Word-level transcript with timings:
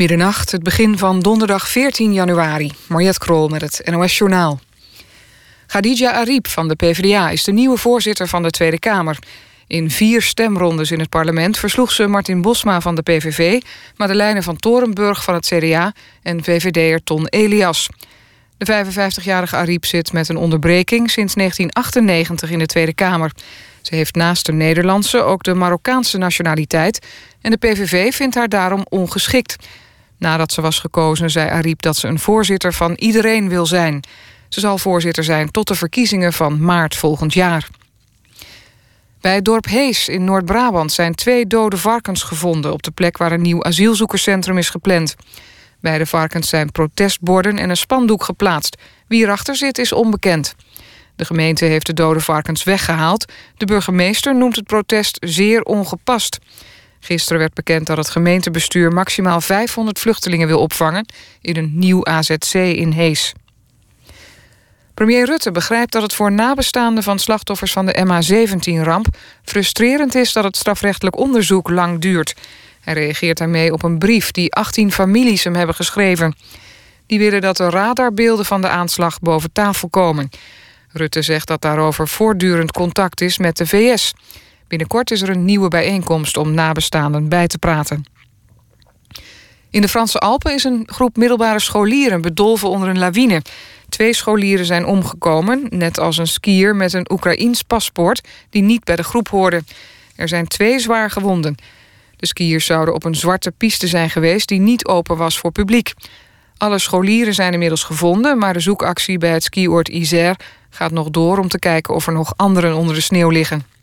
Middernacht, 0.00 0.50
het 0.52 0.62
begin 0.62 0.98
van 0.98 1.20
donderdag 1.20 1.68
14 1.68 2.12
januari. 2.12 2.72
Mariette 2.86 3.18
Krol 3.18 3.48
met 3.48 3.60
het 3.60 3.82
NOS 3.84 4.18
Journaal. 4.18 4.60
Khadija 5.66 6.12
Ariep 6.12 6.48
van 6.48 6.68
de 6.68 6.74
PvdA 6.74 7.30
is 7.30 7.44
de 7.44 7.52
nieuwe 7.52 7.76
voorzitter 7.76 8.28
van 8.28 8.42
de 8.42 8.50
Tweede 8.50 8.78
Kamer. 8.78 9.18
In 9.66 9.90
vier 9.90 10.22
stemrondes 10.22 10.90
in 10.90 10.98
het 10.98 11.08
parlement 11.08 11.58
versloeg 11.58 11.92
ze 11.92 12.06
Martin 12.06 12.42
Bosma 12.42 12.80
van 12.80 12.94
de 12.94 13.02
PVV... 13.02 13.60
Madeleine 13.96 14.42
van 14.42 14.56
Torenburg 14.56 15.24
van 15.24 15.34
het 15.34 15.46
CDA 15.46 15.92
en 16.22 16.44
VVD'er 16.44 17.02
Ton 17.02 17.26
Elias. 17.26 17.88
De 18.56 18.84
55-jarige 18.84 19.56
Ariep 19.56 19.84
zit 19.84 20.12
met 20.12 20.28
een 20.28 20.36
onderbreking 20.36 21.10
sinds 21.10 21.34
1998 21.34 22.50
in 22.50 22.58
de 22.58 22.66
Tweede 22.66 22.94
Kamer. 22.94 23.32
Ze 23.82 23.94
heeft 23.94 24.14
naast 24.14 24.46
de 24.46 24.52
Nederlandse 24.52 25.22
ook 25.22 25.42
de 25.42 25.54
Marokkaanse 25.54 26.18
nationaliteit... 26.18 27.06
en 27.40 27.50
de 27.50 27.56
PVV 27.56 28.14
vindt 28.14 28.34
haar 28.34 28.48
daarom 28.48 28.86
ongeschikt... 28.88 29.56
Nadat 30.20 30.52
ze 30.52 30.60
was 30.60 30.78
gekozen 30.78 31.30
zei 31.30 31.50
Ariep 31.50 31.82
dat 31.82 31.96
ze 31.96 32.08
een 32.08 32.18
voorzitter 32.18 32.72
van 32.72 32.92
iedereen 32.94 33.48
wil 33.48 33.66
zijn. 33.66 34.02
Ze 34.48 34.60
zal 34.60 34.78
voorzitter 34.78 35.24
zijn 35.24 35.50
tot 35.50 35.68
de 35.68 35.74
verkiezingen 35.74 36.32
van 36.32 36.60
maart 36.60 36.96
volgend 36.96 37.34
jaar. 37.34 37.68
Bij 39.20 39.34
het 39.34 39.44
dorp 39.44 39.64
Hees 39.64 40.08
in 40.08 40.24
Noord-Brabant 40.24 40.92
zijn 40.92 41.14
twee 41.14 41.46
dode 41.46 41.76
varkens 41.76 42.22
gevonden... 42.22 42.72
op 42.72 42.82
de 42.82 42.90
plek 42.90 43.18
waar 43.18 43.32
een 43.32 43.42
nieuw 43.42 43.64
asielzoekerscentrum 43.64 44.58
is 44.58 44.70
gepland. 44.70 45.16
Bij 45.80 45.98
de 45.98 46.06
varkens 46.06 46.48
zijn 46.48 46.72
protestborden 46.72 47.58
en 47.58 47.70
een 47.70 47.76
spandoek 47.76 48.24
geplaatst. 48.24 48.76
Wie 49.06 49.22
erachter 49.22 49.56
zit 49.56 49.78
is 49.78 49.92
onbekend. 49.92 50.54
De 51.16 51.24
gemeente 51.24 51.64
heeft 51.64 51.86
de 51.86 51.94
dode 51.94 52.20
varkens 52.20 52.64
weggehaald. 52.64 53.32
De 53.56 53.64
burgemeester 53.64 54.34
noemt 54.34 54.56
het 54.56 54.66
protest 54.66 55.16
zeer 55.20 55.62
ongepast. 55.62 56.38
Gisteren 57.00 57.38
werd 57.38 57.54
bekend 57.54 57.86
dat 57.86 57.96
het 57.96 58.10
gemeentebestuur 58.10 58.92
maximaal 58.92 59.40
500 59.40 59.98
vluchtelingen 59.98 60.46
wil 60.46 60.60
opvangen 60.60 61.06
in 61.40 61.56
een 61.56 61.70
nieuw 61.74 62.04
AZC 62.04 62.54
in 62.54 62.90
Hees. 62.90 63.32
Premier 64.94 65.26
Rutte 65.26 65.50
begrijpt 65.50 65.92
dat 65.92 66.02
het 66.02 66.14
voor 66.14 66.32
nabestaanden 66.32 67.02
van 67.02 67.18
slachtoffers 67.18 67.72
van 67.72 67.86
de 67.86 68.04
MH17-ramp 68.06 69.06
frustrerend 69.44 70.14
is 70.14 70.32
dat 70.32 70.44
het 70.44 70.56
strafrechtelijk 70.56 71.16
onderzoek 71.16 71.70
lang 71.70 72.00
duurt. 72.00 72.34
Hij 72.80 72.94
reageert 72.94 73.38
daarmee 73.38 73.72
op 73.72 73.82
een 73.82 73.98
brief 73.98 74.30
die 74.30 74.52
18 74.52 74.92
families 74.92 75.44
hem 75.44 75.54
hebben 75.54 75.74
geschreven. 75.74 76.34
Die 77.06 77.18
willen 77.18 77.40
dat 77.40 77.56
de 77.56 77.70
radarbeelden 77.70 78.44
van 78.44 78.60
de 78.60 78.68
aanslag 78.68 79.20
boven 79.20 79.52
tafel 79.52 79.88
komen. 79.88 80.30
Rutte 80.92 81.22
zegt 81.22 81.46
dat 81.46 81.62
daarover 81.62 82.08
voortdurend 82.08 82.72
contact 82.72 83.20
is 83.20 83.38
met 83.38 83.56
de 83.56 83.66
VS. 83.66 84.12
Binnenkort 84.70 85.10
is 85.10 85.22
er 85.22 85.28
een 85.28 85.44
nieuwe 85.44 85.68
bijeenkomst 85.68 86.36
om 86.36 86.54
nabestaanden 86.54 87.28
bij 87.28 87.46
te 87.46 87.58
praten. 87.58 88.04
In 89.70 89.80
de 89.80 89.88
Franse 89.88 90.18
Alpen 90.18 90.54
is 90.54 90.64
een 90.64 90.82
groep 90.86 91.16
middelbare 91.16 91.60
scholieren 91.60 92.20
bedolven 92.20 92.68
onder 92.68 92.88
een 92.88 92.98
lawine. 92.98 93.42
Twee 93.88 94.14
scholieren 94.14 94.66
zijn 94.66 94.86
omgekomen, 94.86 95.66
net 95.70 95.98
als 95.98 96.16
een 96.16 96.26
skier 96.26 96.76
met 96.76 96.92
een 96.92 97.12
Oekraïns 97.12 97.62
paspoort 97.62 98.28
die 98.50 98.62
niet 98.62 98.84
bij 98.84 98.96
de 98.96 99.02
groep 99.02 99.28
hoorde. 99.28 99.62
Er 100.16 100.28
zijn 100.28 100.46
twee 100.46 100.78
zwaar 100.78 101.10
gewonden. 101.10 101.54
De 102.16 102.26
skiers 102.26 102.66
zouden 102.66 102.94
op 102.94 103.04
een 103.04 103.14
zwarte 103.14 103.50
piste 103.50 103.86
zijn 103.86 104.10
geweest 104.10 104.48
die 104.48 104.60
niet 104.60 104.86
open 104.86 105.16
was 105.16 105.38
voor 105.38 105.52
publiek. 105.52 105.92
Alle 106.56 106.78
scholieren 106.78 107.34
zijn 107.34 107.52
inmiddels 107.52 107.82
gevonden, 107.82 108.38
maar 108.38 108.52
de 108.52 108.60
zoekactie 108.60 109.18
bij 109.18 109.32
het 109.32 109.42
skioord 109.42 109.88
Isère 109.88 110.36
gaat 110.70 110.92
nog 110.92 111.10
door 111.10 111.38
om 111.38 111.48
te 111.48 111.58
kijken 111.58 111.94
of 111.94 112.06
er 112.06 112.12
nog 112.12 112.32
anderen 112.36 112.74
onder 112.74 112.94
de 112.94 113.00
sneeuw 113.00 113.30
liggen. 113.30 113.78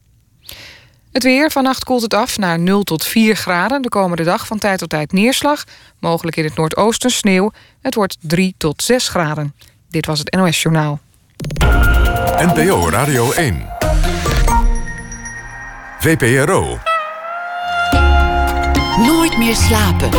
Het 1.17 1.25
weer, 1.25 1.51
vannacht 1.51 1.83
koelt 1.83 2.01
het 2.01 2.13
af 2.13 2.37
naar 2.37 2.59
0 2.59 2.83
tot 2.83 3.05
4 3.05 3.35
graden. 3.35 3.81
De 3.81 3.89
komende 3.89 4.23
dag 4.23 4.47
van 4.47 4.57
tijd 4.57 4.79
tot 4.79 4.89
tijd 4.89 5.11
neerslag. 5.11 5.63
Mogelijk 5.99 6.37
in 6.37 6.43
het 6.43 6.55
noordoosten 6.55 7.09
sneeuw. 7.09 7.51
Het 7.81 7.95
wordt 7.95 8.17
3 8.19 8.55
tot 8.57 8.83
6 8.83 9.07
graden. 9.07 9.55
Dit 9.89 10.05
was 10.05 10.19
het 10.19 10.35
NOS 10.35 10.61
Journaal. 10.61 10.99
NPO 12.37 12.89
Radio 12.89 13.31
1. 13.31 13.67
VPRO. 15.99 16.79
Nooit 18.97 19.37
meer 19.37 19.55
slapen. 19.55 20.09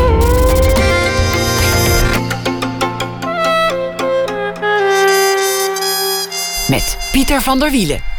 Met 6.68 6.98
Pieter 7.12 7.42
van 7.42 7.58
der 7.58 7.70
Wielen. 7.70 8.17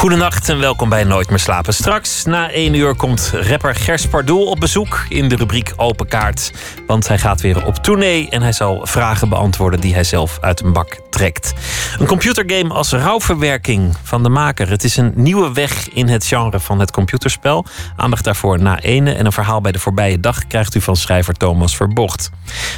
Goedenacht 0.00 0.48
en 0.48 0.58
welkom 0.58 0.88
bij 0.88 1.04
Nooit 1.04 1.28
meer 1.28 1.38
slapen. 1.38 1.74
Straks 1.74 2.24
na 2.24 2.50
één 2.50 2.74
uur 2.74 2.94
komt 2.94 3.32
rapper 3.34 3.74
Gers 3.74 4.06
Pardoel 4.06 4.46
op 4.46 4.60
bezoek 4.60 5.04
in 5.08 5.28
de 5.28 5.36
rubriek 5.36 5.72
Open 5.76 6.08
Kaart. 6.08 6.52
Want 6.86 7.08
hij 7.08 7.18
gaat 7.18 7.40
weer 7.40 7.66
op 7.66 7.74
tournee 7.74 8.28
en 8.30 8.42
hij 8.42 8.52
zal 8.52 8.86
vragen 8.86 9.28
beantwoorden 9.28 9.80
die 9.80 9.94
hij 9.94 10.04
zelf 10.04 10.38
uit 10.40 10.60
een 10.60 10.72
bak 10.72 11.00
trekt. 11.10 11.52
Een 11.98 12.06
computergame 12.06 12.74
als 12.74 12.92
rouwverwerking 12.92 13.96
van 14.02 14.22
de 14.22 14.28
maker. 14.28 14.68
Het 14.70 14.84
is 14.84 14.96
een 14.96 15.12
nieuwe 15.14 15.52
weg 15.52 15.88
in 15.88 16.08
het 16.08 16.26
genre 16.26 16.60
van 16.60 16.80
het 16.80 16.90
computerspel. 16.90 17.66
Aandacht 17.96 18.24
daarvoor 18.24 18.60
na 18.60 18.80
ene 18.80 19.12
en 19.12 19.26
een 19.26 19.32
verhaal 19.32 19.60
bij 19.60 19.72
de 19.72 19.78
voorbije 19.78 20.20
dag 20.20 20.46
krijgt 20.46 20.74
u 20.74 20.80
van 20.80 20.96
schrijver 20.96 21.34
Thomas 21.34 21.76
Verbocht. 21.76 22.30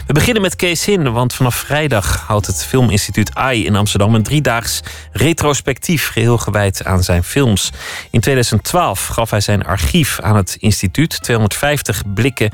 We 0.06 0.12
beginnen 0.12 0.42
met 0.42 0.56
Kees 0.56 0.84
Hin, 0.84 1.12
want 1.12 1.34
vanaf 1.34 1.54
vrijdag 1.54 2.24
houdt 2.26 2.46
het 2.46 2.64
Filminstituut 2.64 3.34
AI 3.34 3.66
in 3.66 3.76
Amsterdam 3.76 4.14
een 4.14 4.22
driedaags 4.22 4.80
retrospectief 5.12 6.08
geheel 6.08 6.38
gewijd 6.38 6.84
aan 6.84 7.02
zijn 7.02 7.11
films. 7.20 7.70
In 8.10 8.20
2012 8.20 9.06
gaf 9.06 9.30
hij 9.30 9.40
zijn 9.40 9.64
archief 9.64 10.20
aan 10.20 10.36
het 10.36 10.56
instituut, 10.58 11.22
250 11.22 12.02
blikken 12.14 12.50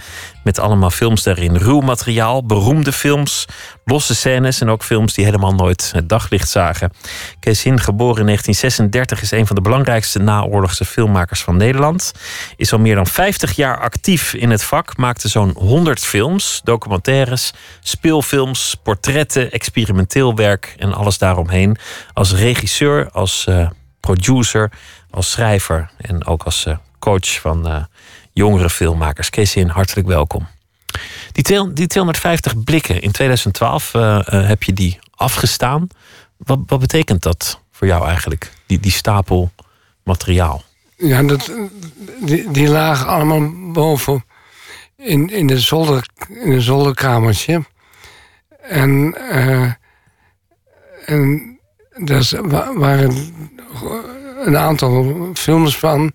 met 0.48 0.58
allemaal 0.58 0.91
films 0.91 1.22
daarin. 1.22 1.56
Ruw 1.56 1.80
materiaal, 1.80 2.44
beroemde 2.44 2.92
films, 2.92 3.44
losse 3.84 4.14
scènes 4.14 4.60
en 4.60 4.68
ook 4.68 4.84
films 4.84 5.14
die 5.14 5.24
helemaal 5.24 5.54
nooit 5.54 5.91
het 5.94 6.08
daglicht 6.08 6.48
zagen. 6.48 6.92
Kees 7.41 7.62
Hin, 7.62 7.80
geboren 7.80 8.20
in 8.20 8.26
1936, 8.26 9.22
is 9.22 9.30
een 9.30 9.47
van 9.47 9.56
de 9.56 9.62
belangrijkste 9.62 10.18
naoorlogse 10.18 10.84
filmmakers 10.84 11.41
van 11.41 11.56
Nederland. 11.56 12.12
Is 12.56 12.72
al 12.72 12.78
meer 12.78 12.94
dan 12.94 13.06
50 13.06 13.56
jaar 13.56 13.80
actief 13.80 14.34
in 14.34 14.50
het 14.50 14.62
vak, 14.62 14.97
maakte 14.97 15.28
zo'n 15.28 15.52
100 15.56 16.00
films, 16.00 16.60
documentaires, 16.64 17.52
speelfilms, 17.80 18.76
portretten, 18.82 19.50
experimenteel 19.50 20.34
werk 20.34 20.74
en 20.78 20.92
alles 20.92 21.18
daaromheen. 21.18 21.76
Als 22.12 22.32
regisseur, 22.32 23.10
als 23.10 23.47
uh, 23.48 23.68
producer, 24.08 24.70
als 25.10 25.30
schrijver 25.30 25.91
en 25.96 26.26
ook 26.26 26.42
als 26.42 26.66
uh, 26.66 26.76
coach 26.98 27.41
van 27.41 27.66
uh, 27.66 27.84
jongere 28.32 28.70
filmmakers. 28.70 29.30
Kees 29.30 29.54
Hin, 29.54 29.69
hartelijk 29.69 30.06
welkom. 30.06 30.46
Die, 31.32 31.72
die 31.72 31.86
250 31.86 32.64
blikken 32.64 33.02
in 33.02 33.10
2012 33.12 33.94
uh, 33.94 34.02
uh, 34.02 34.47
heb 34.47 34.62
je 34.62 34.72
die 34.72 34.98
afgestaan. 35.14 35.88
Wat, 36.36 36.58
wat 36.66 36.80
betekent 36.80 37.22
dat 37.22 37.60
voor 37.72 37.86
jou 37.86 38.06
eigenlijk, 38.06 38.52
die, 38.66 38.80
die 38.80 38.91
stapel 38.91 39.50
materiaal? 40.04 40.62
Ja, 40.97 41.22
dat, 41.22 41.52
die, 42.52 42.68
lagen 42.68 43.06
allemaal 43.06 43.72
boven 43.72 44.24
in, 44.97 45.30
in, 45.30 45.47
de, 45.47 45.60
zolder, 45.60 46.08
in 46.28 46.52
een 46.52 46.62
zolderkamertje. 46.62 47.64
En, 48.60 49.14
uh, 49.32 49.72
en 51.06 51.58
daar 51.98 52.28
waren 52.74 53.32
een 54.44 54.56
aantal 54.56 55.31
films 55.34 55.78
van. 55.78 56.12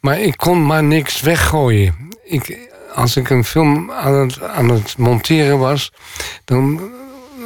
Maar 0.00 0.20
ik 0.20 0.36
kon 0.36 0.66
maar 0.66 0.84
niks 0.84 1.20
weggooien. 1.20 1.94
Ik, 2.24 2.70
als 2.94 3.16
ik 3.16 3.30
een 3.30 3.44
film 3.44 3.90
aan 3.90 4.14
het, 4.14 4.42
aan 4.42 4.68
het 4.68 4.98
monteren 4.98 5.58
was, 5.58 5.92
dan 6.44 6.80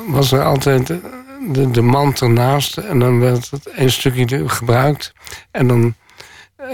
was 0.07 0.33
er 0.33 0.43
altijd 0.43 0.87
de, 0.87 1.71
de 1.71 2.13
ernaast. 2.21 2.77
En 2.77 2.99
dan 2.99 3.21
werd 3.21 3.51
het 3.51 3.69
een 3.73 3.91
stukje 3.91 4.49
gebruikt. 4.49 5.13
En, 5.51 5.67
dan, 5.67 5.95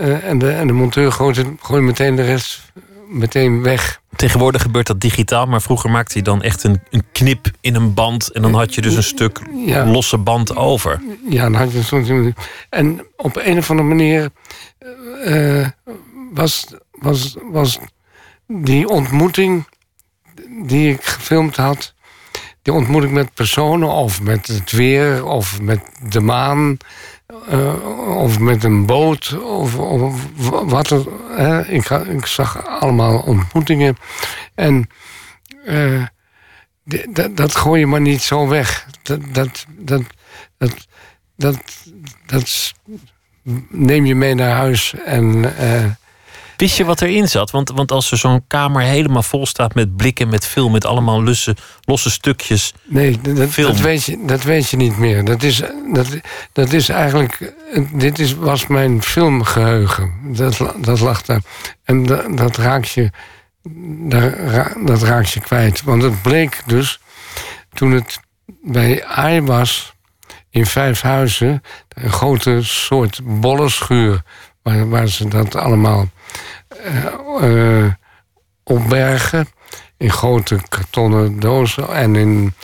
uh, 0.01 0.25
en, 0.25 0.39
de, 0.39 0.51
en 0.51 0.67
de 0.67 0.73
monteur 0.73 1.13
gooide, 1.13 1.45
gooide 1.61 1.87
meteen 1.87 2.17
de 2.17 2.25
rest 2.25 2.73
meteen 3.09 3.63
weg. 3.63 4.01
Tegenwoordig 4.17 4.63
gebeurt 4.63 4.87
dat 4.87 5.01
digitaal, 5.01 5.47
maar 5.47 5.63
vroeger 5.63 5.91
maakte 5.91 6.13
hij 6.13 6.23
dan 6.23 6.43
echt 6.43 6.63
een, 6.63 6.81
een 6.91 7.03
knip 7.13 7.51
in 7.61 7.75
een 7.75 7.95
band. 7.95 8.29
En 8.29 8.43
dan 8.43 8.55
had 8.55 8.75
je 8.75 8.81
dus 8.81 8.97
een 8.97 9.03
stuk 9.03 9.41
ja. 9.67 9.87
losse 9.87 10.19
band 10.19 10.57
over. 10.57 11.03
Ja, 11.29 11.43
dan 11.43 11.55
had 11.55 11.73
je 11.73 11.83
soms. 11.83 12.09
En 12.71 13.07
op 13.17 13.37
een 13.37 13.59
of 13.59 13.71
andere 13.71 13.89
manier 13.89 14.31
uh, 15.27 15.69
was, 16.33 16.67
was, 16.91 17.37
was 17.53 17.79
die 18.47 18.89
ontmoeting 18.89 19.67
die 20.67 20.93
ik 20.93 21.05
gefilmd 21.05 21.57
had. 21.57 21.95
Die 22.63 22.73
ontmoeting 22.73 23.13
met 23.13 23.35
personen, 23.35 23.89
of 23.89 24.23
met 24.23 24.47
het 24.47 24.73
weer, 24.73 25.25
of 25.25 25.61
met 25.61 25.81
de 26.09 26.21
maan. 26.21 26.77
Uh, 27.53 28.17
of 28.23 28.39
met 28.39 28.65
een 28.65 28.87
boot, 28.87 29.39
of, 29.43 29.77
of 29.79 30.29
wat. 30.65 30.89
Hè. 31.29 31.67
Ik, 31.67 32.27
zag 32.27 32.67
allemaal 32.67 33.19
ontmoetingen. 33.19 33.97
En 34.55 34.89
uh, 35.67 36.07
dat, 37.31 37.57
gooi 37.57 37.81
je 37.81 37.87
maar 37.87 38.01
niet 38.01 38.23
zo 38.23 38.49
weg. 38.49 38.87
Dat, 39.03 39.21
dat, 39.33 39.67
dat, 39.79 40.03
dat, 40.59 40.87
dat, 41.37 41.57
dat 42.27 42.73
neem 43.69 44.07
je 44.07 44.15
mee 44.15 44.35
naar 44.35 44.57
huis. 44.57 44.95
En, 45.05 45.45
uh, 45.61 45.85
Wist 46.57 46.77
je 46.77 46.85
wat 46.85 47.01
erin 47.01 47.29
zat? 47.29 47.51
Want, 47.51 47.71
want 47.71 47.93
als 47.93 48.11
er 48.11 48.19
zo'n 48.19 48.45
kamer 48.47 48.83
helemaal 48.83 49.23
vol 49.23 49.47
staat 49.47 49.75
met 49.75 49.97
blikken, 49.97 50.29
met 50.29 50.47
film, 50.47 50.73
met 50.73 50.85
allemaal 50.85 51.23
losse, 51.23 51.57
losse 51.85 52.11
stukjes. 52.11 52.73
Nee, 52.85 53.21
dat, 53.21 53.49
Film. 53.49 53.71
dat, 53.73 53.81
weet 53.81 54.05
je, 54.05 54.19
dat 54.27 54.43
weet 54.43 54.71
je 54.71 54.77
niet 54.77 54.99
meer. 54.99 55.25
Dat 55.25 55.43
is, 55.43 55.63
dat, 55.93 56.07
dat 56.53 56.73
is 56.73 56.89
eigenlijk. 56.89 57.55
Dit 57.93 58.19
is, 58.19 58.35
was 58.35 58.67
mijn 58.67 59.03
filmgeheugen. 59.03 60.13
Dat, 60.23 60.75
dat 60.77 61.01
lag 61.01 61.23
daar. 61.23 61.41
En 61.85 62.07
dat, 62.07 62.37
dat 62.37 62.57
raak 62.57 62.85
je. 62.85 63.11
daar 64.09 64.73
Dat 64.85 65.03
raak 65.03 65.25
je 65.25 65.41
kwijt. 65.41 65.83
Want 65.83 66.03
het 66.03 66.23
bleek 66.23 66.63
dus. 66.67 67.01
Toen 67.73 67.91
het 67.91 68.21
bij 68.63 69.05
AI 69.05 69.41
was. 69.41 69.93
In 70.51 70.67
Vijfhuizen. 70.67 71.63
Een 71.89 72.13
grote 72.13 72.59
soort 72.63 73.21
bollenschuur. 73.23 74.23
Waar, 74.63 74.89
waar 74.89 75.09
ze 75.09 75.29
dat 75.29 75.57
allemaal. 75.57 76.09
Eh, 76.83 77.83
eh, 77.85 77.93
opbergen. 78.65 79.49
In 79.97 80.11
grote 80.11 80.59
kartonnen 80.69 81.41
dozen. 81.41 81.89
En 81.89 82.17
in 82.17 82.55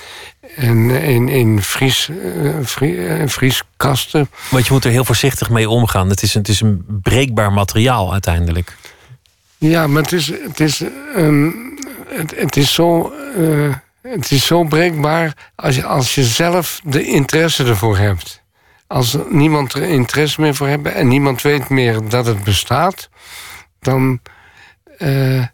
in, 0.56 1.28
in 1.28 1.62
vries, 1.62 2.08
eh, 2.08 2.50
vrie- 2.62 3.06
eh, 3.06 3.28
vrieskasten. 3.28 4.30
Want 4.50 4.66
je 4.66 4.72
moet 4.72 4.84
er 4.84 4.90
heel 4.90 5.04
voorzichtig 5.04 5.50
mee 5.50 5.68
omgaan. 5.68 6.08
Het 6.08 6.22
is 6.22 6.34
een, 6.34 6.40
het 6.40 6.50
is 6.50 6.60
een 6.60 6.84
breekbaar 7.02 7.52
materiaal 7.52 8.12
uiteindelijk. 8.12 8.76
Ja, 9.58 9.86
maar 9.86 10.02
het 10.02 10.12
is, 10.12 10.26
het 10.26 10.60
is, 10.60 10.78
het, 12.08 12.34
het 12.36 12.56
is 12.56 12.74
zo. 12.74 13.12
het 14.02 14.30
is 14.30 14.46
zo 14.46 14.64
breekbaar 14.64 15.32
als 15.54 15.74
je, 15.76 15.84
als 15.84 16.14
je 16.14 16.24
zelf 16.24 16.80
de 16.84 17.04
interesse 17.04 17.64
ervoor 17.64 17.98
hebt. 17.98 18.42
Als 18.86 19.16
niemand 19.28 19.72
er 19.72 19.82
interesse 19.82 20.40
meer 20.40 20.54
voor 20.54 20.66
heeft 20.66 20.84
en 20.86 21.08
niemand 21.08 21.42
weet 21.42 21.68
meer 21.68 22.08
dat 22.08 22.26
het 22.26 22.44
bestaat, 22.44 23.08
dan 23.80 24.20
eh, 24.98 25.44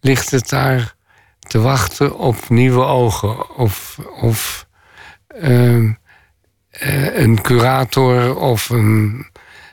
ligt 0.00 0.30
het 0.30 0.48
daar 0.48 0.94
te 1.38 1.60
wachten 1.60 2.18
op 2.18 2.48
nieuwe 2.48 2.84
ogen. 2.84 3.56
Of, 3.56 3.98
of 4.20 4.66
ehm, 5.26 5.92
eh, 6.70 7.18
een 7.18 7.40
curator 7.40 8.36
of 8.36 8.68
een 8.68 9.26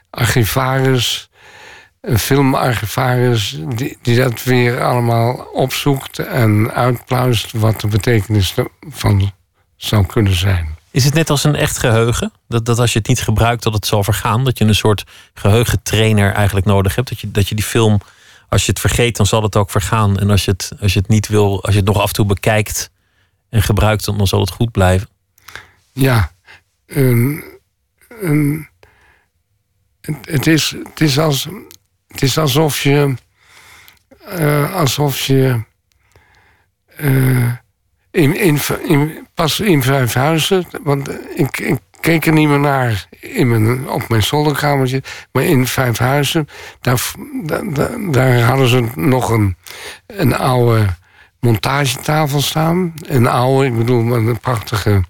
archivaris, 0.10 1.30
een 2.02 2.20
filmarchivaris, 2.20 3.60
die, 4.02 4.16
dat 4.16 4.44
weer 4.44 4.84
allemaal 4.84 5.34
opzoekt 5.54 6.20
en 6.20 6.72
uitpluist 6.72 7.52
wat 7.52 7.82
de 7.82 7.88
betekenis 7.88 8.56
van 8.90 9.32
zou 9.76 10.06
kunnen 10.06 10.36
zijn. 10.36 10.78
Is 10.92 11.06
het 11.06 11.14
net 11.14 11.30
als 11.30 11.44
een 11.44 11.56
echt 11.56 11.78
geheugen? 11.78 12.32
Dat, 12.48 12.66
dat 12.66 12.80
als 12.80 12.94
je 12.94 13.00
het 13.00 13.08
niet 13.08 13.22
gebruikt, 13.22 13.64
dat 13.64 13.74
het 13.74 13.86
zal 13.86 14.04
vergaan? 14.04 14.44
Dat 14.44 14.58
je 14.58 14.66
een 14.66 14.76
soort 14.76 15.04
geheugentrainer 15.34 16.34
eigenlijk 16.34 16.66
nodig 16.66 16.96
hebt? 16.96 17.10
Dat 17.10 17.20
je, 17.20 17.32
dat 17.32 17.48
je 17.50 17.56
die 17.56 17.64
film, 17.64 18.00
als 18.50 18.66
je 18.66 18.72
het 18.72 18.80
vergeet, 18.80 19.16
dan 19.18 19.26
zal 19.26 19.44
het 19.44 19.56
ook 19.56 19.72
vergaan. 19.72 20.20
En 20.20 20.30
als 20.30 20.46
je 20.46 20.52
het, 20.52 20.72
als 20.82 20.94
je 20.94 21.00
het 21.00 21.08
niet 21.08 21.28
wil, 21.28 21.64
als 21.64 21.72
je 21.74 21.80
het 21.80 21.88
nog 21.88 21.98
af 22.00 22.08
en 22.08 22.14
toe 22.14 22.26
bekijkt 22.26 22.92
en 23.50 23.62
gebruikt, 23.62 24.06
dan, 24.06 24.28
zal 24.28 24.40
het 24.40 24.52
goed 24.52 24.72
blijven. 24.72 25.10
Ja, 25.92 26.32
het, 30.02 30.18
het 30.22 30.48
is, 30.48 30.70
het, 30.84 31.02
is 31.02 31.20
als, 31.20 31.48
het 32.08 32.22
is 32.22 32.38
alsof 32.38 32.82
je. 32.84 33.14
eh, 34.26 34.74
alsof 34.76 35.20
je. 35.26 35.64
eh, 36.88 37.52
in, 38.12 38.36
in, 38.36 38.60
pas 39.34 39.60
in 39.60 39.84
Vijfhuizen, 39.84 40.66
want 40.84 41.10
ik, 41.36 41.60
ik 41.60 41.78
keek 42.00 42.26
er 42.26 42.34
niet 42.34 42.48
meer 42.48 42.60
naar 42.60 43.08
in 43.20 43.50
mijn, 43.50 43.90
op 43.90 44.10
mijn 44.10 44.24
zolderkamertje, 44.24 45.04
maar 45.32 45.44
in 45.44 45.68
Vijfhuizen, 45.68 46.48
daar, 46.82 47.02
daar, 47.44 47.62
daar- 48.12 48.40
hadden 48.42 48.68
ze 48.68 48.88
nog 48.96 49.30
een, 49.30 49.56
een 50.08 50.36
oude 50.38 50.86
montagetafel 51.40 52.42
staan. 52.42 52.94
Een 53.08 53.28
oude, 53.28 53.66
ik 53.68 53.78
bedoel, 53.78 54.14
een 54.16 54.40
prachtige 54.40 55.04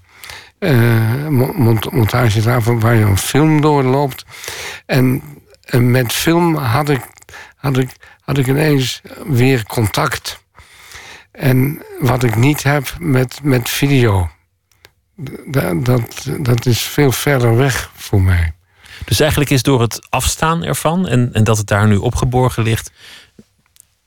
mont- 1.29 1.91
montagetafel 1.91 2.79
waar 2.79 2.95
je 2.95 3.03
een 3.05 3.17
film 3.17 3.61
doorloopt. 3.61 4.25
En, 4.85 5.21
en 5.63 5.91
met 5.91 6.13
film 6.13 6.55
had 6.55 6.89
ik, 6.89 7.01
had, 7.55 7.77
ik, 7.77 7.89
had 8.21 8.37
ik 8.37 8.47
ineens 8.47 9.01
weer 9.27 9.63
contact. 9.65 10.43
En 11.39 11.81
wat 11.99 12.23
ik 12.23 12.35
niet 12.35 12.63
heb 12.63 12.95
met, 12.99 13.39
met 13.43 13.69
video. 13.69 14.29
Dat, 15.45 15.85
dat, 15.85 16.27
dat 16.39 16.65
is 16.65 16.81
veel 16.81 17.11
verder 17.11 17.55
weg 17.55 17.91
voor 17.95 18.21
mij. 18.21 18.53
Dus 19.05 19.19
eigenlijk 19.19 19.49
is 19.49 19.63
door 19.63 19.81
het 19.81 20.07
afstaan 20.09 20.63
ervan 20.63 21.07
en, 21.07 21.29
en 21.33 21.43
dat 21.43 21.57
het 21.57 21.67
daar 21.67 21.87
nu 21.87 21.95
opgeborgen 21.95 22.63
ligt, 22.63 22.91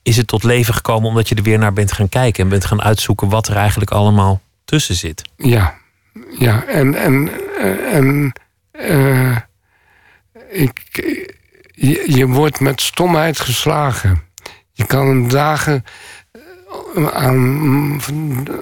is 0.01 0.17
het 0.17 0.27
tot 0.27 0.43
leven 0.43 0.73
gekomen 0.73 1.09
omdat 1.09 1.29
je 1.29 1.35
er 1.35 1.43
weer 1.43 1.57
naar 1.57 1.73
bent 1.73 1.91
gaan 1.91 2.09
kijken 2.09 2.43
en 2.43 2.49
bent 2.49 2.65
gaan 2.65 2.81
uitzoeken 2.81 3.29
wat 3.29 3.47
er 3.47 3.55
eigenlijk 3.55 3.91
allemaal 3.91 4.41
tussen 4.65 4.95
zit. 4.95 5.21
Ja, 5.37 5.75
ja. 6.37 6.63
En, 6.63 6.95
en, 6.95 7.29
eh, 7.57 7.95
en 7.95 8.33
eh, 8.71 9.37
ik, 10.49 10.81
je, 11.71 12.03
je 12.15 12.27
wordt 12.27 12.59
met 12.59 12.81
stomheid 12.81 13.39
geslagen. 13.39 14.23
Je 14.71 14.85
kan 14.85 15.27
dagen 15.27 15.83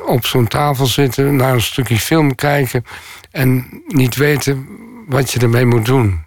op 0.05 0.25
zo'n 0.25 0.47
tafel 0.47 0.85
zitten, 0.85 1.35
naar 1.35 1.53
een 1.53 1.61
stukje 1.61 1.97
film 1.97 2.35
kijken 2.35 2.85
en 3.31 3.83
niet 3.87 4.15
weten 4.15 4.67
wat 5.07 5.31
je 5.31 5.39
ermee 5.39 5.65
moet 5.65 5.85
doen. 5.85 6.25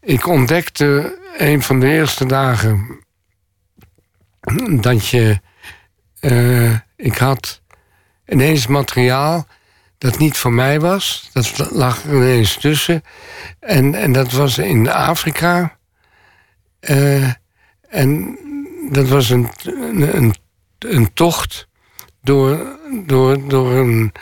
Ik 0.00 0.26
ontdekte 0.26 1.18
een 1.36 1.62
van 1.62 1.80
de 1.80 1.86
eerste 1.88 2.26
dagen 2.26 3.00
dat 4.80 5.06
je. 5.06 5.40
eh, 6.20 6.74
ik 6.96 7.16
had 7.18 7.62
ineens 8.26 8.66
materiaal 8.66 9.46
dat 9.98 10.18
niet 10.18 10.36
voor 10.36 10.52
mij 10.52 10.80
was. 10.80 11.30
Dat 11.32 11.70
lag 11.70 12.04
ineens 12.04 12.56
tussen. 12.56 13.02
En, 13.60 13.94
en 13.94 14.12
dat 14.12 14.32
was 14.32 14.58
in 14.58 14.90
Afrika. 14.90 15.78
Eh, 16.80 17.30
en 17.88 18.38
dat 18.90 19.08
was 19.08 19.30
een, 19.30 19.50
een, 20.16 20.34
een, 20.84 21.12
tocht 21.12 21.68
door, 22.22 22.58
door, 23.06 23.48
door 23.48 23.72
een, 23.72 24.12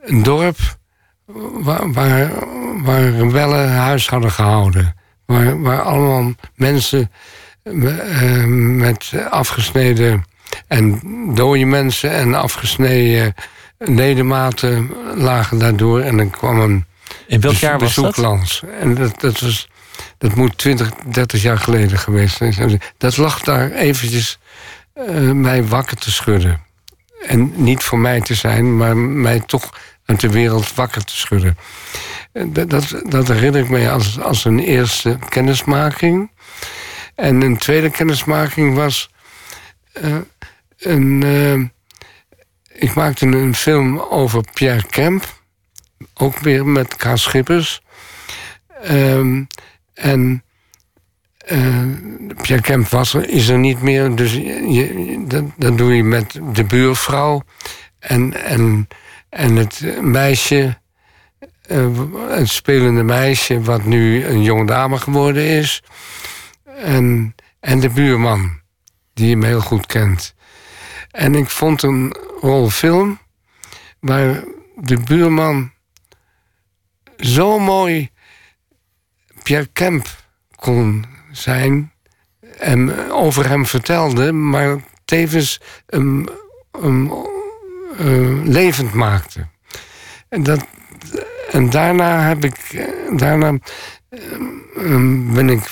een 0.00 0.22
dorp 0.22 0.56
waar, 1.62 1.92
waar, 1.92 2.30
waar 2.82 3.10
rebellen 3.10 3.70
huis 3.70 4.08
hadden 4.08 4.30
gehouden. 4.30 4.94
Waar, 5.26 5.60
waar 5.60 5.82
allemaal 5.82 6.32
mensen 6.54 7.10
eh, 7.62 8.44
met 8.76 9.12
afgesneden 9.30 10.24
en 10.66 11.00
dode 11.34 11.64
mensen 11.64 12.10
en 12.10 12.34
afgesneden 12.34 13.34
ledematen 13.78 14.90
lagen 15.16 15.58
daardoor. 15.58 16.00
En 16.00 16.16
dan 16.16 16.30
kwam 16.30 16.60
een 16.60 16.84
In 17.26 17.40
welk 17.40 17.54
jaar 17.54 17.78
was 17.78 17.94
bezoek 17.94 18.04
dat? 18.04 18.16
langs. 18.16 18.62
En 18.80 18.94
dat, 18.94 19.20
dat, 19.20 19.40
was, 19.40 19.68
dat 20.18 20.34
moet 20.34 20.58
20, 20.58 20.90
30 20.94 21.42
jaar 21.42 21.58
geleden 21.58 21.98
geweest 21.98 22.36
zijn. 22.36 22.80
Dat 22.98 23.16
lag 23.16 23.40
daar 23.40 23.70
eventjes 23.70 24.38
eh, 24.94 25.30
mij 25.30 25.64
wakker 25.64 25.96
te 25.96 26.10
schudden. 26.12 26.62
En 27.26 27.52
niet 27.62 27.82
voor 27.82 27.98
mij 27.98 28.20
te 28.20 28.34
zijn, 28.34 28.76
maar 28.76 28.96
mij 28.96 29.40
toch 29.40 29.80
uit 30.04 30.20
de 30.20 30.28
wereld 30.30 30.74
wakker 30.74 31.04
te 31.04 31.16
schudden. 31.16 31.56
Eh, 32.32 32.44
Dat, 32.48 32.70
dat, 32.70 33.02
dat 33.08 33.28
herinner 33.28 33.60
ik 33.60 33.68
me 33.68 33.90
als, 33.90 34.20
als 34.20 34.44
een 34.44 34.58
eerste 34.58 35.18
kennismaking. 35.28 36.30
En 37.14 37.42
een 37.42 37.56
tweede 37.58 37.90
kennismaking 37.90 38.74
was. 38.74 39.10
eh, 39.92 40.16
een, 40.78 41.72
ik 42.72 42.94
maakte 42.94 43.26
een 43.26 43.54
film 43.54 43.98
over 44.00 44.44
Pierre 44.54 44.86
Kemp. 44.86 45.42
Ook 46.14 46.38
weer 46.38 46.66
met 46.66 46.96
K. 46.96 47.04
Schippers. 47.14 47.82
Ehm, 48.82 49.44
en 49.94 50.43
eh, 51.44 51.82
Pierre 52.42 52.62
Kemp 52.62 52.88
was 52.88 53.14
er, 53.14 53.28
is 53.28 53.48
er 53.48 53.58
niet 53.58 53.82
meer. 53.82 54.14
Dus 54.16 54.32
je, 54.32 55.24
dat, 55.26 55.44
dat 55.56 55.78
doe 55.78 55.94
je 55.96 56.04
met 56.04 56.40
de 56.52 56.64
buurvrouw. 56.64 57.42
En, 57.98 58.44
en, 58.44 58.88
en 59.28 59.56
het 59.56 60.00
meisje. 60.00 60.78
eh, 61.62 61.88
het 62.28 62.48
spelende 62.48 63.02
meisje, 63.02 63.60
wat 63.60 63.84
nu 63.84 64.24
een 64.24 64.42
jonge 64.42 64.66
dame 64.66 64.98
geworden 64.98 65.44
is. 65.44 65.82
En, 66.64 67.34
en 67.60 67.80
de 67.80 67.88
buurman, 67.90 68.60
die 69.14 69.30
hem 69.30 69.42
heel 69.42 69.60
goed 69.60 69.86
kent. 69.86 70.34
En 71.10 71.34
ik 71.34 71.48
vond 71.48 71.82
een 71.82 72.14
rol 72.40 72.70
film 72.70 73.18
waar 74.00 74.44
de 74.76 75.00
buurman 75.00 75.72
zo 77.16 77.58
mooi 77.58 78.10
Pierre 79.42 79.66
Kemp 79.72 80.06
kon 80.56 81.04
zijn 81.36 81.92
en 82.58 83.10
over 83.10 83.48
hem 83.48 83.66
vertelde, 83.66 84.32
maar 84.32 84.76
tevens 85.04 85.60
hem, 85.86 86.26
hem 86.80 87.12
eh, 87.98 88.42
levend 88.44 88.92
maakte. 88.92 89.46
En, 90.28 90.42
dat, 90.42 90.66
en 91.50 91.70
daarna 91.70 92.20
heb 92.20 92.44
ik, 92.44 92.56
eh, 92.72 93.18
daarna 93.18 93.58
ehm, 94.76 95.34
ben 95.34 95.48
ik 95.48 95.68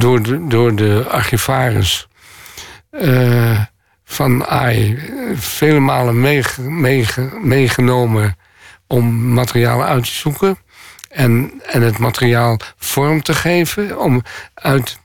door 0.00 0.22
de, 0.22 0.46
door 0.46 0.74
de 0.74 1.04
archivaris 1.08 2.08
eh, 2.90 3.60
van 4.04 4.46
AI 4.46 4.98
vele 5.34 5.80
malen 5.80 6.20
meege- 6.20 6.62
meege- 6.62 7.38
meegenomen 7.42 8.36
om 8.86 9.32
materiaal 9.32 9.84
uit 9.84 10.04
te 10.04 10.12
zoeken. 10.12 10.58
En, 11.12 11.62
en 11.66 11.82
het 11.82 11.98
materiaal 11.98 12.58
vorm 12.76 13.22
te 13.22 13.34
geven. 13.34 13.98
Om 13.98 14.22
uit, 14.54 14.98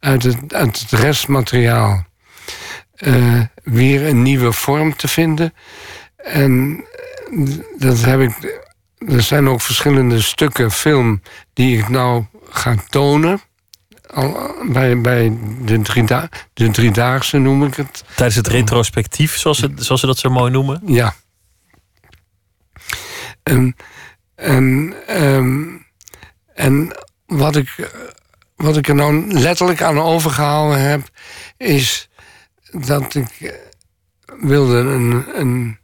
uit, 0.00 0.22
het, 0.22 0.54
uit 0.54 0.80
het 0.80 0.90
restmateriaal 0.90 2.04
eh, 2.94 3.40
weer 3.62 4.06
een 4.06 4.22
nieuwe 4.22 4.52
vorm 4.52 4.96
te 4.96 5.08
vinden. 5.08 5.54
En 6.16 6.84
dat 7.78 8.00
heb 8.00 8.20
ik. 8.20 8.64
Er 9.08 9.22
zijn 9.22 9.48
ook 9.48 9.60
verschillende 9.60 10.20
stukken 10.20 10.70
film 10.70 11.22
die 11.52 11.78
ik 11.78 11.88
nou 11.88 12.24
ga 12.50 12.74
tonen. 12.88 13.40
Al, 14.06 14.54
bij 14.68 15.00
bij 15.00 15.32
de, 15.64 15.82
drieda 15.82 16.28
de 16.52 16.70
driedaagse 16.70 17.38
noem 17.38 17.64
ik 17.64 17.74
het. 17.74 18.04
Tijdens 18.14 18.36
het 18.36 18.46
retrospectief, 18.46 19.36
zoals 19.36 19.58
ze, 19.58 19.72
zoals 19.76 20.00
ze 20.00 20.06
dat 20.06 20.18
zo 20.18 20.30
mooi 20.30 20.50
noemen. 20.50 20.80
Ja. 20.84 21.14
En, 23.42 23.76
en, 24.36 24.94
ehm, 25.06 25.64
en 26.54 26.96
wat, 27.26 27.56
ik, 27.56 27.90
wat 28.56 28.76
ik 28.76 28.88
er 28.88 28.94
nou 28.94 29.32
letterlijk 29.32 29.82
aan 29.82 30.00
overgehouden 30.00 30.80
heb, 30.80 31.08
is 31.56 32.08
dat 32.70 33.14
ik 33.14 33.30
eh, 33.40 33.52
wilde 34.40 34.76
een, 34.76 35.24
een. 35.40 35.78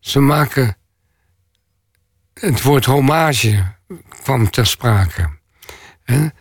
Ze 0.00 0.20
maken. 0.20 0.76
Het 2.34 2.62
woord 2.62 2.84
hommage 2.84 3.74
kwam 4.08 4.50
ter 4.50 4.66
sprake. 4.66 5.40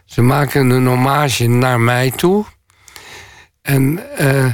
Ze 0.05 0.21
maken 0.21 0.69
een 0.69 0.87
hommage 0.87 1.47
naar 1.47 1.79
mij 1.79 2.11
toe. 2.11 2.45
En 3.61 4.17
eh, 4.17 4.53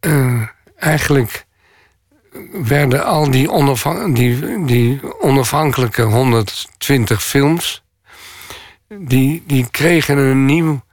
eh, 0.00 0.48
eigenlijk 0.76 1.45
werden 2.52 3.04
al 3.04 3.30
die, 3.30 3.50
onafhan- 3.50 4.12
die, 4.12 4.64
die 4.64 5.00
onafhankelijke 5.20 6.02
120 6.02 7.22
films... 7.22 7.84
die, 8.88 9.42
die 9.46 9.70
kregen 9.70 10.18
een 10.18 10.44
nieuw, 10.44 10.84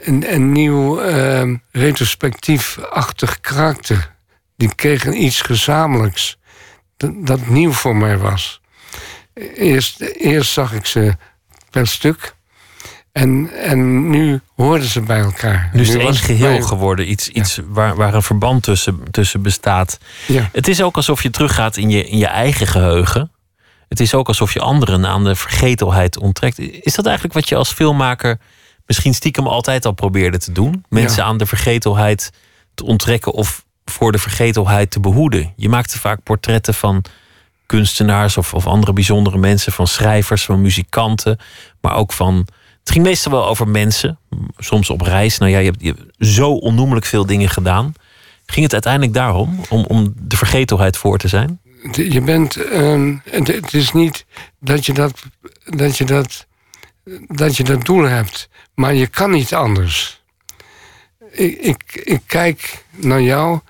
een, 0.00 0.34
een 0.34 0.52
nieuw 0.52 1.00
eh, 1.00 1.54
retrospectief-achtig 1.70 3.40
karakter. 3.40 4.14
Die 4.56 4.74
kregen 4.74 5.22
iets 5.22 5.40
gezamenlijks 5.40 6.38
dat, 6.96 7.26
dat 7.26 7.46
nieuw 7.46 7.72
voor 7.72 7.96
mij 7.96 8.18
was. 8.18 8.60
Eerst, 9.54 10.00
eerst 10.00 10.52
zag 10.52 10.72
ik 10.72 10.86
ze 10.86 11.16
per 11.70 11.86
stuk... 11.86 12.38
En, 13.12 13.50
en 13.52 14.10
nu 14.10 14.40
hoorden 14.56 14.88
ze 14.88 15.00
bij 15.00 15.20
elkaar. 15.20 15.70
Nu 15.72 15.80
is 15.80 15.88
het 15.88 15.98
één 16.02 16.14
geheel 16.14 16.48
bij- 16.58 16.62
geworden. 16.62 17.10
Iets, 17.10 17.28
iets 17.28 17.60
waar, 17.66 17.96
waar 17.96 18.14
een 18.14 18.22
verband 18.22 18.62
tussen, 18.62 19.00
tussen 19.10 19.42
bestaat. 19.42 19.98
Ja. 20.26 20.48
Het 20.52 20.68
is 20.68 20.82
ook 20.82 20.96
alsof 20.96 21.22
je 21.22 21.30
teruggaat 21.30 21.76
in 21.76 21.90
je, 21.90 22.04
in 22.08 22.18
je 22.18 22.26
eigen 22.26 22.66
geheugen. 22.66 23.30
Het 23.88 24.00
is 24.00 24.14
ook 24.14 24.28
alsof 24.28 24.52
je 24.52 24.60
anderen 24.60 25.06
aan 25.06 25.24
de 25.24 25.34
vergetelheid 25.34 26.18
onttrekt. 26.18 26.58
Is 26.58 26.94
dat 26.94 27.04
eigenlijk 27.06 27.34
wat 27.34 27.48
je 27.48 27.56
als 27.56 27.72
filmmaker 27.72 28.38
misschien 28.86 29.14
stiekem 29.14 29.46
altijd 29.46 29.84
al 29.86 29.92
probeerde 29.92 30.38
te 30.38 30.52
doen? 30.52 30.84
Mensen 30.88 31.22
Ja. 31.22 31.28
aan 31.28 31.38
de 31.38 31.46
vergetelheid 31.46 32.30
te 32.74 32.84
onttrekken 32.84 33.32
of 33.32 33.64
voor 33.84 34.12
de 34.12 34.18
vergetelheid 34.18 34.90
te 34.90 35.00
behoeden. 35.00 35.52
Je 35.56 35.68
maakte 35.68 35.98
vaak 35.98 36.22
portretten 36.22 36.74
van 36.74 37.04
kunstenaars 37.66 38.36
of, 38.36 38.54
of 38.54 38.66
andere 38.66 38.92
bijzondere 38.92 39.38
mensen, 39.38 39.72
van 39.72 39.86
schrijvers, 39.86 40.44
van 40.44 40.60
muzikanten, 40.60 41.38
maar 41.80 41.94
ook 41.94 42.12
van. 42.12 42.46
Het 42.90 42.98
ging 42.98 43.08
meestal 43.08 43.32
wel 43.32 43.46
over 43.46 43.68
mensen, 43.68 44.18
soms 44.58 44.90
op 44.90 45.00
reis. 45.00 45.38
Nou 45.38 45.50
ja, 45.50 45.58
je 45.58 45.64
hebt, 45.64 45.82
je 45.82 45.94
zo 46.18 46.50
onnoemelijk 46.50 47.06
veel 47.06 47.26
dingen 47.26 47.48
gedaan. 47.48 47.92
Ging 48.46 48.64
het 48.64 48.72
uiteindelijk 48.72 49.14
daarom, 49.14 49.60
om, 49.68 49.84
om 49.84 50.14
de 50.16 50.36
vergetelheid 50.36 50.96
voor 50.96 51.18
te 51.18 51.28
zijn? 51.28 51.60
Je 51.92 52.20
bent. 52.20 52.56
ehm, 52.56 53.16
het, 53.24 53.46
het 53.46 53.74
is 53.74 53.92
niet 53.92 54.26
dat 54.60 54.86
je 54.86 54.92
dat, 54.92 55.22
dat 55.64 55.98
je 55.98 56.04
dat. 56.04 56.46
dat 57.26 57.56
je 57.56 57.64
dat 57.64 57.84
doel 57.84 58.02
hebt. 58.02 58.48
Maar 58.74 58.94
je 58.94 59.06
kan 59.06 59.30
niet 59.30 59.54
anders. 59.54 60.22
Ik, 61.30 61.58
ik, 61.58 62.00
ik 62.04 62.20
kijk 62.26 62.84
naar 62.90 63.22
jou 63.22 63.60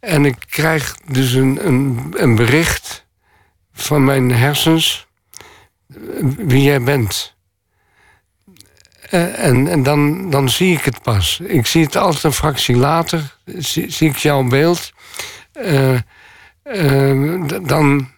en 0.00 0.24
ik 0.24 0.36
krijg 0.48 0.96
dus 1.06 1.32
een, 1.32 1.66
een, 1.66 2.14
een 2.16 2.34
bericht 2.34 3.04
van 3.72 4.04
mijn 4.04 4.30
hersens. 4.30 5.06
wie 6.36 6.62
jij 6.62 6.82
bent. 6.82 7.36
Eh, 9.10 9.44
En, 9.44 9.68
en 9.68 9.82
dan, 9.82 10.30
dan 10.30 10.48
zie 10.48 10.76
ik 10.76 10.84
het 10.84 11.02
pas. 11.02 11.40
Ik 11.40 11.66
zie 11.66 11.84
het 11.84 11.96
altijd 11.96 12.24
een 12.24 12.32
fractie 12.32 12.76
later. 12.76 13.36
Zie, 13.58 14.08
ik 14.08 14.16
jouw 14.16 14.42
beeld. 14.42 14.92
Eh, 15.52 15.94
eh, 16.62 17.40
dan, 17.62 18.08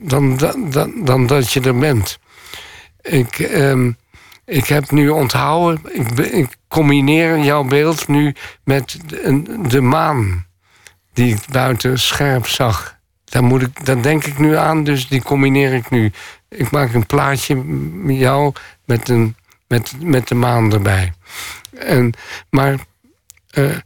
dan, 0.00 0.36
dan, 0.70 1.04
dan, 1.04 1.26
dat 1.26 1.52
je 1.52 1.60
er 1.60 1.78
bent. 1.78 2.18
Ik, 3.02 3.38
ehm, 3.38 3.90
ik 4.44 4.66
heb 4.66 4.90
nu 4.90 5.08
onthouden, 5.08 5.80
ik, 5.92 6.18
ik 6.18 6.56
combineer 6.68 7.38
jouw 7.38 7.64
beeld 7.64 8.08
nu 8.08 8.34
met 8.64 8.98
de, 9.06 9.42
de 9.68 9.80
maan 9.80 10.46
die 11.12 11.34
ik 11.34 11.40
buiten 11.50 11.98
scherp 11.98 12.46
zag. 12.46 12.98
Daar, 13.24 13.44
moet 13.44 13.62
ik, 13.62 13.86
daar 13.86 14.02
denk 14.02 14.24
ik 14.24 14.38
nu 14.38 14.56
aan, 14.56 14.84
dus 14.84 15.08
die 15.08 15.22
combineer 15.22 15.72
ik 15.72 15.90
nu. 15.90 16.12
Ik 16.48 16.70
maak 16.70 16.94
een 16.94 17.06
plaatje 17.06 17.54
met 17.54 18.16
jou 18.16 18.52
met, 18.84 19.08
een, 19.08 19.36
met, 19.72 19.92
met 20.02 20.28
de 20.28 20.34
maan 20.34 20.72
erbij. 20.72 21.12
En, 21.78 22.12
maar 22.50 22.78
eh, 23.50 23.76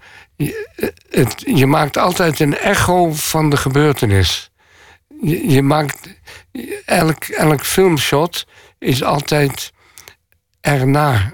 je, 1.37 1.67
maakt 1.67 1.97
altijd 1.97 2.41
een 2.41 2.59
echo 2.59 3.13
van 3.13 3.51
de 3.51 3.57
gebeurtenis. 3.57 4.51
Je, 5.23 5.63
maakt 5.63 6.21
elk, 6.85 7.25
elk 7.25 7.65
filmshot 7.65 8.47
is 8.79 9.03
altijd 9.03 9.73
erna. 10.61 11.33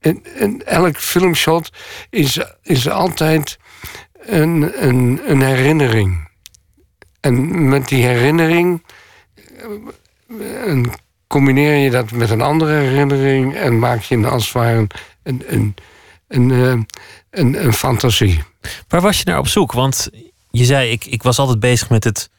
En, 0.00 0.24
en 0.36 0.66
elk 0.66 0.96
filmshot 0.96 1.70
is, 2.10 2.40
is 2.62 2.88
altijd 2.88 3.58
een, 4.12 4.84
een, 4.86 5.20
een 5.24 5.42
herinnering. 5.42 6.28
En 7.20 7.68
met 7.68 7.88
die 7.88 8.04
herinnering 8.04 8.82
eh, 10.38 10.66
en 10.66 10.92
combineer 11.30 11.76
je 11.76 11.90
dat 11.90 12.10
met 12.10 12.30
een 12.30 12.40
andere 12.40 12.72
herinnering 12.72 13.56
en 13.56 13.78
maak 13.78 14.02
je 14.02 14.28
als 14.28 14.44
het 14.44 14.52
ware 14.52 14.86
een, 15.22 15.42
een, 15.46 15.74
een, 16.28 16.50
eh, 16.50 16.82
een, 17.30 17.64
een 17.64 17.72
fantasie. 17.72 18.42
Waar 18.88 19.00
was 19.00 19.18
je 19.18 19.24
naar 19.24 19.38
op 19.38 19.48
zoek? 19.48 19.72
Want 19.72 20.08
je 20.50 20.64
zei, 20.64 20.90
ik, 20.90 21.04
ik 21.04 21.22
was 21.22 21.38
altijd 21.38 21.60
bezig 21.60 21.88
met 21.88 22.04
het 22.04 22.30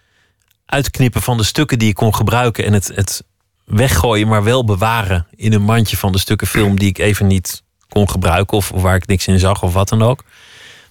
uitknippen 0.66 1.22
van 1.22 1.38
de 1.38 1.44
stukken 1.44 1.80
die 1.80 1.90
ik 1.90 1.96
kon 1.96 2.16
gebruiken 2.16 2.66
en 2.66 2.74
het, 2.74 2.92
het 2.96 3.24
weggooien, 3.66 4.28
maar 4.28 4.44
wel 4.44 4.66
bewaren 4.66 5.28
in 5.36 5.54
een 5.54 5.62
mandje 5.62 5.98
van 5.98 6.12
de 6.12 6.20
stukken 6.20 6.48
film 6.48 6.80
die 6.80 6.90
ik 6.90 6.98
even 6.98 7.28
niet 7.28 7.64
kon 7.90 8.10
gebruiken 8.10 8.58
of, 8.58 8.72
of 8.72 8.82
waar 8.82 8.96
ik 8.96 9.08
niks 9.08 9.28
in 9.28 9.40
zag 9.40 9.64
of 9.64 9.74
wat 9.74 9.90
dan 9.90 10.02
ook. 10.02 10.24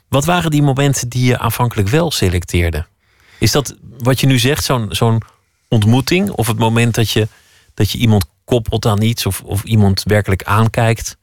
Wat 0.08 0.24
waren 0.24 0.50
die 0.50 0.62
momenten 0.62 1.08
die 1.08 1.24
je 1.24 1.38
aanvankelijk 1.38 1.88
wel 1.88 2.10
selecteerde? 2.10 2.86
Is 3.38 3.50
dat 3.50 3.76
wat 3.98 4.20
je 4.20 4.26
nu 4.26 4.38
zegt, 4.38 4.64
zo'n 4.64 4.86
zo'n 4.90 5.22
ontmoeting? 5.68 6.30
Of 6.30 6.46
het 6.46 6.58
moment 6.58 6.94
dat 6.94 7.10
je, 7.10 7.28
dat 7.74 7.90
je 7.90 7.98
iemand 7.98 8.24
koppelt 8.44 8.86
aan 8.86 9.02
iets 9.02 9.26
of, 9.26 9.42
of 9.42 9.64
iemand 9.64 10.02
werkelijk 10.02 10.42
aankijkt? 10.42 11.18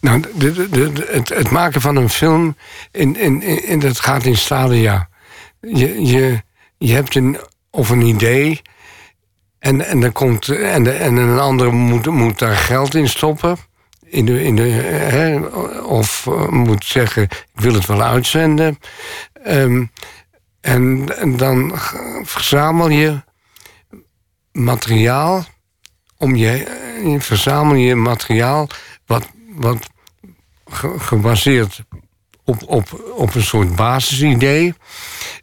Nou, 0.00 0.24
de, 0.36 1.26
het, 1.34 1.50
maken 1.50 1.80
van 1.80 1.96
een 1.96 2.08
film, 2.08 2.56
in, 2.90 3.16
in, 3.16 3.42
in, 3.42 3.78
dat 3.78 4.00
gaat 4.00 4.24
in 4.24 4.36
stadia. 4.36 5.08
Je, 5.60 6.06
je, 6.06 6.42
je 6.78 6.94
hebt 6.94 7.14
een, 7.14 7.38
of 7.70 7.90
een 7.90 8.00
idee 8.00 8.60
en, 9.60 9.86
en, 9.86 10.00
dan 10.00 10.12
komt, 10.12 10.48
en, 10.48 11.00
en 11.00 11.16
een 11.16 11.38
ander 11.38 11.74
moet, 11.74 12.06
moet 12.06 12.38
daar 12.38 12.56
geld 12.56 12.94
in 12.94 13.08
stoppen. 13.08 13.56
In 14.04 14.24
de, 14.24 14.42
in 14.42 14.56
de, 14.56 14.62
hè, 14.62 15.38
of 15.80 16.26
eh, 16.26 16.48
moet 16.48 16.84
zeggen, 16.84 17.22
ik 17.22 17.46
wil 17.54 17.74
het 17.74 17.86
wel 17.86 18.02
uitzenden. 18.02 18.78
Ehm, 19.32 19.84
en, 20.60 21.06
dan 21.36 21.72
verzamel 22.22 22.88
je 22.88 23.22
materiaal 24.52 25.44
om 26.16 26.36
je, 26.36 26.66
verzamel 27.18 27.74
je 27.74 27.94
materiaal 27.94 28.68
wat, 29.06 29.28
wat 29.48 29.88
ge- 30.70 30.98
gebaseerd 30.98 31.82
op, 32.44 32.62
op, 32.66 33.12
op 33.16 33.34
een 33.34 33.42
soort 33.42 33.76
basisidee. 33.76 34.74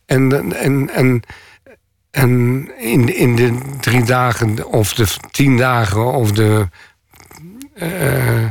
En, 0.05 0.53
en, 0.55 0.89
en, 0.89 1.21
en 2.11 2.31
in, 2.77 3.15
in 3.15 3.35
de 3.35 3.57
drie 3.79 4.03
dagen 4.03 4.65
of 4.65 4.93
de 4.93 5.07
tien 5.31 5.57
dagen 5.57 6.05
of 6.05 6.31
de. 6.31 6.67
eh, 7.73 8.45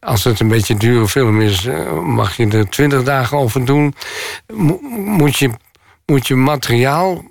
als 0.00 0.24
het 0.24 0.40
een 0.40 0.48
beetje 0.48 0.76
dure 0.76 1.08
film 1.08 1.40
is, 1.40 1.66
eh, 1.66 1.98
mag 2.00 2.36
je 2.36 2.48
er 2.48 2.68
twintig 2.68 3.02
dagen 3.02 3.38
over 3.38 3.64
doen. 3.64 3.94
Mo- 4.52 4.80
moet, 4.90 5.36
je, 5.36 5.50
moet 6.06 6.26
je 6.26 6.34
materiaal 6.34 7.24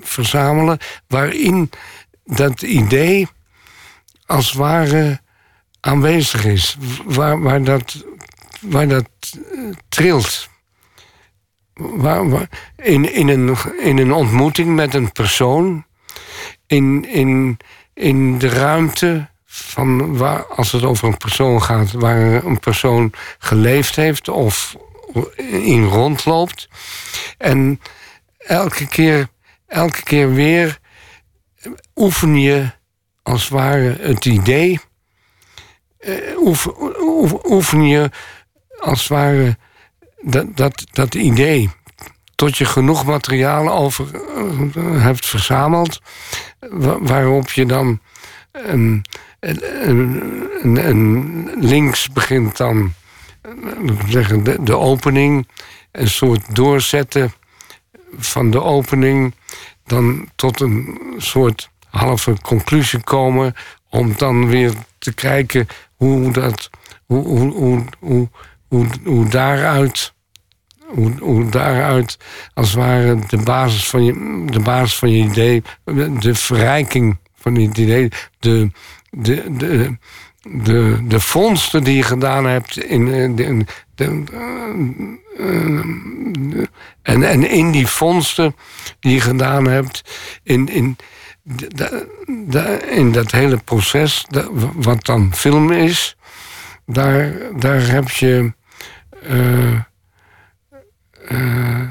verzamelen 0.00 0.78
waarin 1.08 1.70
dat 2.36 2.62
idee 2.62 3.28
als 4.26 4.52
ware 4.52 5.20
aanwezig 5.80 6.44
is. 6.44 6.76
Waar, 7.04 7.40
waar 7.40 7.64
dat, 7.64 8.04
waar 8.60 8.88
dat 8.88 9.08
eh, 9.20 9.60
trilt. 9.88 10.48
Waar, 11.74 12.28
waar, 12.28 12.48
in, 12.76 13.14
in, 13.14 13.28
een, 13.28 13.56
in 13.80 13.98
een 13.98 14.12
ontmoeting 14.12 14.74
met 14.74 14.94
een 14.94 15.12
persoon. 15.12 15.84
In, 16.66 17.04
in, 17.08 17.58
in 17.94 18.38
de 18.38 18.48
ruimte 18.48 19.30
van 19.44 20.16
waar, 20.16 20.44
als 20.44 20.72
het 20.72 20.82
over 20.82 21.08
een 21.08 21.16
persoon 21.16 21.62
gaat, 21.62 21.92
waar 21.92 22.44
een 22.44 22.60
persoon 22.60 23.12
geleefd 23.38 23.96
heeft 23.96 24.28
of 24.28 24.76
in 25.36 25.84
rondloopt. 25.84 26.68
En 27.38 27.80
elke 28.38 28.86
keer, 28.86 29.28
elke 29.66 30.02
keer 30.02 30.32
weer 30.32 30.80
oefen 31.94 32.40
je 32.40 32.70
als 33.22 33.42
het 33.42 33.50
ware 33.50 33.96
het 34.00 34.24
idee. 34.24 34.80
Uh, 36.00 36.38
oefen, 37.44 37.86
je 37.86 38.10
als 38.78 39.00
het 39.00 39.08
ware 39.08 39.56
dat, 40.20 40.56
dat, 40.56 40.84
dat 40.92 41.14
idee. 41.14 41.70
Tot 42.34 42.58
je 42.58 42.64
genoeg 42.64 43.04
materiaal 43.04 43.70
over 43.70 44.06
uh, 44.76 45.02
hebt 45.02 45.26
verzameld. 45.26 46.00
Waarop 47.00 47.50
je 47.50 47.66
dan. 47.66 48.00
En, 48.52 49.02
links 51.60 52.08
begint 52.08 52.56
dan 52.56 52.92
zeggen, 54.08 54.44
de, 54.44 54.62
de 54.62 54.76
opening, 54.76 55.48
een 55.92 56.08
soort 56.08 56.54
doorzetten 56.54 57.32
van 58.16 58.50
de 58.50 58.62
opening, 58.62 59.34
dan 59.92 60.28
tot 60.36 60.60
een 60.60 60.98
soort 61.16 61.70
halve 61.88 62.36
conclusie 62.42 63.00
komen, 63.00 63.54
om 63.90 64.12
dan 64.16 64.48
weer 64.48 64.72
te 64.98 65.12
kijken 65.12 65.66
hoe 65.96 66.32
dat, 66.32 66.70
hoe, 67.06 67.26
hoe, 67.26 67.52
hoe, 67.52 67.84
hoe, 67.98 68.28
hoe, 68.68 68.86
hoe 69.04 69.28
daaruit, 69.28 70.12
hoe, 70.86 71.12
hoe 71.20 71.48
daaruit 71.48 72.18
als 72.54 72.66
het 72.68 72.76
ware 72.76 73.18
de 73.26 73.36
basis 73.36 73.88
van 73.88 74.04
je, 74.04 74.44
de 74.50 74.60
basis 74.60 74.98
van 74.98 75.10
je 75.10 75.24
idee, 75.24 75.62
de 76.18 76.34
verrijking 76.34 77.18
van 77.34 77.54
het 77.54 77.78
idee, 77.78 78.08
de, 78.38 78.70
de, 79.10 79.56
de, 79.56 79.96
de, 80.42 81.04
de 81.08 81.20
vondsten 81.20 81.84
die 81.84 81.96
je 81.96 82.02
gedaan 82.02 82.46
hebt 82.46 82.76
in, 82.76 83.06
uh, 83.06 83.64
en, 87.02 87.22
en 87.22 87.48
in 87.48 87.70
die 87.70 87.86
vondsten 87.86 88.56
die 89.00 89.14
je 89.14 89.20
gedaan 89.20 89.68
hebt, 89.68 90.02
in, 90.42 90.68
in, 90.68 90.96
in 92.90 93.12
dat 93.12 93.30
hele 93.30 93.56
proces, 93.56 94.26
wat 94.74 95.04
dan 95.04 95.34
film 95.34 95.70
is, 95.70 96.16
daar, 96.86 97.32
daar 97.58 97.80
heb 97.80 98.08
je. 98.08 98.52
Uh, 99.30 99.80
uh, 101.30 101.90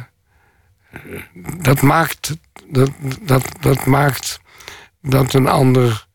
dat 1.58 1.82
maakt 1.82 2.38
dat, 2.68 2.91
dat, 3.22 3.44
dat 3.60 3.86
maakt 3.86 4.39
dat 5.01 5.34
een 5.34 5.48
ander 5.48 6.08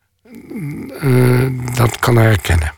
uh, 1.03 1.47
dat 1.73 1.99
kan 1.99 2.17
herkennen. 2.17 2.76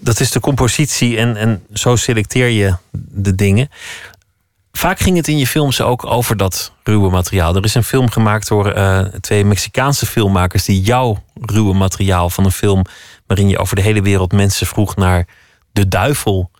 Dat 0.00 0.20
is 0.20 0.30
de 0.30 0.40
compositie 0.40 1.16
en, 1.16 1.36
en 1.36 1.62
zo 1.72 1.96
selecteer 1.96 2.48
je 2.48 2.74
de 2.92 3.34
dingen. 3.34 3.68
Vaak 4.72 4.98
ging 4.98 5.16
het 5.16 5.28
in 5.28 5.38
je 5.38 5.46
films 5.46 5.80
ook 5.80 6.06
over 6.06 6.36
dat 6.36 6.72
ruwe 6.82 7.10
materiaal. 7.10 7.56
Er 7.56 7.64
is 7.64 7.74
een 7.74 7.84
film 7.84 8.10
gemaakt 8.10 8.48
door 8.48 8.76
uh, 8.76 9.00
twee 9.00 9.44
Mexicaanse 9.44 10.06
filmmakers 10.06 10.64
die 10.64 10.80
jouw 10.80 11.22
ruwe 11.34 11.74
materiaal 11.74 12.30
van 12.30 12.44
een 12.44 12.52
film 12.52 12.84
waarin 13.26 13.48
je 13.48 13.58
over 13.58 13.76
de 13.76 13.82
hele 13.82 14.02
wereld 14.02 14.32
mensen 14.32 14.66
vroeg 14.66 14.96
naar 14.96 15.26
de 15.72 15.88
duivel 15.88 16.50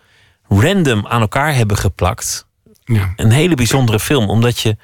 random 0.49 1.07
aan 1.07 1.21
elkaar 1.21 1.55
hebben 1.55 1.77
geplakt. 1.77 2.47
Ja. 2.85 3.13
Een 3.17 3.31
hele 3.31 3.55
bijzondere 3.55 4.01
film, 4.01 4.29
omdat 4.29 4.59
je 4.59 4.77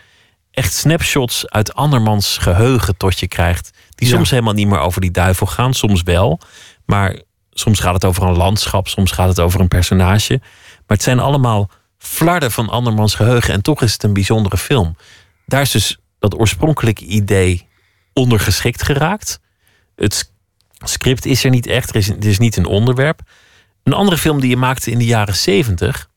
echt 0.51 0.73
snapshots 0.73 1.49
uit 1.49 1.75
andermans 1.75 2.39
geheugen 2.39 2.97
tot 2.97 3.19
je 3.19 3.29
krijgt. 3.29 3.71
Die 3.95 4.09
soms 4.09 4.31
helemaal 4.31 4.53
niet 4.53 4.69
meer 4.69 4.79
over 4.79 5.01
die 5.01 5.11
duivel 5.11 5.47
gaan, 5.47 5.75
soms 5.75 6.03
wel. 6.03 6.41
Maar 6.85 7.21
soms 7.55 7.81
gaat 7.81 7.95
het 7.95 8.05
over 8.05 8.23
een 8.23 8.37
landschap, 8.37 8.89
soms 8.89 9.11
gaat 9.11 9.29
het 9.29 9.41
over 9.41 9.61
een 9.61 9.69
personage. 9.69 10.39
Maar 10.87 10.97
het 10.97 11.03
zijn 11.03 11.19
allemaal 11.19 11.71
flarden 11.99 12.53
van 12.53 12.69
andermans 12.69 13.15
geheugen. 13.15 13.55
En 13.55 13.63
toch 13.63 13.83
is 13.83 13.93
het 13.93 14.03
een 14.03 14.13
bijzondere 14.13 14.57
film. 14.57 14.97
Daar 15.47 15.61
is 15.61 15.71
dus 15.71 15.99
dat 16.19 16.39
oorspronkelijke 16.39 17.05
idee 17.05 17.69
ondergeschikt 18.13 18.83
geraakt. 18.83 19.41
Het 19.97 20.33
script 20.79 21.25
is 21.25 21.45
er 21.45 21.51
niet 21.51 21.67
echt, 21.67 21.89
er 21.89 21.97
is, 21.97 22.09
het 22.09 22.25
is 22.25 22.39
niet 22.39 22.57
een 22.57 22.67
onderwerp. 22.67 23.21
Een 23.83 23.93
andere 23.93 24.19
film 24.19 24.41
die 24.41 24.51
je 24.51 24.57
maakte 24.57 24.91
in 24.91 24.99
de 24.99 25.05
jaren 25.05 25.37
zeventig 25.37 26.09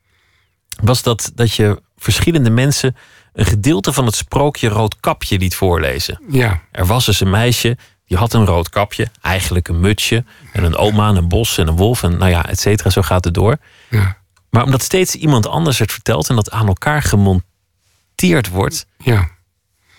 was 0.82 1.04
dat, 1.04 1.32
dat 1.36 1.54
je 1.54 1.82
verschillende 1.98 2.50
mensen 2.50 2.96
een 3.34 3.46
gedeelte 3.46 3.94
van 3.94 4.06
het 4.06 4.16
sprookje 4.16 4.68
Roodkapje 4.68 5.38
liet 5.38 5.56
voorlezen. 5.56 6.22
Ja. 6.30 6.62
Er 6.72 6.86
was 6.86 7.06
dus 7.06 7.20
een 7.20 7.30
meisje, 7.30 7.78
die 8.08 8.18
had 8.18 8.34
een 8.34 8.46
rood 8.46 8.70
kapje, 8.70 9.08
eigenlijk 9.22 9.68
een 9.68 9.80
mutsje, 9.80 10.24
en 10.54 10.64
een 10.64 10.76
oma, 10.76 11.10
en 11.10 11.16
een 11.16 11.28
bos 11.28 11.58
en 11.58 11.68
een 11.68 11.76
wolf, 11.76 12.04
en 12.04 12.18
nou 12.18 12.32
ja, 12.32 12.46
et 12.50 12.60
cetera, 12.60 12.90
zo 12.90 13.02
gaat 13.02 13.24
het 13.24 13.34
door. 13.34 13.58
Ja. 13.90 14.18
Maar 14.50 14.64
omdat 14.64 14.82
steeds 14.82 15.16
iemand 15.16 15.48
anders 15.48 15.80
het 15.80 15.92
vertelt 15.92 16.30
en 16.30 16.36
dat 16.36 16.52
aan 16.52 16.68
elkaar 16.68 17.02
gemonteerd 17.02 18.50
wordt, 18.50 18.86
ja. 18.98 19.30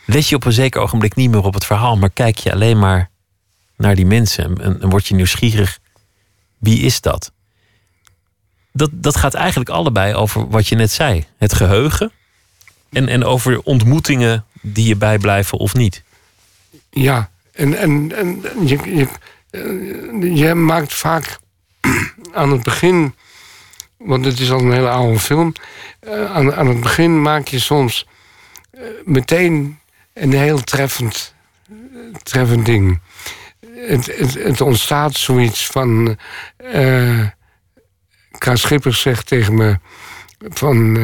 let 0.06 0.28
je 0.28 0.36
op 0.36 0.44
een 0.44 0.52
zeker 0.52 0.80
ogenblik 0.80 1.14
niet 1.14 1.30
meer 1.30 1.44
op 1.44 1.54
het 1.54 1.66
verhaal, 1.66 1.96
maar 1.96 2.10
kijk 2.10 2.38
je 2.38 2.52
alleen 2.52 2.78
maar 2.78 3.10
naar 3.76 3.94
die 3.94 4.06
mensen 4.06 4.60
en, 4.60 4.82
en 4.82 4.88
word 4.88 5.06
je 5.06 5.14
nieuwsgierig. 5.14 5.78
Wie 6.58 6.80
is 6.80 7.00
dat? 7.00 7.32
dat? 8.72 8.90
Dat 8.92 9.16
gaat 9.16 9.34
eigenlijk 9.34 9.70
allebei 9.70 10.14
over 10.14 10.48
wat 10.48 10.68
je 10.68 10.74
net 10.74 10.90
zei: 10.90 11.26
het 11.36 11.54
geheugen 11.54 12.12
en, 12.90 13.08
en 13.08 13.24
over 13.24 13.60
ontmoetingen 13.62 14.44
die 14.60 14.86
je 14.86 14.96
bijblijven 14.96 15.58
of 15.58 15.74
niet. 15.74 16.02
Ja, 16.90 17.30
en, 17.58 17.78
en, 17.78 18.12
en 18.16 18.42
je, 18.66 18.78
je, 18.96 19.08
eh, 19.50 20.36
je 20.36 20.54
maakt 20.54 20.94
vaak 20.94 21.38
aan 22.32 22.52
het 22.52 22.62
begin, 22.62 23.14
want 23.96 24.24
het 24.24 24.38
is 24.38 24.50
al 24.50 24.60
een 24.60 24.72
hele 24.72 24.88
oude 24.88 25.18
film, 25.18 25.52
eh, 26.00 26.24
aan, 26.24 26.54
aan 26.54 26.66
het 26.66 26.80
begin 26.80 27.22
maak 27.22 27.48
je 27.48 27.58
soms 27.58 28.06
eh, 28.70 28.82
meteen 29.04 29.78
een 30.14 30.32
heel 30.32 30.60
treffend, 30.60 31.34
treffend 32.22 32.66
ding. 32.66 33.00
Het, 33.74 34.06
het, 34.34 34.60
ontstaat 34.60 35.14
zoiets 35.14 35.66
van. 35.66 36.18
Uh, 36.74 37.26
K. 38.38 38.50
Schippers 38.52 39.00
zegt 39.00 39.26
tegen 39.26 39.54
me: 39.54 39.78
van. 40.48 40.96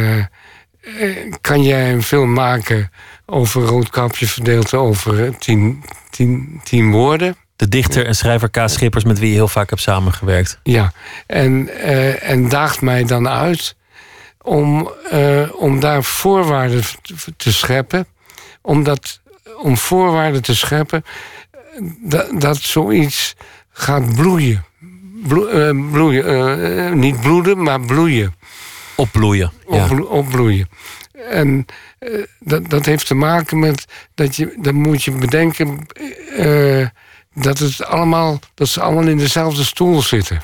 Kan 1.40 1.62
jij 1.62 1.92
een 1.92 2.02
film 2.02 2.32
maken 2.32 2.90
over 3.26 3.62
Roodkapje 3.62 4.26
verdeeld 4.26 4.74
over 4.74 5.38
tien, 5.38 5.84
tien, 6.10 6.60
tien 6.64 6.90
woorden? 6.90 7.36
De 7.56 7.68
dichter 7.68 8.06
en 8.06 8.14
schrijver 8.14 8.50
K. 8.50 8.62
Schippers, 8.66 9.04
met 9.04 9.18
wie 9.18 9.28
je 9.28 9.34
heel 9.34 9.48
vaak 9.48 9.70
hebt 9.70 9.82
samengewerkt. 9.82 10.58
Ja, 10.62 10.92
en, 11.26 11.68
uh, 11.68 12.30
en 12.30 12.48
daagt 12.48 12.80
mij 12.80 13.04
dan 13.04 13.28
uit 13.28 13.76
om, 14.42 14.90
uh, 15.12 15.62
om 15.62 15.80
daar 15.80 16.04
voorwaarden 16.04 16.82
te 17.36 17.52
scheppen. 17.52 18.06
Om, 18.62 18.82
dat, 18.82 19.20
om 19.62 19.76
voorwaarden 19.76 20.42
te 20.42 20.54
scheppen 20.54 21.04
dat, 22.00 22.40
dat 22.40 22.56
zoiets 22.56 23.34
gaat 23.70 24.14
bloeien. 24.14 24.64
bloeien 25.90 26.98
niet 26.98 27.20
bloeden, 27.20 27.62
maar 27.62 27.80
bloeien. 27.80 28.34
Opbloeien. 28.94 29.52
Ja. 29.68 29.88
opbloeien. 29.96 30.68
En 31.30 31.66
uh, 32.00 32.24
dat, 32.40 32.70
dat 32.70 32.86
heeft 32.86 33.06
te 33.06 33.14
maken 33.14 33.58
met 33.58 33.84
dat 34.14 34.36
je, 34.36 34.56
dan 34.60 34.74
moet 34.74 35.02
je 35.02 35.10
bedenken 35.10 35.86
uh, 36.38 36.86
dat, 37.34 37.58
het 37.58 37.84
allemaal, 37.84 38.38
dat 38.54 38.68
ze 38.68 38.80
allemaal 38.80 39.08
in 39.08 39.18
dezelfde 39.18 39.64
stoel 39.64 40.02
zitten. 40.02 40.42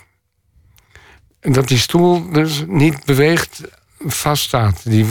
En 1.41 1.53
dat 1.53 1.69
die 1.69 1.79
stoel 1.79 2.31
dus 2.31 2.65
niet 2.67 3.05
beweegt, 3.05 3.61
vaststaat. 3.99 4.81
Die 4.85 5.07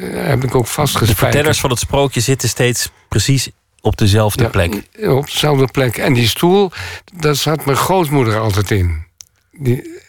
heb 0.00 0.44
ik 0.44 0.54
ook 0.54 0.66
vastgespijkerd. 0.66 1.18
De 1.18 1.24
vertellers 1.24 1.60
van 1.60 1.70
het 1.70 1.78
sprookje 1.78 2.20
zitten 2.20 2.48
steeds 2.48 2.90
precies 3.08 3.50
op 3.80 3.96
dezelfde 3.96 4.42
ja, 4.42 4.48
plek. 4.48 4.82
Op 5.00 5.26
dezelfde 5.26 5.66
plek. 5.66 5.96
En 5.96 6.12
die 6.12 6.28
stoel, 6.28 6.70
daar 7.14 7.34
zat 7.34 7.64
mijn 7.64 7.76
grootmoeder 7.76 8.38
altijd 8.38 8.70
in. 8.70 9.06
Die, 9.52 10.00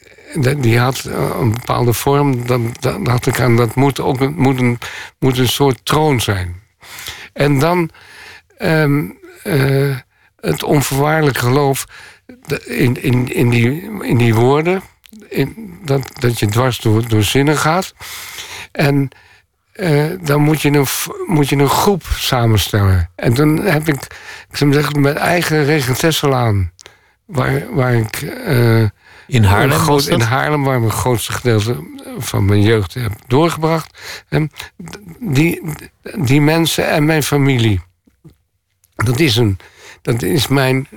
die 0.58 0.80
had 0.80 1.06
eh, 1.06 1.30
een 1.40 1.52
bepaalde 1.52 1.94
vorm. 1.94 2.48
Dan, 2.48 2.74
dacht 3.04 3.26
ik 3.26 3.40
aan, 3.40 3.56
dat 3.56 3.76
moet 3.76 4.00
ook 4.00 4.30
moet 4.30 4.60
een, 4.60 4.78
moet 5.20 5.38
een 5.38 5.48
soort 5.48 5.86
troon 5.86 6.22
zijn. 6.22 6.56
En 7.34 7.60
dan 7.60 7.90
um, 8.60 9.18
uh, 9.44 9.98
het 10.40 10.64
onvoorwaardelijk 10.64 11.38
geloof 11.38 11.86
in, 12.66 13.04
in, 13.04 13.34
in, 13.34 13.50
die, 13.50 13.90
in 14.02 14.18
die 14.18 14.36
woorden. 14.36 14.82
In, 15.28 15.80
dat, 15.84 16.12
dat 16.20 16.40
je 16.40 16.48
dwars 16.48 16.80
door, 16.80 17.08
door 17.08 17.24
zinnen 17.24 17.58
gaat. 17.58 17.94
En 18.72 19.10
uh, 19.76 20.12
dan 20.22 20.42
moet 20.42 20.62
je, 20.62 20.72
een, 20.72 20.86
moet 21.26 21.50
je 21.50 21.56
een 21.56 21.70
groep 21.70 22.04
samenstellen. 22.04 23.10
En 23.16 23.34
dan 23.34 23.62
heb 23.62 23.88
ik, 23.88 24.04
ik 24.50 24.58
zou 24.58 24.74
zeggen, 24.74 25.02
mijn 25.02 25.18
eigen 25.18 25.66
regentessel 25.66 26.36
aan 26.36 26.72
waar, 27.26 27.74
waar 27.74 27.94
ik. 27.94 28.22
eh, 28.22 28.84
In 29.30 29.44
Haarlem 29.44 29.86
was 29.86 30.08
in? 30.08 30.20
Haarlem, 30.22 30.64
waar 30.64 30.76
ik 30.76 30.80
mijn 30.82 30.92
grootste 30.92 31.32
gedeelte 31.32 31.88
van 32.18 32.46
mijn 32.46 32.62
jeugd 32.62 32.94
heb 32.94 33.12
doorgebracht. 33.28 34.24
En 34.30 34.52
die, 35.20 35.62
die 36.18 36.42
mensen 36.42 36.90
en 36.90 37.06
mijn 37.06 37.24
familie. 37.24 37.82
Dat 38.96 39.20
is 39.20 39.36
een. 39.36 39.58
Dat 40.02 40.22
is 40.22 40.48
mijn. 40.48 40.88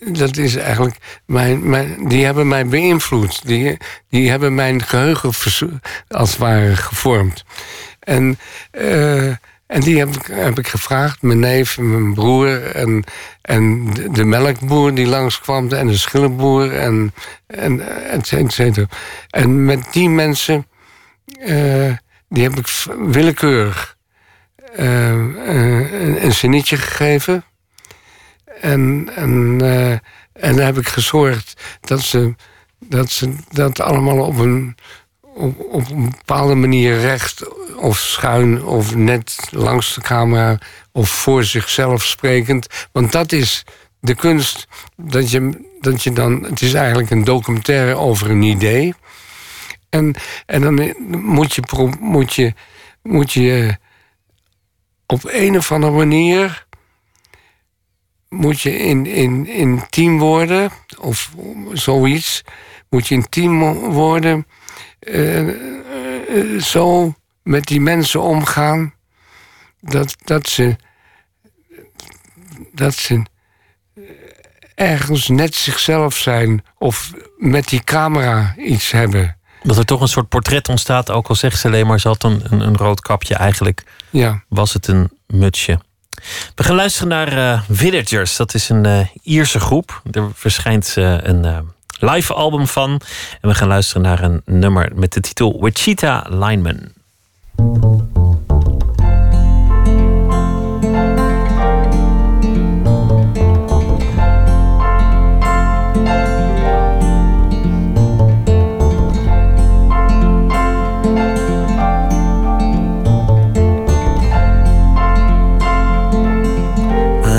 Dat 0.00 0.36
is 0.36 0.56
eigenlijk. 0.56 0.96
Mijn, 1.26 1.68
mijn, 1.70 2.08
die 2.08 2.24
hebben 2.24 2.48
mij 2.48 2.66
beïnvloed. 2.66 3.46
Die, 3.46 3.76
die 4.08 4.30
hebben 4.30 4.54
mijn 4.54 4.82
geheugen 4.82 5.28
als 6.08 6.30
het 6.30 6.38
ware 6.38 6.76
gevormd. 6.76 7.44
En. 8.00 8.38
eh, 8.70 9.32
en 9.66 9.80
die 9.80 9.98
heb 9.98 10.08
ik, 10.08 10.26
heb 10.26 10.58
ik 10.58 10.68
gevraagd, 10.68 11.22
mijn 11.22 11.38
neef 11.38 11.78
mijn 11.78 12.14
broer... 12.14 12.62
en, 12.62 13.04
en 13.42 13.92
de, 14.12 14.24
melkboer 14.24 14.94
die 14.94 15.06
langskwam 15.06 15.72
en 15.72 15.86
de 15.86 15.96
schillenboer 15.96 16.72
en, 16.72 17.14
en 17.46 17.80
et 18.10 18.26
cetera, 18.26 18.46
et 18.46 18.52
cetera. 18.52 18.86
En 19.30 19.64
met 19.64 19.92
die 19.92 20.08
mensen, 20.08 20.66
eh, 21.38 21.92
die 22.28 22.42
heb 22.42 22.56
ik 22.56 22.68
willekeurig 22.98 23.96
eh, 24.74 25.10
een, 26.22 26.32
zinnetje 26.32 26.76
gegeven. 26.76 27.44
En, 28.60 29.10
en, 29.14 29.58
eh, 29.60 29.90
en 30.32 30.64
heb 30.64 30.78
ik 30.78 30.88
gezorgd 30.88 31.62
dat 31.80 32.00
ze 32.00 32.34
dat, 32.78 33.10
ze 33.10 33.34
dat 33.48 33.80
allemaal 33.80 34.18
op 34.18 34.38
een, 34.38 34.76
op, 35.36 35.60
op 35.70 35.90
een 35.90 36.10
bepaalde 36.10 36.54
manier 36.54 37.00
recht 37.00 37.44
of 37.76 37.98
schuin 37.98 38.64
of 38.64 38.94
net 38.94 39.36
langs 39.50 39.94
de 39.94 40.00
camera 40.00 40.58
of 40.92 41.08
voor 41.08 41.44
zichzelf 41.44 42.04
sprekend. 42.04 42.88
Want 42.92 43.12
dat 43.12 43.32
is 43.32 43.64
de 44.00 44.14
kunst 44.14 44.66
dat 44.96 45.30
je, 45.30 45.66
dat 45.80 46.02
je 46.02 46.12
dan. 46.12 46.42
Het 46.42 46.62
is 46.62 46.74
eigenlijk 46.74 47.10
een 47.10 47.24
documentaire 47.24 47.94
over 47.94 48.30
een 48.30 48.42
idee. 48.42 48.94
En, 49.88 50.14
en 50.46 50.60
dan 50.60 50.94
moet 51.08 51.54
je, 51.54 51.62
moet 52.00 52.34
je, 52.34 52.54
moet 53.02 53.32
je 53.32 53.76
op 55.06 55.20
een 55.24 55.56
of 55.56 55.72
andere 55.72 55.92
manier. 55.92 56.64
Moet 58.28 58.60
je 58.60 58.78
in, 58.78 59.06
in, 59.06 59.46
in 59.46 59.82
team 59.90 60.18
worden, 60.18 60.70
of 61.00 61.30
zoiets. 61.72 62.42
Moet 62.90 63.06
je 63.06 63.14
in 63.14 63.28
team 63.28 63.72
worden. 63.74 64.46
Eh, 65.06 65.48
eh, 65.48 66.60
zo 66.62 67.14
met 67.42 67.66
die 67.66 67.80
mensen 67.80 68.22
omgaan. 68.22 68.94
Dat, 69.80 70.16
dat 70.24 70.48
ze. 70.48 70.76
Dat 72.72 72.94
ze 72.94 73.22
ergens 74.74 75.28
net 75.28 75.54
zichzelf 75.54 76.16
zijn. 76.16 76.64
Of 76.78 77.12
met 77.36 77.68
die 77.68 77.84
camera 77.84 78.54
iets 78.56 78.90
hebben. 78.90 79.36
Dat 79.62 79.78
er 79.78 79.84
toch 79.84 80.00
een 80.00 80.08
soort 80.08 80.28
portret 80.28 80.68
ontstaat, 80.68 81.10
ook 81.10 81.28
al 81.28 81.34
zegt 81.34 81.60
ze 81.60 81.66
alleen 81.66 81.86
maar 81.86 82.00
ze 82.00 82.08
had 82.08 82.22
een, 82.22 82.40
een, 82.44 82.60
een 82.60 82.76
rood 82.76 83.00
kapje. 83.00 83.34
Eigenlijk 83.34 83.84
Ja. 84.10 84.42
was 84.48 84.72
het 84.72 84.86
een 84.86 85.10
mutsje. 85.26 85.80
We 86.54 86.62
gaan 86.64 86.74
luisteren 86.76 87.08
naar 87.08 87.52
eh, 87.52 87.62
Villagers. 87.70 88.36
Dat 88.36 88.54
is 88.54 88.68
een 88.68 88.86
eh, 88.86 89.06
Ierse 89.22 89.60
groep. 89.60 90.02
Er 90.10 90.30
verschijnt 90.34 90.94
eh, 90.96 91.16
een 91.20 91.74
live 92.00 92.34
album 92.34 92.66
van. 92.66 93.00
En 93.40 93.48
we 93.48 93.54
gaan 93.54 93.68
luisteren 93.68 94.02
naar 94.02 94.22
een 94.22 94.42
nummer 94.44 94.92
met 94.94 95.12
de 95.12 95.20
titel 95.20 95.58
Wichita 95.60 96.26
Lineman. 96.28 96.94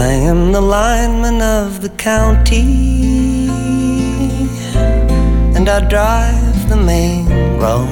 I 0.08 0.30
am 0.30 0.52
the 0.52 0.62
lineman 0.62 1.42
of 1.42 1.82
the 1.82 1.90
county, 1.96 2.87
and 5.68 5.86
I 5.86 5.90
drive 5.90 6.70
the 6.70 6.78
main 6.78 7.28
road, 7.60 7.90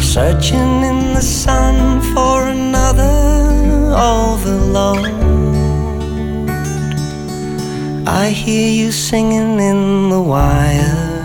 searching 0.00 0.82
in 0.90 1.14
the 1.14 1.20
sun 1.20 2.00
for 2.14 2.48
another 2.48 3.92
overload. 3.94 5.06
I 8.08 8.30
hear 8.30 8.70
you 8.70 8.92
singing 8.92 9.60
in 9.60 10.08
the 10.08 10.22
wire. 10.22 11.24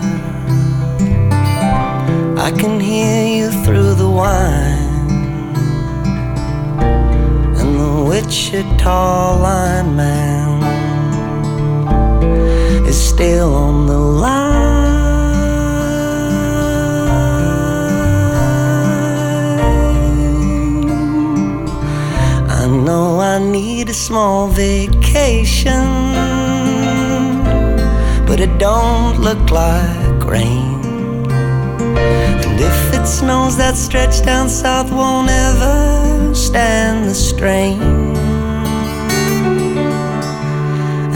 I 2.46 2.50
can 2.50 2.78
hear 2.78 3.26
you 3.38 3.50
through 3.64 3.94
the 3.94 4.10
wine 4.10 5.54
and 7.60 7.80
the 7.80 8.04
Wichita 8.08 9.36
lineman 9.40 10.62
is 12.86 12.98
still 13.10 13.54
on 13.54 13.86
the 13.86 13.98
line. 13.98 14.45
Need 23.76 23.90
a 23.90 23.94
small 24.08 24.48
vacation, 24.48 25.86
but 28.26 28.40
it 28.40 28.56
don't 28.58 29.20
look 29.20 29.50
like 29.50 30.24
rain. 30.24 30.80
And 32.44 32.58
if 32.70 32.94
it 32.94 33.06
snows, 33.06 33.58
that 33.58 33.76
stretch 33.76 34.24
down 34.24 34.48
south 34.48 34.90
won't 34.90 35.28
ever 35.28 36.34
stand 36.34 37.04
the 37.10 37.14
strain. 37.14 37.82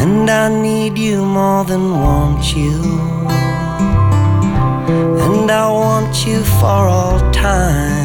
And 0.02 0.28
I 0.28 0.48
need 0.66 0.98
you 0.98 1.24
more 1.24 1.64
than 1.64 1.84
want 1.92 2.54
you. 2.54 2.76
And 5.24 5.50
I 5.50 5.66
want 5.70 6.26
you 6.26 6.44
for 6.60 6.80
all 6.96 7.20
time. 7.32 7.99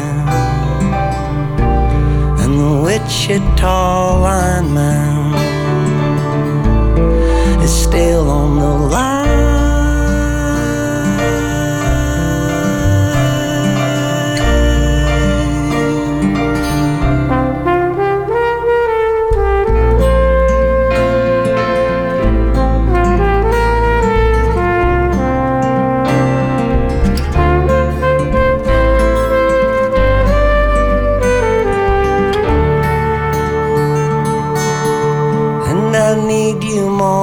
Wichita 2.86 4.20
lineman 4.20 5.34
is 7.60 7.74
still 7.74 8.30
on 8.30 8.60
the 8.60 8.86
line. 8.94 9.15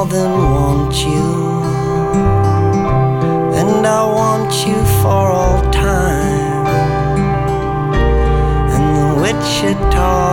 More 0.04 0.12
than 0.12 0.32
want 0.52 0.96
you. 1.06 1.64
And 3.60 3.86
I 3.86 4.04
want 4.06 4.52
you 4.68 4.76
for 5.02 5.24
all 5.40 5.62
time. 5.72 6.66
And 8.74 8.86
the 8.98 9.22
Wichita 9.22 10.33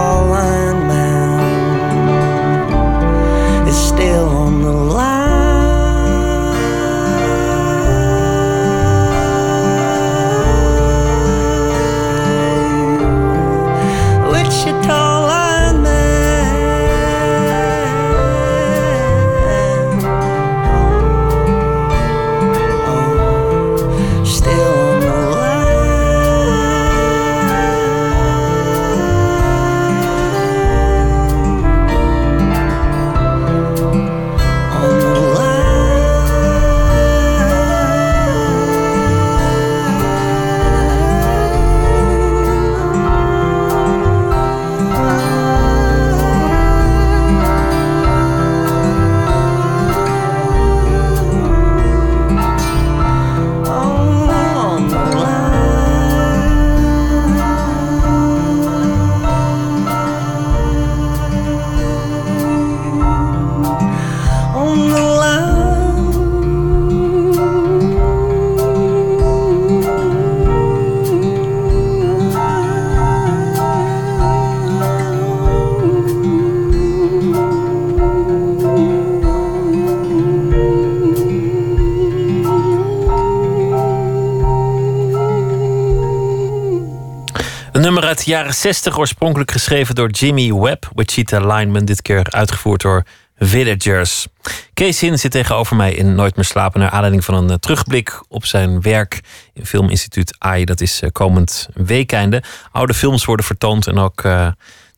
uit 88.20 88.28
jaren 88.28 88.54
60, 88.54 88.98
oorspronkelijk 88.98 89.50
geschreven 89.50 89.94
door 89.94 90.10
Jimmy 90.10 90.54
Webb. 90.54 90.90
Wichita 90.94 91.38
Lineman, 91.38 91.84
dit 91.84 92.02
keer 92.02 92.26
uitgevoerd 92.30 92.80
door 92.80 93.04
Villagers. 93.38 94.26
Kees 94.74 95.00
Hin 95.00 95.18
zit 95.18 95.30
tegenover 95.30 95.76
mij 95.76 95.92
in 95.92 96.14
Nooit 96.14 96.36
meer 96.36 96.44
slapen... 96.44 96.80
naar 96.80 96.90
aanleiding 96.90 97.24
van 97.24 97.34
een 97.34 97.50
eh, 97.50 97.56
terugblik 97.56 98.22
op 98.28 98.44
zijn 98.44 98.80
werk 98.80 99.20
in 99.54 99.66
Filminstituut 99.66 100.34
AI. 100.38 100.64
Dat 100.64 100.80
is 100.80 101.00
eh, 101.00 101.10
komend 101.12 101.68
weekende. 101.74 102.42
Oude 102.72 102.94
films 102.94 103.24
worden 103.24 103.44
vertoond 103.44 103.86
en 103.86 103.98
ook 103.98 104.22
uh, 104.22 104.48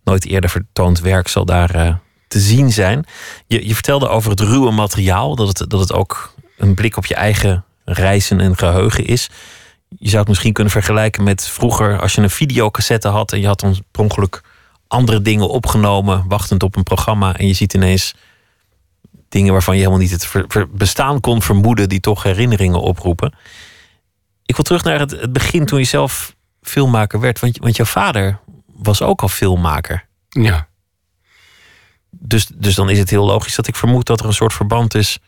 nooit 0.04 0.26
eerder 0.26 0.50
vertoond 0.50 1.00
werk 1.00 1.28
zal 1.28 1.44
daar 1.44 2.00
te 2.28 2.40
zien 2.40 2.72
zijn. 2.72 3.04
Je, 3.46 3.66
je 3.66 3.74
vertelde 3.74 4.08
over 4.08 4.30
het 4.30 4.40
ruwe 4.40 4.70
materiaal, 4.70 5.37
dat 5.37 5.58
het, 5.58 5.70
dat 5.70 5.80
het 5.80 5.92
ook 5.92 6.35
een 6.56 6.74
blik 6.74 6.96
op 6.96 7.06
je 7.06 7.14
eigen 7.14 7.64
reizen 7.85 8.40
en 8.40 8.56
geheugen 8.56 9.04
is 9.06 9.28
je 9.98 10.09
zou 10.09 10.18
het 10.18 10.28
misschien 10.28 10.52
kunnen 10.52 10.72
vergelijken 10.72 11.24
met 11.24 11.48
vroeger 11.48 12.00
als 12.00 12.14
je 12.14 12.20
een 12.20 12.31
videocassette 12.31 13.09
had 13.09 13.33
en 13.33 13.40
je 13.40 13.46
had 13.46 13.83
ongeluk 13.98 14.42
andere 14.87 15.22
dingen 15.22 15.48
opgenomen, 15.48 16.24
wachtend 16.28 16.62
op 16.62 16.76
een 16.76 16.83
programma. 16.83 17.37
En 17.37 17.46
je 17.46 17.52
ziet 17.52 17.74
ineens 17.74 18.14
dingen 19.28 19.52
waarvan 19.52 19.74
je 19.74 19.81
helemaal 19.81 20.02
niet 20.02 20.11
het 20.11 20.66
bestaan 20.72 21.20
kon 21.20 21.42
vermoeden, 21.42 21.88
die 21.88 22.00
toch 22.00 22.22
herinneringen 22.22 22.81
oproepen. 22.81 23.35
Ik 24.44 24.55
wil 24.55 24.64
terug 24.64 24.85
naar 24.85 24.98
het, 24.98 25.11
het 25.11 25.33
begin 25.33 25.66
toen 25.66 25.78
je 25.78 25.85
zelf 25.85 26.35
filmmaker 26.62 27.20
werd. 27.20 27.40
Want, 27.40 27.59
want 27.59 27.76
jouw 27.76 27.87
vader 27.87 28.38
was 28.66 29.02
ook 29.02 29.22
al 29.22 29.28
filmmaker. 29.28 30.07
Ja. 30.28 30.68
Dus, 32.11 32.46
dus 32.55 32.74
dan 32.74 32.90
is 32.90 32.98
het 32.98 33.11
heel 33.11 33.24
logisch 33.24 33.55
dat 33.55 33.66
ik 33.66 33.76
vermoed 33.76 34.07
dat 34.07 34.20
er 34.20 34.26
een 34.26 34.33
soort 34.33 34.52
verband 34.52 34.94
is 34.94 35.18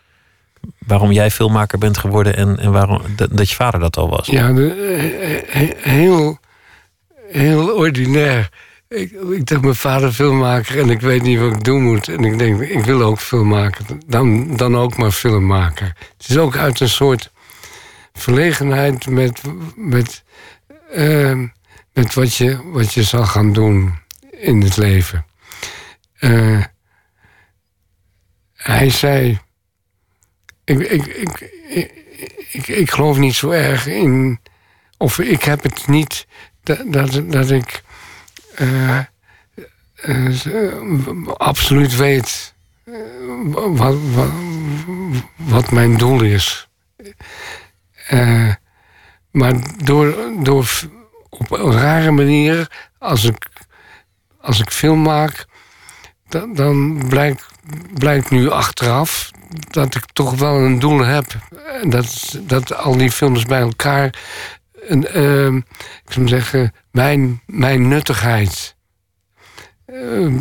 waarom 0.79 1.13
jij 1.13 1.31
filmmaker 1.31 1.79
bent 1.79 1.99
geworden 1.99 2.37
en, 2.37 2.59
en 2.59 2.73
waarom 2.73 3.03
dat, 3.31 3.49
je 3.49 3.55
vader 3.55 3.81
dat 3.81 3.97
al 3.97 4.09
was. 4.09 4.27
Ja, 4.27 4.55
heel, 5.79 6.39
heel 7.31 7.75
ordinair. 7.77 8.49
Ik, 8.89 9.13
ik 9.13 9.47
dacht 9.47 9.63
mijn 9.63 9.75
vader 9.75 10.13
filmmaker 10.13 10.79
en 10.79 10.91
ik 10.91 11.01
weet 11.01 11.23
niet 11.23 11.39
wat 11.39 11.53
ik 11.53 11.65
doen 11.65 11.83
moet. 11.83 12.09
En 12.09 12.25
ik 12.25 12.39
denk, 12.39 12.61
ik 12.61 12.85
wil 12.85 13.03
ook 13.03 13.21
filmmaker. 13.21 13.85
Dan, 14.07 14.57
dan 14.57 14.77
ook 14.77 14.97
maar 14.97 15.11
filmmaker. 15.11 15.97
Het 16.17 16.29
is 16.29 16.39
ook 16.39 16.57
uit 16.57 16.81
een 16.81 16.89
soort 16.89 17.33
verlegenheid 18.13 19.07
met, 19.07 19.43
met, 19.77 20.25
uh, 20.97 21.43
met 21.93 22.15
wat, 22.15 22.35
je, 22.35 22.61
wat 22.65 22.93
je 22.93 23.03
zal 23.03 23.25
gaan 23.25 23.53
doen 23.53 23.95
in 24.31 24.61
het 24.63 24.77
leven. 24.77 25.27
Uh, 26.21 26.63
hij 28.55 28.91
zei 28.91 29.41
ik, 30.65 30.79
ik, 30.79 31.07
ik, 31.07 31.53
ik, 32.51 32.69
ik, 32.69 32.91
geloof 32.91 33.19
niet 33.19 33.35
zo 33.35 33.51
erg 33.51 33.87
in. 33.87 34.41
Of 34.97 35.19
ik 35.19 35.43
heb 35.43 35.63
het 35.63 35.87
niet 35.87 36.27
dat, 36.63 36.83
dat, 36.87 37.23
dat 37.33 37.51
ik 37.51 37.83
uh, 38.59 38.99
uh, 40.05 41.27
absoluut 41.27 41.97
weet 41.97 42.55
wat, 43.47 43.97
wat, 45.37 45.71
mijn 45.71 45.97
doel 45.97 46.23
is. 46.23 46.69
Maar 49.31 49.55
door, 49.85 50.17
door 50.43 50.69
op 51.29 51.51
een 51.51 51.73
rare 51.73 52.11
manier, 52.11 52.71
als 52.99 53.25
ik, 53.25 53.49
als 54.41 54.61
ik 54.61 54.71
film 54.71 55.03
maak, 55.03 55.47
dan, 56.29 56.55
dan 56.55 57.05
blijkt, 57.09 57.47
blijkt 57.95 58.31
nu 58.31 58.51
achteraf 58.51 59.31
dat 59.71 59.95
ik 59.95 60.05
toch 60.13 60.35
wel 60.35 60.55
een 60.55 60.79
doel 60.79 60.99
heb. 61.05 61.27
Dat, 61.83 62.39
dat 62.47 62.77
al 62.77 62.97
die 62.97 63.11
films 63.11 63.45
bij 63.45 63.61
elkaar. 63.61 64.15
Een, 64.87 65.07
uh, 65.15 65.55
ik 66.05 66.13
zou 66.13 66.29
zeggen, 66.29 66.73
mijn, 66.91 67.43
mijn 67.47 67.89
nuttigheid. 67.89 68.77
Uh, 69.87 70.33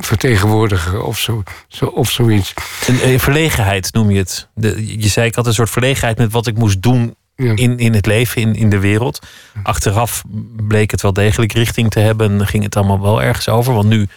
vertegenwoordigen 0.00 1.04
of, 1.04 1.18
zo, 1.18 1.42
zo, 1.68 1.84
of 1.84 2.10
zoiets. 2.10 2.54
Een, 2.86 3.20
verlegenheid 3.20 3.92
noem 3.92 4.10
je 4.10 4.18
het. 4.18 4.48
De, 4.54 5.00
je 5.00 5.08
zei 5.08 5.26
ik 5.26 5.34
had 5.34 5.46
een 5.46 5.54
soort 5.54 5.70
verlegenheid 5.70 6.18
met 6.18 6.32
wat 6.32 6.46
ik 6.46 6.56
moest 6.56 6.82
doen 6.82 7.14
in, 7.36 7.78
in 7.78 7.94
het 7.94 8.06
leven, 8.06 8.42
in, 8.42 8.54
in 8.54 8.70
de 8.70 8.78
wereld. 8.78 9.26
Achteraf 9.62 10.22
bleek 10.56 10.90
het 10.90 11.02
wel 11.02 11.12
degelijk 11.12 11.52
richting 11.52 11.90
te 11.90 12.00
hebben. 12.00 12.46
Ging 12.46 12.62
het 12.62 12.76
allemaal 12.76 13.00
wel 13.00 13.22
ergens 13.22 13.48
over. 13.48 13.74
Want 13.74 13.88
nu 13.88 14.08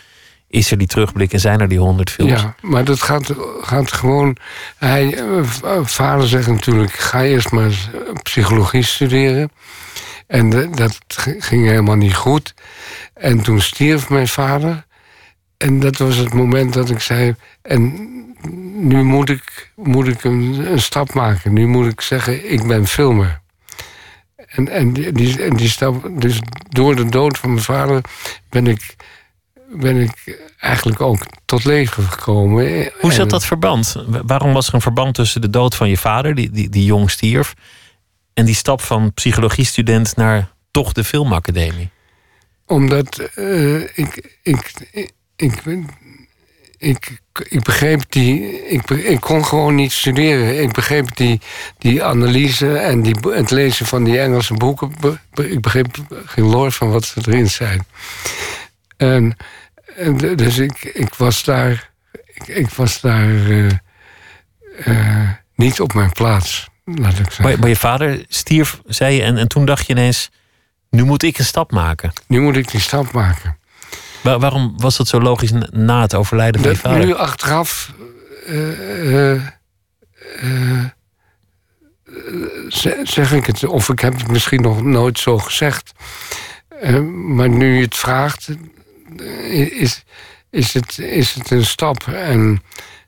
is 0.53 0.71
er 0.71 0.77
die 0.77 0.87
terugblik 0.87 1.33
en 1.33 1.39
zijn 1.39 1.59
er 1.59 1.67
die 1.67 1.79
honderd 1.79 2.09
films. 2.09 2.41
Ja, 2.41 2.55
maar 2.61 2.83
dat 2.83 3.01
gaat, 3.01 3.33
gaat 3.61 3.91
gewoon... 3.91 4.37
Hij, 4.77 5.17
eh, 5.17 5.79
vader 5.83 6.27
zegt 6.27 6.47
natuurlijk, 6.47 6.91
ga 6.91 7.23
eerst 7.23 7.51
maar 7.51 7.71
psychologie 8.23 8.83
studeren. 8.83 9.51
En 10.27 10.49
dat 10.75 10.99
ging 11.39 11.67
helemaal 11.67 11.95
niet 11.95 12.15
goed. 12.15 12.53
En 13.13 13.41
toen 13.41 13.61
stierf 13.61 14.09
mijn 14.09 14.27
vader. 14.27 14.85
En 15.57 15.79
dat 15.79 15.97
was 15.97 16.15
het 16.15 16.33
moment 16.33 16.73
dat 16.73 16.89
ik 16.89 16.99
zei... 16.99 17.35
En 17.61 18.09
nu 18.75 19.03
moet 19.03 19.29
ik, 19.29 19.71
moet 19.75 20.07
ik 20.07 20.23
een, 20.23 20.71
een 20.71 20.81
stap 20.81 21.13
maken. 21.13 21.53
Nu 21.53 21.67
moet 21.67 21.91
ik 21.91 22.01
zeggen, 22.01 22.51
ik 22.51 22.67
ben 22.67 22.87
filmer. 22.87 23.41
En, 24.35 24.69
en, 24.69 24.93
die, 24.93 25.41
en 25.41 25.55
die 25.55 25.69
stap... 25.69 26.09
Dus 26.11 26.39
door 26.69 26.95
de 26.95 27.09
dood 27.09 27.37
van 27.37 27.49
mijn 27.49 27.63
vader 27.63 28.01
ben 28.49 28.67
ik 28.67 28.95
ben 29.75 29.97
ik 29.97 30.39
eigenlijk 30.59 31.01
ook 31.01 31.25
tot 31.45 31.63
leven 31.63 32.03
gekomen. 32.03 32.91
Hoe 32.99 33.13
zat 33.13 33.29
dat 33.29 33.45
verband? 33.45 33.95
Waarom 34.07 34.53
was 34.53 34.67
er 34.67 34.73
een 34.73 34.81
verband 34.81 35.15
tussen 35.15 35.41
de 35.41 35.49
dood 35.49 35.75
van 35.75 35.89
je 35.89 35.97
vader, 35.97 36.35
die, 36.35 36.51
die, 36.51 36.69
die 36.69 36.85
jong 36.85 37.09
stierf, 37.11 37.53
en 38.33 38.45
die 38.45 38.55
stap 38.55 38.81
van 38.81 39.13
psychologiestudent 39.13 40.15
naar 40.15 40.51
toch 40.71 40.93
de 40.93 41.03
filmacademie? 41.03 41.89
Omdat 42.65 43.29
uh, 43.35 43.81
ik, 43.81 44.37
ik, 44.43 44.71
ik, 45.35 45.61
ik, 46.77 47.21
ik, 47.49 47.63
begreep 47.63 48.01
die. 48.09 48.61
Ik, 48.67 48.89
ik 48.89 49.19
kon 49.19 49.45
gewoon 49.45 49.75
niet 49.75 49.91
studeren. 49.91 50.61
Ik 50.61 50.71
begreep 50.71 51.15
die, 51.15 51.41
die 51.77 52.03
analyse 52.03 52.77
en 52.77 53.01
die, 53.01 53.15
het 53.29 53.51
lezen 53.51 53.85
van 53.85 54.03
die 54.03 54.19
Engelse 54.19 54.53
boeken. 54.53 54.91
Ik 55.33 55.61
begreep 55.61 55.95
geen 56.25 56.45
loor 56.45 56.71
van 56.71 56.91
wat 56.91 57.05
ze 57.05 57.21
erin 57.25 57.49
zijn. 57.49 57.85
En 58.97 59.37
dus 60.35 60.57
ik, 60.57 60.83
ik 60.83 61.15
was 61.15 61.43
daar, 61.43 61.91
ik, 62.25 62.47
ik 62.47 62.69
was 62.69 63.01
daar 63.01 63.29
uh, 63.29 63.71
uh, 64.85 65.29
niet 65.55 65.79
op 65.79 65.93
mijn 65.93 66.11
plaats, 66.11 66.69
laat 66.85 67.11
ik 67.11 67.17
zeggen. 67.17 67.43
Maar, 67.43 67.59
maar, 67.59 67.69
je 67.69 67.75
vader 67.75 68.25
stierf, 68.27 68.81
zei 68.85 69.15
je, 69.15 69.21
en, 69.21 69.37
en 69.37 69.47
toen 69.47 69.65
dacht 69.65 69.87
je 69.87 69.93
ineens: 69.93 70.31
nu 70.89 71.03
moet 71.03 71.23
ik 71.23 71.37
een 71.37 71.45
stap 71.45 71.71
maken. 71.71 72.13
Nu 72.27 72.41
moet 72.41 72.55
ik 72.55 72.71
die 72.71 72.79
stap 72.79 73.11
maken. 73.11 73.57
Waar, 74.21 74.39
waarom 74.39 74.73
was 74.77 74.97
dat 74.97 75.07
zo 75.07 75.21
logisch 75.21 75.51
na 75.69 76.01
het 76.01 76.15
overlijden 76.15 76.61
van 76.61 76.71
je 76.71 76.77
vader? 76.77 77.05
Nu 77.05 77.15
achteraf. 77.15 77.91
Uh, 78.47 79.41
zeg 83.03 83.31
ik 83.31 83.45
het, 83.45 83.65
of 83.65 83.89
ik 83.89 83.99
heb 83.99 84.17
het 84.17 84.27
misschien 84.27 84.61
nog 84.61 84.81
nooit 84.81 85.19
zo 85.19 85.37
gezegd. 85.37 85.91
maar 87.11 87.49
nu 87.49 87.75
je 87.75 87.81
het 87.81 87.95
vraagt, 87.95 88.49
is, 89.21 90.03
is, 90.49 90.73
het, 90.73 90.97
is 90.99 91.33
het 91.33 91.49
een 91.49 91.65
stap. 91.65 92.07
En 92.07 92.61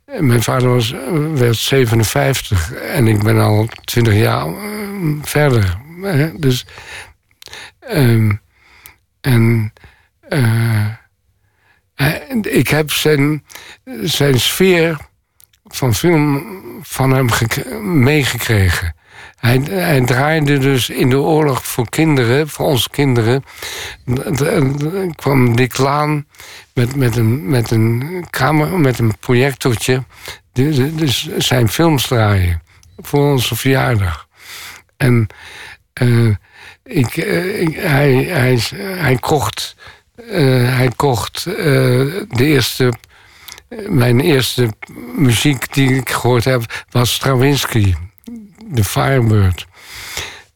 mijn 0.06 0.44
vader 0.44 0.70
was, 0.70 0.94
werd 1.34 1.56
57 1.56 2.74
en 2.74 3.08
ik 3.08 3.24
ben 3.24 3.40
al 3.40 3.68
20 3.84 4.14
jaar 4.14 4.48
eh, 4.48 4.54
verder. 5.22 5.78
Dus, 6.38 6.66
um, 7.90 8.42
en 9.22 9.74
uh, 10.30 10.88
ik 12.42 12.68
heb 12.68 12.92
zijn, 12.92 13.46
zijn 14.02 14.40
sfeer 14.40 14.98
van 15.66 15.96
film 15.96 16.44
van 16.82 17.12
hem 17.12 17.30
meegekregen. 18.04 18.96
Hij, 19.46 20.02
draaide 20.02 20.58
dus 20.58 20.90
in 20.90 21.10
de 21.10 21.18
oorlog 21.18 21.66
voor 21.66 21.90
kinderen, 21.90 22.50
voor 22.50 22.66
onze 22.66 22.90
kinderen. 22.90 23.44
kwam 25.16 25.56
Dick 25.56 25.78
met, 26.74 26.96
met, 26.96 27.16
een, 27.16 27.50
met 27.50 27.72
een 27.72 28.26
kamer, 28.30 28.80
met 28.80 29.00
een 29.00 29.18
projectortje. 29.20 30.04
Dus 30.52 31.30
zijn 31.38 31.70
films 31.70 32.08
draaien 32.08 32.62
voor 32.98 33.32
onze 33.32 33.56
verjaardag. 33.56 34.28
En 34.98 35.28
ik, 36.84 37.18
uh, 37.18 37.62
ik, 37.62 37.76
hij, 37.76 39.18
kocht, 39.20 39.76
hij 40.26 40.92
kocht 40.96 41.44
de 41.44 42.26
eerste. 42.46 42.94
Mijn 43.88 44.20
eerste 44.20 44.70
muziek 45.16 45.74
die 45.74 45.96
ik 45.96 46.10
gehoord 46.10 46.44
heb 46.44 46.86
was 46.90 47.14
Stravinsky 47.14 47.94
de 48.68 48.84
Firebird. 48.84 49.68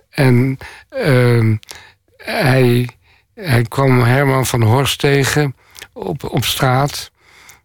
En 0.09 0.57
uh, 1.05 1.55
hij, 2.17 2.89
hij 3.33 3.63
kwam 3.63 4.01
Herman 4.01 4.45
van 4.45 4.61
Horst 4.61 4.99
tegen 4.99 5.55
op, 5.93 6.23
op 6.23 6.45
straat 6.45 7.11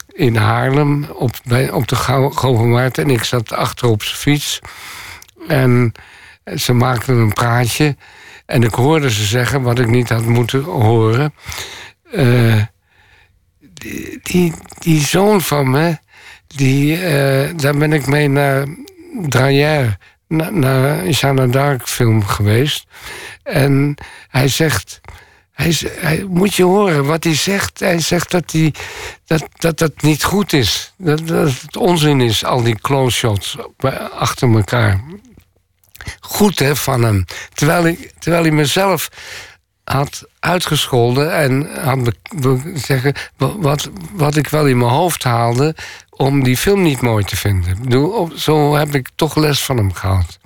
in 0.09 0.37
Haarlem, 0.37 1.04
op, 1.04 1.35
bij, 1.44 1.70
op 1.70 1.88
de. 1.88 2.98
En 2.98 3.11
ik 3.11 3.24
zat 3.24 3.52
achter 3.52 3.88
op 3.88 4.02
zijn 4.02 4.18
fiets. 4.18 4.59
En 5.48 5.92
Ze 6.57 6.72
maakten 6.72 7.16
een 7.16 7.33
praatje. 7.33 7.96
En 8.46 8.62
ik 8.62 8.74
hoorde 8.74 9.11
ze 9.11 9.24
zeggen 9.24 9.62
wat 9.62 9.78
ik 9.78 9.87
niet 9.87 10.09
had 10.09 10.24
moeten 10.24 10.62
horen. 10.62 11.35
Eh, 12.12 12.62
die, 14.22 14.54
die, 14.78 15.00
zoon 15.00 15.40
van 15.40 15.70
me, 15.70 15.98
die, 16.46 16.96
eh, 16.96 17.50
daar 17.57 17.76
ben 17.76 17.92
ik 17.92 18.07
mee 18.07 18.28
naar 18.28 18.66
Draillère, 20.38 20.59
naar, 20.59 20.97
naar 20.97 21.09
Jeanne 21.09 21.49
d'Arc 21.49 21.88
film 21.88 22.25
geweest. 22.25 22.87
En 23.42 23.94
hij 24.29 24.49
zegt, 24.49 25.01
hij, 25.53 25.77
hij, 25.88 26.25
moet 26.29 26.55
je 26.55 26.64
horen 26.64 27.05
wat 27.05 27.25
hij 27.25 27.35
zegt. 27.35 27.81
Hij 27.81 28.01
zegt 28.01 28.31
dat, 28.31 28.53
hij, 28.53 28.75
dat, 29.27 29.49
dat 29.59 29.79
dat 29.79 30.03
niet 30.03 30.25
goed 30.25 30.53
is. 30.53 30.94
Dat, 30.99 31.27
dat 31.27 31.61
het 31.61 31.77
onzin 31.77 32.20
is, 32.20 32.44
al 32.44 32.62
die 32.62 32.79
close 32.81 33.16
shots 33.16 33.57
achter 34.12 34.55
elkaar. 34.55 35.01
Goed 36.20 36.59
hè, 36.59 36.77
van 36.77 37.03
hem. 37.03 37.25
Terwijl 37.53 37.97
terwijl 38.18 38.42
hij 38.42 38.53
mezelf 38.53 39.09
had 39.85 40.25
uitgescholden 40.44 41.35
en 41.35 41.68
had 41.80 42.02
be- 42.37 42.72
zeggen 42.74 43.14
wa- 43.37 43.59
wat, 43.59 43.90
wat 44.12 44.37
ik 44.37 44.48
wel 44.48 44.66
in 44.66 44.78
mijn 44.78 44.90
hoofd 44.90 45.22
haalde 45.24 45.74
om 46.11 46.42
die 46.42 46.57
film 46.57 46.83
niet 46.83 47.00
mooi 47.00 47.24
te 47.24 47.37
vinden. 47.37 47.83
Bedoel, 47.83 48.30
zo 48.37 48.74
heb 48.74 48.94
ik 48.94 49.09
toch 49.14 49.37
les 49.37 49.61
van 49.62 49.76
hem 49.76 49.92
gehad. 49.92 50.38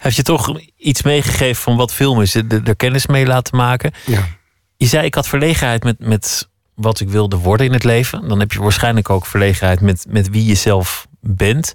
Heeft 0.00 0.16
je 0.16 0.22
toch 0.22 0.60
iets 0.76 1.02
meegegeven 1.02 1.62
van 1.62 1.76
wat 1.76 1.94
film 1.94 2.20
is? 2.20 2.34
Er 2.34 2.60
er 2.64 2.76
kennis 2.76 3.06
mee 3.06 3.26
laten 3.26 3.56
maken. 3.56 3.92
Ja. 4.06 4.28
Je 4.76 4.86
zei, 4.86 5.04
ik 5.06 5.14
had 5.14 5.28
verlegenheid 5.28 5.84
met, 5.84 5.96
met 5.98 6.48
wat 6.74 7.00
ik 7.00 7.08
wilde 7.08 7.36
worden 7.36 7.66
in 7.66 7.72
het 7.72 7.84
leven. 7.84 8.28
Dan 8.28 8.40
heb 8.40 8.52
je 8.52 8.60
waarschijnlijk 8.62 9.10
ook 9.10 9.26
verlegenheid 9.26 9.80
met, 9.80 10.04
met 10.08 10.28
wie 10.30 10.44
je 10.44 10.54
zelf 10.54 11.06
bent. 11.20 11.74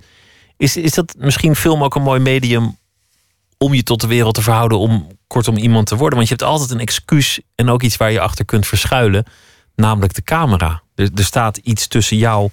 Is, 0.57 0.77
is 0.77 0.93
dat 0.93 1.15
misschien 1.17 1.55
film 1.55 1.83
ook 1.83 1.95
een 1.95 2.01
mooi 2.01 2.19
medium 2.19 2.77
om 3.58 3.74
je 3.74 3.84
tot 3.84 4.02
de 4.02 4.08
wereld 4.08 4.34
te 4.34 4.41
verhouden, 4.41 4.78
om 4.78 5.08
kortom 5.28 5.58
iemand 5.58 5.88
te 5.88 5.96
worden? 5.96 6.17
Want 6.17 6.30
je 6.30 6.36
hebt 6.36 6.50
altijd 6.50 6.72
een 6.72 6.80
excuus 6.80 7.41
en 7.56 7.70
ook 7.70 7.84
iets 7.84 7.98
waar 7.98 8.12
je 8.12 8.20
achter 8.20 8.46
kunt 8.46 8.67
verschuilen, 8.67 9.26
namelijk 9.76 10.13
de 10.13 10.24
camera. 10.24 10.82
Er, 10.96 11.10
staat 11.13 11.58
iets 11.58 11.88
tussen 11.88 12.17
jou 12.17 12.50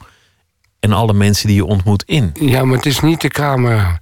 en 0.80 0.92
alle 0.92 1.12
mensen 1.12 1.46
die 1.46 1.56
je 1.56 1.64
ontmoet 1.64 2.02
in. 2.06 2.30
Ja, 2.40 2.64
maar 2.64 2.76
het 2.76 2.86
is 2.86 3.00
niet 3.00 3.20
de 3.20 3.28
camera. 3.28 4.00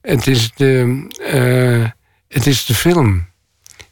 Het 0.00 0.26
is 0.26 0.52
de, 0.54 1.06
eh, 1.22 1.90
het 2.28 2.46
is 2.46 2.64
de 2.64 2.74
film. 2.74 3.28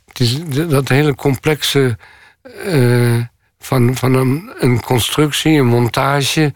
Het 0.06 0.20
is 0.20 0.38
dat 0.68 0.88
hele 0.88 1.14
complexe 1.14 1.98
eh, 2.42 3.20
van, 3.68 3.96
van 3.96 4.14
een, 4.14 4.50
een 4.58 4.80
constructie, 4.80 5.58
een 5.58 5.66
montage, 5.66 6.52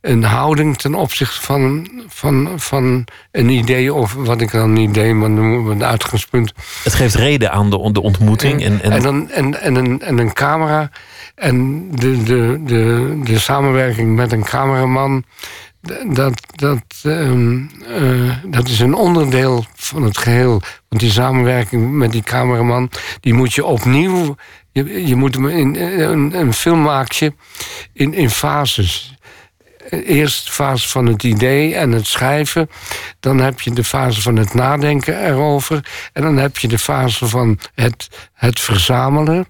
een 0.00 0.22
houding 0.22 0.76
ten 0.76 0.94
opzichte 0.94 1.42
van, 1.42 1.88
van, 2.08 2.52
van 2.56 3.04
een 3.32 3.48
idee, 3.48 3.94
of 3.94 4.14
wat 4.14 4.40
ik 4.40 4.50
dan 4.50 4.70
een 4.70 4.76
idee, 4.76 5.14
maar 5.14 5.30
noemen 5.30 5.64
we 5.64 5.70
een 5.70 5.84
uitgangspunt. 5.84 6.52
Het 6.84 6.94
geeft 6.94 7.14
reden 7.14 7.52
aan 7.52 7.70
de, 7.70 7.92
de 7.92 8.02
ontmoeting. 8.02 8.64
En, 8.64 8.82
en, 8.82 8.92
En, 8.92 9.02
dan, 9.02 9.30
en, 9.30 9.60
en, 9.60 9.74
een, 9.74 10.02
en 10.02 10.18
een 10.18 10.32
camera. 10.32 10.90
En 11.34 11.88
de, 11.90 12.22
de, 12.22 12.60
de, 12.64 13.18
de 13.24 13.38
samenwerking 13.38 14.16
met 14.16 14.32
een 14.32 14.44
cameraman. 14.44 15.24
Dat, 16.06 16.32
dat, 16.54 16.82
ehm, 17.02 17.60
eh, 17.86 18.36
dat 18.44 18.68
is 18.68 18.80
een 18.80 18.94
onderdeel 18.94 19.64
van 19.74 20.02
het 20.02 20.18
geheel. 20.18 20.62
Want 20.88 21.02
die 21.02 21.10
samenwerking 21.10 21.92
met 21.92 22.12
die 22.12 22.22
cameraman. 22.22 22.90
die 23.20 23.34
moet 23.34 23.54
je 23.54 23.64
opnieuw. 23.64 24.36
Je, 24.72 25.16
moet 25.16 25.36
in 25.36 25.74
een, 25.76 26.38
een 26.38 26.52
film 26.52 26.82
maak 26.82 27.12
je 27.12 27.32
in, 27.92 28.14
in 28.14 28.30
fases. 28.30 29.14
Eerst 29.90 30.46
de 30.46 30.52
fase 30.52 30.88
van 30.88 31.06
het 31.06 31.22
idee 31.22 31.74
en 31.74 31.92
het 31.92 32.06
schrijven. 32.06 32.70
Dan 33.20 33.38
heb 33.38 33.60
je 33.60 33.70
de 33.72 33.84
fase 33.84 34.22
van 34.22 34.36
het 34.36 34.54
nadenken 34.54 35.24
erover. 35.26 35.88
En 36.12 36.22
dan 36.22 36.36
heb 36.36 36.58
je 36.58 36.68
de 36.68 36.78
fase 36.78 37.26
van 37.26 37.58
het, 37.74 38.08
het 38.32 38.60
verzamelen. 38.60 39.46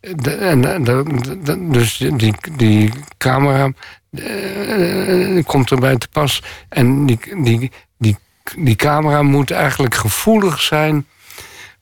En, 0.00 0.60
de- 0.84 1.68
dus 1.70 1.96
die, 1.96 2.34
die 2.56 2.90
camera 3.18 3.72
eh, 4.12 5.44
komt 5.44 5.70
erbij 5.70 5.96
te 5.96 6.08
pas. 6.08 6.42
En 6.68 7.06
die, 7.06 7.18
die, 7.42 7.70
die, 7.98 8.16
die 8.56 8.76
camera 8.76 9.22
moet 9.22 9.50
eigenlijk 9.50 9.94
gevoelig 9.94 10.60
zijn 10.60 11.06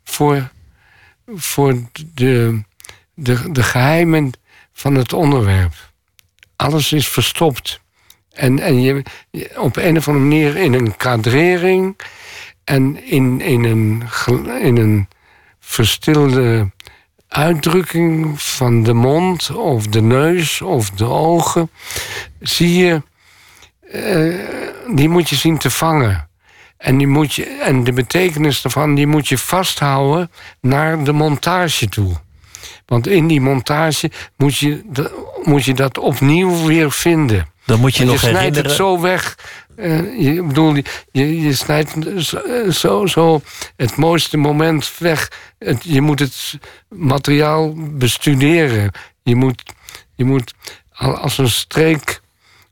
voor, 0.05 0.51
voor 1.35 1.75
de, 2.15 2.61
de, 3.15 3.53
de 3.53 3.63
geheimen 3.63 4.33
van 4.73 4.95
het 4.95 5.13
onderwerp. 5.13 5.75
Alles 6.57 6.93
is 6.93 7.09
verstopt. 7.09 7.81
En, 8.33 8.59
en 8.59 8.83
je, 8.83 9.03
op 9.57 9.77
een 9.77 9.97
of 9.97 10.09
andere 10.09 10.27
manier 10.27 10.57
in 10.57 10.75
een 10.75 10.97
kadrering 10.97 12.01
en 12.65 13.05
in, 13.05 13.41
in, 13.41 13.65
een, 13.65 14.03
in 14.61 14.77
een 14.77 15.09
verstilde 15.61 16.71
uitdrukking 17.31 18.43
van 18.43 18.83
de 18.83 18.93
mond 18.93 19.51
of 19.51 19.87
de 19.87 20.03
neus 20.03 20.63
of 20.63 20.91
de 20.91 21.05
ogen, 21.05 21.71
zie 22.41 22.77
je, 22.77 23.03
eh, 23.91 24.95
die 24.95 25.09
moet 25.09 25.29
je 25.29 25.37
zien 25.37 25.59
te 25.59 25.71
vangen. 25.71 26.29
En, 26.77 26.99
die 26.99 27.07
moet 27.07 27.35
je, 27.35 27.45
en 27.45 27.85
de 27.85 27.93
betekenis 27.93 28.63
daarvan, 28.63 28.95
die 28.95 29.07
moet 29.07 29.29
je 29.29 29.39
vasthouden 29.39 30.31
naar 30.61 31.05
de 31.05 31.13
montage 31.13 31.89
toe. 31.89 32.13
Want 32.87 33.07
in 33.07 33.27
die 33.27 33.41
montage 33.41 34.11
moet 34.37 34.57
je, 34.57 34.83
moet 35.43 35.65
je 35.65 35.75
dat 35.75 35.99
opnieuw 35.99 36.67
weer 36.67 36.93
vinden. 36.93 37.47
dan 37.65 37.81
moet 37.81 37.97
je 37.97 38.05
Want 38.07 38.11
nog 38.11 38.21
je 38.21 38.29
snijdt 38.29 38.57
herinneren. 38.57 38.71
het 38.71 38.77
zo 38.77 39.01
weg. 39.01 39.39
Eh, 39.81 40.21
je, 40.21 40.43
bedoel, 40.43 40.75
je, 41.13 41.53
snijdt 41.55 41.97
zo, 42.19 42.39
eh, 42.39 42.71
zo, 42.71 43.07
zo 43.07 43.41
het 43.77 43.97
mooiste 43.97 44.37
moment 44.37 44.93
weg. 44.99 45.33
Je 45.83 46.01
moet 46.01 46.19
het 46.19 46.59
materiaal 46.89 47.75
bestuderen. 47.77 48.91
Je 49.23 49.35
moet, 49.37 49.63
je 50.15 50.25
moet 50.25 50.55
al- 50.93 51.17
als 51.17 51.39
een 51.39 51.51
streek 51.51 52.21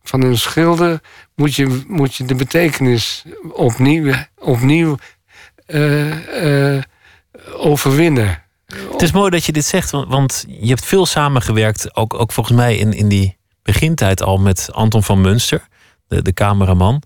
van 0.02 0.22
een 0.22 0.38
schilder... 0.38 1.00
moet 1.34 1.54
je, 1.54 1.84
moet 1.86 2.14
je 2.14 2.24
de 2.24 2.34
betekenis 2.34 3.24
opnieuw, 3.52 4.14
opnieuw 4.38 4.96
eh, 5.66 6.78
overwinnen. 7.56 8.42
Het 8.92 9.02
is 9.02 9.12
mooi 9.12 9.30
dat 9.30 9.44
je 9.44 9.52
dit 9.52 9.64
zegt, 9.64 9.90
want 9.90 10.44
je 10.48 10.68
hebt 10.68 10.84
veel 10.84 11.06
samengewerkt, 11.06 11.96
ook, 11.96 12.14
ook 12.14 12.32
volgens 12.32 12.56
mij 12.56 12.76
in, 12.76 12.92
in 12.92 13.08
die 13.08 13.36
begintijd 13.62 14.22
al 14.22 14.38
met 14.38 14.68
Anton 14.72 15.02
van 15.02 15.20
Munster, 15.20 15.68
de, 16.08 16.22
de 16.22 16.32
cameraman. 16.32 17.02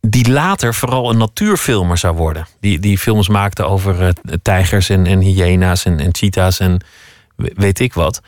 Die 0.00 0.30
later 0.30 0.74
vooral 0.74 1.10
een 1.10 1.18
natuurfilmer 1.18 1.98
zou 1.98 2.16
worden. 2.16 2.46
Die, 2.60 2.78
die 2.78 2.98
films 2.98 3.28
maakte 3.28 3.64
over 3.64 4.02
eh, 4.02 4.08
tijgers 4.42 4.88
en, 4.88 5.06
en 5.06 5.20
hyena's 5.20 5.84
en, 5.84 6.00
en 6.00 6.14
cheetahs 6.14 6.60
en 6.60 6.84
we- 7.36 7.52
weet 7.54 7.78
ik 7.78 7.94
wat. 7.94 8.20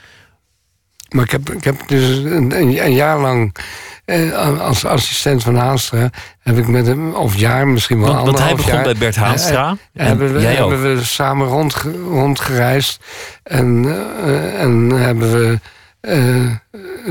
Maar 1.09 1.24
ik 1.24 1.31
heb, 1.31 1.50
ik 1.50 1.64
heb 1.64 1.88
dus 1.88 2.16
een, 2.16 2.61
een, 2.61 2.92
jaar 2.92 3.20
lang 3.20 3.56
eh, 4.04 4.60
als 4.60 4.85
assistent 4.85 5.42
van 5.42 5.56
Haanstra... 5.56 6.10
heb 6.38 6.56
ik 6.56 6.69
met 6.69 6.87
hem, 6.87 7.14
of 7.14 7.37
jaar, 7.37 7.69
misschien 7.69 8.00
wel 8.00 8.12
Want, 8.12 8.27
want 8.27 8.38
hij 8.38 8.54
begon 8.54 8.73
jaar... 8.73 8.85
bij 8.85 8.94
Bert 8.94 9.16
Haanstra. 9.16 9.77
en 9.92 10.06
hebben, 10.06 10.33
we, 10.33 10.40
hebben 10.40 10.96
we 10.96 11.04
samen 11.04 11.46
rondge, 11.46 11.92
rondgereisd. 11.92 13.04
En, 13.42 13.85
eh, 14.25 14.60
en 14.60 14.90
hebben 14.90 15.33
we 15.33 15.58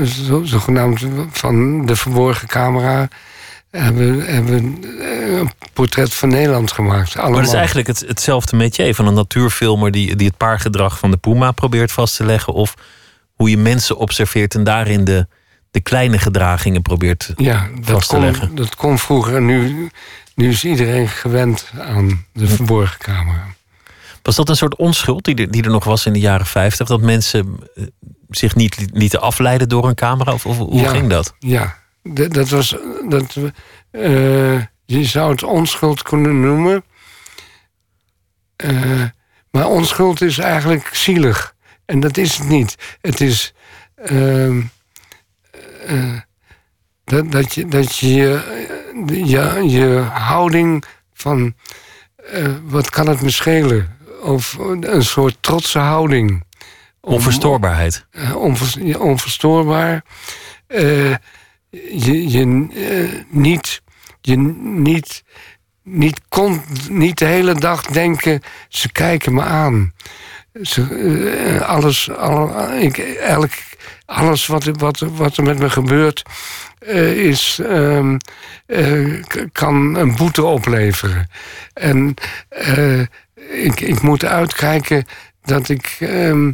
zo, 0.06 0.44
zogenaamd 0.44 1.06
van 1.30 1.86
de 1.86 1.96
verborgen 1.96 2.48
camera... 2.48 3.08
hebben, 3.70 4.20
hebben 4.20 4.84
eh, 5.00 5.38
een 5.38 5.50
portret 5.72 6.14
van 6.14 6.28
Nederland 6.28 6.72
gemaakt. 6.72 7.12
Allemaal. 7.12 7.30
Maar 7.30 7.40
dat 7.40 7.50
is 7.50 7.56
eigenlijk 7.56 7.86
het, 7.86 8.04
hetzelfde 8.06 8.56
métier 8.56 8.94
van 8.94 9.06
een 9.06 9.14
natuurfilmer 9.14 9.90
die, 9.90 10.16
die 10.16 10.26
het 10.26 10.36
paargedrag 10.36 10.98
van 10.98 11.10
de 11.10 11.16
puma 11.16 11.52
probeert 11.52 11.92
vast 11.92 12.16
te 12.16 12.24
leggen. 12.24 12.52
Of 12.52 12.74
hoe 13.34 13.50
je 13.50 13.56
mensen 13.56 13.96
observeert 13.96 14.54
en 14.54 14.64
daarin 14.64 15.04
de, 15.04 15.26
de 15.70 15.80
kleine 15.80 16.18
gedragingen 16.18 16.82
probeert 16.82 17.32
Ja, 17.36 17.68
vast 17.80 18.08
te 18.08 18.20
leggen. 18.20 18.54
dat 18.54 18.76
kon 18.76 18.98
vroeger. 18.98 19.36
En 19.36 19.46
nu, 19.46 19.90
nu 20.34 20.48
is 20.48 20.64
iedereen 20.64 21.08
gewend 21.08 21.70
aan 21.78 22.24
de 22.32 22.46
verborgen 22.46 22.98
camera. 22.98 23.46
Was 24.22 24.36
dat 24.36 24.48
een 24.48 24.56
soort 24.56 24.76
onschuld 24.76 25.24
die 25.24 25.34
er, 25.34 25.50
die 25.50 25.62
er 25.62 25.70
nog 25.70 25.84
was 25.84 26.06
in 26.06 26.12
de 26.12 26.20
jaren 26.20 26.46
50? 26.46 26.88
Dat 26.88 27.00
mensen 27.00 27.58
zich 28.36 28.54
niet 28.54 28.78
li- 28.78 28.88
lieten 28.92 29.20
afleiden 29.20 29.68
door 29.68 29.88
een 29.88 29.94
camera? 29.94 30.32
Of, 30.32 30.46
of 30.46 30.56
hoe 30.58 30.80
Ja. 30.80 30.88
ging 30.90 31.08
dat? 31.08 31.34
Ja, 31.38 31.78
d- 32.14 32.34
dat 32.34 32.48
was. 32.48 32.76
Dat, 33.08 33.36
eh, 33.90 34.60
je 34.84 35.04
zou 35.04 35.30
het 35.30 35.42
onschuld 35.42 36.02
kunnen 36.02 36.40
noemen. 36.40 36.84
Eh, 38.56 39.02
maar 39.50 39.66
onschuld 39.66 40.20
is 40.20 40.38
eigenlijk 40.38 40.88
zielig. 40.92 41.54
En 41.84 42.00
dat 42.00 42.16
is 42.16 42.36
het 42.38 42.48
niet. 42.48 42.96
Het 43.00 43.20
is. 43.20 43.54
ehm, 43.94 44.60
eh, 45.86 46.16
dat, 47.04 47.32
dat 47.32 47.54
je, 47.54 47.66
dat 47.68 47.96
je, 47.96 48.40
je 49.06 49.62
je 49.68 49.98
houding 50.12 50.84
van. 51.14 51.54
wat 52.62 52.90
kan 52.90 53.08
het 53.08 53.22
me 53.22 53.30
schelen? 53.30 53.96
Of 54.22 54.56
een 54.80 55.04
soort 55.04 55.36
trotse 55.40 55.78
houding. 55.78 56.44
Onverstoorbaarheid. 57.04 58.06
eh, 58.10 59.00
onverstoorbaar. 59.00 60.04
Eh, 60.66 61.10
je 61.92 62.30
je 62.30 62.68
eh, 62.74 63.24
niet, 63.28 63.82
je 64.20 64.36
niet 64.36 65.22
niet, 65.82 66.20
kon, 66.28 66.62
niet 66.90 67.18
de 67.18 67.24
hele 67.24 67.54
dag 67.54 67.82
denken, 67.82 68.40
ze 68.68 68.92
kijken 68.92 69.34
me 69.34 69.42
aan. 69.42 69.92
Ze, 70.62 71.64
alles, 71.66 72.10
alle, 72.10 72.80
ik, 72.80 72.98
elk, 72.98 73.50
alles 74.04 74.46
wat, 74.46 74.64
wat, 74.64 74.98
wat 74.98 75.36
er 75.36 75.42
met 75.42 75.58
me 75.58 75.70
gebeurt, 75.70 76.22
is, 77.14 77.58
ehm, 77.62 78.18
eh, 78.66 79.22
kan 79.52 79.94
een 79.94 80.16
boete 80.16 80.44
opleveren. 80.44 81.30
En 81.74 82.14
ik, 83.50 83.80
ik 83.80 84.02
moet 84.02 84.24
uitkijken 84.24 85.06
dat 85.42 85.68
ik 85.68 85.96
ehm, 86.00 86.52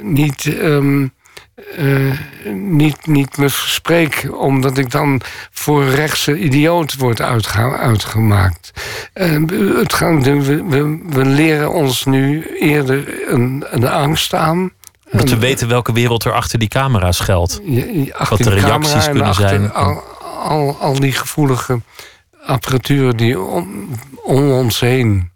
niet, 0.00 0.58
ehm, 0.58 1.06
eh, 1.76 2.18
niet, 2.52 3.06
niet 3.06 3.36
me 3.36 3.50
verspreek, 3.50 4.28
omdat 4.38 4.78
ik 4.78 4.90
dan 4.90 5.20
voor 5.50 5.84
rechtse 5.84 6.38
idioot 6.38 6.94
word 6.96 7.20
uitge- 7.20 7.76
uitgemaakt. 7.76 8.70
Eh, 9.12 9.42
het 9.76 9.92
gaan, 9.92 10.22
we, 10.22 10.64
we, 10.64 10.98
we 11.08 11.24
leren 11.24 11.72
ons 11.72 12.04
nu 12.04 12.46
eerder 12.58 13.28
een, 13.32 13.64
een 13.70 13.88
angst 13.88 14.34
aan. 14.34 14.70
We 15.10 15.30
Een- 15.30 15.38
weten 15.40 15.68
welke 15.68 15.92
wereld 15.92 16.24
er 16.24 16.32
achter 16.32 16.58
die 16.58 16.68
camera's 16.68 17.16
schuilt. 17.16 17.60
achter 18.12 18.28
Wat 18.28 18.38
de 18.38 18.50
reacties 18.60 19.04
en 19.06 19.10
kunnen 19.10 19.28
achter 19.28 19.48
zijn. 19.48 19.72
Al, 19.72 20.02
al, 20.42 20.76
al 20.80 21.00
die 21.00 21.12
gevoelige 21.12 21.80
apparatuur 22.46 23.16
die 23.16 23.40
om, 23.40 23.88
om 24.24 24.50
ons 24.50 24.80
heen, 24.80 25.30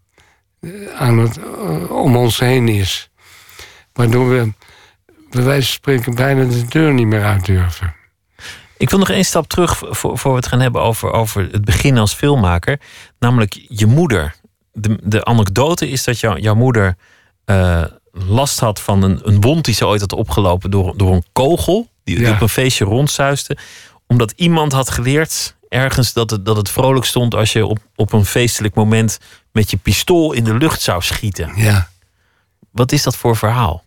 eh, 0.61 0.71
aan 0.99 1.19
het, 1.19 1.39
eh, 1.39 1.91
om 1.91 2.17
ons 2.17 2.39
heen 2.39 2.69
is. 2.69 3.11
Waardoor 3.93 4.29
we 4.29 4.53
bij 5.31 5.43
wijze 5.43 5.67
van 5.67 5.75
spreken 5.75 6.15
bijna 6.15 6.45
de 6.45 6.67
deur 6.69 6.93
niet 6.93 7.07
meer 7.07 7.25
uit 7.25 7.45
durven. 7.45 7.95
Ik 8.77 8.91
wil 8.91 8.99
nog 8.99 9.11
één 9.11 9.25
stap 9.25 9.49
terug 9.49 9.83
voor, 9.91 10.19
voor 10.19 10.31
we 10.31 10.37
het 10.37 10.47
gaan 10.47 10.61
hebben 10.61 10.83
over, 10.83 11.13
over 11.13 11.49
het 11.51 11.65
begin 11.65 11.99
als 11.99 12.15
filmmaker. 12.15 12.81
Namelijk 13.19 13.65
je 13.69 13.87
moeder. 13.87 14.35
De, 14.73 14.99
de 15.03 15.25
anekdote 15.25 15.89
is 15.89 16.05
dat 16.05 16.21
jou, 16.21 16.41
jouw 16.41 16.55
moeder 16.55 16.97
eh, 17.45 17.85
last 18.13 18.61
had 18.61 18.81
van 18.81 19.03
een, 19.03 19.21
een 19.23 19.41
wond 19.41 19.65
die 19.65 19.75
ze 19.75 19.87
ooit 19.87 20.01
had 20.01 20.13
opgelopen 20.13 20.71
door, 20.71 20.97
door 20.97 21.13
een 21.13 21.25
kogel. 21.33 21.91
Die, 22.05 22.31
op 22.31 22.41
een 22.41 22.49
feestje 22.49 22.85
rondzuiste. 22.85 23.57
Omdat 24.07 24.33
iemand 24.37 24.73
had 24.73 24.91
geleerd 24.91 25.57
ergens 25.69 26.13
dat 26.13 26.31
het, 26.31 26.45
dat 26.45 26.57
het 26.57 26.71
vrolijk 26.71 27.05
stond 27.05 27.35
als 27.35 27.53
je 27.53 27.67
op, 27.67 27.79
op 27.97 28.13
een 28.13 28.25
feestelijk 28.25 28.75
moment 28.75 29.19
met 29.53 29.71
je 29.71 29.77
pistool 29.77 30.33
in 30.33 30.45
de 30.45 30.55
lucht 30.55 30.81
zou 30.81 31.03
schieten. 31.03 31.53
Ja. 31.57 31.89
Wat 32.73 32.93
is 32.93 33.03
dat 33.03 33.17
voor 33.17 33.37
verhaal? 33.37 33.85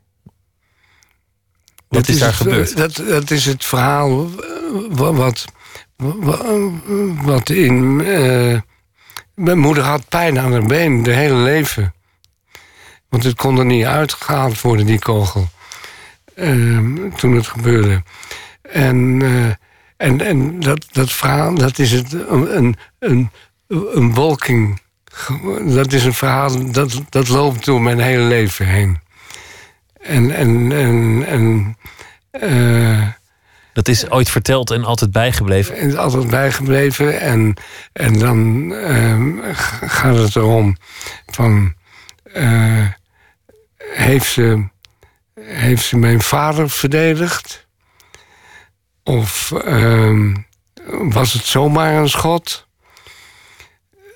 Wat 1.88 2.06
Dat 2.06 2.08
is 2.08 2.20
daar 2.20 2.28
het, 2.28 2.38
gebeurd? 2.38 2.70
eh, 2.72 2.76
Dat, 2.78 2.96
dat 2.96 3.32
is 3.32 3.46
het 3.46 3.66
verhaal 3.66 4.26
eh, 4.30 4.30
wa- 4.90 5.14
wat, 5.14 5.46
wa- 5.96 6.70
wat 7.24 7.50
in. 7.50 8.02
eh, 8.06 8.60
mijn 9.36 9.58
moeder 9.60 9.84
had 9.84 10.10
pijn 10.10 10.40
aan 10.40 10.52
haar 10.52 10.66
been, 10.66 11.04
de 11.04 11.14
hele 11.14 11.36
leven. 11.38 11.94
Want 13.10 13.24
het 13.24 13.36
kon 13.36 13.58
er 13.60 13.66
niet 13.66 13.86
uitgehaald 13.86 14.62
worden, 14.62 14.86
die 14.86 15.00
kogel. 15.00 15.48
Ehm, 16.36 17.10
toen 17.16 17.36
het 17.36 17.48
gebeurde. 17.48 18.04
En, 18.62 19.22
en, 19.98 20.22
en 20.22 20.60
dat, 20.60 20.86
dat 20.92 21.12
verhaal, 21.12 21.56
dat 21.56 21.80
is 21.80 21.92
het, 21.92 22.14
een, 22.14 22.56
een, 22.58 22.76
een, 23.00 23.32
een 23.68 24.14
wolking. 24.14 24.82
Dat 25.66 25.94
is 25.94 26.06
een 26.06 26.14
verhaal 26.14 26.72
dat, 26.72 27.02
dat 27.10 27.28
loopt 27.28 27.66
door 27.66 27.82
mijn 27.82 28.00
hele 28.00 28.24
leven 28.24 28.66
heen. 28.68 29.00
En, 30.02 30.32
en, 30.32 30.72
en, 30.72 31.24
en 31.28 31.78
eh, 32.32 33.08
Dat 33.74 33.88
is 33.88 34.10
ooit 34.10 34.30
verteld 34.30 34.72
en 34.72 34.84
altijd 34.84 35.12
bijgebleven. 35.12 35.78
is 35.78 35.96
altijd 35.96 36.30
bijgebleven. 36.30 37.20
En, 37.20 37.54
en 37.94 38.20
dan 38.20 38.72
ehm, 38.74 39.54
gaat 39.86 40.18
het 40.18 40.36
erom 40.36 40.78
van... 41.26 41.74
eh, 42.24 42.88
heeft, 43.78 44.32
ze, 44.32 44.68
heeft 45.42 45.86
ze 45.86 45.98
mijn 45.98 46.22
vader 46.22 46.70
verdedigd? 46.70 47.68
Of 49.04 49.52
ehm, 49.52 50.36
was 50.90 51.34
het 51.34 51.44
zomaar 51.46 51.94
een 51.94 52.10
schot? 52.10 52.65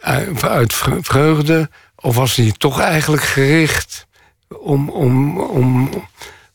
Uit, 0.02 0.43
uit 0.43 0.74
vre- 0.74 0.97
vreugde? 1.02 1.70
Of 1.95 2.16
was 2.16 2.36
hij 2.36 2.54
toch 2.58 2.80
eigenlijk 2.80 3.24
gericht 3.24 4.08
om, 4.62 4.89
om, 4.89 5.39
om, 5.39 5.89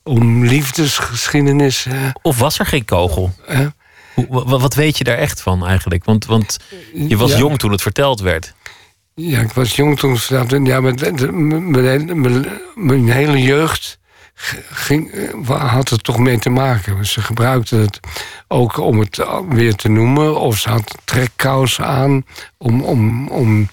om 0.03 0.45
liefdesgeschiedenis? 0.45 1.87
Of 2.23 2.39
was 2.39 2.59
er 2.59 2.67
geen 2.67 2.85
kogel? 2.85 3.35
Hoe- 4.15 4.45
wat 4.59 4.75
weet 4.75 4.99
je 4.99 5.05
daar 5.05 5.19
echt 5.19 5.41
van 5.43 5.67
eigenlijk? 5.67 6.05
Want, 6.05 6.27
want 6.27 6.57
je 6.95 7.17
was 7.17 7.31
Ja. 7.31 7.39
jong 7.39 7.59
toen 7.59 7.73
het 7.73 7.83
verteld 7.83 8.21
werd. 8.21 8.55
Ja, 9.15 9.41
ik 9.41 9.53
was 9.53 9.77
jong 9.77 9.99
toen. 9.99 10.19
Ja, 10.65 10.81
mijn, 10.81 10.99
hele- 11.75 12.15
mijn, 12.15 12.47
mijn 12.75 13.11
hele 13.11 13.43
jeugd 13.43 13.99
eh, 14.89 15.73
had 15.73 15.89
het 15.89 16.05
toch 16.05 16.19
mee 16.19 16.39
te 16.39 16.51
maken. 16.51 17.07
Ze 17.07 17.23
gebruikte 17.23 17.77
het 17.77 18.01
ook 18.49 18.79
om 18.79 18.99
het 18.99 19.27
weer 19.49 19.75
te 19.75 19.89
noemen. 19.89 20.41
Of 20.41 20.59
ze 20.59 20.69
had 20.69 20.99
trekkousen 21.05 21.87
aan 21.87 22.25
om, 22.59 22.83
om, 22.83 23.29
om, 23.29 23.69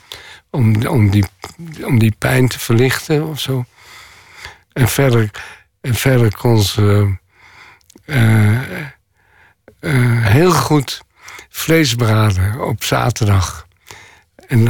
om, 0.49 0.85
om, 0.85 1.09
die, 1.09 1.25
om 1.83 1.99
die 1.99 2.15
pijn 2.17 2.47
te 2.47 2.59
verlichten 2.59 3.27
of 3.27 3.39
zo. 3.39 3.65
En 4.73 4.87
verder, 4.87 5.31
en 5.81 5.95
verder 5.95 6.37
kon 6.37 6.61
ze 6.61 7.15
eh, 8.05 8.81
eh, 9.79 10.25
heel 10.25 10.51
goed 10.51 11.01
vlees 11.49 11.95
braden 11.95 12.61
op 12.61 12.83
zaterdag. 12.83 13.67
En 14.47 14.65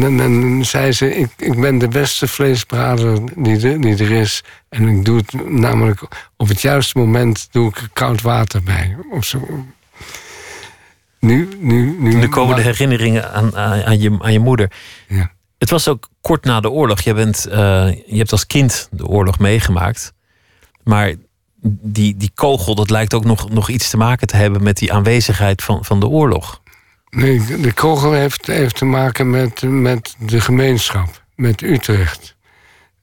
dan, 0.00 0.16
dan, 0.16 0.64
zei 0.64 0.92
ze, 0.92 1.14
ik, 1.14 1.30
ik 1.36 1.60
ben 1.60 1.78
de 1.78 1.88
beste 1.88 2.28
vleesbrader 2.28 3.20
die 3.36 3.70
er, 3.70 3.80
die 3.80 3.96
er 3.96 4.10
is. 4.10 4.44
En 4.74 4.88
ik 4.88 5.04
doe 5.04 5.16
het 5.16 5.48
namelijk 5.48 6.00
op 6.36 6.48
het 6.48 6.60
juiste 6.60 6.98
moment 6.98 7.48
doe 7.50 7.68
ik 7.68 7.88
koud 7.92 8.22
water 8.22 8.62
bij. 8.62 8.96
Of 9.10 9.24
zo. 9.24 9.66
Nu, 11.20 11.48
nu, 11.58 11.96
nu, 11.98 12.14
Nu 12.14 12.28
komen 12.28 12.56
de 12.56 12.62
herinneringen 12.62 13.32
aan, 13.32 13.56
aan, 13.56 13.82
aan 13.82 14.00
je, 14.00 14.16
aan 14.20 14.32
je 14.32 14.38
moeder. 14.38 14.70
Ja. 15.08 15.32
Het 15.58 15.70
was 15.70 15.88
ook 15.88 16.08
kort 16.20 16.44
na 16.44 16.60
de 16.60 16.70
oorlog. 16.70 17.00
Je, 17.00 17.14
bent, 17.14 17.46
eh, 17.46 17.56
je 18.06 18.16
hebt 18.16 18.32
als 18.32 18.46
kind 18.46 18.88
de 18.90 19.06
oorlog 19.06 19.38
meegemaakt. 19.38 20.12
Maar 20.84 21.14
die, 21.82 22.16
die 22.16 22.30
kogel, 22.34 22.74
dat 22.74 22.90
lijkt 22.90 23.14
ook 23.14 23.24
nog, 23.24 23.50
nog 23.50 23.68
iets 23.68 23.90
te 23.90 23.96
maken 23.96 24.26
te 24.26 24.36
hebben 24.36 24.62
met 24.62 24.76
die 24.76 24.92
aanwezigheid 24.92 25.62
van, 25.62 25.84
van 25.84 26.00
de 26.00 26.08
oorlog. 26.08 26.60
Nee, 27.10 27.60
de 27.60 27.72
kogel 27.72 28.12
heeft, 28.12 28.46
heeft 28.46 28.76
te 28.76 28.84
maken 28.84 29.30
met, 29.30 29.62
met 29.62 30.14
de 30.18 30.40
gemeenschap, 30.40 31.24
met 31.34 31.62
Utrecht, 31.62 32.36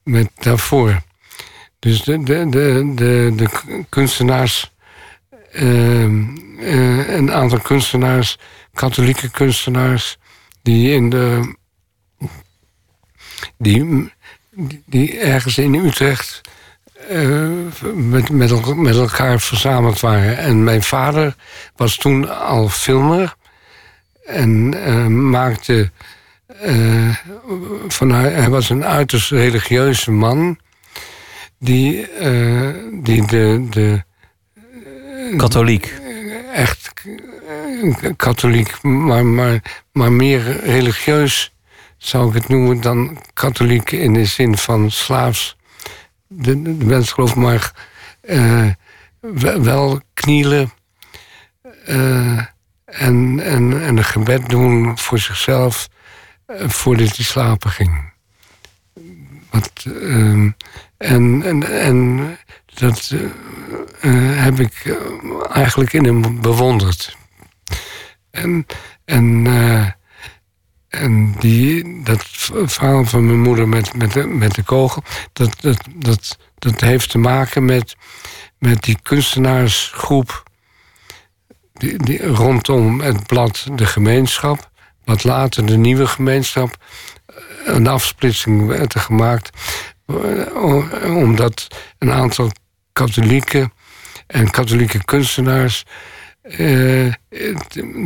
met 0.04 0.30
daarvoor. 0.36 1.02
Dus 1.82 2.04
de, 2.04 2.24
de, 2.24 2.50
de, 2.50 2.92
de, 2.96 3.34
de 3.36 3.50
kunstenaars, 3.90 4.72
eh, 5.52 6.02
een 7.16 7.32
aantal 7.32 7.60
kunstenaars, 7.60 8.38
katholieke 8.74 9.30
kunstenaars, 9.30 10.18
die 10.62 10.92
in 10.92 11.10
de. 11.10 11.56
die, 13.58 14.14
die 14.86 15.20
ergens 15.20 15.58
in 15.58 15.74
Utrecht 15.74 16.42
eh, 17.10 17.50
met, 17.94 18.30
met, 18.30 18.76
met 18.76 18.96
elkaar 18.96 19.40
verzameld 19.40 20.00
waren. 20.00 20.38
En 20.38 20.64
mijn 20.64 20.84
vader 20.84 21.36
was 21.76 21.98
toen 21.98 22.40
al 22.40 22.70
filmer. 22.70 23.36
En 24.26 24.74
eh, 24.86 25.06
maakte. 25.08 25.92
eh, 26.48 27.16
van, 27.88 28.10
hij 28.12 28.50
was 28.50 28.70
een 28.70 28.86
uiterst 28.86 29.32
religieuze 29.32 30.12
man. 30.12 30.58
Die, 31.62 32.08
eh, 32.08 32.70
die 33.04 33.28
de, 33.28 33.68
de 33.70 34.04
Katholiek. 35.38 36.00
echt 36.54 36.92
eh, 38.02 38.12
katholiek, 38.16 38.82
maar, 38.82 39.26
maar, 39.26 39.86
maar 39.92 40.12
meer 40.12 40.64
religieus 40.64 41.54
zou 41.98 42.28
ik 42.28 42.34
het 42.34 42.48
noemen 42.48 42.82
dan 42.82 43.18
katholiek 43.34 43.92
in 43.92 44.14
de 44.14 44.26
zin 44.26 44.58
van 44.58 44.92
slaafs. 44.92 45.58
De, 46.28 46.62
de 46.62 46.86
mens 46.86 47.12
gelooft 47.12 47.36
maar 47.36 47.90
eh, 48.22 48.70
wel, 49.62 50.02
knielen 50.14 50.72
eh, 51.86 52.38
en, 52.86 53.40
en, 53.40 53.82
en 53.82 53.98
een 53.98 54.04
gebed 54.04 54.50
doen 54.50 54.98
voor 54.98 55.20
zichzelf 55.20 55.90
eh, 56.46 56.70
voordat 56.70 57.16
hij 57.16 57.26
slapen 57.26 57.70
ging. 57.70 58.14
Wat, 59.50 59.86
ehm, 59.86 60.50
en, 61.02 61.44
en, 61.44 61.64
en 61.82 62.20
dat 62.74 63.14
eh, 63.14 63.24
eh, 64.02 64.44
heb 64.44 64.60
ik 64.60 64.74
eh, 64.86 64.96
eigenlijk 65.50 65.94
in 65.94 66.06
hem 66.06 66.42
bewonderd. 66.42 67.18
En, 68.32 68.66
en, 69.06 69.46
en 70.90 71.36
die, 71.40 72.04
dat 72.04 72.26
verhaal 72.66 73.06
van 73.06 73.26
mijn 73.26 73.42
moeder 73.42 73.68
met, 73.68 73.94
met, 73.94 74.14
de, 74.14 74.28
met 74.28 74.56
de 74.56 74.64
kogel, 74.64 75.04
dat, 75.34 75.62
dat, 75.62 75.78
dat, 75.96 76.38
dat 76.60 76.82
heeft 76.82 77.10
te 77.10 77.18
maken 77.18 77.66
met, 77.66 77.96
met 78.58 78.84
die 78.84 78.98
kunstenaarsgroep 79.02 80.44
die, 81.74 81.98
die, 81.98 82.28
rondom 82.28 83.02
het 83.02 83.28
blad 83.28 83.68
De 83.76 83.86
Gemeenschap, 83.86 84.70
wat 85.06 85.24
later 85.24 85.66
de 85.66 85.78
nieuwe 85.78 86.08
gemeenschap 86.08 86.78
een 87.66 87.88
afsplitsing 87.88 88.68
werd 88.68 88.94
er 88.94 89.00
gemaakt. 89.00 89.50
Omdat 91.04 91.68
een 91.98 92.12
aantal 92.12 92.52
katholieken 92.94 93.74
en 94.28 94.52
katholieke 94.52 95.06
kunstenaars. 95.06 95.86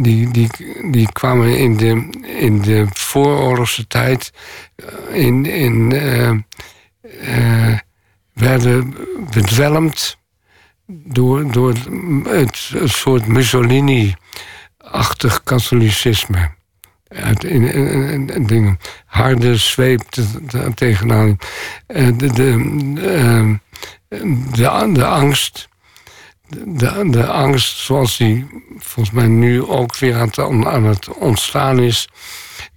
die, 0.01 0.31
die, 0.31 0.49
die 0.91 1.11
kwamen 1.11 1.57
in 1.57 1.77
de, 1.77 2.09
in 2.39 2.61
de 2.61 2.85
vooroorlogse 2.93 3.87
tijd 3.87 4.31
in, 5.11 5.45
in, 5.45 5.93
werden 8.33 8.95
bedwelmd 9.33 10.17
door, 10.87 11.51
door 11.51 11.73
het 12.23 12.71
soort 12.83 13.27
Mussolini-achtig 13.27 15.43
katholicisme. 15.43 16.51
Uit, 17.07 17.43
in, 17.43 17.73
in, 17.73 18.29
in, 18.29 18.45
dingen. 18.45 18.79
Harde 19.05 19.57
zweep 19.57 20.01
tegenaan. 20.75 21.37
Eh, 21.87 22.17
de, 22.17 22.33
de, 22.33 22.51
ehm, 23.01 23.55
de, 24.51 24.91
de, 24.93 25.05
angst. 25.05 25.69
De, 26.47 27.09
de 27.09 27.25
angst 27.25 27.77
zoals 27.77 28.17
die 28.17 28.47
volgens 28.77 29.15
mij 29.15 29.27
nu 29.27 29.63
ook 29.63 29.97
weer 29.97 30.15
aan 30.15 30.27
het, 30.27 30.39
aan 30.65 30.85
het 30.85 31.07
ontstaan 31.09 31.79
is. 31.79 32.09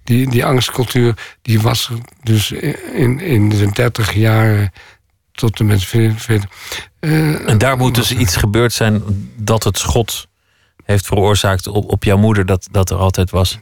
Die, 0.03 0.29
die 0.29 0.45
angstcultuur 0.45 1.37
die 1.41 1.61
was 1.61 1.89
er 1.89 1.97
dus 2.23 2.51
in, 2.93 3.19
in 3.19 3.49
de 3.49 3.71
dertig 3.71 4.13
jaren 4.13 4.71
tot 5.31 5.59
en 5.59 5.65
met 5.65 5.83
40. 5.83 6.45
Uh, 6.99 7.49
en 7.49 7.57
daar 7.57 7.77
moet 7.77 7.95
dus 7.95 8.11
iets 8.11 8.35
gebeurd 8.35 8.73
zijn 8.73 9.03
dat 9.35 9.63
het 9.63 9.77
schot 9.77 10.27
heeft 10.83 11.05
veroorzaakt 11.05 11.67
op, 11.67 11.91
op 11.91 12.03
jouw 12.03 12.17
moeder, 12.17 12.45
dat, 12.45 12.67
dat 12.71 12.89
er 12.89 12.97
altijd 12.97 13.29
was. 13.29 13.59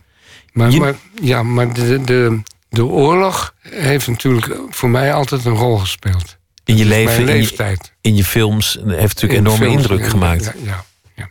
Maar, 0.58 0.78
maar 0.78 0.95
ja, 1.22 1.43
maar 1.43 1.74
de, 1.74 2.01
de, 2.01 2.41
de 2.70 2.86
oorlog 2.86 3.53
heeft 3.62 4.08
natuurlijk 4.08 4.60
voor 4.70 4.89
mij 4.89 5.14
altijd 5.14 5.45
een 5.45 5.55
rol 5.55 5.78
gespeeld. 5.78 6.38
In 6.64 6.78
je 6.78 6.86
leven, 6.86 7.28
in 7.28 7.41
je, 7.41 7.78
in 8.01 8.16
je, 8.16 8.24
films, 8.24 8.80
heeft 8.86 9.22
natuurlijk 9.22 9.47
enorme 9.47 9.68
indruk 9.68 10.08
gemaakt. 10.08 10.43
Ja, 10.43 10.53
ja, 10.64 10.84
ja, 11.16 11.30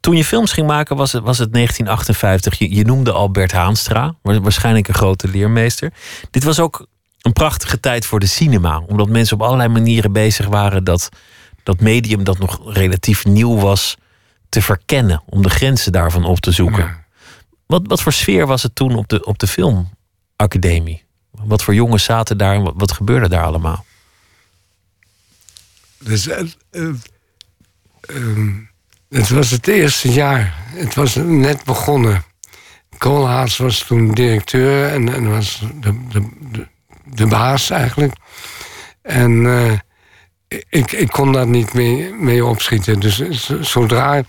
Toen 0.00 0.16
je 0.16 0.24
films 0.24 0.52
ging 0.52 0.66
maken 0.66 0.96
was 0.96 1.12
het, 1.12 1.22
was 1.22 1.38
het 1.38 1.52
1958. 1.52 2.58
Je, 2.58 2.74
je 2.74 2.84
noemde 2.84 3.12
al 3.12 3.30
Bert 3.30 3.52
Haanstra, 3.52 4.14
waarschijnlijk 4.22 4.88
een 4.88 4.94
grote 4.94 5.28
leermeester. 5.28 5.92
Dit 6.30 6.44
was 6.44 6.60
ook 6.60 6.86
een 7.20 7.32
prachtige 7.32 7.80
tijd 7.80 8.06
voor 8.06 8.20
de 8.20 8.26
cinema. 8.26 8.82
Omdat 8.86 9.08
mensen 9.08 9.36
op 9.36 9.42
allerlei 9.42 9.68
manieren 9.68 10.12
bezig 10.12 10.46
waren 10.46 10.84
dat, 10.84 11.08
dat 11.62 11.80
medium 11.80 12.24
dat 12.24 12.38
nog 12.38 12.74
relatief 12.74 13.24
nieuw 13.24 13.58
was 13.58 13.96
te 14.52 14.62
verkennen. 14.62 15.22
Om 15.26 15.42
de 15.42 15.50
grenzen 15.50 15.92
daarvan 15.92 16.24
op 16.24 16.40
te 16.40 16.52
zoeken. 16.52 17.04
Wat, 17.66 17.82
wat 17.86 18.02
voor 18.02 18.12
sfeer 18.12 18.46
was 18.46 18.62
het 18.62 18.74
toen 18.74 18.96
op 18.96 19.08
de, 19.08 19.24
op 19.24 19.38
de 19.38 19.46
filmacademie? 19.46 21.04
Wat 21.30 21.62
voor 21.62 21.74
jongens 21.74 22.04
zaten 22.04 22.38
daar 22.38 22.54
en 22.54 22.62
wat, 22.62 22.74
wat 22.76 22.92
gebeurde 22.92 23.28
daar 23.28 23.44
allemaal? 23.44 23.84
Dus, 25.98 26.28
uh, 26.28 26.94
het 29.08 29.28
was 29.28 29.50
het 29.50 29.68
eerste 29.68 30.12
jaar. 30.12 30.54
Het 30.66 30.94
was 30.94 31.14
net 31.14 31.64
begonnen. 31.64 32.24
Koolhaas 32.98 33.56
was 33.56 33.84
toen 33.84 34.14
directeur 34.14 34.92
en, 34.92 35.14
en 35.14 35.30
was 35.30 35.62
de, 35.80 36.08
de, 36.08 36.66
de 37.04 37.26
baas 37.26 37.70
eigenlijk. 37.70 38.12
En 39.02 39.30
uh, 39.30 39.72
ik, 40.68 40.92
ik 40.92 41.08
kon 41.08 41.32
daar 41.32 41.46
niet 41.46 41.72
mee, 41.72 42.14
mee 42.14 42.44
opschieten. 42.44 43.00
Dus 43.00 43.50
zodra. 43.60 44.22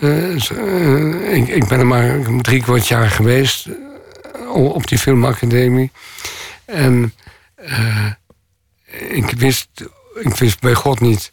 Uh, 0.00 1.34
ik, 1.34 1.48
ik 1.48 1.68
ben 1.68 1.78
er 1.78 1.86
maar 1.86 2.18
drie 2.40 2.62
kwart 2.62 2.88
jaar 2.88 3.10
geweest 3.10 3.68
op 4.48 4.86
die 4.86 4.98
filmacademie. 4.98 5.90
En 6.64 7.14
ik, 9.08 9.30
wist, 9.30 9.68
ik 10.14 10.34
wist 10.34 10.60
bij 10.60 10.74
God 10.74 11.00
niet 11.00 11.32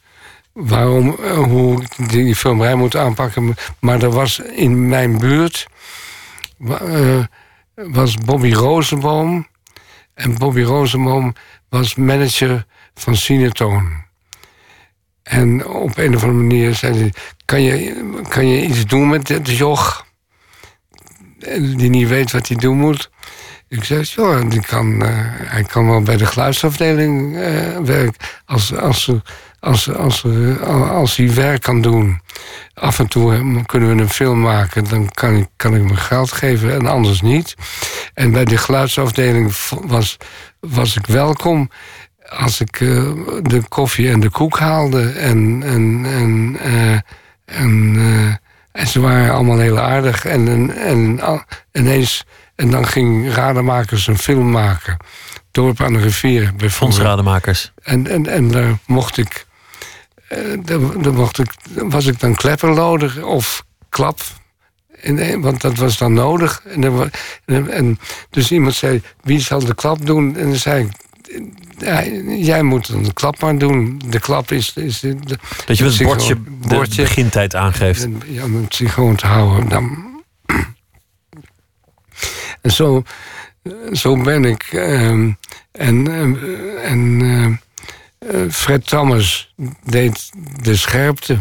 waarom, 0.53 1.09
hoe 1.35 1.81
ik 1.81 2.09
die 2.09 2.35
filmerij 2.35 2.75
moet 2.75 2.95
aanpakken. 2.95 3.55
Maar 3.79 4.03
er 4.03 4.11
was 4.11 4.39
in 4.39 4.87
mijn 4.87 5.17
buurt. 5.17 5.67
was 7.75 8.15
Bobby 8.15 8.53
Rozenboom 8.53 9.47
en 10.13 10.37
Bobby 10.37 10.61
Rosenboom 10.61 11.33
was 11.69 11.95
manager 11.95 12.65
van 12.95 13.15
Cinetoon. 13.15 14.05
En 15.27 15.67
op 15.67 15.97
een 15.97 16.15
of 16.15 16.23
andere 16.23 16.43
manier 16.43 16.75
zei 16.75 16.99
hij... 16.99 17.13
kan 17.45 17.61
je, 17.61 18.03
kan 18.29 18.47
je 18.47 18.65
iets 18.65 18.85
doen 18.85 19.09
met 19.09 19.27
de 19.27 19.55
joch? 19.55 20.05
Die 21.59 21.89
niet 21.89 22.07
weet 22.07 22.31
wat 22.31 22.47
hij 22.47 22.57
doen 22.57 22.77
moet. 22.77 23.09
Ik 23.69 23.83
zei, 23.83 24.05
ja, 24.15 24.41
die 24.41 24.61
kan, 24.61 25.03
uh, 25.03 25.09
hij 25.29 25.63
kan 25.63 25.87
wel 25.87 26.01
bij 26.01 26.17
de 26.17 26.25
geluidsafdeling 26.25 27.35
uh, 27.35 27.77
werken. 27.77 28.25
Als, 28.45 28.75
als, 28.75 29.11
als, 29.59 29.93
als, 29.93 30.23
als 30.89 31.15
hij 31.15 31.33
werk 31.33 31.61
kan 31.61 31.81
doen. 31.81 32.21
Af 32.73 32.99
en 32.99 33.07
toe 33.07 33.63
kunnen 33.65 33.95
we 33.95 34.01
een 34.01 34.09
film 34.09 34.41
maken, 34.41 34.83
dan 34.83 35.09
kan 35.09 35.35
ik, 35.35 35.47
kan 35.55 35.75
ik 35.75 35.81
hem 35.81 35.95
geld 35.95 36.31
geven 36.31 36.73
en 36.73 36.85
anders 36.85 37.21
niet. 37.21 37.55
En 38.13 38.31
bij 38.31 38.45
de 38.45 38.57
geluidsafdeling 38.57 39.55
was, 39.69 40.17
was 40.59 40.95
ik 40.95 41.05
welkom 41.05 41.69
als 42.29 42.61
ik 42.61 42.79
uh, 42.79 43.11
de 43.41 43.61
koffie 43.67 44.09
en 44.09 44.19
de 44.19 44.29
koek 44.29 44.59
haalde. 44.59 45.09
En, 45.09 45.63
en, 45.63 46.05
en, 46.05 46.57
uh, 46.65 46.91
en, 47.45 47.93
uh, 47.95 48.33
en, 48.71 48.87
ze 48.87 48.99
waren 48.99 49.33
allemaal 49.33 49.59
heel 49.59 49.79
aardig. 49.79 50.25
En, 50.25 50.47
en, 50.47 50.77
en 50.77 51.43
ineens, 51.71 52.25
en 52.55 52.69
dan 52.69 52.87
ging 52.87 53.33
Rademakers 53.33 54.07
een 54.07 54.17
film 54.17 54.51
maken. 54.51 54.97
Dorp 55.51 55.81
aan 55.81 55.93
de 55.93 55.99
rivier. 55.99 56.53
Fonds 56.69 56.97
Rademakers. 56.97 57.71
En, 57.83 58.07
en, 58.07 58.27
en 58.27 58.51
daar 58.51 58.77
mocht 58.85 59.17
ik 59.17 59.45
dan, 60.59 61.13
mocht 61.15 61.39
ik, 61.39 61.53
was 61.73 62.05
ik 62.05 62.19
dan 62.19 62.35
klepperloder 62.35 63.25
of 63.25 63.65
klap. 63.89 64.19
En, 65.01 65.41
want 65.41 65.61
dat 65.61 65.77
was 65.77 65.97
dan 65.97 66.13
nodig. 66.13 66.61
En, 66.65 67.11
en, 67.45 67.69
en, 67.69 67.99
dus 68.29 68.51
iemand 68.51 68.75
zei, 68.75 69.01
wie 69.21 69.39
zal 69.39 69.65
de 69.65 69.75
klap 69.75 70.05
doen? 70.05 70.37
En 70.37 70.45
dan 70.45 70.55
zei 70.55 70.85
ik, 70.85 70.91
jij 72.39 72.63
moet 72.63 73.05
de 73.05 73.13
klap 73.13 73.41
maar 73.41 73.57
doen. 73.57 74.01
De 74.05 74.19
klap 74.19 74.51
is... 74.51 74.73
is 74.75 74.99
de, 74.99 75.15
dat 75.65 75.77
je 75.77 75.83
het 75.83 76.03
bordje, 76.03 76.35
bordje 76.35 76.95
de 76.95 77.01
begintijd 77.01 77.55
aangeeft. 77.55 78.07
Ja, 78.25 78.43
om 78.43 78.55
het 78.55 78.75
zich 78.75 78.93
gewoon 78.93 79.15
te 79.15 79.27
houden. 79.27 79.69
Dan. 79.69 80.05
En 82.61 82.71
zo, 82.71 83.03
zo 83.91 84.21
ben 84.21 84.45
ik. 84.45 84.71
Uh, 84.71 85.09
en 85.71 86.07
en 86.83 86.99
uh, 88.19 88.51
Fred 88.51 88.87
Thomas 88.87 89.53
deed 89.83 90.29
de 90.61 90.75
scherpte. 90.75 91.37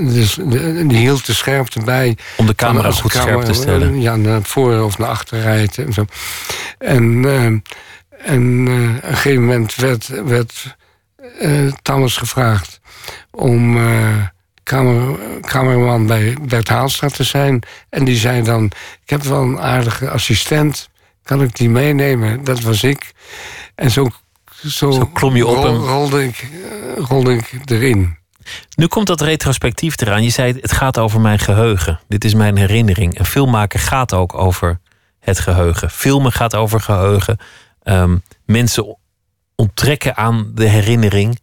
Dus 0.00 0.34
die 0.86 0.98
hield 0.98 1.26
de 1.26 1.34
scherpte 1.34 1.80
bij. 1.80 2.16
Om 2.36 2.46
de 2.46 2.54
camera 2.54 2.90
goed 2.90 3.12
scherp 3.12 3.42
te 3.42 3.52
stellen. 3.52 4.00
Ja, 4.00 4.16
naar 4.16 4.42
voor 4.42 4.80
of 4.80 4.98
naar 4.98 5.08
achter 5.08 5.40
rijden. 5.40 5.86
En, 5.86 5.92
zo. 5.92 6.04
en, 6.78 7.22
uh, 7.22 7.58
en 8.24 8.66
uh, 8.66 8.96
op 8.96 9.02
een 9.02 9.16
gegeven 9.16 9.40
moment 9.40 9.74
werd, 9.74 10.08
werd 10.24 10.76
Thomas 11.82 12.16
gevraagd 12.16 12.80
om 13.30 13.78
kamer, 14.62 15.18
kamerman 15.40 16.06
bij 16.06 16.36
Bert 16.42 16.68
Haalstra 16.68 17.08
te 17.08 17.24
zijn. 17.24 17.62
En 17.88 18.04
die 18.04 18.16
zei 18.16 18.42
dan: 18.42 18.64
Ik 19.02 19.10
heb 19.10 19.22
wel 19.22 19.42
een 19.42 19.60
aardige 19.60 20.10
assistent. 20.10 20.88
Kan 21.22 21.42
ik 21.42 21.56
die 21.56 21.70
meenemen? 21.70 22.44
Dat 22.44 22.60
was 22.60 22.82
ik. 22.82 23.12
En 23.74 23.90
zo 23.90 24.10
zo, 24.66 24.90
zo 24.90 25.06
klom 25.06 25.36
je 25.36 25.46
op 25.46 25.56
rol, 25.56 25.76
rolde, 25.76 26.24
ik, 26.24 26.48
uh, 26.52 27.04
rolde 27.06 27.34
ik 27.34 27.52
erin. 27.64 28.18
Nu 28.76 28.86
komt 28.86 29.06
dat 29.06 29.20
retrospectief 29.20 30.00
eraan. 30.00 30.22
Je 30.22 30.30
zei, 30.30 30.58
het 30.60 30.72
gaat 30.72 30.98
over 30.98 31.20
mijn 31.20 31.38
geheugen. 31.38 32.00
Dit 32.08 32.24
is 32.24 32.34
mijn 32.34 32.56
herinnering. 32.56 33.18
En 33.18 33.26
filmmaken 33.26 33.80
gaat 33.80 34.14
ook 34.14 34.34
over 34.34 34.80
het 35.20 35.38
geheugen. 35.38 35.90
Filmen 35.90 36.32
gaat 36.32 36.54
over 36.54 36.80
geheugen. 36.80 37.38
Um, 37.84 38.22
mensen 38.44 38.96
onttrekken 39.54 40.16
aan 40.16 40.50
de 40.54 40.68
herinnering. 40.68 41.40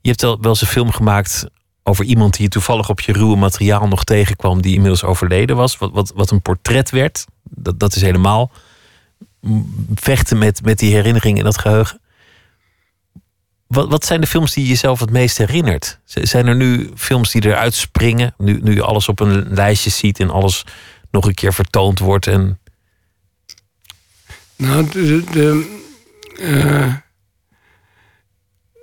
Je 0.00 0.08
hebt 0.08 0.22
wel, 0.22 0.38
eens 0.42 0.60
een 0.60 0.66
film 0.66 0.90
gemaakt 0.90 1.46
over 1.82 2.04
iemand 2.04 2.32
die 2.32 2.42
je 2.42 2.48
toevallig 2.48 2.88
op 2.88 3.00
je 3.00 3.12
ruwe 3.12 3.36
materiaal 3.36 3.88
nog 3.88 4.04
tegenkwam, 4.04 4.62
die 4.62 4.74
inmiddels 4.74 5.04
overleden 5.04 5.56
was. 5.56 5.78
Wat, 5.78 5.90
wat, 5.92 6.12
wat 6.14 6.30
een 6.30 6.42
portret 6.42 6.90
werd. 6.90 7.24
Dat, 7.42 7.80
dat 7.80 7.94
is 7.94 8.02
helemaal 8.02 8.50
vechten 9.94 10.38
met, 10.38 10.64
met 10.64 10.78
die 10.78 10.94
herinnering 10.94 11.38
en 11.38 11.44
dat 11.44 11.58
geheugen. 11.58 12.00
Wat, 13.66 13.88
wat 13.88 14.04
zijn 14.04 14.20
de 14.20 14.26
films 14.26 14.52
die 14.52 14.62
je 14.62 14.68
jezelf 14.68 15.00
het 15.00 15.10
meest 15.10 15.38
herinnert? 15.38 16.00
Zijn 16.04 16.46
er 16.46 16.56
nu 16.56 16.90
films 16.94 17.30
die 17.30 17.46
eruit 17.46 17.74
springen? 17.74 18.34
Nu, 18.38 18.60
nu 18.62 18.74
je 18.74 18.82
alles 18.82 19.08
op 19.08 19.20
een 19.20 19.54
lijstje 19.54 19.90
ziet 19.90 20.20
en 20.20 20.30
alles 20.30 20.64
nog 21.10 21.26
een 21.26 21.34
keer 21.34 21.54
vertoond 21.54 21.98
wordt? 21.98 22.26
En... 22.26 22.60
Nou, 24.62 24.88
de, 24.88 25.24
de, 25.30 25.78
uh, 26.40 26.94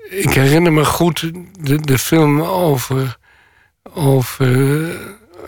ik 0.09 0.33
herinner 0.33 0.73
me 0.73 0.85
goed 0.85 1.31
de, 1.59 1.81
de 1.81 1.97
film 1.97 2.41
over, 2.41 3.17
over 3.93 4.89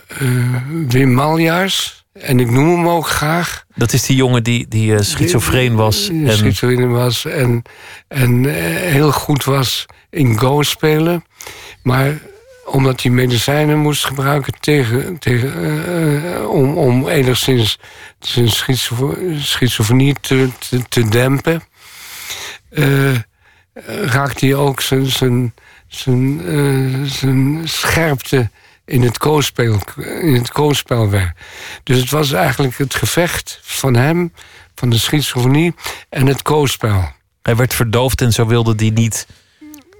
eh, 0.07 0.55
Wim 0.87 1.13
Maljaars. 1.13 2.05
En 2.13 2.39
ik 2.39 2.51
noem 2.51 2.69
hem 2.69 2.87
ook 2.87 3.07
graag. 3.07 3.65
Dat 3.75 3.93
is 3.93 4.05
die 4.05 4.15
jongen 4.15 4.43
die, 4.43 4.67
die 4.67 4.91
uh, 4.91 4.99
schizofreen 4.99 5.75
was. 5.75 6.07
Die, 6.07 6.27
en... 6.27 6.37
Schizofreen 6.37 6.91
was 6.91 7.25
en, 7.25 7.61
en 8.07 8.43
uh, 8.43 8.53
heel 8.75 9.11
goed 9.11 9.43
was 9.43 9.85
in 10.09 10.39
Go 10.39 10.61
spelen. 10.61 11.23
Maar 11.83 12.21
omdat 12.71 13.01
hij 13.01 13.11
medicijnen 13.11 13.77
moest 13.77 14.05
gebruiken 14.05 14.53
tegen, 14.59 15.19
tegen, 15.19 15.63
uh, 15.63 16.49
om, 16.49 16.77
om 16.77 17.07
enigszins 17.07 17.79
zijn 18.19 18.49
schizofrenie 19.39 20.15
te, 20.21 20.49
te, 20.89 21.09
dempen, 21.09 21.63
raakte 24.05 24.45
hij 24.45 24.55
ook 24.55 24.81
zijn, 24.81 25.05
zijn, 25.07 25.53
zijn, 25.87 26.41
zijn 27.05 27.61
scherpte 27.67 28.49
in 28.85 29.01
het 29.01 29.17
koosspel, 29.17 29.79
in 30.21 30.33
het 30.33 30.51
weg. 31.09 31.33
Dus 31.83 31.97
het 31.97 32.09
was 32.09 32.31
eigenlijk 32.31 32.77
het 32.77 32.95
gevecht 32.95 33.59
van 33.63 33.95
hem, 33.95 34.33
van 34.75 34.89
de 34.89 34.97
schizofrenie 34.97 35.75
en 36.09 36.27
het 36.27 36.41
koosspel. 36.41 37.11
Hij 37.41 37.55
werd 37.55 37.73
verdoofd 37.73 38.21
en 38.21 38.31
zo 38.31 38.45
wilde 38.45 38.75
die 38.75 38.91
niet 38.91 39.27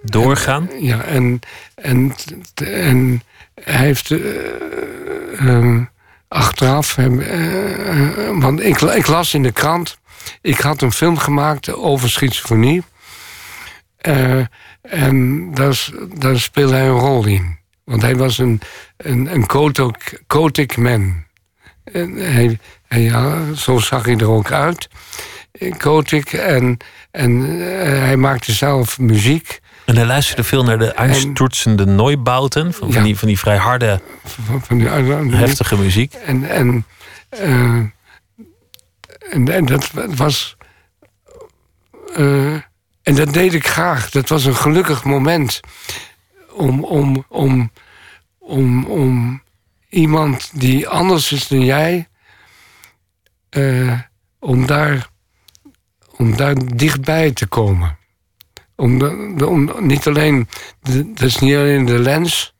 doorgaan? 0.03 0.69
ja, 0.79 1.03
en, 1.03 1.39
en, 1.75 2.15
en 2.65 3.23
hij 3.63 3.85
heeft 3.85 4.09
uh, 4.09 4.19
um, 5.41 5.89
achteraf... 6.27 6.97
Uh, 6.97 8.39
want 8.39 8.61
ik, 8.61 8.81
ik 8.81 9.07
las 9.07 9.33
in 9.33 9.43
de 9.43 9.51
krant... 9.51 9.99
Ik 10.41 10.59
had 10.59 10.81
een 10.81 10.91
film 10.91 11.17
gemaakt 11.17 11.73
over 11.73 12.09
schizofrenie. 12.09 12.83
en 14.81 15.49
daar, 15.53 15.89
daar 16.15 16.39
speelde 16.39 16.73
hij 16.73 16.87
een 16.87 16.99
rol 16.99 17.25
in. 17.25 17.59
Want 17.83 18.01
hij 18.01 18.15
was 18.15 18.37
een, 18.37 18.61
een, 18.97 19.33
een 19.33 19.45
Kotik 20.27 20.77
man. 20.77 21.23
En 21.83 22.15
hij, 22.15 22.59
ja, 22.87 23.53
zo 23.53 23.77
zag 23.77 24.05
hij 24.05 24.17
er 24.17 24.29
ook 24.29 24.51
uit. 24.51 24.89
Kotik. 25.77 26.33
En, 26.33 26.77
en 27.11 27.41
hij 28.01 28.17
maakte 28.17 28.51
zelf 28.51 28.99
muziek. 28.99 29.59
En 29.91 29.97
hij 29.97 30.05
luisterde 30.05 30.43
veel 30.43 30.63
naar 30.63 30.79
de 30.79 30.93
einstürzende 30.93 31.85
Neubauten. 31.85 32.73
Van, 32.73 32.93
van, 32.93 33.03
die, 33.03 33.17
van 33.17 33.27
die 33.27 33.39
vrij 33.39 33.57
harde, 33.57 34.01
van, 34.23 34.61
van 34.61 34.77
die, 34.77 34.87
heftige 35.35 35.77
muziek. 35.77 36.13
En, 36.13 36.49
en, 36.49 36.85
uh, 37.39 37.85
en, 39.31 39.47
en, 39.47 39.65
dat 39.65 39.91
was... 40.15 40.57
Uh, 42.17 42.53
en 43.03 43.15
dat 43.15 43.33
deed 43.33 43.53
ik 43.53 43.67
graag. 43.67 44.09
Dat 44.09 44.29
was 44.29 44.45
een 44.45 44.55
gelukkig 44.55 45.03
moment. 45.03 45.59
Om, 46.51 46.83
om, 46.83 47.25
om, 47.27 47.71
om, 48.39 48.85
om 48.85 49.43
iemand 49.89 50.49
die 50.53 50.87
anders 50.87 51.31
is 51.31 51.47
dan 51.47 51.65
jij... 51.65 52.07
Uh, 53.49 53.99
om, 54.39 54.65
daar, 54.65 55.07
om 56.17 56.35
daar 56.35 56.55
dichtbij 56.75 57.31
te 57.31 57.47
komen. 57.47 57.99
Om, 58.81 58.99
de, 58.99 59.77
niet 59.79 60.07
alleen, 60.07 60.47
dat 60.79 61.21
is 61.21 61.39
niet 61.39 61.55
alleen 61.55 61.85
de 61.85 61.99
lens, 61.99 62.55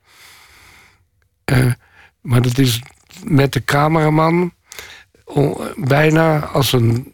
uh, 1.52 1.72
maar 2.22 2.42
dat 2.42 2.58
is 2.58 2.82
met 3.24 3.54
de 3.54 3.64
cameraman 3.64 4.54
bijna 5.76 6.40
als 6.40 6.74
een, 6.74 7.14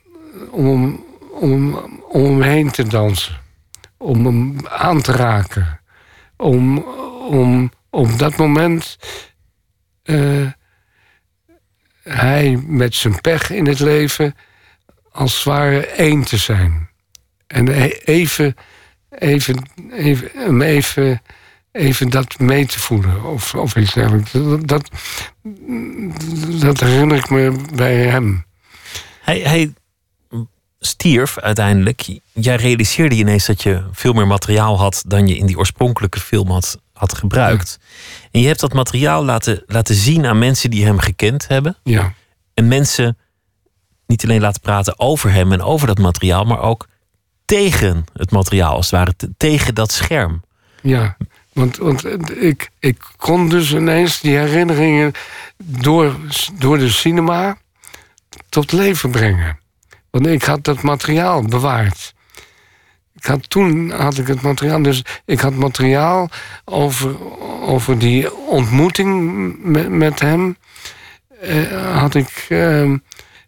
om, 0.49 1.03
om, 1.31 1.75
om 2.09 2.23
hem 2.23 2.41
heen 2.41 2.71
te 2.71 2.83
dansen. 2.83 3.37
Om 3.97 4.25
hem 4.25 4.67
aan 4.67 5.01
te 5.01 5.11
raken. 5.11 5.79
Om, 6.37 6.77
om 7.29 7.71
op 7.89 8.19
dat 8.19 8.37
moment 8.37 8.97
uh, 10.03 10.51
hij 12.03 12.63
met 12.65 12.95
zijn 12.95 13.21
pech 13.21 13.49
in 13.49 13.67
het 13.67 13.79
leven 13.79 14.35
als 15.11 15.35
het 15.35 15.43
ware 15.43 15.85
één 15.85 16.23
te 16.23 16.37
zijn. 16.37 16.89
En 17.47 17.67
even 18.03 18.55
even, 19.17 19.69
even, 19.91 20.61
even, 20.61 21.21
even 21.71 22.09
dat 22.09 22.39
mee 22.39 22.65
te 22.65 22.79
voelen. 22.79 23.23
Of, 23.23 23.55
of 23.55 23.75
iets 23.75 23.93
dergelijks. 23.93 24.31
Dat, 24.31 24.67
dat, 24.67 24.89
dat 26.59 26.79
herinner 26.79 27.17
ik 27.17 27.29
me 27.29 27.61
bij 27.75 27.95
hem. 27.95 28.45
Hij, 29.21 29.39
hij 29.39 29.73
stierf 30.79 31.39
uiteindelijk. 31.39 32.19
Jij 32.33 32.55
realiseerde 32.55 33.15
je 33.15 33.21
ineens 33.21 33.45
dat 33.45 33.63
je 33.63 33.83
veel 33.91 34.13
meer 34.13 34.27
materiaal 34.27 34.79
had 34.79 35.03
dan 35.07 35.27
je 35.27 35.37
in 35.37 35.45
die 35.45 35.57
oorspronkelijke 35.57 36.19
film 36.19 36.49
had, 36.49 36.81
had 36.93 37.17
gebruikt. 37.17 37.79
En 38.31 38.41
je 38.41 38.47
hebt 38.47 38.59
dat 38.59 38.73
materiaal 38.73 39.23
laten, 39.23 39.63
laten 39.65 39.95
zien 39.95 40.25
aan 40.25 40.39
mensen 40.39 40.69
die 40.69 40.85
hem 40.85 40.99
gekend 40.99 41.47
hebben. 41.47 41.77
Ja. 41.83 42.13
En 42.53 42.67
mensen 42.67 43.17
niet 44.07 44.23
alleen 44.23 44.41
laten 44.41 44.61
praten 44.61 44.99
over 44.99 45.31
hem 45.31 45.51
en 45.51 45.61
over 45.61 45.87
dat 45.87 45.97
materiaal, 45.97 46.43
maar 46.43 46.61
ook 46.61 46.87
tegen 47.47 48.05
het 48.13 48.31
materiaal, 48.31 48.75
als 48.75 48.91
het 48.91 48.99
ware, 48.99 49.13
tegen 49.37 49.75
dat 49.75 49.91
scherm. 49.91 50.43
Ja, 50.81 51.17
want, 51.53 51.77
want 51.77 52.05
ik, 52.41 52.69
ik 52.79 52.97
kon 53.17 53.49
dus 53.49 53.73
ineens 53.73 54.19
die 54.19 54.37
herinneringen 54.37 55.11
door, 55.57 56.15
door 56.53 56.77
de 56.77 56.89
cinema 56.89 57.57
tot 58.49 58.71
leven 58.71 59.11
brengen. 59.11 59.59
Want 60.09 60.27
ik 60.27 60.43
had 60.43 60.63
dat 60.63 60.81
materiaal 60.81 61.41
bewaard. 61.41 62.13
Ik 63.15 63.25
had, 63.25 63.49
toen 63.49 63.91
had 63.91 64.17
ik 64.17 64.27
het 64.27 64.41
materiaal, 64.41 64.81
dus 64.81 65.01
ik 65.25 65.39
had 65.39 65.53
materiaal 65.53 66.29
over, 66.65 67.15
over 67.61 67.99
die 67.99 68.35
ontmoeting 68.35 69.53
met, 69.63 69.89
met 69.89 70.19
hem. 70.19 70.57
Eh, 71.41 71.99
had 71.99 72.15
ik, 72.15 72.45
ehm, 72.49 72.97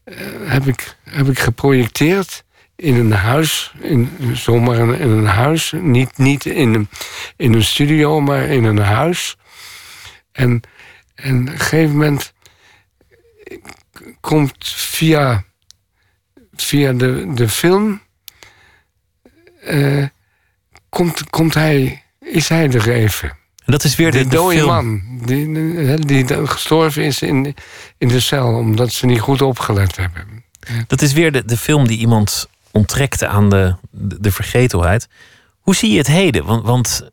eh, 0.03 0.15
heb 0.43 0.67
ik, 0.67 0.95
heb 1.03 1.29
ik 1.29 1.39
geprojecteerd 1.39 2.43
in 2.79 2.95
een 2.95 3.11
huis, 3.11 3.73
in, 3.81 4.17
zomaar 4.33 4.75
in, 4.75 5.09
een 5.09 5.25
huis. 5.25 5.73
Niet, 5.81 6.17
niet 6.17 6.45
in, 6.45 6.73
een, 6.73 6.89
in 7.35 7.53
een 7.53 7.63
studio, 7.63 8.21
maar 8.21 8.45
in 8.47 8.63
een 8.63 8.77
huis. 8.77 9.37
En, 10.31 10.61
en 11.15 11.41
op 11.41 11.47
een 11.47 11.59
gegeven 11.59 11.91
moment 11.91 12.33
komt 14.19 14.67
via, 14.67 15.43
via 16.55 16.93
de, 16.93 17.33
de 17.33 17.49
film... 17.49 18.01
Uh, 19.67 20.05
komt, 20.89 21.29
komt 21.29 21.53
hij, 21.53 22.03
is 22.19 22.49
hij 22.49 22.71
er 22.71 22.89
even. 22.89 23.29
En 23.29 23.71
dat 23.71 23.83
is 23.83 23.95
weer 23.95 24.11
de, 24.11 24.23
de, 24.23 24.27
dode 24.29 24.65
man 24.65 25.01
die, 25.25 26.05
die 26.05 26.47
gestorven 26.47 27.03
is 27.03 27.21
in, 27.21 27.55
in 27.97 28.07
de 28.07 28.19
cel... 28.19 28.53
omdat 28.53 28.91
ze 28.91 29.05
niet 29.05 29.19
goed 29.19 29.41
opgelet 29.41 29.95
hebben. 29.95 30.43
Dat 30.87 31.01
is 31.01 31.13
weer 31.13 31.31
de, 31.31 31.45
de 31.45 31.57
film 31.57 31.87
die 31.87 31.97
iemand 31.97 32.49
onttrekte 32.71 33.27
aan 33.27 33.49
de, 33.49 33.75
de, 33.91 34.31
vergetelheid. 34.31 35.07
Hoe 35.59 35.75
zie 35.75 35.91
je 35.91 35.97
het 35.97 36.07
heden? 36.07 36.45
Want, 36.45 36.65
want 36.65 37.09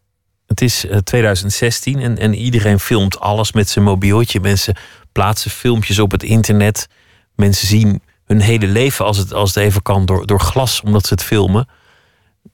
het 0.47 0.61
is 0.61 0.87
2016 1.05 1.99
eh, 1.99 2.05
en, 2.05 2.19
en 2.19 2.35
iedereen 2.35 2.81
filmt 2.81 3.21
alles 3.21 3.53
met 3.53 3.69
zijn 3.69 3.85
mobieltje. 3.85 4.41
Mensen 4.41 4.77
plaatsen 5.13 5.51
filmpjes 5.51 5.99
op 5.99 6.11
het 6.11 6.23
internet. 6.23 6.89
Mensen 7.35 7.69
zien 7.69 8.03
hun 8.25 8.41
hele 8.41 8.67
leven, 8.67 9.05
als 9.05 9.19
het, 9.19 9.33
als 9.33 9.55
het 9.55 9.65
even 9.65 9.83
kan, 9.83 10.07
door, 10.07 10.27
door 10.27 10.41
glas, 10.41 10.81
omdat 10.81 11.07
ze 11.07 11.15
het 11.15 11.23
filmen. 11.23 11.69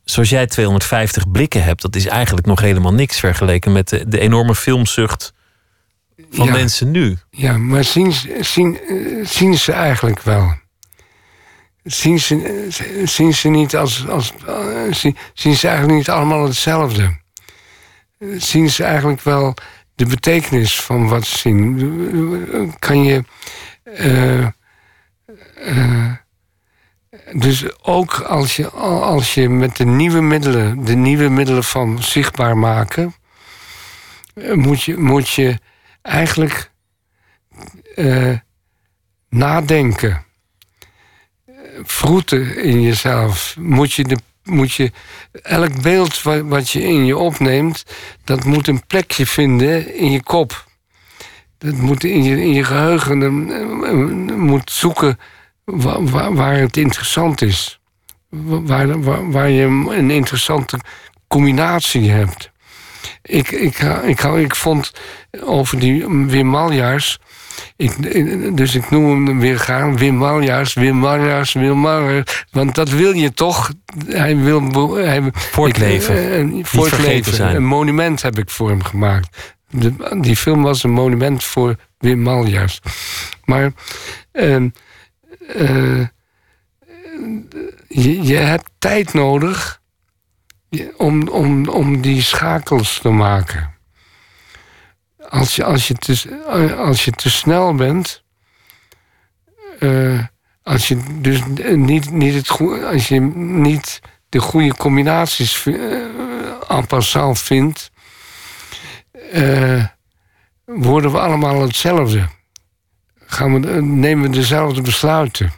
Zoals 0.04 0.28
jij 0.28 0.46
250 0.46 1.30
blikken 1.30 1.64
hebt, 1.64 1.82
dat 1.82 1.96
is 1.96 2.06
eigenlijk 2.06 2.46
nog 2.46 2.60
helemaal 2.60 2.94
niks 2.94 3.18
vergeleken 3.18 3.72
met 3.72 3.88
de, 3.88 4.08
de 4.08 4.18
enorme 4.20 4.54
filmzucht 4.54 5.32
van 6.30 6.50
mensen 6.50 6.90
nu. 6.90 7.18
Ja, 7.30 7.56
maar 7.56 7.84
zien, 7.84 8.12
zien, 8.40 8.80
eh, 8.80 9.26
zien 9.26 9.58
ze 9.58 9.72
eigenlijk 9.72 10.22
wel? 10.22 10.54
Zien 11.82 12.20
ze, 12.20 12.66
zien 13.04 13.34
ze 13.34 13.48
niet 13.48 13.76
als. 13.76 14.08
als 14.08 14.32
zien, 14.90 15.16
zien 15.34 15.56
ze 15.56 15.68
eigenlijk 15.68 15.98
niet 15.98 16.10
allemaal 16.10 16.44
hetzelfde? 16.44 17.20
Zien 18.36 18.70
ze 18.70 18.84
eigenlijk 18.84 19.22
wel 19.22 19.54
de 19.94 20.06
betekenis 20.06 20.80
van 20.80 21.08
wat 21.08 21.26
ze 21.26 21.38
zien? 21.38 22.74
Kan 22.78 23.02
je. 23.02 23.24
Uh, 23.84 24.46
uh, 25.66 26.12
dus 27.32 27.82
ook 27.82 28.20
als 28.20 28.56
je, 28.56 28.68
als 28.70 29.34
je 29.34 29.48
met 29.48 29.76
de 29.76 29.84
nieuwe 29.84 30.20
middelen, 30.20 30.84
de 30.84 30.94
nieuwe 30.94 31.28
middelen 31.28 31.64
van 31.64 32.02
zichtbaar 32.02 32.56
maken, 32.56 33.14
moet 34.54 34.82
je, 34.82 34.98
moet 34.98 35.30
je 35.30 35.58
eigenlijk 36.02 36.70
nadenken 39.28 40.24
vroeten 41.82 42.56
in 42.56 42.82
jezelf. 42.82 43.56
Moet 43.58 43.92
je, 43.92 44.04
de, 44.04 44.16
moet 44.44 44.72
je 44.72 44.92
elk 45.42 45.82
beeld 45.82 46.22
wat, 46.22 46.40
wat 46.40 46.70
je 46.70 46.82
in 46.82 47.04
je 47.04 47.16
opneemt, 47.16 47.84
dat 48.24 48.44
moet 48.44 48.68
een 48.68 48.86
plekje 48.86 49.26
vinden 49.26 49.94
in 49.94 50.10
je 50.10 50.22
kop. 50.22 50.70
Dat 51.58 51.74
moet 51.74 52.04
in 52.04 52.22
je, 52.22 52.40
in 52.40 52.52
je 52.52 52.64
geheugen 52.64 53.22
uh, 53.22 54.36
moet 54.36 54.70
zoeken 54.70 55.18
waar, 55.64 56.34
waar, 56.34 56.56
het 56.56 56.76
interessant 56.76 57.42
is. 57.42 57.80
Waar, 58.28 59.00
waar, 59.00 59.30
waar 59.30 59.50
je 59.50 59.62
een 59.64 60.10
interessante 60.10 60.78
combinatie 61.28 62.10
hebt. 62.10 62.50
ik, 63.22 63.50
ik, 63.50 63.78
ik, 64.04 64.22
ik 64.22 64.54
vond 64.54 64.92
over 65.40 65.78
die 65.78 66.06
Wim 66.08 66.46
Maljaars... 66.46 67.18
Ik, 67.76 68.56
dus 68.56 68.74
ik 68.74 68.90
noem 68.90 69.26
hem 69.26 69.40
weer 69.40 69.58
gaan. 69.58 69.96
Wim 69.96 70.14
Maljaars, 70.14 70.74
Wim 70.74 70.96
Maljaars, 70.96 71.52
Wim 71.52 71.76
Maljaars. 71.76 72.44
Want 72.50 72.74
dat 72.74 72.90
wil 72.90 73.12
je 73.12 73.32
toch. 73.32 73.72
Hij 74.06 74.36
wil... 74.36 74.94
Hij, 74.94 75.30
voortleven. 75.32 76.54
Ik, 76.54 76.66
voortleven. 76.66 77.34
Zijn. 77.34 77.56
Een 77.56 77.64
monument 77.64 78.22
heb 78.22 78.38
ik 78.38 78.50
voor 78.50 78.68
hem 78.68 78.82
gemaakt. 78.82 79.54
De, 79.70 80.18
die 80.20 80.36
film 80.36 80.62
was 80.62 80.82
een 80.82 80.90
monument 80.90 81.44
voor 81.44 81.76
Wim 81.98 82.18
Maljaars. 82.18 82.80
Maar... 83.44 83.72
Uh, 84.32 84.56
uh, 85.56 86.06
je, 87.88 88.22
je 88.22 88.36
hebt 88.36 88.70
tijd 88.78 89.12
nodig 89.12 89.80
om, 90.96 91.28
om, 91.28 91.68
om 91.68 92.00
die 92.00 92.22
schakels 92.22 92.98
te 92.98 93.10
maken. 93.10 93.71
Als 95.32 95.56
je, 95.56 95.64
als 95.64 95.88
je, 95.88 95.94
te, 95.94 96.44
als 96.76 97.04
je 97.04 97.10
te 97.10 97.30
snel 97.30 97.74
bent, 97.74 98.22
uh, 99.78 100.24
als 100.62 100.88
je 100.88 100.98
dus 101.20 101.40
niet, 101.74 102.10
niet, 102.10 102.34
het 102.34 102.60
als 102.84 103.08
je 103.08 103.20
niet 103.20 104.00
de 104.28 104.38
goede 104.38 104.74
combinaties 104.74 105.64
uh, 105.64 106.02
en 106.68 106.86
passant 106.86 107.38
vindt, 107.38 107.90
worden 110.64 111.12
we 111.12 111.18
allemaal 111.18 111.60
hetzelfde. 111.60 112.28
Gaan 113.26 113.60
we, 113.60 113.82
nemen 113.82 114.30
we 114.30 114.36
dezelfde 114.36 114.80
besluiten. 114.80 115.52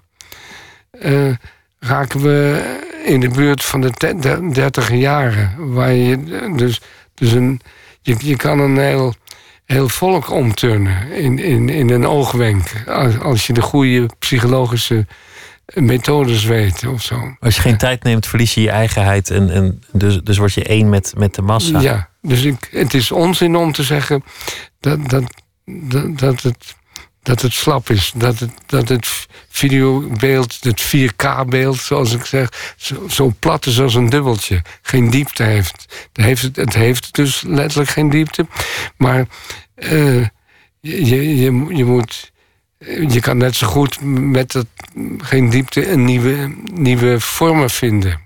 Raken 1.79 2.20
we 2.20 2.62
in 3.05 3.20
de 3.20 3.29
buurt 3.29 3.64
van 3.64 3.81
de 3.81 3.91
dertig 4.53 4.91
jaren. 4.91 5.72
Waar 5.72 5.93
je 5.93 6.22
dus, 6.57 6.81
dus 7.14 7.33
een, 7.33 7.61
je, 8.01 8.16
je 8.18 8.37
kan 8.37 8.59
een 8.59 8.79
heel, 8.79 9.14
heel 9.65 9.89
volk 9.89 10.31
omturnen 10.31 11.12
in, 11.12 11.39
in, 11.39 11.69
in 11.69 11.91
een 11.91 12.07
oogwenk. 12.07 12.85
Als, 12.87 13.19
als 13.19 13.47
je 13.47 13.53
de 13.53 13.62
goede 13.62 14.07
psychologische 14.19 15.07
methodes 15.75 16.45
weet 16.45 16.87
of 16.87 17.03
zo. 17.03 17.37
Als 17.41 17.55
je 17.55 17.61
geen 17.61 17.77
tijd 17.77 18.03
neemt, 18.03 18.27
verlies 18.27 18.55
je 18.55 18.61
je 18.61 18.71
eigenheid 18.71 19.31
en, 19.31 19.51
en 19.51 19.83
dus, 19.93 20.21
dus 20.23 20.39
word 20.39 20.53
je 20.53 20.65
één 20.65 20.89
met, 20.89 21.12
met 21.17 21.35
de 21.35 21.43
massa. 21.43 21.81
Ja, 21.81 22.09
dus 22.23 22.43
ik, 22.43 22.69
het 22.71 22.95
is 22.95 23.12
onzin 23.12 23.57
om 23.57 23.73
te 23.73 23.83
zeggen 23.83 24.25
dat, 24.81 25.09
dat, 25.09 25.25
dat, 25.65 26.19
dat 26.19 26.43
het 26.43 26.75
dat 27.25 27.43
het 27.43 27.53
slap 27.53 27.91
is. 27.91 28.12
Dat 28.14 28.39
het, 28.39 28.51
dat 28.66 28.89
het 28.89 29.27
videobeeld, 29.49 30.59
het 30.61 30.83
4K-beeld, 30.97 31.77
zoals 31.77 32.12
ik 32.12 32.25
zeg, 32.25 32.75
zo, 32.77 33.09
zo, 33.09 33.35
plat 33.39 33.66
is 33.66 33.81
als 33.81 33.95
een 33.95 34.09
dubbeltje. 34.09 34.62
Geen 34.83 35.11
diepte 35.11 35.43
heeft. 35.43 36.09
Het 36.12 36.25
heeft, 36.25 36.57
het 36.57 36.75
heeft 36.75 37.14
dus 37.14 37.43
letterlijk 37.47 37.91
geen 37.91 38.11
diepte. 38.11 38.47
Maar 38.97 39.27
uh, 39.77 40.27
je, 40.81 41.07
je, 41.07 41.47
je 41.77 41.85
moet. 41.85 42.33
Je 43.09 43.20
kan 43.20 43.37
net 43.37 43.55
zo 43.55 43.66
goed 43.66 44.01
met 44.03 44.53
dat 44.53 44.66
geen 45.18 45.51
diepte 45.51 45.91
een 45.91 46.05
nieuwe, 46.05 46.55
nieuwe 46.64 47.20
vormen 47.20 47.70
vinden. 47.70 48.20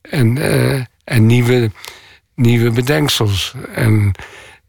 En, 0.00 0.36
uh, 0.36 0.84
en 1.04 1.26
nieuwe, 1.26 1.70
nieuwe 2.34 2.70
bedenksels. 2.70 3.54
En 3.74 4.14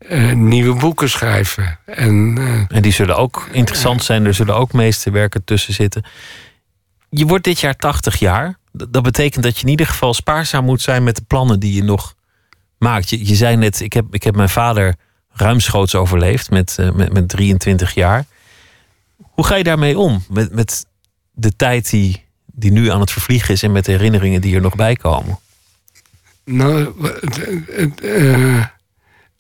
uh, 0.09 0.33
nieuwe 0.33 0.79
boeken 0.79 1.09
schrijven. 1.09 1.79
En, 1.85 2.35
uh, 2.39 2.61
en 2.67 2.81
die 2.81 2.91
zullen 2.91 3.17
ook 3.17 3.47
interessant 3.51 4.03
zijn. 4.03 4.25
Er 4.25 4.33
zullen 4.33 4.55
ook 4.55 4.73
meesterwerken 4.73 5.43
tussen 5.43 5.73
zitten. 5.73 6.03
Je 7.09 7.25
wordt 7.25 7.43
dit 7.43 7.59
jaar 7.59 7.75
80 7.75 8.19
jaar. 8.19 8.57
Dat 8.71 9.03
betekent 9.03 9.43
dat 9.43 9.55
je 9.57 9.63
in 9.63 9.69
ieder 9.69 9.85
geval 9.85 10.13
spaarzaam 10.13 10.65
moet 10.65 10.81
zijn 10.81 11.03
met 11.03 11.15
de 11.15 11.23
plannen 11.27 11.59
die 11.59 11.73
je 11.73 11.83
nog 11.83 12.15
maakt. 12.77 13.09
Je, 13.09 13.27
je 13.27 13.35
zei 13.35 13.55
net, 13.55 13.79
ik 13.79 13.93
heb, 13.93 14.05
ik 14.11 14.23
heb 14.23 14.35
mijn 14.35 14.49
vader 14.49 14.95
ruimschoots 15.33 15.95
overleefd 15.95 16.49
met, 16.49 16.77
uh, 16.79 16.91
met, 16.91 17.13
met 17.13 17.29
23 17.29 17.93
jaar. 17.93 18.25
Hoe 19.17 19.45
ga 19.45 19.55
je 19.55 19.63
daarmee 19.63 19.97
om? 19.97 20.23
Met, 20.29 20.53
met 20.53 20.85
de 21.31 21.55
tijd 21.55 21.89
die, 21.89 22.25
die 22.45 22.71
nu 22.71 22.89
aan 22.89 22.99
het 22.99 23.11
vervliegen 23.11 23.53
is 23.53 23.63
en 23.63 23.71
met 23.71 23.85
de 23.85 23.91
herinneringen 23.91 24.41
die 24.41 24.55
er 24.55 24.61
nog 24.61 24.75
bij 24.75 24.95
komen? 24.95 25.39
Nou, 26.45 26.93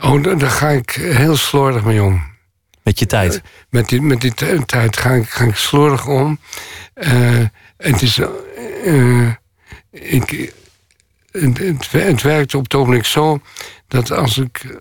Oh, 0.01 0.23
daar, 0.39 0.49
ga 0.49 0.69
ik 0.69 0.89
heel 0.91 1.35
slordig 1.35 1.83
mee 1.83 2.03
om. 2.03 2.23
Met 2.83 2.99
je 2.99 3.05
tijd? 3.05 3.35
Uh, 3.35 3.41
met, 3.69 3.89
die, 3.89 4.01
met 4.01 4.21
die 4.21 4.33
tijd 4.65 4.97
ga 4.97 5.11
ik, 5.11 5.29
ga 5.29 5.43
ik 5.43 5.55
slordig 5.55 6.07
om. 6.07 6.39
Uh, 6.95 7.45
het 7.77 8.01
is. 8.01 8.19
Uh, 8.85 9.29
ik, 9.91 10.53
het, 11.31 11.57
het, 11.57 11.91
het, 11.91 12.21
werkt 12.21 12.55
op 12.55 12.63
het 12.63 12.75
ogenblik 12.75 13.05
zo 13.05 13.41
dat 13.87 14.11
als 14.11 14.37
ik 14.37 14.79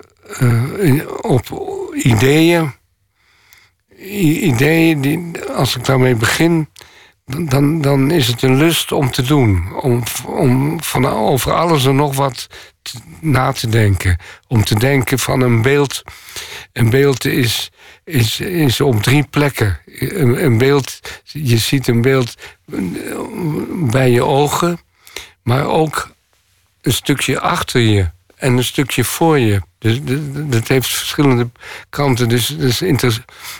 op 1.20 1.42
ideeën. 1.92 2.72
Ideeën, 4.42 5.00
die, 5.00 5.44
als 5.54 5.76
ik 5.76 5.84
daarmee 5.84 6.14
begin, 6.14 6.68
dan, 7.38 7.80
dan 7.80 8.10
is 8.10 8.26
het 8.26 8.42
een 8.42 8.56
lust 8.56 8.92
om 8.92 9.10
te 9.10 9.22
doen. 9.22 9.80
Om, 9.80 10.02
om 10.26 10.82
van, 10.82 11.06
over 11.06 11.52
alles 11.52 11.86
en 11.86 11.96
nog 11.96 12.14
wat 12.14 12.46
na 13.20 13.52
te 13.52 13.68
denken. 13.68 14.18
Om 14.48 14.64
te 14.64 14.78
denken 14.78 15.18
van 15.18 15.40
een 15.40 15.62
beeld. 15.62 16.02
Een 16.72 16.90
beeld 16.90 17.24
is, 17.24 17.70
is, 18.04 18.40
is 18.40 18.80
op 18.80 19.02
drie 19.02 19.26
plekken. 19.30 19.78
Een, 19.86 20.44
een 20.44 20.58
beeld, 20.58 21.00
je 21.22 21.58
ziet 21.58 21.88
een 21.88 22.02
beeld 22.02 22.34
bij 23.72 24.10
je 24.10 24.24
ogen, 24.24 24.80
maar 25.42 25.66
ook 25.66 26.10
een 26.82 26.92
stukje 26.92 27.40
achter 27.40 27.80
je 27.80 28.10
en 28.40 28.56
een 28.56 28.64
stukje 28.64 29.04
voor 29.04 29.38
je. 29.38 29.60
Dus 29.78 30.00
dat 30.48 30.68
heeft 30.68 30.88
verschillende 30.88 31.50
kanten. 31.90 32.28
Dus, 32.28 32.46
dus 32.46 32.82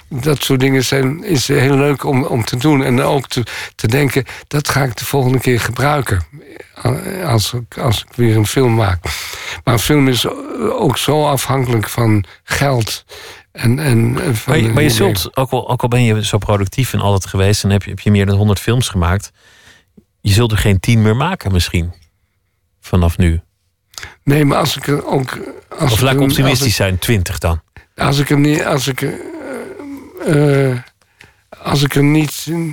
dat 0.09 0.43
soort 0.43 0.61
dingen 0.61 0.85
zijn, 0.85 1.25
is 1.25 1.49
heel 1.49 1.77
leuk 1.77 2.05
om, 2.05 2.25
om 2.25 2.45
te 2.45 2.57
doen. 2.57 2.85
En 2.85 3.01
ook 3.01 3.29
te, 3.29 3.43
te 3.75 3.89
denken, 3.89 4.25
dat 4.47 4.69
ga 4.69 4.83
ik 4.83 4.97
de 4.97 5.05
volgende 5.05 5.39
keer 5.39 5.61
gebruiken. 5.61 6.23
Als 7.25 7.53
ik, 7.53 7.79
als 7.79 8.01
ik 8.01 8.15
weer 8.15 8.37
een 8.37 8.47
film 8.47 8.75
maak. 8.75 9.05
Maar 9.65 9.75
een 9.75 9.81
film 9.81 10.09
is 10.09 10.27
ook 10.73 10.99
zo 10.99 11.27
afhankelijk 11.27 11.89
van 11.89 12.25
geld. 12.43 13.05
En, 13.53 13.79
en 13.79 14.17
van 14.17 14.53
maar, 14.53 14.59
je, 14.63 14.69
maar 14.69 14.83
je 14.83 14.91
zult, 14.91 15.37
ook 15.37 15.51
al, 15.51 15.71
ook 15.71 15.83
al 15.83 15.89
ben 15.89 16.03
je 16.03 16.25
zo 16.25 16.39
productief 16.39 16.93
en 16.93 17.01
altijd 17.01 17.27
geweest... 17.27 17.65
en 17.65 17.71
heb 17.71 17.83
je, 17.83 17.91
heb 17.91 18.01
je 18.01 18.11
meer 18.11 18.27
dan 18.27 18.37
100 18.37 18.61
films 18.61 18.89
gemaakt... 18.89 19.33
je 20.21 20.33
zult 20.33 20.53
er 20.53 20.59
geen 20.59 20.81
tien 20.81 21.03
meer 21.03 21.17
maken 21.17 21.53
misschien. 21.53 21.93
Vanaf 22.81 23.19
nu. 23.19 23.41
Nee, 24.23 24.45
maar 24.45 24.59
als 24.59 24.77
ik 24.77 24.87
er 24.87 25.07
ook. 25.07 25.39
Als 25.79 25.93
of 25.93 26.01
laat 26.01 26.15
ik 26.15 26.21
optimistisch 26.21 26.75
zijn, 26.75 26.99
20 26.99 27.39
dan. 27.39 27.61
Als 27.97 28.19
ik 28.19 28.31
er 28.31 28.39
niet. 28.39 28.65
Als 28.65 28.89
ik, 28.89 29.01
uh, 30.27 30.79
als 31.63 31.83
ik 31.83 31.95
er 31.95 32.03
niet. 32.03 32.47
Uh, 32.47 32.71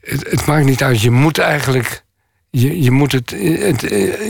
het, 0.00 0.30
het, 0.30 0.46
maakt 0.46 0.64
niet 0.64 0.82
uit. 0.82 1.00
Je 1.00 1.10
moet 1.10 1.38
eigenlijk. 1.38 2.04
Je, 2.50 2.82
je, 2.82 2.90
moet 2.90 3.12
het, 3.12 3.30
het, 3.30 3.80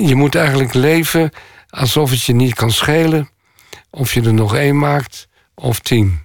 je 0.09 0.14
moet 0.14 0.35
eigenlijk 0.35 0.74
leven 0.74 1.31
alsof 1.68 2.11
het 2.11 2.22
je 2.22 2.35
niet 2.35 2.55
kan 2.55 2.70
schelen. 2.70 3.31
Of 3.91 4.14
je 4.14 4.22
er 4.22 4.35
nog 4.35 4.55
één 4.55 4.79
maakt 4.79 5.29
of 5.55 5.81
tien. 5.81 6.24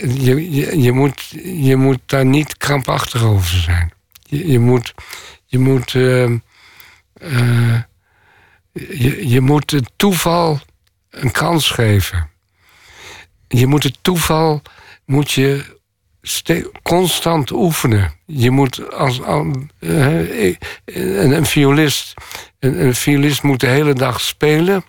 Je, 0.00 0.50
je, 0.54 0.80
je, 0.80 0.92
moet, 0.92 1.28
je 1.44 1.76
moet 1.76 2.00
daar 2.06 2.26
niet 2.26 2.56
krampachtig 2.56 3.22
over 3.22 3.60
zijn. 3.60 3.92
Je, 4.22 4.48
je 4.48 4.58
moet 4.58 4.94
je 5.50 5.58
moet, 5.58 5.94
uh, 5.94 6.30
uh, 7.22 7.80
je, 8.72 9.28
je 9.28 9.40
moet 9.40 9.70
het 9.70 9.90
toeval 9.96 10.60
een 11.10 11.30
kans 11.30 11.70
geven. 11.70 12.30
Je 13.48 13.66
moet 13.66 13.82
het 13.82 13.98
toeval 14.02 14.62
moet 15.04 15.30
je 15.30 15.76
constant 16.82 17.50
oefenen. 17.50 18.12
Je 18.26 18.50
moet 18.50 18.92
als, 18.92 19.20
een, 19.24 19.70
een, 20.84 21.46
violist, 21.46 22.14
een, 22.58 22.84
een, 22.84 22.94
violist 22.94 23.42
moet 23.42 23.60
de 23.60 23.66
hele 23.66 23.94
dag 23.94 24.20
spelen 24.20 24.84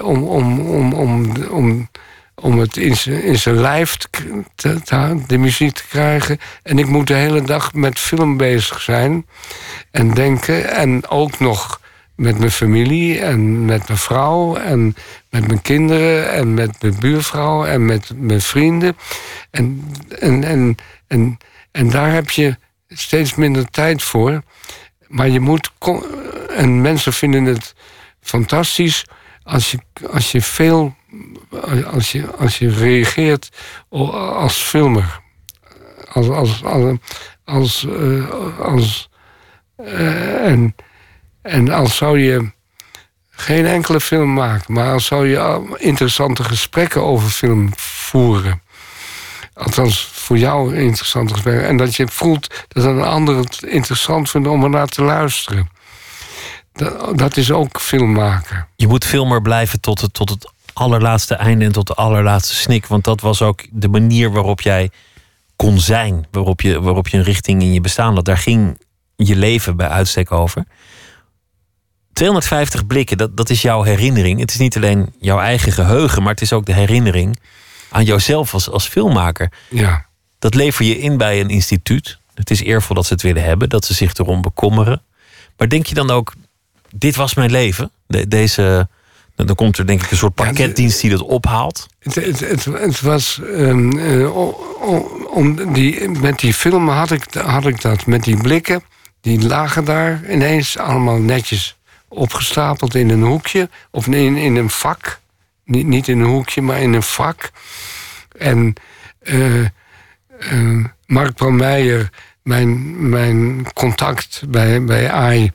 om, 0.00 0.22
om, 0.22 0.60
om, 0.60 0.92
om, 0.92 1.36
om 1.44 1.88
om 2.34 2.58
het 2.58 2.76
in 2.76 3.36
zijn 3.38 3.60
lijf 3.60 3.96
te, 3.96 4.44
te, 4.82 5.22
de 5.26 5.38
muziek 5.38 5.74
te 5.74 5.86
krijgen. 5.88 6.38
En 6.62 6.78
ik 6.78 6.86
moet 6.86 7.06
de 7.06 7.14
hele 7.14 7.42
dag 7.42 7.72
met 7.72 7.98
film 7.98 8.36
bezig 8.36 8.80
zijn 8.80 9.26
en 9.90 10.14
denken. 10.14 10.70
En 10.70 11.08
ook 11.08 11.38
nog 11.38 11.80
met 12.16 12.38
mijn 12.38 12.50
familie 12.50 13.20
en 13.20 13.64
met 13.64 13.86
mijn 13.86 13.98
vrouw 13.98 14.56
en 14.56 14.96
met 15.30 15.46
mijn 15.46 15.62
kinderen 15.62 16.32
en 16.32 16.54
met 16.54 16.82
mijn 16.82 16.98
buurvrouw 16.98 17.64
en 17.64 17.84
met 17.84 18.10
mijn 18.16 18.40
vrienden. 18.40 18.96
En, 19.50 19.84
en, 20.18 20.44
en, 20.44 20.76
en, 21.06 21.38
en 21.70 21.90
daar 21.90 22.12
heb 22.12 22.30
je 22.30 22.56
steeds 22.88 23.34
minder 23.34 23.70
tijd 23.70 24.02
voor. 24.02 24.42
Maar 25.08 25.28
je 25.28 25.40
moet. 25.40 25.72
En 26.48 26.80
mensen 26.80 27.12
vinden 27.12 27.44
het 27.44 27.74
fantastisch 28.20 29.04
als 29.42 29.70
je, 29.70 29.78
als 30.10 30.32
je 30.32 30.42
veel 30.42 30.94
als 31.92 32.12
je, 32.12 32.30
als 32.30 32.58
je 32.58 32.70
reageert 32.70 33.48
als 33.88 34.56
filmer. 34.56 35.20
Als, 36.12 36.28
als, 36.28 36.64
als, 36.64 36.98
als, 37.44 37.82
uh, 37.82 38.58
als 38.58 39.08
uh, 39.76 40.46
en, 40.46 40.74
En 41.42 41.70
als 41.70 41.96
zou 41.96 42.18
je 42.18 42.50
geen 43.30 43.66
enkele 43.66 44.00
film 44.00 44.32
maken, 44.32 44.74
maar 44.74 44.92
als 44.92 45.06
zou 45.06 45.28
je 45.28 45.74
interessante 45.76 46.44
gesprekken 46.44 47.02
over 47.02 47.30
film 47.30 47.70
voeren. 47.76 48.62
Althans, 49.54 50.08
voor 50.12 50.38
jou 50.38 50.76
interessante 50.76 51.32
gesprekken. 51.32 51.66
En 51.66 51.76
dat 51.76 51.96
je 51.96 52.08
voelt 52.08 52.64
dat 52.68 52.84
een 52.84 53.02
ander 53.02 53.36
het 53.36 53.62
interessant 53.62 54.30
vindt 54.30 54.48
om 54.48 54.62
ernaar 54.62 54.86
te 54.86 55.02
luisteren. 55.02 55.68
Dat, 56.72 57.18
dat 57.18 57.36
is 57.36 57.50
ook 57.50 57.80
film 57.80 58.12
maken. 58.12 58.68
Je 58.76 58.86
moet 58.86 59.04
filmer 59.04 59.42
blijven 59.42 59.80
tot 59.80 60.00
het, 60.00 60.14
tot 60.14 60.30
het 60.30 60.52
allerlaatste 60.74 61.34
einde 61.34 61.64
en 61.64 61.72
tot 61.72 61.86
de 61.86 61.94
allerlaatste 61.94 62.54
snik. 62.54 62.86
Want 62.86 63.04
dat 63.04 63.20
was 63.20 63.42
ook 63.42 63.64
de 63.70 63.88
manier 63.88 64.32
waarop 64.32 64.60
jij 64.60 64.90
kon 65.56 65.80
zijn. 65.80 66.26
Waarop 66.30 66.60
je, 66.60 66.80
waarop 66.80 67.08
je 67.08 67.16
een 67.16 67.22
richting 67.22 67.62
in 67.62 67.72
je 67.72 67.80
bestaan 67.80 68.14
had. 68.14 68.24
Daar 68.24 68.38
ging 68.38 68.78
je 69.16 69.36
leven 69.36 69.76
bij 69.76 69.88
uitstek 69.88 70.32
over. 70.32 70.64
250 72.12 72.86
blikken, 72.86 73.16
dat, 73.18 73.36
dat 73.36 73.50
is 73.50 73.62
jouw 73.62 73.82
herinnering. 73.82 74.40
Het 74.40 74.50
is 74.50 74.58
niet 74.58 74.76
alleen 74.76 75.14
jouw 75.18 75.38
eigen 75.38 75.72
geheugen, 75.72 76.22
maar 76.22 76.32
het 76.32 76.42
is 76.42 76.52
ook 76.52 76.66
de 76.66 76.74
herinnering 76.74 77.38
aan 77.90 78.04
jouzelf 78.04 78.54
als, 78.54 78.70
als 78.70 78.88
filmmaker. 78.88 79.52
Ja. 79.70 80.06
Dat 80.38 80.54
lever 80.54 80.84
je 80.84 80.98
in 80.98 81.16
bij 81.16 81.40
een 81.40 81.48
instituut. 81.48 82.18
Het 82.34 82.50
is 82.50 82.60
eervol 82.62 82.94
dat 82.94 83.06
ze 83.06 83.12
het 83.12 83.22
willen 83.22 83.44
hebben, 83.44 83.68
dat 83.68 83.84
ze 83.84 83.94
zich 83.94 84.14
erom 84.14 84.42
bekommeren. 84.42 85.02
Maar 85.56 85.68
denk 85.68 85.86
je 85.86 85.94
dan 85.94 86.10
ook, 86.10 86.34
dit 86.90 87.16
was 87.16 87.34
mijn 87.34 87.50
leven? 87.50 87.90
deze, 88.28 88.88
dan 89.34 89.54
komt 89.54 89.78
er 89.78 89.86
denk 89.86 90.02
ik 90.02 90.10
een 90.10 90.16
soort 90.16 90.34
pakketdienst 90.34 91.00
die 91.00 91.10
dat 91.10 91.22
ophaalt. 91.22 91.86
Het, 91.98 92.14
het, 92.14 92.40
het, 92.40 92.64
het 92.64 93.00
was. 93.00 93.40
Um, 93.42 94.28
om 95.28 95.72
die, 95.72 96.08
met 96.08 96.38
die 96.38 96.54
film 96.54 96.88
had 96.88 97.10
ik, 97.10 97.34
had 97.34 97.66
ik 97.66 97.80
dat. 97.80 98.06
Met 98.06 98.24
die 98.24 98.36
blikken. 98.36 98.82
Die 99.20 99.46
lagen 99.46 99.84
daar 99.84 100.30
ineens 100.30 100.78
allemaal 100.78 101.18
netjes 101.18 101.76
opgestapeld 102.08 102.94
in 102.94 103.10
een 103.10 103.22
hoekje. 103.22 103.68
Of 103.90 104.06
in, 104.06 104.36
in 104.36 104.56
een 104.56 104.70
vak. 104.70 105.20
Niet, 105.64 105.86
niet 105.86 106.08
in 106.08 106.20
een 106.20 106.26
hoekje, 106.26 106.62
maar 106.62 106.80
in 106.80 106.92
een 106.92 107.02
vak. 107.02 107.50
En 108.38 108.74
uh, 109.22 109.66
uh, 110.52 110.84
Mark 111.06 111.40
Meijer, 111.40 112.10
mijn, 112.42 113.08
mijn 113.08 113.66
contact 113.72 114.42
bij, 114.48 114.84
bij 114.84 115.10
AI. 115.10 115.52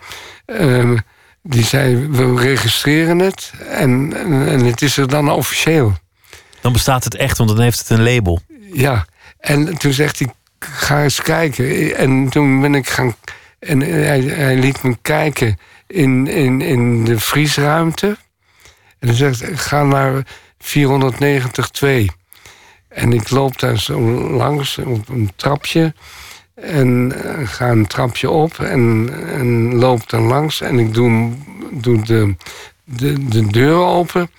Die 1.43 1.63
zei, 1.63 2.07
we 2.07 2.35
registreren 2.35 3.19
het 3.19 3.51
en, 3.69 4.13
en, 4.13 4.65
het 4.65 4.81
is 4.81 4.97
er 4.97 5.07
dan 5.07 5.31
officieel. 5.31 5.93
Dan 6.61 6.73
bestaat 6.73 7.03
het 7.03 7.15
echt, 7.15 7.37
want 7.37 7.49
dan 7.49 7.61
heeft 7.61 7.79
het 7.79 7.89
een 7.89 8.03
label. 8.03 8.41
Ja, 8.73 9.05
en 9.39 9.77
toen 9.77 9.93
zegt 9.93 10.19
hij, 10.19 10.27
ga 10.59 11.03
eens 11.03 11.21
kijken. 11.21 11.95
En 11.95 12.29
toen 12.29 12.61
ben 12.61 12.75
ik 12.75 12.89
gaan... 12.89 13.15
En 13.59 13.79
hij, 13.79 14.21
hij 14.21 14.55
liet 14.55 14.83
me 14.83 14.97
kijken 15.01 15.57
in, 15.87 16.27
in, 16.27 16.61
in 16.61 17.05
de 17.05 17.19
vriesruimte. 17.19 18.17
En 18.99 19.07
hij 19.07 19.15
zegt, 19.15 19.43
ga 19.53 19.83
naar 19.83 20.25
490-2. 20.63 22.05
En 22.87 23.13
ik 23.13 23.29
loop 23.29 23.59
daar 23.59 23.77
zo 23.77 23.99
langs 24.31 24.77
op 24.77 25.09
een 25.09 25.31
trapje. 25.35 25.93
En 26.61 27.13
uh, 27.25 27.47
ga 27.47 27.69
een 27.69 27.87
trapje 27.87 28.29
op 28.29 28.59
en, 28.59 29.09
en 29.27 29.75
loop 29.75 30.09
dan 30.09 30.21
langs. 30.21 30.61
En 30.61 30.79
ik 30.79 30.93
doe, 30.93 31.33
doe 31.71 32.01
de, 32.01 32.35
de, 32.83 33.27
de 33.27 33.47
deur 33.47 33.75
open 33.75 34.31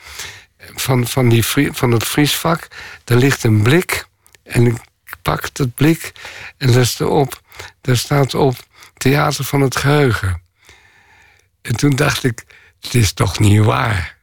van, 0.75 1.07
van, 1.07 1.29
die, 1.29 1.45
van 1.73 1.91
het 1.91 2.05
vriesvak. 2.05 2.69
Daar 3.05 3.19
ligt 3.19 3.45
een 3.45 3.63
blik. 3.63 4.09
En 4.43 4.67
ik 4.67 4.77
pak 5.23 5.49
het 5.53 5.75
blik 5.75 6.13
en 6.57 6.73
daar 6.73 6.87
staat 6.87 7.09
op, 7.09 7.41
daar 7.81 7.97
staat 7.97 8.35
op 8.35 8.57
Theater 8.97 9.45
van 9.45 9.61
het 9.61 9.77
Geheugen. 9.77 10.43
En 11.63 11.77
toen 11.77 11.97
dacht 11.97 12.25
ik, 12.25 12.45
het 12.81 12.95
is 12.95 13.13
toch 13.13 13.39
niet 13.39 13.65
waar. 13.65 14.17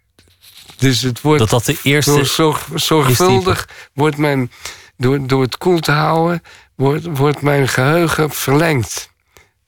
Dus 0.77 1.01
het 1.01 1.21
wordt 1.21 1.39
dat 1.39 1.49
dat 1.49 1.65
de 1.65 1.79
eerste 1.83 2.23
zorg, 2.23 2.67
zorgvuldig 2.75 3.69
wordt 3.93 4.17
mijn, 4.17 4.51
door, 4.97 5.27
door 5.27 5.41
het 5.41 5.57
koel 5.57 5.79
te 5.79 5.91
houden, 5.91 6.43
wordt, 6.77 7.17
wordt 7.17 7.41
mijn 7.41 7.67
geheugen 7.67 8.29
verlengd. 8.29 9.11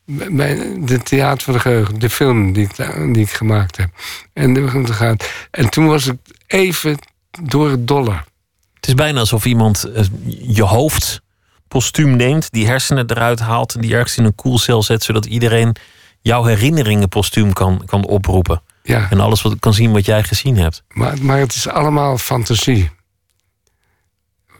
Mijn, 0.05 0.85
de 0.85 0.97
theater 0.97 1.43
van 1.43 1.53
de 1.53 1.59
geheugen, 1.59 1.99
de 1.99 2.09
film 2.09 2.53
die 2.53 2.63
ik, 2.63 2.75
die 3.13 3.23
ik 3.23 3.29
gemaakt 3.29 3.77
heb. 3.77 3.89
En, 4.33 4.85
en 5.51 5.69
toen 5.69 5.87
was 5.87 6.07
ik 6.07 6.17
even 6.47 6.97
door 7.43 7.69
het 7.69 7.87
dolle. 7.87 8.23
Het 8.73 8.87
is 8.87 8.93
bijna 8.93 9.19
alsof 9.19 9.45
iemand 9.45 9.83
eh, 9.83 10.03
je 10.41 10.63
hoofd 10.63 11.21
postuum 11.67 12.15
neemt, 12.15 12.51
die 12.51 12.67
hersenen 12.67 13.09
eruit 13.09 13.39
haalt 13.39 13.75
en 13.75 13.81
die 13.81 13.93
ergens 13.93 14.17
in 14.17 14.23
een 14.25 14.35
koelcel 14.35 14.83
zet, 14.83 15.03
zodat 15.03 15.25
iedereen 15.25 15.75
jouw 16.21 16.43
herinneringen 16.43 17.09
postuum 17.09 17.53
kan, 17.53 17.81
kan 17.85 18.05
oproepen. 18.05 18.61
Ja. 18.83 19.07
En 19.09 19.19
alles 19.19 19.41
wat 19.41 19.55
kan 19.59 19.73
zien 19.73 19.91
wat 19.91 20.05
jij 20.05 20.23
gezien 20.23 20.57
hebt. 20.57 20.83
Maar, 20.87 21.17
maar 21.21 21.39
het 21.39 21.55
is 21.55 21.67
allemaal 21.67 22.17
fantasie. 22.17 22.89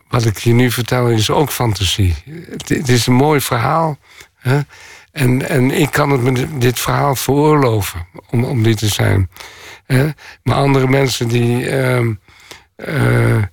Wat 0.10 0.26
ik 0.26 0.38
je 0.38 0.53
nu 0.53 0.72
vertel 0.72 1.10
is 1.10 1.30
ook 1.30 1.51
fantasie. 1.51 2.16
Het, 2.49 2.89
is 2.89 3.07
een 3.07 3.14
mooi 3.14 3.41
verhaal. 3.41 3.97
Hè? 4.36 4.60
En, 5.12 5.49
en 5.49 5.72
ik 5.72 5.91
kan 5.91 6.10
het 6.10 6.22
met 6.22 6.62
dit 6.62 6.80
verhaal 6.80 7.16
veroorloven 7.16 8.07
om, 8.30 8.43
om 8.43 8.64
dit 8.64 8.78
te 8.78 8.88
zijn. 8.88 9.30
Hè? 9.86 10.10
Maar 10.43 10.55
andere 10.55 10.88
mensen 10.88 11.28
die, 11.28 11.70
uh, 11.70 12.05
uh, 12.88 13.43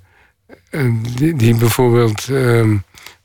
die, 1.16 1.36
die, 1.36 1.54
bijvoorbeeld. 1.54 2.28
Uh, 2.28 2.70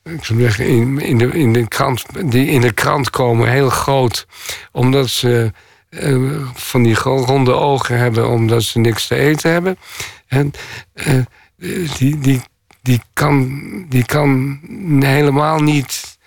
ik 0.04 0.24
zou 0.24 0.40
zeggen, 0.40 0.68
in, 0.68 1.00
in, 1.00 1.18
de, 1.18 1.28
in, 1.28 1.54
de 1.54 1.68
krant, 1.68 2.06
die 2.32 2.48
in 2.48 2.62
de 2.62 2.74
krant 2.74 3.10
komen 3.10 3.50
heel 3.50 3.70
groot, 3.70 4.28
omdat 4.72 5.10
ze 5.10 5.52
uh, 5.90 6.48
van 6.54 6.84
die 6.84 6.96
ronde 6.96 7.54
ogen 7.54 7.98
hebben, 7.98 8.30
omdat 8.30 8.64
ze 8.64 8.80
niks 8.80 9.08
te 9.08 9.16
eten 9.16 9.52
hebben. 9.52 9.78
En 10.28 10.52
die, 11.98 12.20
die, 12.20 12.42
die, 12.82 13.02
kan, 13.14 13.62
die 13.90 14.06
kan 14.06 14.60
helemaal 15.00 15.60
niet. 15.60 16.18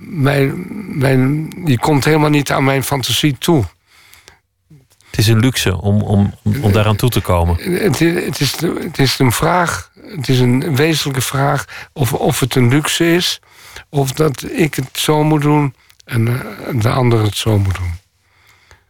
Mijn, 0.00 0.66
mijn, 0.98 1.48
die 1.64 1.78
komt 1.78 2.04
helemaal 2.04 2.30
niet 2.30 2.50
aan 2.50 2.64
mijn 2.64 2.84
fantasie 2.84 3.38
toe. 3.38 3.64
Het 5.12 5.20
is 5.20 5.28
een 5.28 5.38
luxe 5.38 5.80
om, 5.80 6.02
om, 6.02 6.34
om 6.62 6.72
daaraan 6.72 6.96
toe 6.96 7.10
te 7.10 7.20
komen. 7.20 7.56
Het, 7.56 7.98
het, 7.98 8.40
is, 8.40 8.60
het 8.60 8.98
is 8.98 9.18
een 9.18 9.32
vraag, 9.32 9.90
het 10.16 10.28
is 10.28 10.38
een 10.40 10.76
wezenlijke 10.76 11.20
vraag 11.20 11.88
of, 11.92 12.12
of 12.12 12.40
het 12.40 12.54
een 12.54 12.68
luxe 12.68 13.14
is, 13.14 13.40
of 13.88 14.12
dat 14.12 14.44
ik 14.50 14.74
het 14.74 14.88
zo 14.92 15.24
moet 15.24 15.42
doen 15.42 15.74
en 16.04 16.24
de 16.72 16.88
ander 16.88 17.22
het 17.22 17.36
zo 17.36 17.58
moet 17.58 17.74
doen. 17.74 18.00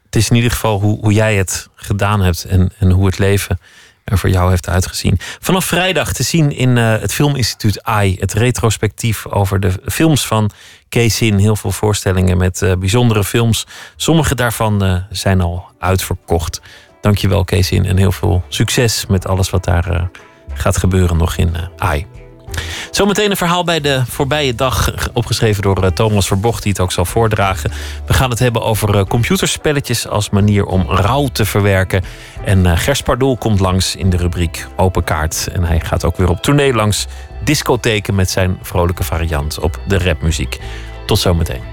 Het 0.04 0.16
is 0.16 0.28
in 0.30 0.36
ieder 0.36 0.50
geval 0.50 0.80
hoe, 0.80 0.98
hoe 1.00 1.12
jij 1.12 1.36
het 1.36 1.68
gedaan 1.74 2.20
hebt 2.20 2.44
en, 2.44 2.72
en 2.78 2.90
hoe 2.90 3.06
het 3.06 3.18
leven 3.18 3.58
er 4.04 4.18
voor 4.18 4.30
jou 4.30 4.50
heeft 4.50 4.68
uitgezien. 4.68 5.18
Vanaf 5.18 5.64
vrijdag 5.64 6.12
te 6.12 6.22
zien 6.22 6.56
in 6.56 6.76
uh, 6.76 6.98
het 7.00 7.12
Filminstituut 7.12 7.82
AI, 7.82 8.16
het 8.18 8.32
retrospectief 8.32 9.26
over 9.26 9.60
de 9.60 9.72
films 9.84 10.26
van 10.26 10.50
Kees 10.88 11.20
In. 11.20 11.38
Heel 11.38 11.56
veel 11.56 11.72
voorstellingen 11.72 12.36
met 12.36 12.60
uh, 12.60 12.72
bijzondere 12.78 13.24
films. 13.24 13.66
Sommige 13.96 14.34
daarvan 14.34 14.84
uh, 14.84 14.96
zijn 15.10 15.40
al 15.40 15.64
uitverkocht. 15.78 16.60
Dankjewel 17.00 17.44
Kees 17.44 17.70
In 17.70 17.84
en 17.84 17.96
heel 17.96 18.12
veel 18.12 18.44
succes 18.48 19.06
met 19.06 19.26
alles 19.26 19.50
wat 19.50 19.64
daar 19.64 20.10
gaat 20.54 20.76
gebeuren 20.76 21.16
nog 21.16 21.36
in 21.36 21.56
AI. 21.76 22.21
Zometeen 22.90 23.30
een 23.30 23.36
verhaal 23.36 23.64
bij 23.64 23.80
de 23.80 24.02
voorbije 24.08 24.54
dag, 24.54 24.92
opgeschreven 25.12 25.62
door 25.62 25.82
eh, 25.82 25.90
Thomas 25.90 26.26
Verbocht, 26.26 26.62
die 26.62 26.72
het 26.72 26.80
ook 26.80 26.92
zal 26.92 27.04
voordragen. 27.04 27.72
We 28.06 28.12
gaan 28.12 28.30
het 28.30 28.38
hebben 28.38 28.62
over 28.62 28.96
eh, 28.96 29.04
computerspelletjes 29.04 30.08
als 30.08 30.30
manier 30.30 30.64
om 30.64 30.90
rouw 30.90 31.26
te 31.26 31.44
verwerken. 31.44 32.04
En 32.44 32.78
Gers 32.78 33.02
Pardoel 33.02 33.36
komt 33.36 33.60
langs 33.60 33.96
in 33.96 34.10
de 34.10 34.16
rubriek 34.16 34.66
Open 34.76 35.04
Kaart. 35.04 35.48
En 35.52 35.64
hij 35.64 35.80
gaat 35.80 36.04
ook 36.04 36.16
weer 36.16 36.28
op 36.28 36.42
tournee 36.42 36.74
langs 36.74 37.06
discotheken 37.44 38.14
met 38.14 38.30
zijn 38.30 38.58
vrolijke 38.62 39.04
variant 39.04 39.58
op 39.58 39.80
de 39.86 39.98
rapmuziek. 39.98 40.58
Tot 41.06 41.18
zometeen. 41.18 41.71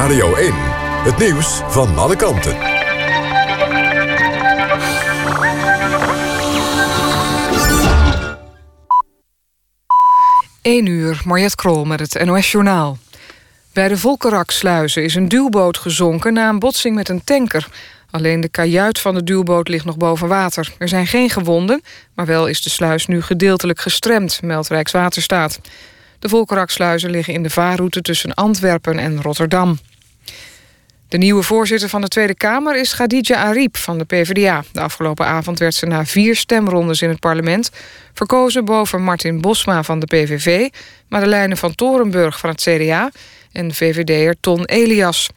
Radio 0.00 0.34
1. 0.34 0.52
Het 1.04 1.18
nieuws 1.18 1.60
van 1.68 1.98
alle 1.98 2.16
kanten. 2.16 2.56
1 10.62 10.86
uur, 10.86 11.22
Mariette 11.24 11.56
Krol 11.56 11.84
met 11.84 12.00
het 12.00 12.24
NOS 12.24 12.50
Journaal. 12.50 12.98
Bij 13.72 13.88
de 13.88 13.98
Volkeraksluizen 13.98 15.04
is 15.04 15.14
een 15.14 15.28
duwboot 15.28 15.78
gezonken 15.78 16.32
na 16.32 16.48
een 16.48 16.58
botsing 16.58 16.94
met 16.94 17.08
een 17.08 17.24
tanker. 17.24 17.68
Alleen 18.10 18.40
de 18.40 18.48
kajuit 18.48 18.98
van 18.98 19.14
de 19.14 19.22
duwboot 19.22 19.68
ligt 19.68 19.84
nog 19.84 19.96
boven 19.96 20.28
water. 20.28 20.72
Er 20.78 20.88
zijn 20.88 21.06
geen 21.06 21.30
gewonden, 21.30 21.82
maar 22.14 22.26
wel 22.26 22.46
is 22.46 22.62
de 22.62 22.70
sluis 22.70 23.06
nu 23.06 23.22
gedeeltelijk 23.22 23.80
gestremd, 23.80 24.42
meldt 24.42 24.68
Rijkswaterstaat. 24.68 25.60
De 26.18 26.28
Volkeraksluizen 26.28 27.10
liggen 27.10 27.34
in 27.34 27.42
de 27.42 27.50
vaarroute 27.50 28.00
tussen 28.00 28.34
Antwerpen 28.34 28.98
en 28.98 29.22
Rotterdam. 29.22 29.78
De 31.10 31.18
nieuwe 31.18 31.42
voorzitter 31.42 31.88
van 31.88 32.00
de 32.00 32.08
Tweede 32.08 32.34
Kamer 32.34 32.76
is 32.76 32.94
Khadija 32.94 33.36
Ariep 33.36 33.76
van 33.76 33.98
de 33.98 34.04
PvdA. 34.04 34.64
De 34.72 34.80
afgelopen 34.80 35.26
avond 35.26 35.58
werd 35.58 35.74
ze 35.74 35.86
na 35.86 36.04
vier 36.04 36.36
stemrondes 36.36 37.02
in 37.02 37.08
het 37.08 37.18
parlement... 37.18 37.70
verkozen 38.14 38.64
boven 38.64 39.02
Martin 39.02 39.40
Bosma 39.40 39.82
van 39.82 39.98
de 39.98 40.06
PVV... 40.06 40.68
Madeleine 41.08 41.56
van 41.56 41.74
Torenburg 41.74 42.38
van 42.38 42.50
het 42.50 42.60
CDA 42.60 43.10
en 43.52 43.74
VVD'er 43.74 44.34
Ton 44.40 44.64
Elias. 44.64 45.28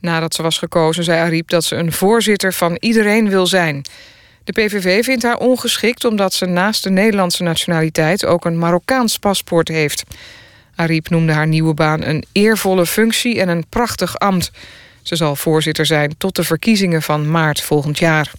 Nadat 0.00 0.34
ze 0.34 0.42
was 0.42 0.58
gekozen 0.58 1.04
zei 1.04 1.20
Ariep 1.20 1.48
dat 1.48 1.64
ze 1.64 1.76
een 1.76 1.92
voorzitter 1.92 2.52
van 2.52 2.76
iedereen 2.80 3.28
wil 3.28 3.46
zijn. 3.46 3.84
De 4.44 4.52
PVV 4.52 5.04
vindt 5.04 5.22
haar 5.22 5.38
ongeschikt 5.38 6.04
omdat 6.04 6.32
ze 6.32 6.46
naast 6.46 6.82
de 6.82 6.90
Nederlandse 6.90 7.42
nationaliteit... 7.42 8.24
ook 8.24 8.44
een 8.44 8.58
Marokkaans 8.58 9.18
paspoort 9.18 9.68
heeft. 9.68 10.04
Ariep 10.74 11.08
noemde 11.08 11.32
haar 11.32 11.46
nieuwe 11.46 11.74
baan 11.74 12.02
een 12.02 12.24
eervolle 12.32 12.86
functie 12.86 13.40
en 13.40 13.48
een 13.48 13.66
prachtig 13.68 14.18
ambt... 14.18 14.50
Ze 15.06 15.16
zal 15.16 15.36
voorzitter 15.36 15.86
zijn 15.86 16.14
tot 16.18 16.36
de 16.36 16.44
verkiezingen 16.44 17.02
van 17.02 17.30
maart 17.30 17.60
volgend 17.60 17.98
jaar. 17.98 18.32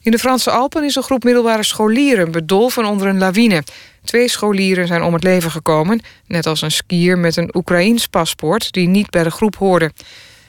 In 0.00 0.10
de 0.10 0.18
Franse 0.18 0.50
Alpen 0.50 0.84
is 0.84 0.94
een 0.94 1.02
groep 1.02 1.24
middelbare 1.24 1.62
scholieren 1.62 2.30
bedolven 2.30 2.84
onder 2.84 3.06
een 3.06 3.18
lawine. 3.18 3.62
Twee 4.04 4.28
scholieren 4.28 4.86
zijn 4.86 5.02
om 5.02 5.12
het 5.12 5.22
leven 5.22 5.50
gekomen, 5.50 6.00
net 6.26 6.46
als 6.46 6.62
een 6.62 6.70
skier 6.70 7.18
met 7.18 7.36
een 7.36 7.56
Oekraïns 7.56 8.06
paspoort 8.06 8.72
die 8.72 8.88
niet 8.88 9.10
bij 9.10 9.22
de 9.22 9.30
groep 9.30 9.56
hoorde. 9.56 9.92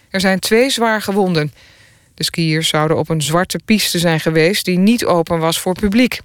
Er 0.10 0.20
zijn 0.20 0.40
twee 0.40 0.70
zwaar 0.70 1.02
gewonden. 1.02 1.54
De 2.16 2.24
skiers 2.24 2.68
zouden 2.68 2.98
op 2.98 3.10
een 3.10 3.22
zwarte 3.22 3.60
piste 3.66 4.00
zijn 4.00 4.20
geweest 4.20 4.66
die 4.66 4.78
niet 4.78 5.06
open 5.06 5.40
was 5.40 5.60
voor 5.60 5.74
publiek. 5.74 6.20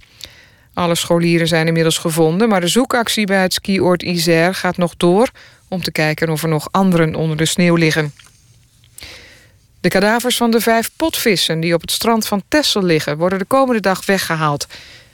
Alle 0.75 0.95
scholieren 0.95 1.49
zijn 1.49 1.67
inmiddels 1.67 1.99
gevonden, 1.99 2.49
maar 2.49 2.61
de 2.61 2.69
zoekactie 2.69 3.27
bij 3.27 3.43
het 3.43 3.53
skioord 3.53 4.03
Isère 4.03 4.55
gaat 4.55 4.77
nog 4.77 4.97
door 4.97 5.31
om 5.69 5.83
te 5.83 5.93
kijken 5.93 6.29
of 6.29 6.43
er 6.43 6.49
nog 6.49 6.69
anderen 6.71 7.15
onder 7.15 7.37
de 7.37 7.47
sneeuw 7.47 7.75
liggen. 7.75 8.13
De 9.81 9.89
kadavers 9.89 10.37
van 10.37 10.51
de 10.51 10.61
vijf 10.61 10.91
potvissen 10.97 11.61
die 11.61 11.75
op 11.75 11.81
het 11.81 11.91
strand 11.91 12.27
van 12.27 12.43
Texel 12.49 12.83
liggen... 12.83 13.17
worden 13.17 13.39
de 13.39 13.45
komende 13.45 13.81
dag 13.81 14.07
weggehaald. 14.07 14.67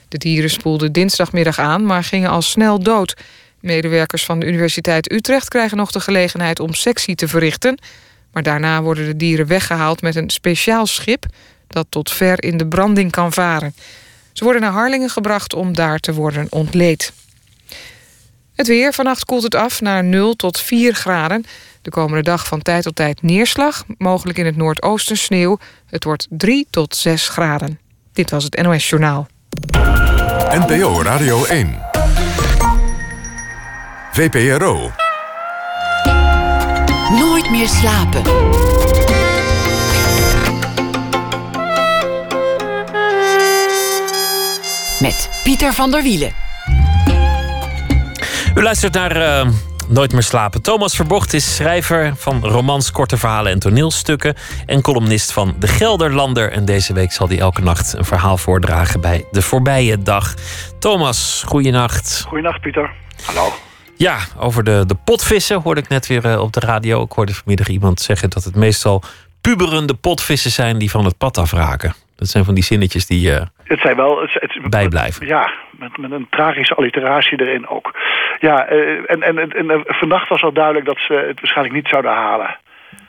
De 0.07 0.17
dieren 0.17 0.49
spoelden 0.49 0.91
dinsdagmiddag 0.91 1.59
aan, 1.59 1.85
maar 1.85 2.03
gingen 2.03 2.29
al 2.29 2.41
snel 2.41 2.79
dood. 2.79 3.13
Medewerkers 3.59 4.25
van 4.25 4.39
de 4.39 4.45
Universiteit 4.45 5.11
Utrecht 5.11 5.47
krijgen 5.47 5.77
nog 5.77 5.91
de 5.91 5.99
gelegenheid 5.99 6.59
om 6.59 6.73
sectie 6.73 7.15
te 7.15 7.27
verrichten. 7.27 7.77
Maar 8.31 8.43
daarna 8.43 8.81
worden 8.81 9.05
de 9.05 9.15
dieren 9.15 9.47
weggehaald 9.47 10.01
met 10.01 10.15
een 10.15 10.29
speciaal 10.29 10.85
schip... 10.85 11.25
dat 11.67 11.85
tot 11.89 12.11
ver 12.11 12.43
in 12.43 12.57
de 12.57 12.67
branding 12.67 13.11
kan 13.11 13.33
varen. 13.33 13.75
Ze 14.33 14.43
worden 14.43 14.61
naar 14.61 14.71
Harlingen 14.71 15.09
gebracht 15.09 15.53
om 15.53 15.73
daar 15.73 15.99
te 15.99 16.13
worden 16.13 16.47
ontleed. 16.49 17.13
Het 18.55 18.67
weer. 18.67 18.93
Vannacht 18.93 19.25
koelt 19.25 19.43
het 19.43 19.55
af 19.55 19.81
naar 19.81 20.03
0 20.03 20.35
tot 20.35 20.59
4 20.59 20.93
graden. 20.93 21.45
De 21.85 21.91
komende 21.91 22.23
dag 22.23 22.47
van 22.47 22.61
tijd 22.61 22.83
tot 22.83 22.95
tijd 22.95 23.21
neerslag. 23.21 23.83
Mogelijk 23.97 24.37
in 24.37 24.45
het 24.45 24.55
noordoosten 24.55 25.17
sneeuw. 25.17 25.57
Het 25.89 26.03
wordt 26.03 26.27
3 26.29 26.67
tot 26.69 26.95
6 26.95 27.27
graden. 27.29 27.79
Dit 28.13 28.29
was 28.29 28.43
het 28.43 28.61
NOS 28.61 28.89
Journaal. 28.89 29.27
NPO 30.49 31.01
Radio 31.01 31.45
1. 31.45 31.79
VPRO. 34.11 34.91
Nooit 37.09 37.51
meer 37.51 37.67
slapen. 37.67 38.21
Met 44.99 45.29
Pieter 45.43 45.73
van 45.73 45.91
der 45.91 46.03
Wielen. 46.03 46.31
U 48.55 48.61
luistert 48.61 48.93
naar 48.93 49.17
uh, 49.17 49.53
Nooit 49.87 50.13
meer 50.13 50.23
slapen. 50.23 50.61
Thomas 50.61 50.95
Verbocht 50.95 51.33
is 51.33 51.55
schrijver 51.55 52.13
van 52.15 52.45
romans, 52.45 52.91
korte 52.91 53.17
verhalen 53.17 53.51
en 53.51 53.59
toneelstukken. 53.59 54.35
En 54.65 54.81
columnist 54.81 55.31
van 55.31 55.55
De 55.59 55.67
Gelderlander. 55.67 56.51
En 56.51 56.65
deze 56.65 56.93
week 56.93 57.11
zal 57.11 57.27
hij 57.27 57.39
elke 57.39 57.61
nacht 57.61 57.93
een 57.93 58.05
verhaal 58.05 58.37
voordragen 58.37 59.01
bij 59.01 59.25
De 59.31 59.41
Voorbije 59.41 59.97
Dag. 59.97 60.33
Thomas, 60.79 61.43
goeienacht. 61.45 62.25
Goeienacht, 62.27 62.61
Pieter. 62.61 62.91
Hallo. 63.25 63.53
Ja, 63.97 64.17
over 64.37 64.63
de, 64.63 64.83
de 64.87 64.95
potvissen 64.95 65.61
hoorde 65.61 65.81
ik 65.81 65.89
net 65.89 66.07
weer 66.07 66.25
uh, 66.25 66.41
op 66.41 66.53
de 66.53 66.59
radio. 66.59 67.03
Ik 67.03 67.11
hoorde 67.11 67.33
vanmiddag 67.33 67.67
iemand 67.67 68.01
zeggen 68.01 68.29
dat 68.29 68.43
het 68.43 68.55
meestal 68.55 69.03
puberende 69.41 69.93
potvissen 69.93 70.51
zijn 70.51 70.77
die 70.77 70.91
van 70.91 71.05
het 71.05 71.17
pad 71.17 71.37
afraken. 71.37 71.95
Dat 72.15 72.27
zijn 72.27 72.45
van 72.45 72.53
die 72.53 72.63
zinnetjes 72.63 73.05
die 73.05 73.31
uh, 73.31 73.41
het 73.63 73.79
zijn 73.79 73.95
wel, 73.95 74.21
het, 74.21 74.33
het, 74.33 74.69
bijblijven. 74.69 75.27
Ja, 75.27 75.53
met, 75.71 75.97
met 75.97 76.11
een 76.11 76.27
tragische 76.29 76.75
alliteratie 76.75 77.41
erin 77.41 77.67
ook. 77.67 77.93
Ja, 78.39 78.71
uh, 78.71 79.11
en, 79.11 79.21
en, 79.23 79.51
en 79.51 79.65
uh, 79.65 79.79
vannacht 79.83 80.29
was 80.29 80.43
al 80.43 80.53
duidelijk 80.53 80.85
dat 80.85 80.97
ze 80.97 81.13
het 81.13 81.39
waarschijnlijk 81.39 81.75
niet 81.75 81.87
zouden 81.87 82.11
halen. 82.11 82.57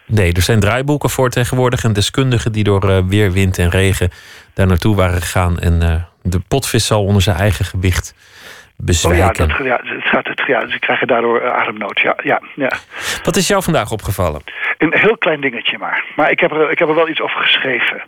Nee, 0.07 0.33
er 0.33 0.43
zijn 0.43 0.61
draaiboeken 0.61 1.11
voor 1.11 1.31
tegenwoordig 1.31 1.85
en 1.85 1.93
deskundigen 1.93 2.53
die 2.53 2.65
door 2.65 2.91
uh, 2.91 2.99
weer, 3.07 3.33
wind 3.33 3.59
en 3.59 3.71
regen 3.71 4.11
daar 4.55 4.67
naartoe 4.67 4.97
waren 4.97 5.21
gegaan. 5.21 5.59
En 5.59 6.07
de 6.23 6.41
potvis 6.49 6.87
zal 6.87 7.05
onder 7.05 7.23
zijn 7.23 7.37
eigen 7.37 7.65
gewicht 7.65 8.15
bezwijken. 8.77 9.51
Oh 9.51 9.57
ja, 9.67 9.77
dat, 9.77 9.87
ja, 9.87 9.95
het 9.95 10.05
gaat, 10.05 10.27
het, 10.27 10.43
ja, 10.47 10.69
ze 10.69 10.79
krijgen 10.79 11.07
daardoor 11.07 11.53
ademnood. 11.53 12.01
Ja, 12.01 12.17
ja, 12.23 12.41
ja. 12.55 12.73
Wat 13.23 13.37
is 13.37 13.49
jou 13.49 13.63
vandaag 13.63 13.91
opgevallen? 13.91 14.43
Een 14.79 14.95
heel 14.95 15.19
klein 15.19 15.41
dingetje 15.41 15.79
maar. 15.79 16.05
Maar 16.17 16.31
ik 16.31 16.41
heb 16.41 16.51
er, 16.51 16.71
ik 16.71 16.79
heb 16.79 16.89
er 16.89 16.95
wel 16.95 17.09
iets 17.09 17.21
over 17.21 17.41
geschreven. 17.41 18.03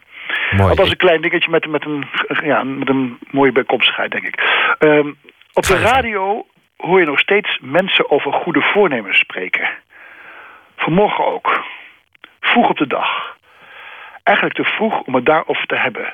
Mooi. 0.56 0.70
Althans 0.70 0.90
een 0.90 0.96
klein 0.96 1.20
dingetje 1.20 1.50
met, 1.50 1.66
met, 1.66 1.84
een, 1.84 2.04
ja, 2.42 2.62
met 2.62 2.88
een 2.88 3.18
mooie 3.30 3.52
bijkomstigheid, 3.52 4.10
denk 4.10 4.24
ik. 4.24 4.42
Um, 4.78 5.18
op 5.52 5.66
de 5.66 5.78
radio 5.78 6.46
hoor 6.76 7.00
je 7.00 7.06
nog 7.06 7.18
steeds 7.18 7.58
mensen 7.60 8.10
over 8.10 8.32
goede 8.32 8.60
voornemens 8.60 9.18
spreken. 9.18 9.68
Vanmorgen 10.76 11.26
ook. 11.26 11.64
Vroeg 12.40 12.68
op 12.68 12.76
de 12.76 12.86
dag. 12.86 13.36
Eigenlijk 14.22 14.56
te 14.56 14.64
vroeg 14.64 15.00
om 15.00 15.14
het 15.14 15.26
daarover 15.26 15.66
te 15.66 15.76
hebben. 15.76 16.12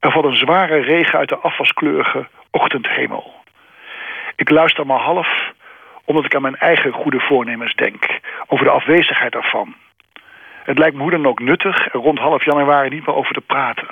Er 0.00 0.10
valt 0.12 0.24
een 0.24 0.36
zware 0.36 0.80
regen 0.80 1.18
uit 1.18 1.28
de 1.28 1.38
afwaskleurige 1.38 2.26
ochtendhemel. 2.50 3.34
Ik 4.36 4.50
luister 4.50 4.86
maar 4.86 5.00
half 5.00 5.52
omdat 6.04 6.24
ik 6.24 6.34
aan 6.34 6.42
mijn 6.42 6.56
eigen 6.56 6.92
goede 6.92 7.20
voornemens 7.20 7.74
denk. 7.74 8.20
Over 8.46 8.64
de 8.64 8.70
afwezigheid 8.70 9.32
daarvan. 9.32 9.74
Het 10.64 10.78
lijkt 10.78 10.96
me 10.96 11.02
hoe 11.02 11.10
dan 11.10 11.26
ook 11.26 11.40
nuttig 11.40 11.92
rond 11.92 12.18
half 12.18 12.44
januari 12.44 12.88
niet 12.88 13.06
meer 13.06 13.16
over 13.16 13.34
te 13.34 13.40
praten. 13.40 13.88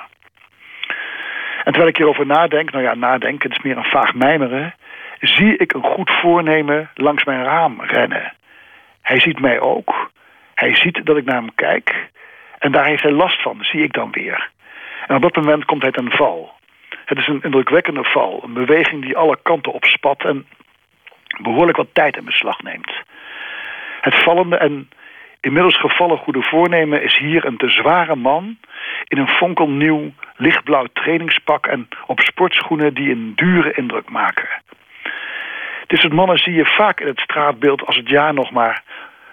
En 1.57 1.71
terwijl 1.71 1.87
ik 1.87 1.97
hierover 1.97 2.25
nadenk, 2.25 2.71
nou 2.71 2.83
ja, 2.83 2.95
nadenken, 2.95 3.49
het 3.49 3.57
is 3.57 3.63
meer 3.63 3.77
een 3.77 3.91
vaag 3.91 4.13
mijmeren, 4.13 4.75
zie 5.19 5.57
ik 5.57 5.73
een 5.73 5.83
goed 5.83 6.11
voornemen 6.11 6.89
langs 6.93 7.23
mijn 7.23 7.43
raam 7.43 7.81
rennen. 7.81 8.33
Hij 9.01 9.19
ziet 9.19 9.39
mij 9.39 9.59
ook. 9.59 10.11
Hij 10.53 10.75
ziet 10.75 11.05
dat 11.05 11.17
ik 11.17 11.25
naar 11.25 11.35
hem 11.35 11.55
kijk. 11.55 12.09
En 12.59 12.71
daar 12.71 12.85
heeft 12.85 13.03
hij 13.03 13.11
last 13.11 13.41
van, 13.41 13.57
zie 13.61 13.83
ik 13.83 13.93
dan 13.93 14.11
weer. 14.11 14.49
En 15.07 15.15
op 15.15 15.21
dat 15.21 15.35
moment 15.35 15.65
komt 15.65 15.81
hij 15.81 15.91
ten 15.91 16.11
val. 16.11 16.51
Het 17.05 17.17
is 17.17 17.27
een 17.27 17.41
indrukwekkende 17.41 18.03
val. 18.03 18.41
Een 18.43 18.53
beweging 18.53 19.01
die 19.01 19.17
alle 19.17 19.37
kanten 19.43 19.71
opspat 19.71 20.23
en 20.23 20.47
behoorlijk 21.41 21.77
wat 21.77 21.93
tijd 21.93 22.17
in 22.17 22.25
beslag 22.25 22.61
neemt. 22.61 22.91
Het 24.01 24.15
vallende 24.15 24.57
en 24.57 24.89
inmiddels 25.41 25.79
gevallen 25.79 26.17
goede 26.17 26.41
voornemen 26.41 27.03
is 27.03 27.17
hier 27.17 27.45
een 27.45 27.57
te 27.57 27.69
zware 27.69 28.15
man... 28.15 28.57
in 29.07 29.17
een 29.17 29.27
fonkelnieuw 29.27 30.11
lichtblauw 30.35 30.85
trainingspak 30.93 31.67
en 31.67 31.87
op 32.07 32.19
sportschoenen 32.19 32.93
die 32.93 33.11
een 33.11 33.31
dure 33.35 33.73
indruk 33.73 34.09
maken. 34.09 34.49
Dit 35.87 35.99
soort 35.99 36.13
mannen 36.13 36.37
zie 36.37 36.53
je 36.53 36.65
vaak 36.65 36.99
in 36.99 37.07
het 37.07 37.19
straatbeeld 37.19 37.85
als 37.85 37.95
het 37.95 38.09
jaar 38.09 38.33
nog 38.33 38.51
maar... 38.51 38.83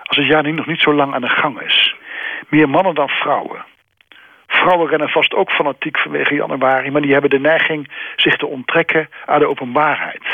als 0.03 0.17
het 0.17 0.27
jaar 0.27 0.43
nu 0.43 0.51
nog 0.51 0.67
niet 0.67 0.81
zo 0.81 0.95
lang 0.95 1.15
aan 1.15 1.21
de 1.21 1.29
gang 1.29 1.61
is. 1.61 1.95
Meer 2.49 2.69
mannen 2.69 2.95
dan 2.95 3.09
vrouwen. 3.09 3.65
Vrouwen 4.47 4.89
rennen 4.89 5.09
vast 5.09 5.35
ook 5.35 5.51
fanatiek 5.51 5.99
vanwege 5.99 6.35
januari... 6.35 6.91
maar 6.91 7.03
die 7.03 7.13
hebben 7.13 7.31
de 7.31 7.41
neiging 7.41 7.93
zich 8.17 8.37
te 8.37 8.47
onttrekken 8.47 9.09
aan 9.27 9.39
de 9.39 9.49
openbaarheid... 9.49 10.25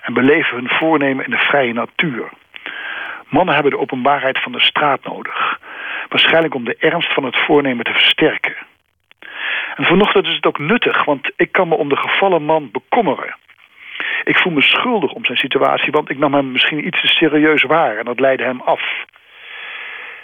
en 0.00 0.14
beleven 0.14 0.56
hun 0.56 0.68
voornemen 0.68 1.24
in 1.24 1.30
de 1.30 1.38
vrije 1.38 1.72
natuur... 1.72 2.28
Mannen 3.28 3.54
hebben 3.54 3.72
de 3.72 3.78
openbaarheid 3.78 4.42
van 4.42 4.52
de 4.52 4.60
straat 4.60 5.04
nodig. 5.04 5.60
Waarschijnlijk 6.08 6.54
om 6.54 6.64
de 6.64 6.76
ernst 6.78 7.12
van 7.12 7.24
het 7.24 7.36
voornemen 7.36 7.84
te 7.84 7.92
versterken. 7.92 8.56
En 9.76 9.84
vanochtend 9.84 10.26
is 10.26 10.34
het 10.34 10.46
ook 10.46 10.58
nuttig, 10.58 11.04
want 11.04 11.30
ik 11.36 11.52
kan 11.52 11.68
me 11.68 11.74
om 11.74 11.88
de 11.88 11.96
gevallen 11.96 12.42
man 12.42 12.70
bekommeren. 12.72 13.36
Ik 14.24 14.38
voel 14.38 14.52
me 14.52 14.62
schuldig 14.62 15.12
om 15.12 15.24
zijn 15.24 15.38
situatie, 15.38 15.92
want 15.92 16.10
ik 16.10 16.18
nam 16.18 16.34
hem 16.34 16.52
misschien 16.52 16.86
iets 16.86 17.00
te 17.00 17.06
serieus 17.06 17.62
waar 17.62 17.96
en 17.96 18.04
dat 18.04 18.20
leidde 18.20 18.44
hem 18.44 18.60
af. 18.60 18.82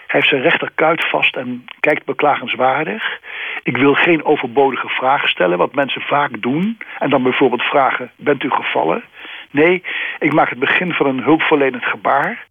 Hij 0.06 0.20
heeft 0.20 0.28
zijn 0.28 0.42
rechterkuit 0.42 1.04
vast 1.04 1.36
en 1.36 1.64
kijkt 1.80 2.04
beklagenswaardig. 2.04 3.20
Ik 3.62 3.76
wil 3.76 3.94
geen 3.94 4.24
overbodige 4.24 4.88
vragen 4.88 5.28
stellen, 5.28 5.58
wat 5.58 5.74
mensen 5.74 6.00
vaak 6.00 6.42
doen. 6.42 6.78
En 6.98 7.10
dan 7.10 7.22
bijvoorbeeld 7.22 7.62
vragen, 7.62 8.10
bent 8.16 8.42
u 8.42 8.50
gevallen? 8.50 9.02
Nee, 9.50 9.82
ik 10.18 10.32
maak 10.32 10.48
het 10.48 10.58
begin 10.58 10.92
van 10.92 11.06
een 11.06 11.22
hulpverlenend 11.22 11.84
gebaar. 11.84 12.46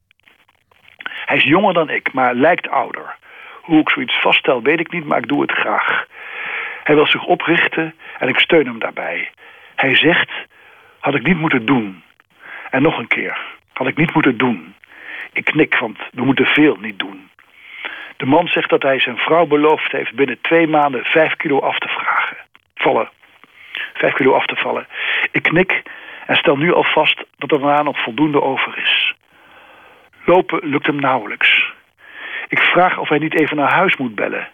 Hij 1.30 1.38
is 1.38 1.44
jonger 1.44 1.74
dan 1.74 1.90
ik, 1.90 2.14
maar 2.14 2.34
lijkt 2.34 2.70
ouder. 2.70 3.16
Hoe 3.62 3.80
ik 3.80 3.90
zoiets 3.90 4.20
vaststel, 4.20 4.62
weet 4.62 4.80
ik 4.80 4.92
niet, 4.92 5.06
maar 5.06 5.18
ik 5.18 5.28
doe 5.28 5.42
het 5.42 5.52
graag. 5.52 6.06
Hij 6.84 6.96
wil 6.96 7.08
zich 7.08 7.26
oprichten 7.26 7.96
en 8.20 8.28
ik 8.28 8.40
steun 8.40 8.66
hem 8.66 8.80
daarbij. 8.80 9.30
Hij 9.76 9.96
zegt, 9.96 10.32
had 11.00 11.16
ik 11.16 11.24
niet 11.24 11.40
moeten 11.40 11.66
doen. 11.66 12.04
En 12.70 12.82
nog 12.82 12.98
een 12.98 13.08
keer. 13.08 13.38
Had 13.74 13.88
ik 13.88 13.98
niet 13.98 14.14
moeten 14.14 14.38
doen. 14.38 14.76
Ik 15.34 15.46
knik, 15.46 15.78
want 15.78 15.98
we 16.12 16.26
moeten 16.26 16.46
veel 16.46 16.78
niet 16.80 17.00
doen. 17.00 17.30
De 18.18 18.26
man 18.26 18.48
zegt 18.48 18.70
dat 18.70 18.82
hij 18.82 19.00
zijn 19.00 19.18
vrouw 19.18 19.46
beloofd 19.46 19.92
heeft 19.92 20.16
binnen 20.16 20.42
twee 20.42 20.68
maanden 20.68 21.04
vijf 21.04 21.36
kilo 21.36 21.60
af 21.60 21.78
te 21.78 21.88
vragen. 21.88 22.38
Vallen. 22.76 23.10
Vijf 23.94 24.14
kilo 24.14 24.34
af 24.34 24.46
te 24.46 24.56
vallen. 24.56 24.88
Ik 25.32 25.44
knik 25.44 25.82
en 26.26 26.36
stel 26.36 26.58
nu 26.58 26.74
al 26.74 26.84
vast 26.84 27.24
dat 27.38 27.52
er 27.52 27.60
daarna 27.60 27.82
nog 27.82 28.00
voldoende 28.00 28.42
over 28.42 28.78
is. 28.78 29.14
Lopen 30.30 30.60
lukt 30.64 30.86
hem 30.86 31.00
nauwelijks. 31.00 31.74
Ik 32.48 32.60
vraag 32.60 32.98
of 32.98 33.10
hij 33.10 33.18
niet 33.18 33.40
even 33.40 33.56
naar 33.58 33.72
huis 33.72 33.98
moet 33.98 34.16
bellen. 34.16 34.48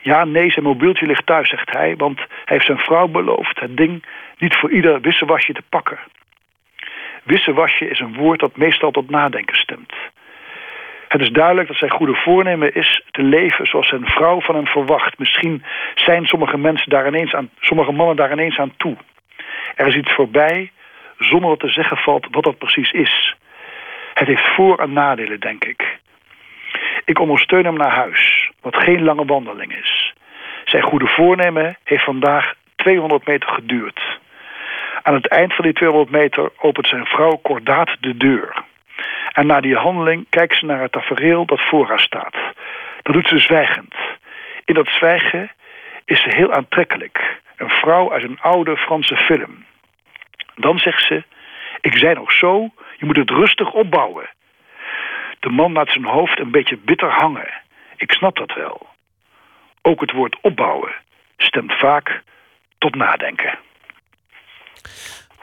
Ja, 0.00 0.24
nee, 0.24 0.50
zijn 0.50 0.64
mobieltje 0.64 1.06
ligt 1.06 1.26
thuis, 1.26 1.48
zegt 1.48 1.70
hij, 1.70 1.96
want 1.96 2.18
hij 2.18 2.26
heeft 2.44 2.66
zijn 2.66 2.78
vrouw 2.78 3.06
beloofd 3.06 3.60
het 3.60 3.76
ding 3.76 4.04
niet 4.38 4.56
voor 4.56 4.70
ieder 4.70 5.00
wissewasje 5.00 5.52
te 5.52 5.62
pakken. 5.68 5.98
Wissewasje 7.22 7.88
is 7.88 8.00
een 8.00 8.14
woord 8.14 8.40
dat 8.40 8.56
meestal 8.56 8.90
tot 8.90 9.10
nadenken 9.10 9.56
stemt. 9.56 9.92
Het 11.08 11.20
is 11.20 11.30
duidelijk 11.30 11.68
dat 11.68 11.76
zijn 11.76 11.90
goede 11.90 12.14
voornemen 12.14 12.74
is 12.74 13.02
te 13.10 13.22
leven 13.22 13.66
zoals 13.66 13.88
zijn 13.88 14.06
vrouw 14.06 14.40
van 14.40 14.54
hem 14.54 14.66
verwacht. 14.66 15.18
Misschien 15.18 15.64
zijn 15.94 16.26
sommige, 16.26 16.56
mensen 16.58 16.90
daar 16.90 17.06
ineens 17.06 17.34
aan, 17.34 17.50
sommige 17.60 17.92
mannen 17.92 18.16
daar 18.16 18.32
ineens 18.32 18.58
aan 18.58 18.76
toe. 18.76 18.96
Er 19.74 19.86
is 19.86 19.94
iets 19.94 20.12
voorbij 20.12 20.70
zonder 21.18 21.50
dat 21.50 21.60
te 21.60 21.68
zeggen 21.68 21.96
valt 21.96 22.26
wat 22.30 22.44
dat 22.44 22.58
precies 22.58 22.90
is. 22.90 23.36
Het 24.18 24.28
heeft 24.28 24.54
voor- 24.54 24.78
en 24.78 24.92
nadelen, 24.92 25.40
denk 25.40 25.64
ik. 25.64 25.98
Ik 27.04 27.18
ondersteun 27.18 27.64
hem 27.64 27.76
naar 27.76 27.94
huis, 27.94 28.50
wat 28.60 28.76
geen 28.76 29.02
lange 29.02 29.24
wandeling 29.24 29.76
is. 29.76 30.14
Zijn 30.64 30.82
goede 30.82 31.06
voornemen 31.06 31.78
heeft 31.84 32.04
vandaag 32.04 32.54
200 32.76 33.26
meter 33.26 33.48
geduurd. 33.48 34.18
Aan 35.02 35.14
het 35.14 35.28
eind 35.28 35.54
van 35.54 35.64
die 35.64 35.74
200 35.74 36.10
meter 36.10 36.50
opent 36.58 36.86
zijn 36.86 37.06
vrouw 37.06 37.36
kordaat 37.36 37.96
de 38.00 38.16
deur. 38.16 38.64
En 39.32 39.46
na 39.46 39.60
die 39.60 39.76
handeling 39.76 40.26
kijkt 40.28 40.58
ze 40.58 40.64
naar 40.66 40.80
het 40.80 40.92
tafereel 40.92 41.44
dat 41.44 41.60
voor 41.60 41.88
haar 41.88 42.00
staat. 42.00 42.36
Dat 43.02 43.14
doet 43.14 43.28
ze 43.28 43.38
zwijgend. 43.38 43.94
In 44.64 44.74
dat 44.74 44.88
zwijgen 44.88 45.50
is 46.04 46.22
ze 46.22 46.36
heel 46.36 46.52
aantrekkelijk. 46.52 47.40
Een 47.56 47.70
vrouw 47.70 48.12
uit 48.12 48.22
een 48.22 48.40
oude 48.40 48.76
Franse 48.76 49.16
film. 49.16 49.64
Dan 50.54 50.78
zegt 50.78 51.06
ze, 51.06 51.24
ik 51.80 51.96
zei 51.96 52.14
nog 52.14 52.32
zo, 52.32 52.70
je 52.98 53.06
moet 53.06 53.16
het 53.16 53.30
rustig 53.30 53.72
opbouwen. 53.72 54.28
De 55.40 55.50
man 55.50 55.72
laat 55.72 55.90
zijn 55.90 56.04
hoofd 56.04 56.38
een 56.38 56.50
beetje 56.50 56.78
bitter 56.84 57.10
hangen. 57.10 57.48
Ik 57.96 58.12
snap 58.12 58.36
dat 58.36 58.54
wel. 58.54 58.86
Ook 59.82 60.00
het 60.00 60.12
woord 60.12 60.38
opbouwen 60.40 60.94
stemt 61.36 61.72
vaak 61.72 62.22
tot 62.78 62.94
nadenken. 62.94 63.58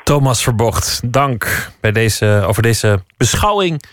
Thomas 0.04 0.44
Verbocht, 0.44 1.14
dank 1.14 1.72
bij 1.82 1.92
deze, 1.92 2.44
over 2.48 2.62
deze 2.62 3.04
beschouwing 3.18 3.84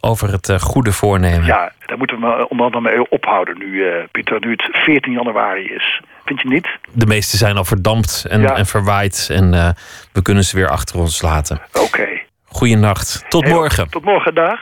over 0.00 0.32
het 0.32 0.48
uh, 0.48 0.58
goede 0.58 0.92
voornemen. 0.92 1.46
Ja, 1.46 1.72
daar 1.86 1.98
moeten 1.98 2.20
we 2.20 2.48
onder 2.48 2.66
andere 2.66 2.82
mee 2.82 3.08
ophouden 3.10 3.58
nu, 3.58 3.66
uh, 3.66 4.04
Pieter, 4.10 4.40
nu 4.40 4.50
het 4.50 4.68
14 4.72 5.12
januari 5.12 5.64
is. 5.64 6.00
Vind 6.24 6.40
je 6.40 6.48
niet? 6.48 6.68
De 6.92 7.06
meeste 7.06 7.36
zijn 7.36 7.56
al 7.56 7.64
verdampt 7.64 8.24
en, 8.28 8.40
ja. 8.40 8.56
en 8.56 8.66
verwaaid 8.66 9.28
en 9.32 9.52
uh, 9.52 9.68
we 10.12 10.22
kunnen 10.22 10.44
ze 10.44 10.56
weer 10.56 10.68
achter 10.68 10.98
ons 10.98 11.22
laten. 11.22 11.60
Oké. 11.72 11.84
Okay. 11.84 12.13
Goeienacht, 12.54 13.24
tot 13.28 13.46
morgen. 13.46 13.88
Tot 13.90 14.04
morgen, 14.04 14.34
dag. 14.34 14.60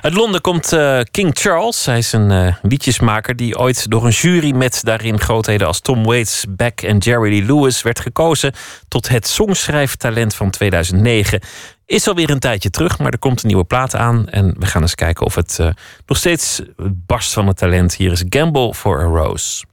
Uit 0.00 0.14
Londen 0.14 0.40
komt 0.40 0.72
uh, 0.72 1.00
King 1.10 1.30
Charles. 1.38 1.86
Hij 1.86 1.98
is 1.98 2.12
een 2.12 2.30
uh, 2.30 2.54
liedjesmaker 2.62 3.36
die 3.36 3.58
ooit 3.58 3.90
door 3.90 4.04
een 4.04 4.10
jury 4.10 4.54
met 4.54 4.80
daarin 4.84 5.20
grootheden 5.20 5.66
als 5.66 5.80
Tom 5.80 6.04
Waits, 6.04 6.44
Beck 6.48 6.82
en 6.82 6.98
Jerry 6.98 7.28
Lee 7.28 7.42
Lewis 7.42 7.82
werd 7.82 8.00
gekozen 8.00 8.52
tot 8.88 9.08
het 9.08 9.26
songschrijftalent 9.26 10.34
van 10.34 10.50
2009. 10.50 11.40
Is 11.86 12.08
alweer 12.08 12.30
een 12.30 12.38
tijdje 12.38 12.70
terug, 12.70 12.98
maar 12.98 13.12
er 13.12 13.18
komt 13.18 13.42
een 13.42 13.48
nieuwe 13.48 13.64
plaat 13.64 13.96
aan. 13.96 14.28
En 14.28 14.54
we 14.58 14.66
gaan 14.66 14.82
eens 14.82 14.94
kijken 14.94 15.26
of 15.26 15.34
het 15.34 15.58
uh, 15.60 15.66
nog 16.06 16.16
steeds 16.16 16.62
barst 17.06 17.32
van 17.32 17.46
het 17.46 17.56
talent. 17.56 17.94
Hier 17.94 18.12
is 18.12 18.24
Gamble 18.28 18.74
for 18.74 19.00
a 19.00 19.04
Rose. 19.04 19.64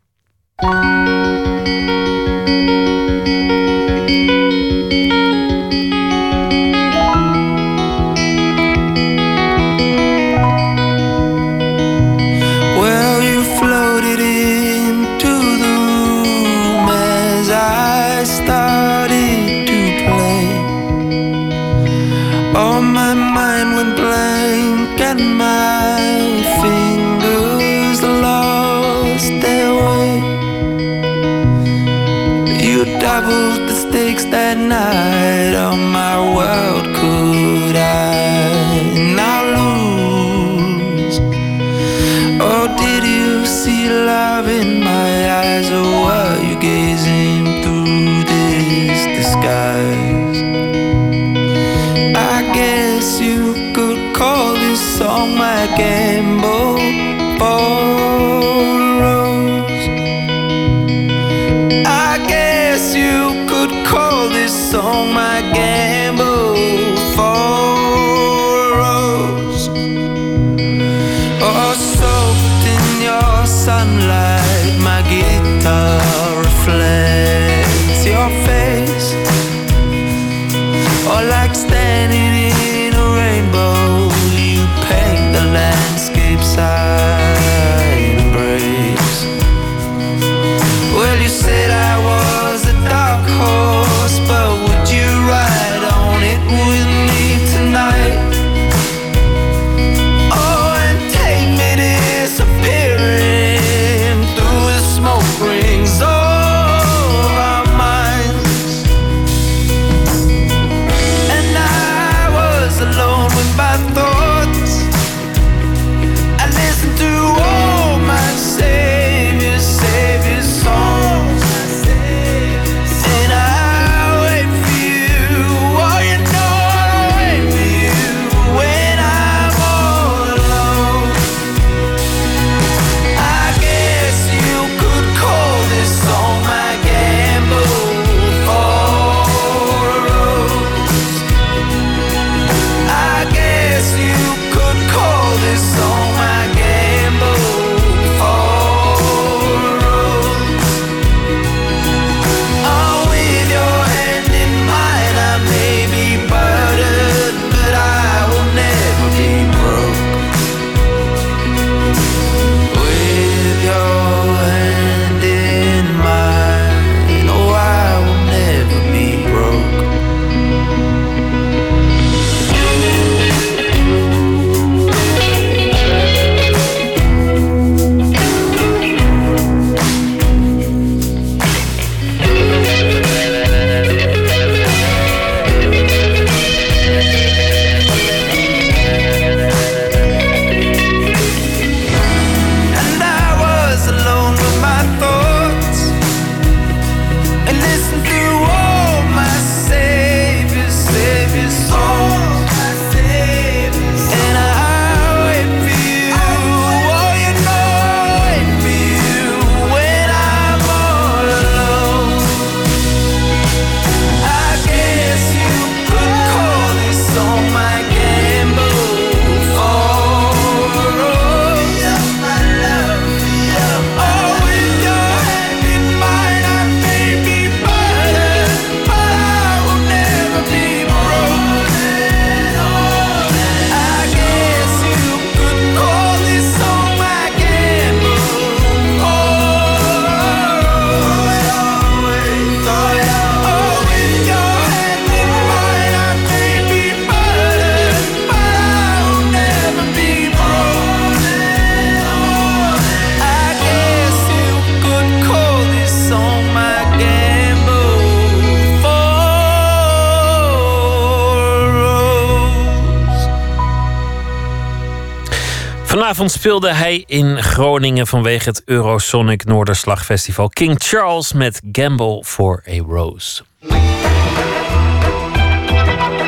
Vanavond 266.18 266.42
speelde 266.42 266.74
hij 266.74 267.04
in 267.08 267.44
Groningen 267.44 268.08
vanwege 268.08 268.50
het 268.50 268.62
Eurosonic 268.66 269.46
Noorderslag 269.46 270.06
King 270.50 270.76
Charles 270.78 271.34
met 271.34 271.62
Gamble 271.72 272.24
for 272.24 272.64
a 272.70 272.84
Rose. 272.88 273.44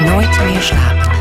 Nooit 0.02 0.40
meer 0.46 0.62
slapen. 0.62 1.19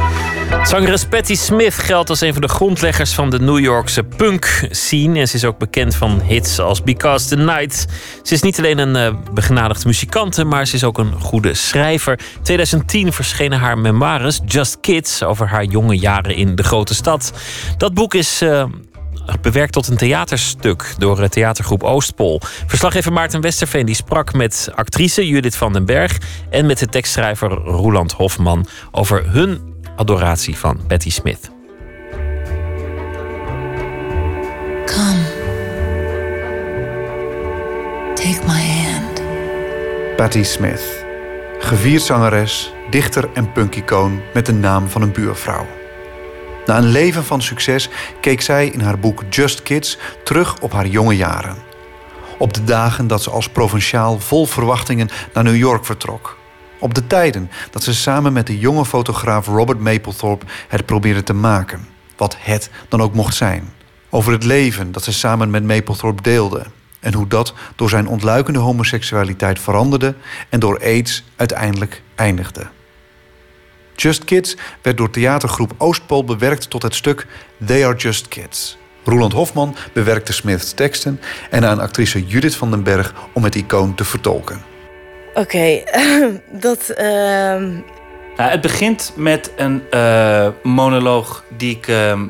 Zangeres 0.48 1.04
Patti 1.04 1.36
Smith 1.36 1.74
geldt 1.74 2.10
als 2.10 2.20
een 2.20 2.32
van 2.32 2.42
de 2.42 2.48
grondleggers 2.48 3.12
van 3.12 3.30
de 3.30 3.40
New 3.40 3.58
Yorkse 3.58 4.02
punk 4.02 4.66
scene. 4.70 5.18
En 5.18 5.28
ze 5.28 5.36
is 5.36 5.44
ook 5.44 5.58
bekend 5.58 5.94
van 5.94 6.20
hits 6.20 6.58
als 6.58 6.82
Because 6.82 7.28
the 7.28 7.36
Night. 7.36 7.86
Ze 8.22 8.34
is 8.34 8.42
niet 8.42 8.58
alleen 8.58 8.78
een 8.78 9.14
uh, 9.14 9.20
begenadigd 9.32 9.84
muzikante, 9.84 10.44
maar 10.44 10.66
ze 10.66 10.74
is 10.74 10.84
ook 10.84 10.98
een 10.98 11.12
goede 11.20 11.54
schrijver. 11.54 12.18
2010 12.42 13.12
verschenen 13.12 13.58
haar 13.58 13.78
memoires 13.78 14.40
Just 14.46 14.80
Kids 14.80 15.22
over 15.22 15.48
haar 15.48 15.64
jonge 15.64 15.98
jaren 15.98 16.34
in 16.34 16.54
de 16.54 16.62
grote 16.62 16.94
stad. 16.94 17.32
Dat 17.76 17.94
boek 17.94 18.14
is 18.14 18.42
uh, 18.42 18.64
bewerkt 19.40 19.72
tot 19.72 19.88
een 19.88 19.96
theaterstuk 19.96 20.94
door 20.98 21.16
de 21.16 21.28
theatergroep 21.28 21.82
Oostpol. 21.82 22.40
Verslaggever 22.66 23.12
Maarten 23.12 23.40
Westerveen 23.40 23.86
die 23.86 23.94
sprak 23.94 24.32
met 24.32 24.70
actrice 24.74 25.28
Judith 25.28 25.56
van 25.56 25.72
den 25.72 25.84
Berg 25.84 26.18
en 26.50 26.66
met 26.66 26.78
de 26.78 26.86
tekstschrijver 26.86 27.50
Roland 27.50 28.12
Hofman 28.12 28.66
over 28.90 29.30
hun 29.30 29.76
adoratie 29.98 30.56
van 30.56 30.80
Patti 30.86 31.10
Smith. 31.10 31.50
Come. 34.86 35.22
Take 38.14 38.40
my 38.46 38.62
hand. 38.82 39.22
Patti 40.16 40.44
Smith. 40.44 41.04
Gevierd 41.58 42.02
zangeres, 42.02 42.72
dichter 42.90 43.28
en 43.34 43.52
punkicoon 43.52 44.20
met 44.34 44.46
de 44.46 44.52
naam 44.52 44.88
van 44.88 45.02
een 45.02 45.12
buurvrouw. 45.12 45.66
Na 46.66 46.76
een 46.76 46.90
leven 46.90 47.24
van 47.24 47.42
succes 47.42 47.88
keek 48.20 48.40
zij 48.40 48.66
in 48.68 48.80
haar 48.80 48.98
boek 48.98 49.22
Just 49.30 49.62
Kids 49.62 49.98
terug 50.24 50.60
op 50.60 50.72
haar 50.72 50.86
jonge 50.86 51.16
jaren. 51.16 51.56
Op 52.38 52.52
de 52.54 52.64
dagen 52.64 53.06
dat 53.06 53.22
ze 53.22 53.30
als 53.30 53.48
provinciaal 53.48 54.18
vol 54.18 54.46
verwachtingen 54.46 55.08
naar 55.32 55.44
New 55.44 55.56
York 55.56 55.84
vertrok. 55.84 56.37
Op 56.80 56.94
de 56.94 57.06
tijden 57.06 57.50
dat 57.70 57.82
ze 57.82 57.94
samen 57.94 58.32
met 58.32 58.46
de 58.46 58.58
jonge 58.58 58.84
fotograaf 58.84 59.46
Robert 59.46 59.80
Mapplethorpe 59.80 60.46
het 60.68 60.86
probeerde 60.86 61.22
te 61.22 61.32
maken. 61.32 61.88
Wat 62.16 62.36
het 62.38 62.70
dan 62.88 63.02
ook 63.02 63.14
mocht 63.14 63.34
zijn. 63.34 63.72
Over 64.10 64.32
het 64.32 64.44
leven 64.44 64.92
dat 64.92 65.04
ze 65.04 65.12
samen 65.12 65.50
met 65.50 65.64
Mapplethorpe 65.64 66.22
deelde. 66.22 66.64
En 67.00 67.14
hoe 67.14 67.26
dat 67.26 67.54
door 67.76 67.88
zijn 67.88 68.06
ontluikende 68.06 68.58
homoseksualiteit 68.58 69.60
veranderde 69.60 70.14
en 70.48 70.60
door 70.60 70.80
AIDS 70.80 71.24
uiteindelijk 71.36 72.02
eindigde. 72.14 72.66
Just 73.96 74.24
Kids 74.24 74.56
werd 74.82 74.96
door 74.96 75.10
theatergroep 75.10 75.74
Oostpool 75.76 76.24
bewerkt 76.24 76.70
tot 76.70 76.82
het 76.82 76.94
stuk 76.94 77.26
They 77.66 77.86
Are 77.86 77.96
Just 77.96 78.28
Kids. 78.28 78.78
Roland 79.04 79.32
Hofman 79.32 79.76
bewerkte 79.92 80.32
Smith's 80.32 80.72
teksten 80.72 81.20
en 81.50 81.64
aan 81.64 81.80
actrice 81.80 82.26
Judith 82.26 82.56
van 82.56 82.70
den 82.70 82.82
Berg 82.82 83.14
om 83.32 83.44
het 83.44 83.54
icoon 83.54 83.94
te 83.94 84.04
vertolken. 84.04 84.67
Oké, 85.34 85.82
dat. 86.66 86.90
Uh... 86.90 87.06
Nou, 88.36 88.50
het 88.50 88.60
begint 88.60 89.12
met 89.16 89.52
een 89.56 89.82
uh, 89.90 90.48
monoloog 90.62 91.44
die 91.56 91.76
ik 91.76 91.88
uh, 91.88 92.20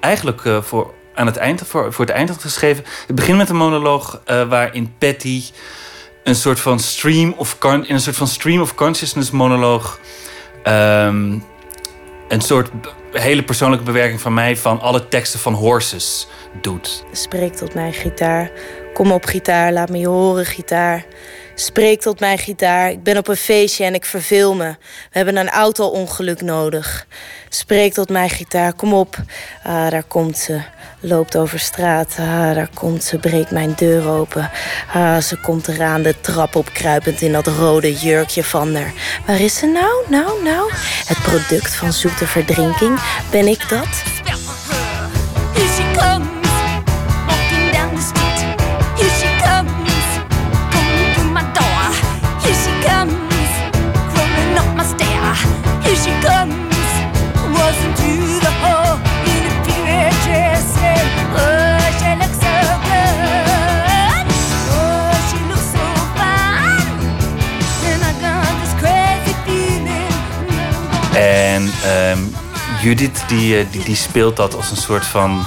eigenlijk 0.00 0.44
uh, 0.44 0.62
voor, 0.62 0.94
aan 1.14 1.26
het 1.26 1.36
eind, 1.36 1.62
voor, 1.66 1.92
voor 1.92 2.04
het 2.04 2.14
eind 2.14 2.28
had 2.28 2.40
geschreven. 2.40 2.84
Het 3.06 3.16
begint 3.16 3.38
met 3.38 3.48
een 3.48 3.56
monoloog 3.56 4.20
eh, 4.24 4.48
waarin 4.48 4.94
Patty 4.98 5.42
een 6.24 6.34
soort 6.34 6.60
van 6.60 6.78
stream 6.78 7.34
of 7.36 7.56
in 7.62 7.84
een 7.88 8.00
soort 8.00 8.16
van 8.16 8.26
stream 8.26 8.60
of 8.60 8.74
consciousness 8.74 9.30
monoloog. 9.30 10.00
Um, 10.68 11.44
een 12.28 12.40
soort 12.40 12.70
hele 13.12 13.44
persoonlijke 13.44 13.84
bewerking 13.84 14.20
van 14.20 14.34
mij 14.34 14.56
van 14.56 14.80
alle 14.80 15.08
teksten 15.08 15.40
van 15.40 15.52
Horses 15.52 16.28
doet. 16.60 17.04
Spreek 17.12 17.54
tot 17.54 17.74
mij, 17.74 17.92
gitaar. 17.92 18.50
Kom 18.94 19.12
op, 19.12 19.24
gitaar. 19.24 19.72
Laat 19.72 19.88
me 19.88 19.98
je 19.98 20.06
horen, 20.06 20.46
gitaar. 20.46 21.04
Spreek 21.54 22.00
tot 22.00 22.20
mijn 22.20 22.38
gitaar. 22.38 22.90
Ik 22.90 23.02
ben 23.02 23.16
op 23.16 23.28
een 23.28 23.36
feestje 23.36 23.84
en 23.84 23.94
ik 23.94 24.04
verveel 24.04 24.54
me. 24.54 24.68
We 24.68 24.76
hebben 25.10 25.36
een 25.36 25.50
auto-ongeluk 25.50 26.40
nodig. 26.40 27.06
Spreek 27.48 27.92
tot 27.92 28.08
mijn 28.08 28.30
gitaar. 28.30 28.72
Kom 28.72 28.94
op. 28.94 29.16
Ah, 29.62 29.90
daar 29.90 30.02
komt 30.02 30.38
ze. 30.38 30.60
Loopt 31.00 31.36
over 31.36 31.58
straat. 31.58 32.16
Ah, 32.18 32.54
daar 32.54 32.68
komt 32.74 33.04
ze. 33.04 33.18
Breekt 33.18 33.50
mijn 33.50 33.72
deur 33.76 34.08
open. 34.08 34.50
Ah, 34.92 35.18
ze 35.18 35.40
komt 35.40 35.68
eraan 35.68 36.02
de 36.02 36.20
trap 36.20 36.56
opkruipend 36.56 37.20
in 37.20 37.32
dat 37.32 37.46
rode 37.46 37.94
jurkje 37.94 38.44
van 38.44 38.74
haar. 38.74 38.92
Waar 39.26 39.40
is 39.40 39.58
ze 39.58 39.66
nou? 39.66 40.04
Nou, 40.08 40.42
nou. 40.42 40.72
Het 41.06 41.22
product 41.22 41.74
van 41.74 41.92
zoete 41.92 42.26
verdrinking. 42.26 43.00
Ben 43.30 43.46
ik 43.46 43.68
dat? 43.68 44.02
Judith 72.84 73.24
die, 73.28 73.58
eh, 73.58 73.66
die, 73.70 73.84
die 73.84 73.96
speelt 73.96 74.36
dat 74.36 74.54
als 74.54 74.70
een 74.70 74.76
soort 74.76 75.06
van 75.06 75.46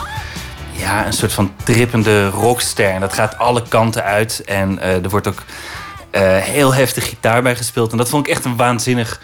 ja, 0.72 1.06
een 1.06 1.14
soort 1.14 1.34
van 1.34 1.54
trippende 1.64 2.30
rockster. 2.30 2.90
En 2.90 3.00
dat 3.00 3.14
gaat 3.14 3.38
alle 3.38 3.68
kanten 3.68 4.04
uit. 4.04 4.44
En 4.46 4.74
uh, 4.74 5.04
er 5.04 5.10
wordt 5.10 5.28
ook 5.28 5.44
uh, 6.12 6.38
heel 6.38 6.74
heftig 6.74 7.10
gitaar 7.10 7.42
bij 7.42 7.56
gespeeld. 7.56 7.92
En 7.92 7.98
dat 7.98 8.10
vond 8.10 8.28
ik 8.28 8.34
echt 8.34 8.46
een 8.46 8.56
waanzinnig, 8.56 9.22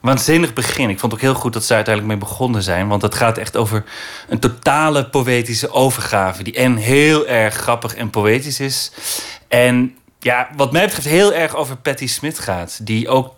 waanzinnig 0.00 0.52
begin. 0.52 0.90
Ik 0.90 0.98
vond 0.98 1.12
ook 1.12 1.20
heel 1.20 1.34
goed 1.34 1.52
dat 1.52 1.64
ze 1.64 1.74
uiteindelijk 1.74 2.14
mee 2.18 2.28
begonnen 2.28 2.62
zijn. 2.62 2.88
Want 2.88 3.02
het 3.02 3.14
gaat 3.14 3.38
echt 3.38 3.56
over 3.56 3.84
een 4.28 4.38
totale 4.38 5.08
poëtische 5.08 5.72
overgave. 5.72 6.42
Die 6.42 6.54
en 6.54 6.76
heel 6.76 7.26
erg 7.26 7.54
grappig 7.54 7.94
en 7.94 8.10
poëtisch 8.10 8.60
is. 8.60 8.92
En 9.48 9.96
ja, 10.18 10.48
wat 10.56 10.72
mij 10.72 10.84
betreft 10.84 11.08
heel 11.08 11.34
erg 11.34 11.54
over 11.54 11.76
Patti 11.76 12.08
Smith 12.08 12.38
gaat. 12.38 12.86
Die 12.86 13.08
ook 13.08 13.34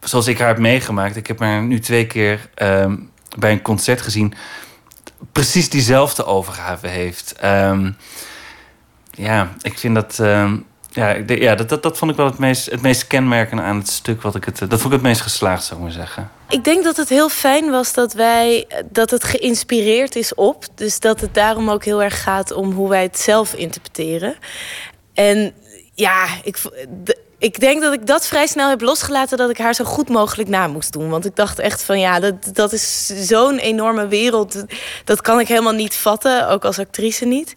zoals 0.00 0.26
ik 0.26 0.38
haar 0.38 0.48
heb 0.48 0.58
meegemaakt, 0.58 1.16
ik 1.16 1.26
heb 1.26 1.38
haar 1.38 1.62
nu 1.62 1.80
twee 1.80 2.06
keer 2.06 2.48
um, 2.56 3.10
bij 3.38 3.52
een 3.52 3.62
concert 3.62 4.00
gezien, 4.00 4.34
precies 5.32 5.68
diezelfde 5.68 6.24
overgave 6.24 6.86
heeft. 6.86 7.34
Um, 7.44 7.96
ja, 9.10 9.52
ik 9.62 9.78
vind 9.78 9.94
dat. 9.94 10.18
Um, 10.18 10.68
ja, 10.92 11.16
ja 11.26 11.54
dat, 11.54 11.68
dat, 11.68 11.82
dat 11.82 11.98
vond 11.98 12.10
ik 12.10 12.16
wel 12.16 12.26
het 12.26 12.38
meest, 12.38 12.70
het 12.70 12.82
meest 12.82 13.06
kenmerkende 13.06 13.62
aan 13.62 13.76
het 13.76 13.88
stuk. 13.88 14.22
Wat 14.22 14.34
ik 14.34 14.44
het, 14.44 14.58
dat 14.58 14.68
vond 14.68 14.84
ik 14.84 14.92
het 14.92 15.02
meest 15.02 15.20
geslaagd, 15.20 15.64
zou 15.64 15.80
ik 15.80 15.86
maar 15.86 15.94
zeggen. 15.94 16.30
Ik 16.48 16.64
denk 16.64 16.84
dat 16.84 16.96
het 16.96 17.08
heel 17.08 17.28
fijn 17.28 17.70
was 17.70 17.92
dat 17.92 18.12
wij 18.12 18.66
dat 18.90 19.10
het 19.10 19.24
geïnspireerd 19.24 20.16
is 20.16 20.34
op. 20.34 20.64
Dus 20.74 21.00
dat 21.00 21.20
het 21.20 21.34
daarom 21.34 21.70
ook 21.70 21.84
heel 21.84 22.02
erg 22.02 22.22
gaat 22.22 22.52
om 22.52 22.72
hoe 22.72 22.88
wij 22.88 23.02
het 23.02 23.18
zelf 23.18 23.54
interpreteren. 23.54 24.36
En 25.14 25.52
ja, 25.94 26.26
ik, 26.42 26.58
ik 27.40 27.60
denk 27.60 27.82
dat 27.82 27.92
ik 27.92 28.06
dat 28.06 28.26
vrij 28.26 28.46
snel 28.46 28.68
heb 28.68 28.80
losgelaten 28.80 29.38
dat 29.38 29.50
ik 29.50 29.58
haar 29.58 29.74
zo 29.74 29.84
goed 29.84 30.08
mogelijk 30.08 30.48
na 30.48 30.66
moest 30.66 30.92
doen. 30.92 31.08
Want 31.08 31.24
ik 31.24 31.36
dacht 31.36 31.58
echt 31.58 31.82
van 31.82 32.00
ja, 32.00 32.20
dat, 32.20 32.34
dat 32.52 32.72
is 32.72 33.06
zo'n 33.06 33.58
enorme 33.58 34.06
wereld. 34.06 34.64
Dat 35.04 35.20
kan 35.20 35.40
ik 35.40 35.48
helemaal 35.48 35.72
niet 35.72 35.96
vatten, 35.96 36.48
ook 36.48 36.64
als 36.64 36.78
actrice 36.78 37.24
niet. 37.24 37.54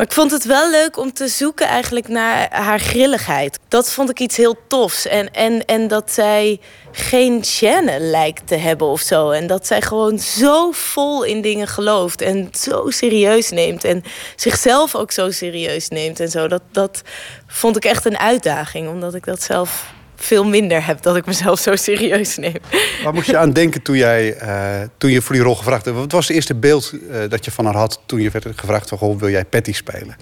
Maar 0.00 0.08
ik 0.08 0.14
vond 0.14 0.30
het 0.30 0.44
wel 0.44 0.70
leuk 0.70 0.96
om 0.96 1.12
te 1.12 1.28
zoeken 1.28 1.66
eigenlijk 1.66 2.08
naar 2.08 2.48
haar 2.50 2.80
grilligheid. 2.80 3.58
Dat 3.68 3.92
vond 3.92 4.10
ik 4.10 4.20
iets 4.20 4.36
heel 4.36 4.56
tofs. 4.68 5.06
En, 5.06 5.30
en, 5.32 5.64
en 5.64 5.88
dat 5.88 6.10
zij 6.12 6.60
geen 6.92 7.44
chaîne 7.44 7.98
lijkt 7.98 8.46
te 8.46 8.54
hebben 8.54 8.86
of 8.86 9.00
zo. 9.00 9.30
En 9.30 9.46
dat 9.46 9.66
zij 9.66 9.82
gewoon 9.82 10.18
zo 10.18 10.70
vol 10.70 11.24
in 11.24 11.40
dingen 11.40 11.66
gelooft. 11.66 12.22
En 12.22 12.48
zo 12.52 12.90
serieus 12.90 13.50
neemt. 13.50 13.84
En 13.84 14.02
zichzelf 14.36 14.94
ook 14.94 15.10
zo 15.10 15.30
serieus 15.30 15.88
neemt 15.88 16.20
en 16.20 16.28
zo. 16.28 16.48
Dat, 16.48 16.62
dat 16.70 17.02
vond 17.46 17.76
ik 17.76 17.84
echt 17.84 18.04
een 18.04 18.18
uitdaging. 18.18 18.88
Omdat 18.88 19.14
ik 19.14 19.24
dat 19.24 19.42
zelf 19.42 19.92
veel 20.22 20.44
minder 20.44 20.86
heb 20.86 21.02
dat 21.02 21.16
ik 21.16 21.26
mezelf 21.26 21.60
zo 21.60 21.76
serieus 21.76 22.36
neem. 22.36 22.56
Waar 23.04 23.14
moest 23.14 23.26
je 23.26 23.36
aan 23.36 23.52
denken 23.52 23.82
toen, 23.82 23.96
jij, 23.96 24.42
uh, 24.42 24.88
toen 24.98 25.10
je 25.10 25.22
voor 25.22 25.34
die 25.34 25.44
rol 25.44 25.54
gevraagd 25.54 25.84
werd? 25.84 25.96
Wat 25.96 26.12
was 26.12 26.26
het 26.26 26.36
eerste 26.36 26.54
beeld 26.54 26.92
uh, 26.92 27.16
dat 27.28 27.44
je 27.44 27.50
van 27.50 27.64
haar 27.64 27.76
had 27.76 28.00
toen 28.06 28.20
je 28.20 28.30
werd 28.30 28.46
gevraagd 28.54 28.88
van... 28.88 28.98
Goh, 28.98 29.18
wil 29.18 29.30
jij 29.30 29.44
Patty 29.44 29.72
spelen? 29.72 30.16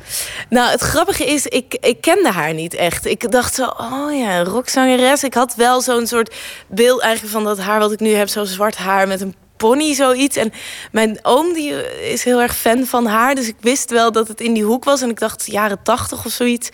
Nou, 0.48 0.70
het 0.70 0.80
grappige 0.80 1.24
is, 1.24 1.46
ik, 1.46 1.76
ik 1.80 2.00
kende 2.00 2.30
haar 2.30 2.54
niet 2.54 2.74
echt. 2.74 3.06
Ik 3.06 3.30
dacht 3.30 3.54
zo, 3.54 3.64
oh 3.64 4.18
ja, 4.18 4.42
rockzangeres. 4.42 5.24
Ik 5.24 5.34
had 5.34 5.54
wel 5.54 5.80
zo'n 5.80 6.06
soort 6.06 6.34
beeld 6.66 7.00
eigenlijk 7.00 7.32
van 7.32 7.44
dat 7.44 7.58
haar 7.58 7.78
wat 7.78 7.92
ik 7.92 8.00
nu 8.00 8.12
heb... 8.14 8.28
zo 8.28 8.44
zwart 8.44 8.76
haar 8.76 9.08
met 9.08 9.20
een 9.20 9.34
pony, 9.59 9.94
zoiets. 9.94 10.36
En 10.36 10.52
mijn 10.93 11.18
oom 11.22 11.52
die 11.52 11.72
is 12.10 12.24
heel 12.24 12.40
erg 12.40 12.56
fan 12.56 12.86
van 12.86 13.06
haar. 13.06 13.35
Dus 13.35 13.48
ik 13.48 13.56
wist 13.60 13.90
wel 13.90 14.12
dat 14.12 14.28
het 14.28 14.40
in 14.40 14.52
die 14.52 14.64
hoek 14.64 14.85
was. 14.85 15.02
En 15.02 15.10
ik 15.10 15.18
dacht 15.18 15.47
jaren 15.47 15.82
tachtig 15.82 16.24
of 16.24 16.32
zoiets. 16.32 16.68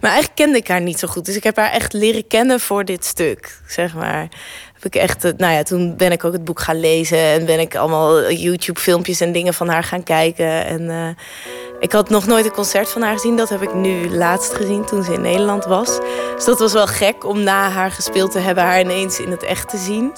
Maar 0.00 0.10
eigenlijk 0.10 0.40
kende 0.40 0.58
ik 0.58 0.68
haar 0.68 0.80
niet 0.80 0.98
zo 0.98 1.08
goed. 1.08 1.24
Dus 1.24 1.36
ik 1.36 1.44
heb 1.44 1.56
haar 1.56 1.70
echt 1.70 1.92
leren 1.92 2.26
kennen 2.26 2.60
voor 2.60 2.84
dit 2.84 3.04
stuk, 3.04 3.60
zeg 3.66 3.94
maar. 3.94 4.28
heb 4.74 4.84
ik 4.84 4.94
echt, 4.94 5.24
eh, 5.24 5.32
nou 5.36 5.52
ja, 5.52 5.62
toen 5.62 5.96
ben 5.96 6.12
ik 6.12 6.24
ook 6.24 6.32
het 6.32 6.44
boek 6.44 6.60
gaan 6.60 6.80
lezen 6.80 7.18
en 7.18 7.46
ben 7.46 7.60
ik 7.60 7.76
allemaal 7.76 8.32
YouTube-filmpjes 8.32 9.20
en 9.20 9.32
dingen 9.32 9.54
van 9.54 9.68
haar 9.68 9.84
gaan 9.84 10.02
kijken. 10.02 10.66
En 10.66 10.90
eh, 10.90 11.08
ik 11.80 11.92
had 11.92 12.08
nog 12.08 12.26
nooit 12.26 12.44
een 12.44 12.50
concert 12.50 12.88
van 12.88 13.02
haar 13.02 13.12
gezien. 13.12 13.36
Dat 13.36 13.48
heb 13.48 13.62
ik 13.62 13.74
nu 13.74 14.10
laatst 14.10 14.54
gezien 14.54 14.84
toen 14.84 15.04
ze 15.04 15.12
in 15.12 15.20
Nederland 15.20 15.64
was. 15.64 15.98
Dus 16.34 16.44
dat 16.44 16.58
was 16.58 16.72
wel 16.72 16.86
gek 16.86 17.24
om 17.24 17.42
na 17.42 17.70
haar 17.70 17.90
gespeeld 17.90 18.32
te 18.32 18.38
hebben, 18.38 18.64
haar 18.64 18.80
ineens 18.80 19.20
in 19.20 19.30
het 19.30 19.42
echt 19.42 19.68
te 19.68 19.76
zien. 19.78 20.12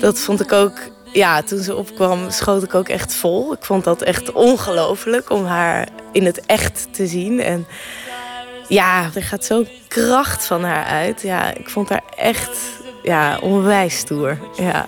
Dat 0.00 0.18
vond 0.18 0.40
ik 0.40 0.52
ook 0.52 0.78
ja, 1.12 1.42
toen 1.42 1.58
ze 1.58 1.76
opkwam, 1.76 2.30
schoot 2.30 2.62
ik 2.62 2.74
ook 2.74 2.88
echt 2.88 3.14
vol. 3.14 3.52
Ik 3.52 3.64
vond 3.64 3.84
dat 3.84 4.02
echt 4.02 4.32
ongelooflijk 4.32 5.30
om 5.30 5.44
haar 5.44 5.88
in 6.12 6.24
het 6.24 6.46
echt 6.46 6.86
te 6.90 7.06
zien. 7.06 7.40
En 7.40 7.66
ja, 8.68 9.10
er 9.14 9.22
gaat 9.22 9.44
zo'n 9.44 9.68
kracht 9.88 10.46
van 10.46 10.64
haar 10.64 10.84
uit. 10.84 11.22
Ja, 11.22 11.54
ik 11.54 11.70
vond 11.70 11.88
haar 11.88 12.02
echt 12.16 12.58
ja, 13.02 13.38
onwijs 13.38 13.96
stoer. 13.96 14.38
Ja. 14.56 14.86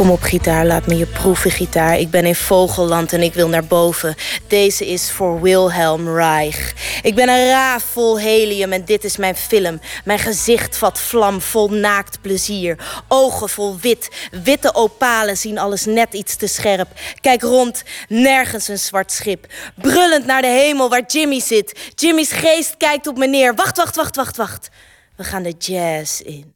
Kom 0.00 0.10
op 0.10 0.22
gitaar, 0.22 0.66
laat 0.66 0.86
me 0.86 0.96
je 0.96 1.06
proeven 1.06 1.50
gitaar. 1.50 1.98
Ik 1.98 2.10
ben 2.10 2.24
in 2.24 2.34
Vogelland 2.34 3.12
en 3.12 3.22
ik 3.22 3.34
wil 3.34 3.48
naar 3.48 3.64
boven. 3.64 4.14
Deze 4.46 4.86
is 4.86 5.10
voor 5.10 5.40
Wilhelm 5.40 6.14
Reich. 6.14 6.74
Ik 7.02 7.14
ben 7.14 7.28
een 7.28 7.46
raaf 7.46 7.82
vol 7.82 8.18
helium 8.18 8.72
en 8.72 8.84
dit 8.84 9.04
is 9.04 9.16
mijn 9.16 9.36
film. 9.36 9.80
Mijn 10.04 10.18
gezicht 10.18 10.76
vat 10.76 11.00
vlam 11.00 11.40
vol 11.40 11.68
naakt 11.68 12.20
plezier. 12.20 13.02
Ogen 13.08 13.48
vol 13.48 13.78
wit. 13.80 14.08
Witte 14.44 14.74
opalen 14.74 15.36
zien 15.36 15.58
alles 15.58 15.84
net 15.84 16.14
iets 16.14 16.36
te 16.36 16.46
scherp. 16.46 16.88
Kijk 17.20 17.42
rond, 17.42 17.82
nergens 18.08 18.68
een 18.68 18.78
zwart 18.78 19.12
schip. 19.12 19.46
Brullend 19.74 20.26
naar 20.26 20.42
de 20.42 20.48
hemel 20.48 20.88
waar 20.88 21.04
Jimmy 21.06 21.40
zit. 21.40 21.92
Jimmy's 21.94 22.32
geest 22.32 22.76
kijkt 22.76 23.06
op 23.06 23.18
me 23.18 23.26
neer. 23.26 23.54
Wacht, 23.54 23.76
wacht, 23.76 23.96
wacht, 23.96 24.16
wacht, 24.16 24.36
wacht. 24.36 24.68
We 25.16 25.24
gaan 25.24 25.42
de 25.42 25.54
jazz 25.58 26.20
in. 26.20 26.54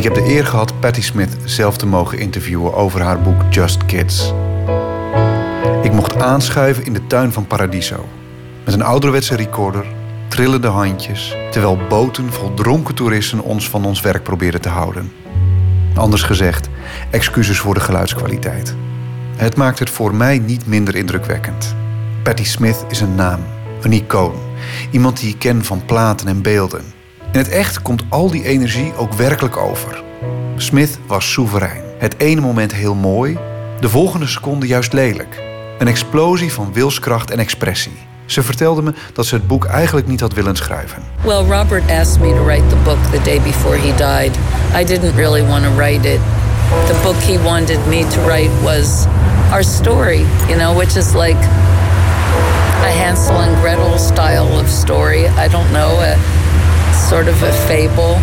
Ik 0.00 0.06
heb 0.06 0.14
de 0.14 0.30
eer 0.30 0.46
gehad 0.46 0.80
Patti 0.80 1.02
Smith 1.02 1.36
zelf 1.44 1.76
te 1.76 1.86
mogen 1.86 2.18
interviewen 2.18 2.74
over 2.74 3.02
haar 3.02 3.20
boek 3.20 3.42
Just 3.50 3.84
Kids. 3.84 4.32
Ik 5.82 5.92
mocht 5.92 6.22
aanschuiven 6.22 6.84
in 6.84 6.92
de 6.92 7.06
tuin 7.06 7.32
van 7.32 7.46
Paradiso. 7.46 8.08
Met 8.64 8.74
een 8.74 8.82
ouderwetse 8.82 9.36
recorder, 9.36 9.86
trillende 10.28 10.68
handjes, 10.68 11.36
terwijl 11.50 11.78
boten 11.88 12.32
vol 12.32 12.54
dronken 12.54 12.94
toeristen 12.94 13.40
ons 13.40 13.68
van 13.68 13.84
ons 13.84 14.00
werk 14.00 14.22
probeerden 14.22 14.60
te 14.60 14.68
houden. 14.68 15.12
Anders 15.94 16.22
gezegd, 16.22 16.68
excuses 17.10 17.58
voor 17.58 17.74
de 17.74 17.80
geluidskwaliteit. 17.80 18.74
Het 19.36 19.56
maakt 19.56 19.78
het 19.78 19.90
voor 19.90 20.14
mij 20.14 20.38
niet 20.38 20.66
minder 20.66 20.94
indrukwekkend. 20.94 21.74
Patti 22.22 22.44
Smith 22.44 22.84
is 22.88 23.00
een 23.00 23.14
naam, 23.14 23.40
een 23.82 23.92
icoon. 23.92 24.34
Iemand 24.90 25.20
die 25.20 25.28
ik 25.28 25.38
ken 25.38 25.64
van 25.64 25.84
platen 25.84 26.28
en 26.28 26.42
beelden. 26.42 26.99
In 27.32 27.38
het 27.38 27.48
echt 27.48 27.82
komt 27.82 28.02
al 28.08 28.30
die 28.30 28.44
energie 28.44 28.92
ook 28.96 29.12
werkelijk 29.12 29.56
over. 29.56 30.02
Smith 30.56 30.98
was 31.06 31.32
soeverein. 31.32 31.82
Het 31.98 32.14
ene 32.18 32.40
moment 32.40 32.72
heel 32.74 32.94
mooi, 32.94 33.38
de 33.80 33.88
volgende 33.88 34.26
seconde 34.26 34.66
juist 34.66 34.92
lelijk. 34.92 35.42
Een 35.78 35.86
explosie 35.86 36.52
van 36.52 36.72
wilskracht 36.72 37.30
en 37.30 37.38
expressie. 37.38 37.96
Ze 38.24 38.42
vertelde 38.42 38.82
me 38.82 38.94
dat 39.12 39.26
ze 39.26 39.34
het 39.34 39.46
boek 39.46 39.64
eigenlijk 39.64 40.06
niet 40.06 40.20
had 40.20 40.32
willen 40.32 40.56
schrijven. 40.56 41.02
Well, 41.24 41.44
Robert 41.44 41.90
asked 41.90 42.20
me 42.20 42.34
to 42.34 42.44
write 42.44 42.66
the 42.66 42.76
book 42.84 42.98
the 43.12 43.22
day 43.22 43.40
before 43.40 43.76
he 43.76 43.96
died. 43.96 44.38
I 44.80 44.84
didn't 44.84 45.14
really 45.14 45.46
want 45.46 45.64
to 45.64 45.70
write 45.76 46.08
it. 46.08 46.20
The 46.86 47.00
book 47.02 47.16
he 47.16 47.42
wanted 47.42 47.86
me 47.86 48.06
to 48.08 48.20
write 48.20 48.50
was 48.62 49.06
our 49.50 49.64
story, 49.64 50.24
you 50.48 50.56
know, 50.56 50.78
which 50.78 50.96
is 50.96 51.14
like 51.14 51.40
a 52.82 52.92
Hansel 52.92 53.36
and 53.36 53.56
Gretel 53.60 53.98
style 53.98 54.60
of 54.60 54.68
story. 54.68 55.26
I 55.26 55.48
don't 55.48 55.70
know, 55.72 56.00
a 56.00 56.39
sort 57.08 57.28
of 57.28 57.42
a 57.42 57.52
fable. 57.52 58.16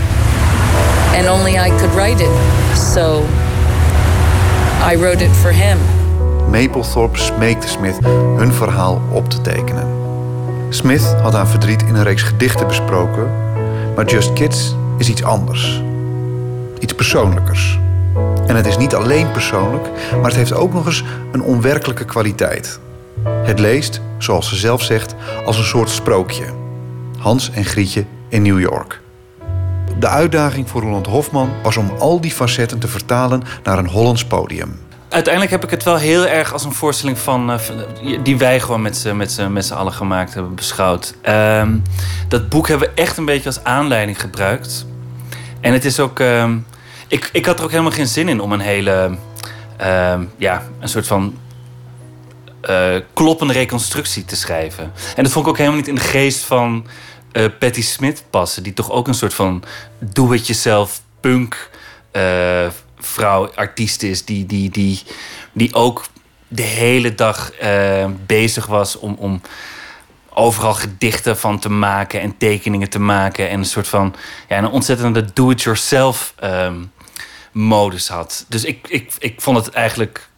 And 1.15 1.27
only 1.27 1.57
I 1.57 1.69
could 1.69 1.93
write 1.95 2.23
it. 2.23 2.31
So 2.75 3.25
I 4.91 4.95
wrote 4.95 5.23
it 5.23 5.31
for 5.31 5.51
him. 5.51 5.77
Maplethorpe 6.49 7.17
smeekte 7.17 7.67
Smith 7.67 7.97
hun 8.37 8.53
verhaal 8.53 9.01
op 9.11 9.29
te 9.29 9.41
tekenen. 9.41 9.87
Smith 10.69 11.15
had 11.21 11.33
haar 11.33 11.47
verdriet 11.47 11.81
in 11.81 11.95
een 11.95 12.03
reeks 12.03 12.21
gedichten 12.21 12.67
besproken, 12.67 13.31
maar 13.95 14.05
Just 14.05 14.33
Kids 14.33 14.75
is 14.97 15.09
iets 15.09 15.23
anders. 15.23 15.81
Iets 16.79 16.93
persoonlijkers. 16.93 17.79
En 18.47 18.55
het 18.55 18.65
is 18.65 18.77
niet 18.77 18.95
alleen 18.95 19.31
persoonlijk, 19.31 19.89
maar 20.15 20.29
het 20.29 20.35
heeft 20.35 20.53
ook 20.53 20.73
nog 20.73 20.85
eens 20.85 21.03
een 21.31 21.41
onwerkelijke 21.41 22.05
kwaliteit. 22.05 22.79
Het 23.43 23.59
leest, 23.59 24.01
zoals 24.17 24.49
ze 24.49 24.55
zelf 24.55 24.81
zegt, 24.81 25.15
als 25.45 25.57
een 25.57 25.63
soort 25.63 25.89
sprookje. 25.89 26.45
Hans 27.17 27.51
en 27.51 27.65
Grietje 27.65 28.05
in 28.29 28.41
New 28.41 28.59
York. 28.59 29.01
De 29.99 30.07
uitdaging 30.07 30.69
voor 30.69 30.81
Roland 30.81 31.07
Hofman 31.07 31.49
was 31.63 31.77
om 31.77 31.91
al 31.99 32.21
die 32.21 32.31
facetten 32.31 32.79
te 32.79 32.87
vertalen 32.87 33.43
naar 33.63 33.77
een 33.77 33.87
Hollands 33.87 34.25
podium. 34.25 34.79
Uiteindelijk 35.09 35.53
heb 35.53 35.63
ik 35.63 35.69
het 35.69 35.83
wel 35.83 35.97
heel 35.97 36.27
erg 36.27 36.53
als 36.53 36.63
een 36.63 36.73
voorstelling 36.73 37.17
van. 37.17 37.51
Uh, 37.51 38.19
die 38.23 38.37
wij 38.37 38.59
gewoon 38.59 38.81
met 38.81 38.97
z'n 38.97 39.15
met 39.15 39.49
met 39.49 39.65
z'n 39.65 39.73
allen 39.73 39.93
gemaakt 39.93 40.33
hebben 40.33 40.55
beschouwd. 40.55 41.13
Um, 41.29 41.83
dat 42.27 42.49
boek 42.49 42.67
hebben 42.67 42.87
we 42.87 43.01
echt 43.01 43.17
een 43.17 43.25
beetje 43.25 43.45
als 43.45 43.63
aanleiding 43.63 44.21
gebruikt. 44.21 44.85
En 45.61 45.73
het 45.73 45.85
is 45.85 45.99
ook. 45.99 46.19
Um, 46.19 46.65
ik, 47.07 47.29
ik 47.31 47.45
had 47.45 47.57
er 47.57 47.63
ook 47.63 47.71
helemaal 47.71 47.91
geen 47.91 48.07
zin 48.07 48.29
in 48.29 48.39
om 48.39 48.51
een 48.51 48.59
hele. 48.59 49.17
Uh, 49.81 50.19
ja, 50.37 50.63
een 50.79 50.89
soort 50.89 51.07
van. 51.07 51.37
Uh, 52.69 52.95
kloppende 53.13 53.53
reconstructie 53.53 54.25
te 54.25 54.35
schrijven. 54.35 54.91
En 55.15 55.23
dat 55.23 55.31
vond 55.31 55.45
ik 55.45 55.51
ook 55.51 55.57
helemaal 55.57 55.77
niet 55.77 55.87
in 55.87 55.95
de 55.95 56.01
geest 56.01 56.43
van 56.43 56.87
uh, 57.37 57.45
Patti 57.59 57.81
Smith 57.81 58.23
passen. 58.29 58.63
Die 58.63 58.73
toch 58.73 58.91
ook 58.91 59.07
een 59.07 59.13
soort 59.13 59.33
van 59.33 59.63
do-it-yourself 59.99 61.01
punk 61.19 61.69
uh, 62.13 62.67
vrouw, 62.97 63.51
artiest 63.55 64.03
is. 64.03 64.25
Die, 64.25 64.45
die, 64.45 64.69
die, 64.69 65.01
die 65.51 65.73
ook 65.73 66.05
de 66.47 66.61
hele 66.61 67.15
dag 67.15 67.51
uh, 67.63 68.05
bezig 68.25 68.65
was 68.65 68.99
om, 68.99 69.15
om 69.19 69.41
overal 70.29 70.73
gedichten 70.73 71.37
van 71.37 71.59
te 71.59 71.69
maken 71.69 72.21
en 72.21 72.37
tekeningen 72.37 72.89
te 72.89 72.99
maken. 72.99 73.49
En 73.49 73.59
een 73.59 73.65
soort 73.65 73.87
van 73.87 74.15
ja, 74.49 74.57
een 74.57 74.69
ontzettende 74.69 75.33
do-it-yourself 75.33 76.33
um, 76.43 76.91
modus 77.51 78.07
had. 78.07 78.45
Dus 78.47 78.63
ik, 78.63 78.87
ik, 78.87 79.13
ik 79.19 79.41
vond 79.41 79.65
het 79.65 79.73
eigenlijk 79.73 80.29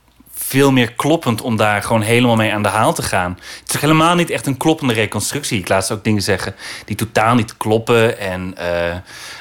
veel 0.49 0.71
meer 0.71 0.93
kloppend 0.93 1.41
om 1.41 1.55
daar 1.55 1.83
gewoon 1.83 2.01
helemaal 2.01 2.35
mee 2.35 2.53
aan 2.53 2.63
de 2.63 2.69
haal 2.69 2.93
te 2.93 3.01
gaan. 3.01 3.37
Het 3.59 3.73
is 3.73 3.81
helemaal 3.81 4.15
niet 4.15 4.29
echt 4.29 4.45
een 4.45 4.57
kloppende 4.57 4.93
reconstructie. 4.93 5.59
Ik 5.59 5.67
laat 5.67 5.85
ze 5.85 5.93
ook 5.93 6.03
dingen 6.03 6.21
zeggen 6.21 6.55
die 6.85 6.95
totaal 6.95 7.35
niet 7.35 7.57
kloppen. 7.57 8.19
En 8.19 8.55
uh, 8.59 8.95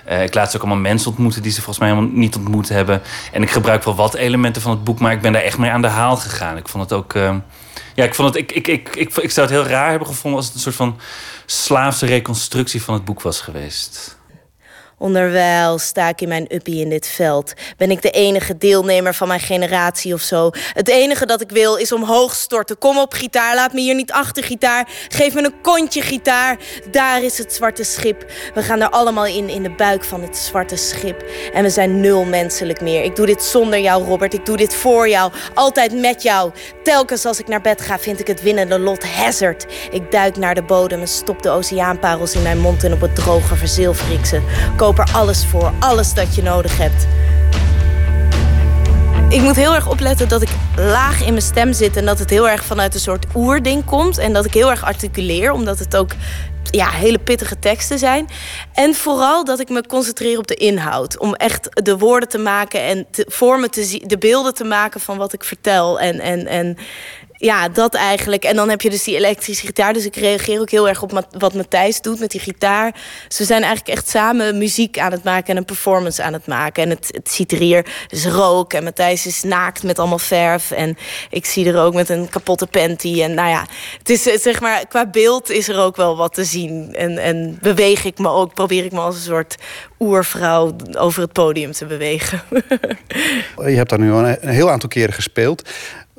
uh, 0.08 0.22
ik 0.22 0.34
laat 0.34 0.50
ze 0.50 0.56
ook 0.56 0.62
allemaal 0.62 0.82
mensen 0.82 1.10
ontmoeten 1.10 1.42
die 1.42 1.50
ze 1.50 1.62
volgens 1.62 1.78
mij 1.78 1.88
helemaal 1.88 2.10
niet 2.12 2.36
ontmoet 2.36 2.68
hebben. 2.68 3.02
En 3.32 3.42
ik 3.42 3.50
gebruik 3.50 3.84
wel 3.84 3.94
wat 3.94 4.14
elementen 4.14 4.62
van 4.62 4.70
het 4.70 4.84
boek, 4.84 4.98
maar 4.98 5.12
ik 5.12 5.20
ben 5.20 5.32
daar 5.32 5.42
echt 5.42 5.58
mee 5.58 5.70
aan 5.70 5.82
de 5.82 5.88
haal 5.88 6.16
gegaan. 6.16 6.56
Ik 6.56 6.68
vond 6.68 6.90
het 6.90 6.98
ook. 6.98 7.14
Uh, 7.14 7.34
ja, 7.94 8.04
ik, 8.04 8.14
vond 8.14 8.28
het, 8.28 8.36
ik, 8.36 8.52
ik, 8.52 8.68
ik, 8.68 8.96
ik, 8.96 9.16
ik 9.16 9.30
zou 9.30 9.46
het 9.46 9.56
heel 9.56 9.66
raar 9.66 9.90
hebben 9.90 10.08
gevonden 10.08 10.38
als 10.38 10.46
het 10.46 10.54
een 10.54 10.60
soort 10.60 10.74
van 10.74 10.98
slaafse 11.46 12.06
reconstructie 12.06 12.82
van 12.82 12.94
het 12.94 13.04
boek 13.04 13.22
was 13.22 13.40
geweest. 13.40 14.17
Onderwijl 14.98 15.78
sta 15.78 16.08
ik 16.08 16.20
in 16.20 16.28
mijn 16.28 16.54
uppie 16.54 16.80
in 16.80 16.88
dit 16.88 17.06
veld. 17.06 17.52
Ben 17.76 17.90
ik 17.90 18.02
de 18.02 18.10
enige 18.10 18.58
deelnemer 18.58 19.14
van 19.14 19.28
mijn 19.28 19.40
generatie 19.40 20.14
of 20.14 20.20
zo? 20.20 20.50
Het 20.72 20.88
enige 20.88 21.26
dat 21.26 21.40
ik 21.40 21.50
wil 21.50 21.76
is 21.76 21.92
omhoog 21.92 22.34
storten. 22.34 22.78
Kom 22.78 22.98
op, 22.98 23.12
gitaar, 23.12 23.54
laat 23.54 23.72
me 23.72 23.80
hier 23.80 23.94
niet 23.94 24.12
achter, 24.12 24.44
gitaar. 24.44 24.88
Geef 25.08 25.34
me 25.34 25.44
een 25.44 25.60
kontje, 25.62 26.02
gitaar. 26.02 26.58
Daar 26.90 27.22
is 27.22 27.38
het 27.38 27.52
zwarte 27.52 27.84
schip. 27.84 28.30
We 28.54 28.62
gaan 28.62 28.80
er 28.80 28.88
allemaal 28.88 29.26
in, 29.26 29.48
in 29.48 29.62
de 29.62 29.70
buik 29.70 30.04
van 30.04 30.22
het 30.22 30.36
zwarte 30.36 30.76
schip. 30.76 31.24
En 31.52 31.62
we 31.62 31.70
zijn 31.70 32.00
nul 32.00 32.24
menselijk 32.24 32.80
meer. 32.80 33.04
Ik 33.04 33.16
doe 33.16 33.26
dit 33.26 33.42
zonder 33.42 33.80
jou, 33.80 34.04
Robert. 34.04 34.34
Ik 34.34 34.46
doe 34.46 34.56
dit 34.56 34.74
voor 34.74 35.08
jou. 35.08 35.32
Altijd 35.54 36.00
met 36.00 36.22
jou. 36.22 36.52
Telkens 36.82 37.24
als 37.24 37.38
ik 37.38 37.48
naar 37.48 37.60
bed 37.60 37.80
ga, 37.80 37.98
vind 37.98 38.20
ik 38.20 38.26
het 38.26 38.42
winnende 38.42 38.78
lot 38.78 39.04
hazard. 39.04 39.66
Ik 39.90 40.10
duik 40.10 40.36
naar 40.36 40.54
de 40.54 40.62
bodem 40.62 41.00
en 41.00 41.08
stop 41.08 41.42
de 41.42 41.50
oceaanparels 41.50 42.34
in 42.34 42.42
mijn 42.42 42.60
mond 42.60 42.84
en 42.84 42.92
op 42.92 43.00
het 43.00 43.14
droge 43.14 43.56
verzilver 43.56 44.12
ik 44.12 44.26
ze 44.26 44.40
koop 44.94 45.08
er 45.08 45.14
alles 45.14 45.44
voor, 45.46 45.72
alles 45.78 46.14
dat 46.14 46.34
je 46.34 46.42
nodig 46.42 46.78
hebt. 46.78 47.06
ik 49.28 49.40
moet 49.40 49.56
heel 49.56 49.74
erg 49.74 49.88
opletten 49.88 50.28
dat 50.28 50.42
ik 50.42 50.48
laag 50.76 51.20
in 51.20 51.30
mijn 51.30 51.42
stem 51.42 51.72
zit 51.72 51.96
en 51.96 52.04
dat 52.04 52.18
het 52.18 52.30
heel 52.30 52.48
erg 52.48 52.64
vanuit 52.64 52.94
een 52.94 53.00
soort 53.00 53.26
oerding 53.34 53.84
komt. 53.84 54.18
En 54.18 54.32
dat 54.32 54.44
ik 54.44 54.54
heel 54.54 54.70
erg 54.70 54.84
articuleer, 54.84 55.52
omdat 55.52 55.78
het 55.78 55.96
ook 55.96 56.10
ja, 56.70 56.90
hele 56.90 57.18
pittige 57.18 57.58
teksten 57.58 57.98
zijn. 57.98 58.28
En 58.72 58.94
vooral 58.94 59.44
dat 59.44 59.60
ik 59.60 59.68
me 59.68 59.86
concentreer 59.86 60.38
op 60.38 60.46
de 60.46 60.54
inhoud. 60.54 61.18
Om 61.18 61.34
echt 61.34 61.84
de 61.84 61.98
woorden 61.98 62.28
te 62.28 62.38
maken 62.38 62.82
en 62.82 63.06
vormen 63.12 63.70
te 63.70 63.82
zien, 63.82 64.04
de 64.06 64.18
beelden 64.18 64.54
te 64.54 64.64
maken 64.64 65.00
van 65.00 65.16
wat 65.16 65.32
ik 65.32 65.44
vertel. 65.44 66.00
En, 66.00 66.20
en, 66.20 66.46
en 66.46 66.76
ja, 67.40 67.68
dat 67.68 67.94
eigenlijk. 67.94 68.44
En 68.44 68.56
dan 68.56 68.68
heb 68.68 68.80
je 68.80 68.90
dus 68.90 69.04
die 69.04 69.16
elektrische 69.16 69.66
gitaar. 69.66 69.92
Dus 69.92 70.06
ik 70.06 70.16
reageer 70.16 70.60
ook 70.60 70.70
heel 70.70 70.88
erg 70.88 71.02
op 71.02 71.26
wat 71.38 71.54
Matthijs 71.54 72.00
doet 72.00 72.20
met 72.20 72.30
die 72.30 72.40
gitaar. 72.40 72.94
We 73.28 73.44
zijn 73.44 73.62
eigenlijk 73.62 73.96
echt 73.96 74.08
samen 74.08 74.58
muziek 74.58 74.98
aan 74.98 75.12
het 75.12 75.24
maken 75.24 75.48
en 75.48 75.56
een 75.56 75.64
performance 75.64 76.22
aan 76.22 76.32
het 76.32 76.46
maken. 76.46 76.82
En 76.82 76.90
het, 76.90 77.08
het 77.10 77.30
ziet 77.30 77.52
er 77.52 77.58
hier 77.58 77.86
dus 78.08 78.26
rook. 78.26 78.72
En 78.72 78.84
Matthijs 78.84 79.26
is 79.26 79.42
naakt 79.42 79.82
met 79.82 79.98
allemaal 79.98 80.18
verf. 80.18 80.70
En 80.70 80.96
ik 81.30 81.46
zie 81.46 81.66
er 81.66 81.78
ook 81.78 81.94
met 81.94 82.08
een 82.08 82.28
kapotte 82.28 82.66
panty. 82.66 83.22
En 83.22 83.34
nou 83.34 83.48
ja, 83.48 83.66
het 83.98 84.10
is 84.10 84.22
zeg 84.22 84.60
maar, 84.60 84.86
qua 84.86 85.06
beeld 85.06 85.50
is 85.50 85.68
er 85.68 85.78
ook 85.78 85.96
wel 85.96 86.16
wat 86.16 86.34
te 86.34 86.44
zien. 86.44 86.94
En, 86.94 87.18
en 87.18 87.58
beweeg 87.60 88.04
ik 88.04 88.18
me 88.18 88.28
ook, 88.28 88.54
probeer 88.54 88.84
ik 88.84 88.92
me 88.92 89.00
als 89.00 89.14
een 89.14 89.20
soort 89.20 89.56
oervrouw 89.98 90.76
over 90.92 91.22
het 91.22 91.32
podium 91.32 91.72
te 91.72 91.86
bewegen. 91.86 92.42
Je 93.56 93.76
hebt 93.76 93.90
daar 93.90 93.98
nu 93.98 94.12
een 94.12 94.48
heel 94.48 94.70
aantal 94.70 94.88
keren 94.88 95.14
gespeeld. 95.14 95.70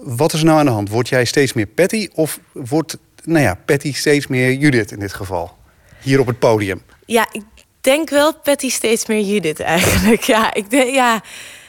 Wat 0.03 0.34
is 0.34 0.39
er 0.39 0.45
nou 0.45 0.59
aan 0.59 0.65
de 0.65 0.71
hand? 0.71 0.89
Word 0.89 1.09
jij 1.09 1.26
steeds 1.26 1.53
meer 1.53 1.65
Patty 1.65 2.09
of 2.13 2.39
wordt 2.53 2.97
nou 3.23 3.43
ja, 3.43 3.57
Patty 3.65 3.93
steeds 3.93 4.27
meer 4.27 4.53
Judith 4.53 4.91
in 4.91 4.99
dit 4.99 5.13
geval? 5.13 5.57
Hier 6.01 6.19
op 6.19 6.27
het 6.27 6.39
podium. 6.39 6.81
Ja, 7.05 7.27
ik 7.31 7.43
denk 7.81 8.09
wel 8.09 8.35
Patty 8.35 8.69
steeds 8.69 9.05
meer 9.05 9.21
Judith 9.21 9.59
eigenlijk. 9.59 10.21
Ja, 10.21 10.53
ik 10.53 10.69
denk, 10.69 10.93
ja, 10.93 11.21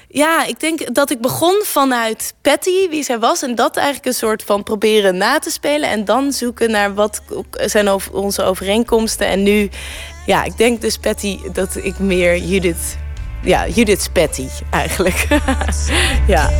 ja, 0.08 0.44
ik 0.44 0.60
denk 0.60 0.94
dat 0.94 1.10
ik 1.10 1.20
begon 1.20 1.62
vanuit 1.64 2.34
Patty, 2.42 2.88
wie 2.88 3.02
zij 3.02 3.18
was. 3.18 3.42
En 3.42 3.54
dat 3.54 3.76
eigenlijk 3.76 4.06
een 4.06 4.14
soort 4.14 4.42
van 4.42 4.62
proberen 4.62 5.16
na 5.16 5.38
te 5.38 5.50
spelen. 5.50 5.90
En 5.90 6.04
dan 6.04 6.32
zoeken 6.32 6.70
naar 6.70 6.94
wat 6.94 7.22
zijn 7.52 7.88
onze 8.12 8.42
overeenkomsten. 8.42 9.26
En 9.26 9.42
nu, 9.42 9.68
ja, 10.26 10.44
ik 10.44 10.56
denk 10.56 10.80
dus 10.80 10.98
Patty 10.98 11.38
dat 11.52 11.76
ik 11.76 11.98
meer 11.98 12.36
Judith... 12.36 12.96
Ja, 13.42 13.68
Judith's 13.68 14.08
Patty 14.08 14.46
eigenlijk. 14.70 15.26
ja. 16.26 16.50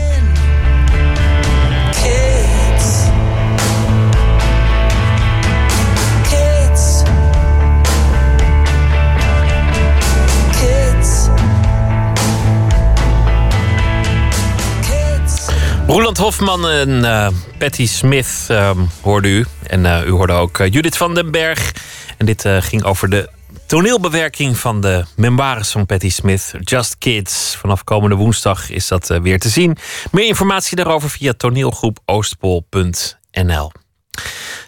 Roland 15.90 16.18
Hofman 16.18 16.68
en 16.68 16.88
uh, 16.88 17.28
Patty 17.58 17.86
Smith 17.86 18.46
uh, 18.50 18.70
hoorde 19.02 19.28
u. 19.28 19.46
En 19.66 19.84
uh, 19.84 20.06
u 20.06 20.10
hoorde 20.10 20.32
ook 20.32 20.56
Judith 20.56 20.96
van 20.96 21.14
den 21.14 21.30
Berg. 21.30 21.72
En 22.16 22.26
dit 22.26 22.44
ging 22.60 22.84
over 22.84 23.10
de 23.10 23.28
toneelbewerking 23.66 24.56
van 24.56 24.80
de 24.80 25.04
memoires 25.16 25.70
van 25.70 25.86
Patty 25.86 26.10
Smith. 26.10 26.54
Just 26.60 26.98
Kids. 26.98 27.56
Vanaf 27.56 27.84
komende 27.84 28.16
woensdag 28.16 28.70
is 28.70 28.88
dat 28.88 29.06
weer 29.06 29.38
te 29.38 29.48
zien. 29.48 29.76
Meer 30.10 30.26
informatie 30.26 30.76
daarover 30.76 31.10
via 31.10 31.32
toneelgroep 31.32 31.98
oostpol.nl. 32.04 33.72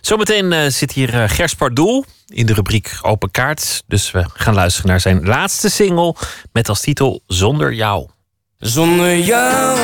Zometeen 0.00 0.72
zit 0.72 0.92
hier 0.92 1.28
Gers 1.28 1.54
Pardoel 1.54 2.04
in 2.26 2.46
de 2.46 2.54
rubriek 2.54 2.98
Open 3.02 3.30
Kaart. 3.30 3.82
Dus 3.86 4.10
we 4.10 4.24
gaan 4.34 4.54
luisteren 4.54 4.90
naar 4.90 5.00
zijn 5.00 5.24
laatste 5.24 5.70
single 5.70 6.14
met 6.52 6.68
als 6.68 6.80
titel 6.80 7.22
Zonder 7.26 7.72
jou. 7.72 8.08
Zonder 8.58 9.18
jou 9.18 9.78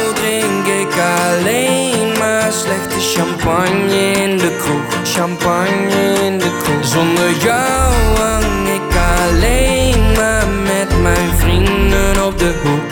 ik 0.68 0.94
alleen 1.32 2.18
maar 2.18 2.52
slechte 2.52 3.00
champagne 3.00 4.12
in 4.12 4.38
de 4.38 4.56
kroeg. 4.56 5.08
Champagne 5.14 6.14
in 6.24 6.38
de 6.38 6.56
kroeg. 6.62 6.84
Zonder 6.84 7.30
jou 7.42 7.94
hang 8.18 8.68
ik 8.68 8.96
alleen 9.22 10.12
maar 10.16 10.48
met 10.48 11.02
mijn 11.02 11.30
vrienden 11.38 12.26
op 12.26 12.38
de 12.38 12.52
hoek. 12.62 12.87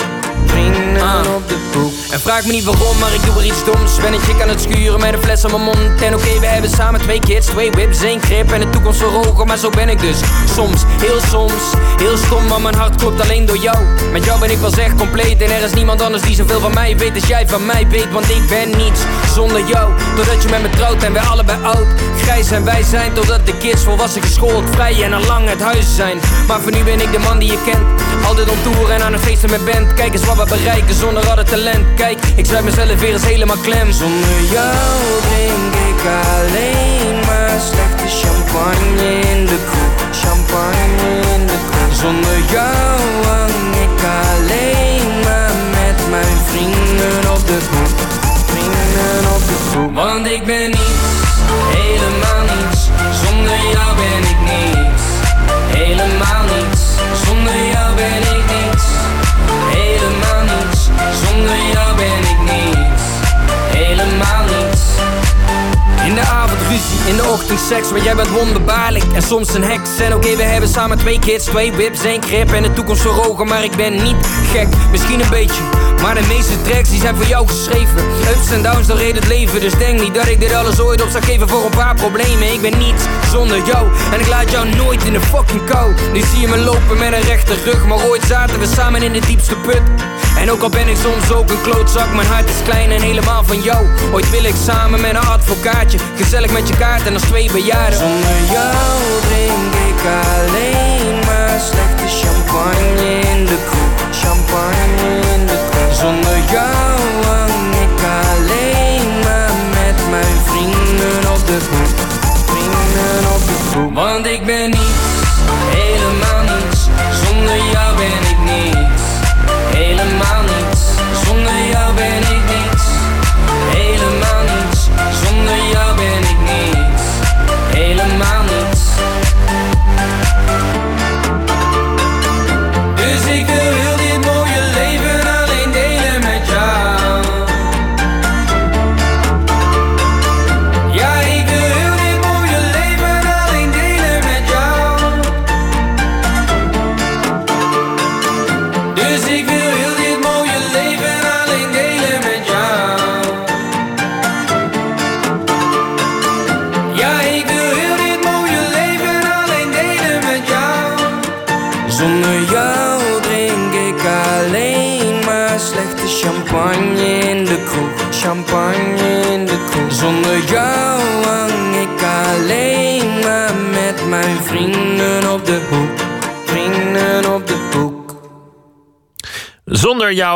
En 2.16 2.22
vraag 2.22 2.46
me 2.46 2.52
niet 2.52 2.64
waarom, 2.64 2.98
maar 2.98 3.14
ik 3.14 3.24
doe 3.24 3.34
er 3.34 3.44
iets 3.44 3.64
doms. 3.64 3.96
Ben 4.00 4.12
ik 4.12 4.20
gek 4.20 4.42
aan 4.42 4.48
het 4.48 4.60
schuren 4.60 5.00
met 5.00 5.12
een 5.12 5.22
fles 5.22 5.44
aan 5.44 5.50
mijn 5.50 5.62
mond. 5.62 6.02
En 6.02 6.14
oké, 6.14 6.40
we 6.40 6.46
hebben 6.46 6.70
samen 6.70 7.00
twee 7.00 7.20
kids, 7.20 7.46
twee 7.46 7.70
whips, 7.70 8.02
één 8.02 8.22
grip 8.22 8.52
en 8.52 8.60
de 8.60 8.70
toekomst 8.70 9.00
voor 9.00 9.26
ogen. 9.26 9.46
Maar 9.46 9.56
zo 9.56 9.70
ben 9.70 9.88
ik 9.88 10.00
dus. 10.00 10.18
Soms, 10.54 10.82
heel 11.00 11.20
soms, 11.30 11.62
heel 11.96 12.16
stom, 12.16 12.46
maar 12.46 12.60
mijn 12.60 12.74
hart 12.74 12.96
klopt 12.96 13.20
alleen 13.20 13.46
door 13.46 13.56
jou. 13.56 13.76
Met 14.12 14.24
jou 14.24 14.40
ben 14.40 14.50
ik 14.50 14.58
wel 14.58 14.72
echt 14.72 14.94
compleet. 14.94 15.42
En 15.42 15.50
er 15.50 15.62
is 15.62 15.72
niemand 15.72 16.02
anders 16.02 16.22
die 16.22 16.34
zoveel 16.34 16.60
van 16.60 16.74
mij 16.74 16.96
weet 16.96 17.14
als 17.14 17.26
jij 17.26 17.48
van 17.48 17.66
mij 17.66 17.86
weet. 17.88 18.12
Want 18.12 18.30
ik 18.30 18.48
ben 18.48 18.76
niets 18.76 19.00
zonder 19.34 19.68
jou. 19.68 19.92
Doordat 20.16 20.42
je 20.42 20.48
met 20.48 20.62
me 20.62 20.68
trouwt 20.68 21.02
en 21.02 21.12
wij 21.12 21.22
allebei 21.22 21.58
oud. 21.62 21.86
Grijs 22.22 22.50
en 22.50 22.64
wij 22.64 22.82
zijn 22.82 23.12
totdat 23.12 23.46
de 23.46 23.56
kids 23.56 23.84
volwassen 23.84 24.22
geschoold, 24.22 24.64
vrij 24.70 25.02
en 25.02 25.12
al 25.12 25.24
lang 25.24 25.48
het 25.48 25.60
huis 25.60 25.94
zijn. 25.96 26.20
Maar 26.48 26.60
voor 26.60 26.72
nu 26.72 26.82
ben 26.82 27.00
ik 27.00 27.12
de 27.12 27.18
man 27.18 27.38
die 27.38 27.50
je 27.50 27.58
kent. 27.64 28.02
Altijd 28.26 28.50
om 28.50 28.62
tour 28.62 28.90
en 28.90 29.02
aan 29.02 29.12
een 29.12 29.18
feesten 29.18 29.50
met 29.50 29.64
band. 29.64 29.94
Kijk 29.94 30.12
eens 30.12 30.24
wat 30.24 30.36
we 30.36 30.44
bereiken 30.44 30.94
zonder 30.94 31.30
al 31.30 31.36
het 31.36 31.48
talent. 31.48 31.94
Ik 32.10 32.46
sluit 32.46 32.64
mezelf 32.64 33.00
weer 33.00 33.12
eens 33.12 33.24
helemaal 33.24 33.56
klem. 33.56 33.92
Zonder 33.92 34.42
jou 34.50 34.86
drink 35.26 35.74
ik 35.88 36.02
alleen 36.36 37.14
maar 37.26 37.60
slechte 37.70 38.26
champagne 38.26 39.20
in 39.32 39.46
de 39.46 39.58
kroeg. 39.70 40.16
Champagne 40.22 41.10
in 41.34 41.46
de 41.46 41.58
kroeg. 41.70 41.94
Zonder 42.00 42.38
jou 42.52 43.00
hang 43.26 43.74
ik 43.86 44.00
alleen 44.30 45.20
maar 45.24 45.54
met 45.70 46.10
mijn 46.10 46.38
vrienden 46.50 47.32
op 47.32 47.46
de 47.46 47.58
hoek. 47.70 47.98
Vrienden 48.46 49.30
op 49.34 49.42
de 49.50 49.78
hoek. 49.78 49.94
Want 49.94 50.26
ik 50.26 50.44
ben 50.44 50.70
niets, 50.70 51.32
helemaal 51.76 52.45
in 67.06 67.16
de 67.16 67.24
ochtend 67.24 67.60
seks, 67.68 67.90
maar 67.90 68.02
jij 68.02 68.16
bent 68.16 68.28
wonderbaarlijk 68.28 69.04
en 69.12 69.22
soms 69.22 69.54
een 69.54 69.64
heks. 69.64 69.98
En 69.98 70.14
oké, 70.14 70.36
we 70.36 70.42
hebben 70.42 70.68
samen 70.68 70.98
twee 70.98 71.18
kids, 71.18 71.44
twee 71.44 71.72
whips, 71.72 72.04
één 72.04 72.22
grip 72.22 72.52
en 72.52 72.62
de 72.62 72.72
toekomst 72.72 73.02
voor 73.02 73.26
ogen, 73.26 73.46
maar 73.46 73.64
ik 73.64 73.76
ben 73.76 74.02
niet 74.02 74.16
gek, 74.52 74.68
misschien 74.90 75.20
een 75.20 75.30
beetje. 75.30 75.62
Maar 76.02 76.14
de 76.14 76.26
meeste 76.28 76.62
tracks 76.62 76.90
die 76.90 77.00
zijn 77.00 77.16
voor 77.16 77.26
jou 77.26 77.48
geschreven. 77.48 78.04
Ups 78.36 78.50
en 78.50 78.62
downs, 78.62 78.86
dat 78.86 78.98
reed 78.98 79.14
het 79.14 79.26
leven. 79.26 79.60
Dus 79.60 79.72
denk 79.78 80.00
niet 80.00 80.14
dat 80.14 80.26
ik 80.26 80.40
dit 80.40 80.52
alles 80.52 80.80
ooit 80.80 81.02
op 81.02 81.08
zou 81.08 81.24
geven 81.24 81.48
voor 81.48 81.64
een 81.64 81.76
paar 81.76 81.94
problemen. 81.94 82.52
Ik 82.52 82.60
ben 82.60 82.78
niets 82.78 83.02
zonder 83.30 83.66
jou. 83.66 83.88
En 84.12 84.20
ik 84.20 84.28
laat 84.28 84.50
jou 84.50 84.74
nooit 84.76 85.04
in 85.04 85.12
de 85.12 85.20
fucking 85.20 85.64
kou. 85.64 85.94
Nu 86.12 86.20
zie 86.20 86.40
je 86.40 86.48
me 86.48 86.58
lopen 86.58 86.98
met 86.98 87.12
een 87.12 87.22
rechte 87.22 87.54
rug. 87.64 87.86
Maar 87.86 88.04
ooit 88.04 88.22
zaten 88.26 88.58
we 88.58 88.66
samen 88.66 89.02
in 89.02 89.12
de 89.12 89.20
diepste 89.20 89.56
put. 89.56 89.82
En 90.40 90.50
ook 90.50 90.62
al 90.62 90.68
ben 90.68 90.88
ik 90.88 90.96
soms 90.96 91.32
ook 91.32 91.50
een 91.50 91.60
klootzak, 91.62 92.14
mijn 92.14 92.28
hart 92.28 92.48
is 92.48 92.62
klein 92.64 92.90
en 92.90 93.00
helemaal 93.00 93.44
van 93.44 93.62
jou. 93.62 93.86
Ooit 94.12 94.30
wil 94.30 94.44
ik 94.44 94.54
samen 94.64 95.00
met 95.00 95.10
een 95.10 95.16
advocaatje, 95.16 95.98
gezellig 96.16 96.50
met 96.50 96.68
je 96.68 96.76
kaart 96.76 97.06
en 97.06 97.14
als 97.14 97.22
twee 97.22 97.50
bejaarden. 97.52 97.98
Zonder 97.98 98.40
jou 98.52 98.96
drink 99.28 99.74
ik 99.88 100.00
alleen 100.34 101.14
maar 101.26 101.60
slechte 101.60 102.26
champagne 102.26 103.20
in 103.20 103.44
de 103.44 103.58
kroeg. 103.68 104.16
Champagne 104.22 105.20
in 105.34 105.46
de 105.46 105.58
kroeg. 105.70 105.94
Zonder 105.94 106.38
jou 106.52 106.98
hang 107.26 107.74
ik 107.84 108.00
alleen 108.30 109.18
maar 109.24 109.52
met 109.70 110.10
mijn 110.10 110.38
vrienden 110.44 111.32
op 111.32 111.46
de 111.46 111.58
hoek. 111.70 111.98
Vrienden 112.46 113.30
op 113.34 113.42
de 113.46 113.78
hoek. 113.78 113.92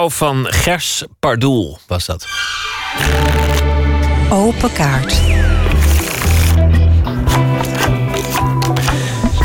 Van 0.09 0.47
Gers 0.49 1.05
Pardoel 1.19 1.79
was 1.87 2.07
dat. 2.07 2.27
Open 4.31 4.73
kaart. 4.73 5.21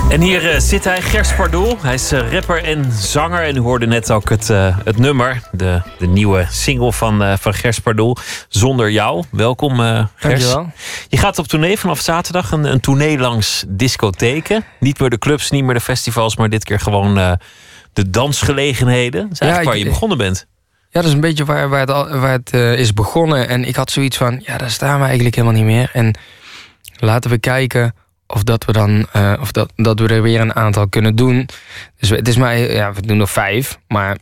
En 0.10 0.22
hier 0.22 0.52
eh, 0.52 0.60
zit 0.60 0.84
hij, 0.84 1.02
Gers 1.02 1.36
Pardoel. 1.36 1.78
Hij 1.82 1.94
is 1.94 2.12
eh, 2.12 2.32
rapper 2.32 2.64
en 2.64 2.92
zanger. 2.92 3.44
En 3.44 3.56
u 3.56 3.60
hoorde 3.60 3.88
net 3.88 4.12
ook 4.12 4.30
het, 4.30 4.50
eh, 4.50 4.78
het 4.84 4.98
nummer, 4.98 5.42
de, 5.52 5.82
de 5.98 6.08
nieuwe 6.08 6.48
single 6.50 6.94
van, 6.94 7.24
eh, 7.24 7.38
van 7.38 7.54
Gers 7.54 7.80
Pardoel. 7.80 8.18
Zonder 8.50 8.92
jou. 8.92 9.24
Welkom, 9.32 9.80
eh, 9.80 10.04
Gers. 10.16 10.44
Dankjewel. 10.44 10.72
Je 11.10 11.18
gaat 11.18 11.40
op 11.40 11.48
tournee 11.48 11.80
vanaf 11.80 12.00
zaterdag. 12.00 12.52
Een, 12.52 12.64
een 12.64 12.80
tournee 12.80 13.18
langs 13.18 13.64
discotheken. 13.68 14.66
Niet 14.80 15.00
meer 15.00 15.10
de 15.10 15.18
clubs, 15.18 15.50
niet 15.50 15.64
meer 15.64 15.74
de 15.74 15.80
festivals, 15.82 16.36
maar 16.38 16.50
dit 16.50 16.64
keer 16.64 16.80
gewoon 16.80 17.18
eh, 17.18 17.32
de 17.96 18.10
dansgelegenheden. 18.10 19.22
Dat 19.22 19.32
is 19.32 19.40
eigenlijk 19.40 19.60
Ja, 19.60 19.66
waar 19.70 19.76
ik- 19.80 19.84
je 19.84 19.90
begonnen 19.90 20.18
bent. 20.18 20.46
Ja, 20.90 21.02
dat 21.02 21.06
is 21.10 21.14
een 21.16 21.20
beetje 21.22 21.46
waar, 21.46 21.70
waar 21.70 21.80
het, 21.80 21.90
waar 22.20 22.32
het 22.32 22.52
eh, 22.52 22.74
is 22.80 22.94
begonnen. 22.94 23.48
En 23.48 23.64
ik 23.66 23.76
had 23.76 23.92
zoiets 23.92 24.18
van, 24.18 24.42
ja, 24.46 24.58
daar 24.58 24.70
staan 24.72 25.00
we 25.00 25.06
eigenlijk 25.06 25.36
helemaal 25.36 25.58
niet 25.58 25.66
meer. 25.66 25.90
En 25.94 26.16
laten 27.00 27.30
we 27.30 27.38
kijken 27.38 27.94
of 28.28 28.44
dat 28.44 28.66
we 28.66 28.72
dan, 28.72 29.08
eh, 29.12 29.34
of 29.40 29.52
dat, 29.52 29.72
dat 29.76 30.00
we 30.00 30.08
er 30.08 30.22
weer 30.22 30.42
een 30.42 30.56
aantal 30.56 30.88
kunnen 30.90 31.16
doen. 31.16 31.50
Dus 32.00 32.10
we- 32.10 32.16
het 32.16 32.28
is 32.28 32.38
maar, 32.38 32.58
ja, 32.58 32.94
we 32.94 33.02
doen 33.02 33.20
er 33.20 33.28
vijf. 33.28 33.80
Maar 33.88 34.18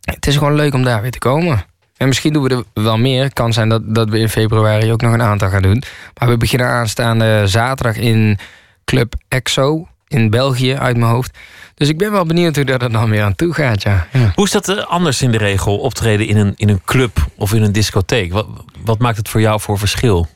het 0.00 0.26
is 0.26 0.36
gewoon 0.36 0.54
leuk 0.54 0.74
om 0.74 0.82
daar 0.84 1.02
weer 1.02 1.10
te 1.10 1.18
komen. 1.18 1.64
En 1.96 2.08
misschien 2.08 2.32
doen 2.32 2.42
we 2.42 2.48
er 2.74 2.82
wel 2.82 2.98
meer. 2.98 3.32
Kan 3.32 3.52
zijn 3.52 3.68
dat, 3.68 3.94
dat 3.94 4.08
we 4.08 4.18
in 4.18 4.28
februari 4.28 4.92
ook 4.92 5.00
nog 5.02 5.12
een 5.12 5.22
aantal 5.22 5.48
gaan 5.48 5.62
doen. 5.62 5.82
Maar 6.18 6.28
we 6.28 6.36
beginnen 6.36 6.68
aanstaande 6.68 7.42
zaterdag 7.46 7.96
in 7.96 8.38
Club 8.84 9.14
EXO 9.28 9.88
in 10.08 10.30
België 10.30 10.74
uit 10.74 10.96
mijn 10.96 11.10
hoofd. 11.10 11.38
Dus 11.80 11.88
ik 11.88 11.98
ben 11.98 12.12
wel 12.12 12.26
benieuwd 12.26 12.56
hoe 12.56 12.64
dat 12.64 12.82
er 12.82 12.92
dan 12.92 13.10
weer 13.10 13.22
aan 13.22 13.34
toe 13.34 13.54
gaat, 13.54 13.82
ja. 13.82 14.06
ja. 14.12 14.32
Hoe 14.34 14.44
is 14.44 14.50
dat 14.50 14.68
eh, 14.68 14.84
anders 14.86 15.22
in 15.22 15.30
de 15.30 15.38
regel, 15.38 15.78
optreden 15.78 16.26
in 16.26 16.36
een, 16.36 16.52
in 16.56 16.68
een 16.68 16.82
club 16.84 17.26
of 17.36 17.54
in 17.54 17.62
een 17.62 17.72
discotheek? 17.72 18.32
Wat, 18.32 18.46
wat 18.84 18.98
maakt 18.98 19.16
het 19.16 19.28
voor 19.28 19.40
jou 19.40 19.60
voor 19.60 19.78
verschil? 19.78 20.28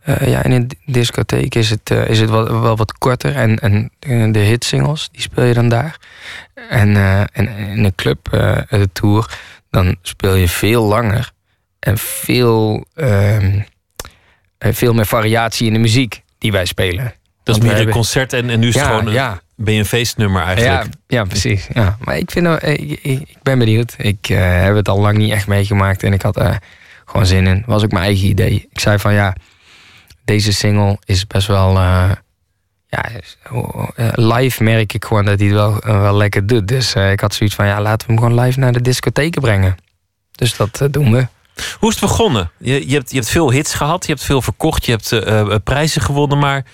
Eh, 0.00 0.28
ja, 0.28 0.42
in 0.42 0.50
een 0.50 0.70
discotheek 0.86 1.54
is 1.54 1.70
het, 1.70 1.90
eh, 1.90 2.08
is 2.08 2.20
het 2.20 2.30
wel, 2.30 2.60
wel 2.60 2.76
wat 2.76 2.92
korter. 2.92 3.36
En, 3.36 3.58
en 3.58 4.32
de 4.32 4.38
hitsingles, 4.38 5.08
die 5.12 5.20
speel 5.20 5.44
je 5.44 5.54
dan 5.54 5.68
daar. 5.68 5.96
En, 6.68 6.96
en 7.32 7.48
in 7.56 7.84
een 7.84 7.94
club, 7.94 8.28
de 8.68 8.88
tour, 8.92 9.38
dan 9.70 9.96
speel 10.02 10.34
je 10.34 10.48
veel 10.48 10.82
langer. 10.82 11.32
En 11.78 11.98
veel, 11.98 12.84
ehm, 12.94 13.60
eh, 14.58 14.72
veel 14.72 14.94
meer 14.94 15.06
variatie 15.06 15.66
in 15.66 15.72
de 15.72 15.78
muziek 15.78 16.22
die 16.38 16.52
wij 16.52 16.64
spelen. 16.64 17.14
Dat 17.42 17.56
is 17.56 17.62
meer 17.62 17.80
een 17.80 17.90
concert 17.90 18.32
en, 18.32 18.50
en 18.50 18.60
nu 18.60 18.68
is 18.68 18.74
het 18.74 18.84
gewoon 18.84 19.06
een, 19.06 19.12
ja. 19.12 19.40
Ben 19.60 19.74
je 19.74 19.78
een 19.80 19.86
feestnummer 19.86 20.42
eigenlijk. 20.42 20.82
Ja, 20.84 20.90
ja 21.06 21.24
precies. 21.24 21.68
Ja. 21.74 21.96
Maar 22.00 22.16
ik, 22.16 22.30
vind, 22.30 22.46
wel- 22.46 22.58
eh, 22.58 22.72
ik, 22.72 22.90
ik, 22.90 23.20
ik 23.20 23.36
ben 23.42 23.58
benieuwd. 23.58 23.94
Ik 23.98 24.28
eh, 24.28 24.62
heb 24.62 24.74
het 24.74 24.88
al 24.88 25.00
lang 25.00 25.16
niet 25.18 25.32
echt 25.32 25.46
meegemaakt. 25.46 26.02
En 26.02 26.12
ik 26.12 26.22
had 26.22 26.36
er 26.36 26.58
gewoon 27.04 27.26
zin 27.26 27.46
in. 27.46 27.62
was 27.66 27.82
ook 27.84 27.90
mijn 27.92 28.04
eigen 28.04 28.28
idee. 28.28 28.68
Ik 28.70 28.80
zei 28.80 28.98
van 28.98 29.12
ja, 29.12 29.34
deze 30.24 30.52
single 30.52 30.98
is 31.04 31.26
best 31.26 31.46
wel... 31.46 31.76
eh, 31.76 32.10
ja, 32.86 33.04
eh, 33.94 34.08
live 34.14 34.62
merk 34.62 34.92
ik 34.92 35.04
gewoon 35.04 35.24
dat 35.24 35.38
hij 35.38 35.48
het 35.48 35.56
wel, 35.56 35.80
eh, 35.80 36.00
wel 36.00 36.16
lekker 36.16 36.46
doet. 36.46 36.68
Dus 36.68 36.94
eh, 36.94 37.10
ik 37.10 37.20
had 37.20 37.34
zoiets 37.34 37.54
van 37.56 37.66
ja, 37.66 37.80
laten 37.80 38.06
we 38.06 38.12
hem 38.14 38.22
gewoon 38.22 38.40
live 38.44 38.58
naar 38.58 38.72
de 38.72 38.80
discotheken 38.82 39.40
brengen. 39.42 39.76
Dus 40.32 40.56
dat 40.56 40.80
eh, 40.80 40.88
doen 40.90 41.12
we. 41.12 41.26
Hoe 41.78 41.88
is 41.90 42.00
het 42.00 42.08
begonnen? 42.10 42.50
Je, 42.58 42.88
je, 42.88 42.94
hebt, 42.94 43.10
je 43.10 43.16
hebt 43.16 43.28
veel 43.30 43.50
hits 43.52 43.74
gehad, 43.74 44.06
je 44.06 44.12
hebt 44.12 44.24
veel 44.24 44.42
verkocht, 44.42 44.84
je 44.86 44.90
hebt 44.92 45.12
eh, 45.12 45.40
eh, 45.40 45.54
prijzen 45.64 46.02
gewonnen. 46.02 46.38
Maar 46.38 46.64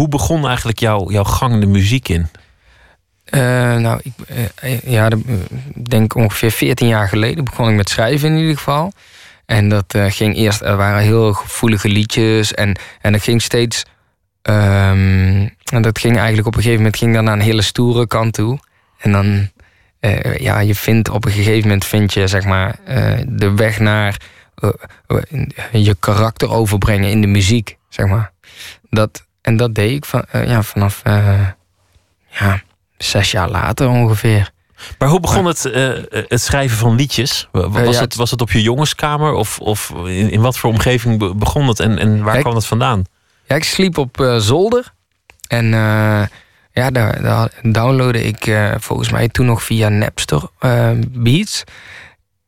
hoe 0.00 0.08
begon 0.08 0.46
eigenlijk 0.46 0.78
jouw, 0.78 1.10
jouw 1.10 1.24
gang 1.24 1.60
de 1.60 1.66
muziek 1.66 2.08
in? 2.08 2.28
Eh, 3.24 3.40
nou, 3.76 4.00
ik 4.02 4.12
eh, 4.54 4.80
ja, 4.80 5.08
eh, 5.10 5.18
denk 5.74 6.14
ongeveer 6.14 6.50
14 6.50 6.88
jaar 6.88 7.08
geleden 7.08 7.44
begon 7.44 7.68
ik 7.68 7.76
met 7.76 7.88
schrijven 7.88 8.28
in 8.28 8.38
ieder 8.38 8.56
geval. 8.56 8.92
En 9.46 9.68
dat 9.68 9.94
ging 9.96 10.36
eerst, 10.36 10.60
er 10.60 10.76
waren 10.76 11.02
heel 11.02 11.32
gevoelige 11.32 11.88
liedjes 11.88 12.54
en, 12.54 12.78
en 13.00 13.12
dat 13.12 13.22
ging 13.22 13.42
steeds. 13.42 13.84
ehm, 14.42 15.48
en 15.72 15.82
dat 15.82 15.98
ging 15.98 16.16
eigenlijk 16.16 16.46
op 16.46 16.54
een 16.54 16.62
gegeven 16.62 16.82
moment 16.82 16.98
ging 16.98 17.14
dan 17.14 17.24
naar 17.24 17.34
een 17.34 17.40
hele 17.40 17.62
stoere 17.62 18.06
kant 18.06 18.32
toe. 18.32 18.58
En 18.98 19.12
dan, 19.12 19.48
ja, 20.38 20.58
je 20.60 20.74
vindt 20.74 21.08
op 21.08 21.24
een 21.24 21.32
gegeven 21.32 21.62
moment 21.62 21.84
vind 21.84 22.12
je 22.12 22.26
zeg 22.26 22.44
maar 22.44 22.76
de 23.26 23.52
weg 23.54 23.78
naar 23.78 24.16
je 25.72 25.96
karakter 25.98 26.50
overbrengen 26.50 27.10
in 27.10 27.20
de 27.20 27.26
muziek, 27.26 27.76
zeg 27.88 28.06
maar. 28.06 28.32
Dat, 28.90 29.28
en 29.42 29.56
dat 29.56 29.74
deed 29.74 29.90
ik 29.90 30.04
van, 30.04 30.24
eh, 30.30 30.46
ja, 30.48 30.62
vanaf 30.62 31.00
eh, 31.04 31.46
ja, 32.28 32.62
zes 32.98 33.30
jaar 33.30 33.50
later 33.50 33.88
ongeveer. 33.88 34.50
Maar 34.98 35.08
hoe 35.08 35.20
begon 35.20 35.44
het, 35.44 35.64
eh, 35.64 35.88
het 36.12 36.40
schrijven 36.42 36.78
van 36.78 36.94
liedjes? 36.94 37.48
Wa- 37.52 37.68
Was, 37.68 37.94
ja, 37.94 38.00
het, 38.00 38.14
was 38.14 38.30
het 38.30 38.40
op 38.40 38.50
je 38.50 38.62
jongenskamer 38.62 39.32
of, 39.32 39.58
of 39.58 39.90
in, 39.90 40.30
in 40.30 40.40
wat 40.40 40.58
voor 40.58 40.70
omgeving 40.70 41.18
be- 41.18 41.34
begon 41.34 41.68
het 41.68 41.80
en, 41.80 41.98
en 41.98 42.22
waar 42.22 42.38
kwam 42.40 42.54
het 42.54 42.66
vandaan? 42.66 43.04
Ja, 43.46 43.56
ik 43.56 43.64
sliep 43.64 43.98
op 43.98 44.34
zolder. 44.38 44.92
En 45.48 45.66
ja, 46.72 46.90
daar, 46.90 47.22
daar 47.22 47.50
downloadde 47.62 48.22
ik 48.24 48.58
volgens 48.78 49.10
mij 49.10 49.28
toen 49.28 49.46
nog 49.46 49.62
via 49.62 49.88
Napster 49.88 50.42
beats. 51.08 51.64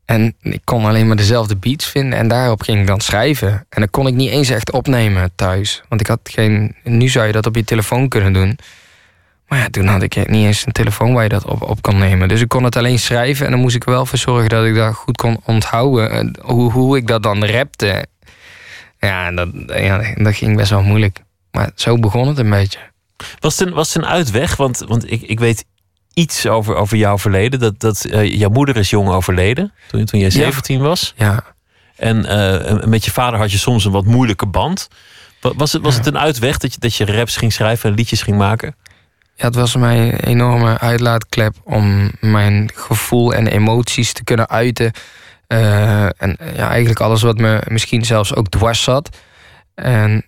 En 0.04 0.34
ik 0.42 0.60
kon 0.64 0.84
alleen 0.84 1.06
maar 1.06 1.16
dezelfde 1.16 1.56
beats 1.56 1.86
vinden. 1.86 2.18
En 2.18 2.28
daarop 2.28 2.62
ging 2.62 2.80
ik 2.80 2.86
dan 2.86 3.00
schrijven. 3.00 3.66
En 3.68 3.80
dat 3.80 3.90
kon 3.90 4.06
ik 4.06 4.14
niet 4.14 4.30
eens 4.30 4.48
echt 4.50 4.72
opnemen 4.72 5.32
thuis. 5.34 5.82
Want 5.88 6.00
ik 6.00 6.06
had 6.06 6.20
geen... 6.22 6.76
Nu 6.84 7.08
zou 7.08 7.26
je 7.26 7.32
dat 7.32 7.46
op 7.46 7.56
je 7.56 7.64
telefoon 7.64 8.08
kunnen 8.08 8.32
doen. 8.32 8.58
Maar 9.48 9.58
ja, 9.58 9.68
toen 9.70 9.86
had 9.86 10.02
ik 10.02 10.28
niet 10.28 10.46
eens 10.46 10.66
een 10.66 10.72
telefoon 10.72 11.12
waar 11.12 11.22
je 11.22 11.28
dat 11.28 11.44
op, 11.44 11.62
op 11.62 11.82
kan 11.82 11.98
nemen. 11.98 12.28
Dus 12.28 12.40
ik 12.40 12.48
kon 12.48 12.64
het 12.64 12.76
alleen 12.76 12.98
schrijven. 12.98 13.46
En 13.46 13.52
dan 13.52 13.60
moest 13.60 13.76
ik 13.76 13.84
wel 13.84 14.06
voor 14.06 14.18
zorgen 14.18 14.48
dat 14.48 14.64
ik 14.64 14.74
dat 14.74 14.94
goed 14.94 15.16
kon 15.16 15.40
onthouden. 15.44 16.10
En 16.10 16.36
Hoe, 16.42 16.72
hoe 16.72 16.96
ik 16.96 17.06
dat 17.06 17.22
dan 17.22 17.44
rapte. 17.44 18.06
Ja, 18.98 19.30
dat, 19.30 19.48
ja, 19.66 20.14
dat 20.14 20.34
ging 20.34 20.56
best 20.56 20.70
wel 20.70 20.82
moeilijk. 20.82 21.18
Maar 21.50 21.70
zo 21.74 21.98
begon 21.98 22.28
het 22.28 22.38
een 22.38 22.50
beetje. 22.50 22.78
Was 23.38 23.58
het 23.58 23.68
een, 23.68 23.74
was 23.74 23.94
een 23.94 24.06
uitweg? 24.06 24.56
Want, 24.56 24.78
want 24.78 25.10
ik, 25.10 25.22
ik 25.22 25.40
weet 25.40 25.64
iets 26.14 26.47
over, 26.47 26.74
over 26.74 26.97
jouw 26.97 27.18
verleden. 27.18 27.60
Dat, 27.60 27.80
dat 27.80 28.05
eh, 28.05 28.34
jouw 28.39 28.51
moeder 28.51 28.76
is 28.76 28.90
jong 28.90 29.09
overleden 29.09 29.72
toen, 29.89 30.05
toen 30.05 30.20
jij 30.20 30.28
Ja. 30.28 30.34
17 30.34 30.80
was. 30.80 31.14
Ja. 31.16 31.44
En 31.97 32.24
eh, 32.26 32.84
met 32.84 33.05
je 33.05 33.10
vader 33.10 33.39
had 33.39 33.52
je 33.52 33.59
soms 33.59 33.84
een 33.84 33.93
wat 33.93 34.05
moeilijke 34.05 34.47
band. 34.47 34.89
Wa- 35.40 35.52
Was 35.56 35.72
het, 35.72 35.82
was 35.82 35.94
het 35.94 36.06
een 36.06 36.18
uitweg 36.18 36.56
dat 36.59 36.72
je, 36.72 36.80
dat 36.80 36.94
je 36.97 37.05
raps 37.05 37.36
ging 37.36 37.52
schrijven 37.52 37.90
en 37.90 37.97
liedjes 37.97 38.22
ging 38.22 38.36
maken? 38.36 38.76
Ja, 39.34 39.44
het 39.47 39.55
was 39.55 39.76
mijn 39.76 40.14
enorme 40.14 40.78
uitlaatklep 40.78 41.55
om 41.64 42.10
mijn 42.20 42.70
gevoel 42.74 43.34
en 43.34 43.47
emoties 43.47 44.12
te 44.12 44.24
kunnen 44.24 44.48
uiten. 44.48 44.93
Eh, 45.47 46.05
en 46.05 46.36
ja, 46.56 46.68
eigenlijk 46.68 47.01
alles 47.01 47.22
wat 47.22 47.39
me 47.39 47.62
misschien 47.68 48.05
zelfs 48.05 48.34
ook 48.34 48.48
dwars 48.48 48.82
zat. 48.82 49.16
En 49.74 50.24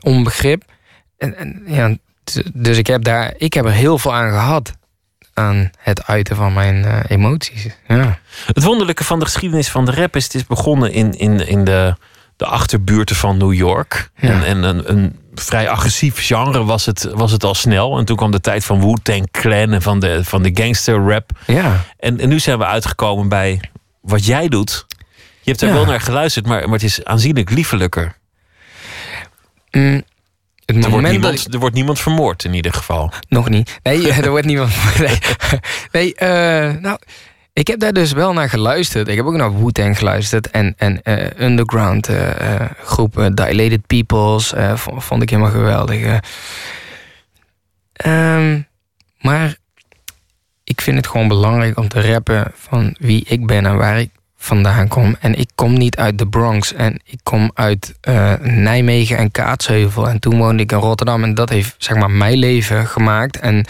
onbegrip. 0.00 0.62
En, 1.18 1.36
en, 1.36 1.62
ja, 1.66 1.96
dus 2.54 2.76
ik 2.78 2.86
heb, 2.86 3.04
daar, 3.04 3.34
ik 3.36 3.52
heb 3.52 3.64
er 3.64 3.72
heel 3.72 3.98
veel 3.98 4.14
aan 4.14 4.30
gehad. 4.30 4.72
Aan 5.38 5.70
het 5.78 6.06
uiten 6.06 6.36
van 6.36 6.52
mijn 6.52 6.84
eh, 6.84 7.00
emoties. 7.08 7.66
Ja. 7.88 8.18
Het 8.46 8.64
wonderlijke 8.64 9.04
van 9.04 9.18
de 9.18 9.24
geschiedenis 9.24 9.68
van 9.70 9.84
de 9.84 9.92
rap 9.92 10.16
is... 10.16 10.24
het 10.24 10.34
is 10.34 10.46
begonnen 10.46 10.92
in, 10.92 11.12
in, 11.18 11.46
in 11.46 11.64
de, 11.64 11.94
de 12.36 12.46
achterbuurten 12.46 13.16
van 13.16 13.36
New 13.36 13.52
York. 13.52 14.10
Ja. 14.16 14.28
En, 14.30 14.44
en 14.44 14.62
een, 14.62 14.90
een 14.90 15.18
vrij 15.34 15.68
agressief 15.68 16.26
genre 16.26 16.64
was 16.64 16.86
het, 16.86 17.08
was 17.12 17.32
het 17.32 17.44
al 17.44 17.54
snel. 17.54 17.98
En 17.98 18.04
toen 18.04 18.16
kwam 18.16 18.30
de 18.30 18.40
tijd 18.40 18.64
van 18.64 18.80
Wu-Tang 18.80 19.30
Clan 19.30 19.72
en 19.72 19.82
van 19.82 20.00
de, 20.00 20.24
van 20.24 20.42
de 20.42 20.50
gangster 20.54 21.08
rap. 21.08 21.30
Ja. 21.46 21.84
En, 21.98 22.20
en 22.20 22.28
nu 22.28 22.38
zijn 22.38 22.58
we 22.58 22.64
uitgekomen 22.64 23.28
bij 23.28 23.60
wat 24.00 24.26
jij 24.26 24.48
doet. 24.48 24.86
Je 25.40 25.50
hebt 25.50 25.60
er 25.62 25.68
Ja. 25.68 25.74
wel 25.74 25.84
naar 25.84 26.00
geluisterd, 26.00 26.46
maar, 26.46 26.62
maar 26.62 26.72
het 26.78 26.82
is 26.82 27.04
aanzienlijk 27.04 27.50
liefelijker. 27.50 28.16
Mm, 29.70 30.02
het 30.76 30.84
Er 30.84 30.90
wordt, 30.90 31.04
moment 31.04 31.22
dat 31.22 31.32
niemand, 31.32 31.54
er 31.54 31.60
wordt 31.60 31.74
niemand 31.74 32.00
vermoord 32.00 32.44
in 32.44 32.54
ieder 32.54 32.72
geval. 32.72 33.12
Nog 33.28 33.48
niet. 33.48 33.78
Nee, 33.82 34.12
er 34.22 34.30
wordt 34.30 34.46
niemand. 34.46 34.72
Nee, 34.98 35.18
nee 35.92 36.14
eh, 36.14 36.74
nou, 36.80 36.98
ik 37.52 37.66
heb 37.66 37.78
daar 37.80 37.92
dus 37.92 38.12
wel 38.12 38.32
naar 38.32 38.48
geluisterd. 38.48 39.08
Ik 39.08 39.16
heb 39.16 39.26
ook 39.26 39.34
naar 39.36 39.58
Wu-Tang 39.58 39.98
geluisterd. 39.98 40.50
En, 40.50 40.74
en 40.76 41.02
eh, 41.02 41.46
Underground 41.46 42.08
eh, 42.08 42.54
eh, 42.54 42.70
groep 42.84 43.18
eh, 43.18 43.26
Dilated 43.34 43.86
Peoples 43.86 44.52
eh, 44.52 44.76
vond, 44.76 45.22
ik 45.22 45.30
helemaal 45.30 45.50
geweldig. 45.50 46.02
eh. 46.02 46.16
Ehm, 47.92 48.60
maar 49.20 49.56
ik 50.64 50.80
vind 50.80 50.96
het 50.96 51.06
gewoon 51.06 51.28
belangrijk 51.28 51.78
om 51.78 51.88
te 51.88 52.12
rappen 52.12 52.52
van 52.54 52.96
wie 52.98 53.24
ik 53.28 53.46
ben 53.46 53.66
en 53.66 53.76
waar 53.76 54.00
ik 54.00 54.10
vandaan 54.38 54.88
kom. 54.88 55.16
En 55.20 55.34
ik 55.34 55.50
kom 55.54 55.72
niet 55.72 55.96
uit 55.96 56.18
de 56.18 56.28
Bronx. 56.28 56.72
En 56.72 57.00
ik 57.04 57.18
kom 57.22 57.50
uit 57.54 57.94
eh, 58.00 58.34
Nijmegen 58.40 59.16
en 59.16 59.30
Kaatsheuvel. 59.30 60.08
En 60.08 60.20
toen 60.20 60.38
woonde 60.38 60.62
ik 60.62 60.72
in 60.72 60.78
Rotterdam. 60.78 61.22
En 61.22 61.34
dat 61.34 61.48
heeft 61.48 61.74
zeg 61.78 61.96
maar 61.96 62.10
mijn 62.10 62.38
leven 62.38 62.86
gemaakt. 62.86 63.38
En 63.38 63.66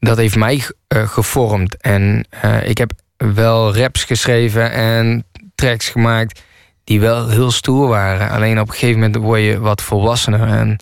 dat 0.00 0.16
heeft 0.16 0.36
mij 0.36 0.62
eh, 0.88 1.08
gevormd. 1.08 1.76
En 1.76 2.26
eh, 2.30 2.68
ik 2.68 2.78
heb 2.78 2.92
wel 3.16 3.76
raps 3.76 4.04
geschreven 4.04 4.72
en 4.72 5.24
tracks 5.54 5.88
gemaakt 5.88 6.42
die 6.84 7.00
wel 7.00 7.28
heel 7.28 7.50
stoer 7.50 7.88
waren. 7.88 8.30
Alleen 8.30 8.60
op 8.60 8.68
een 8.68 8.74
gegeven 8.74 9.00
moment 9.00 9.16
word 9.16 9.40
je 9.40 9.60
wat 9.60 9.82
volwassener 9.82 10.48
en 10.48 10.78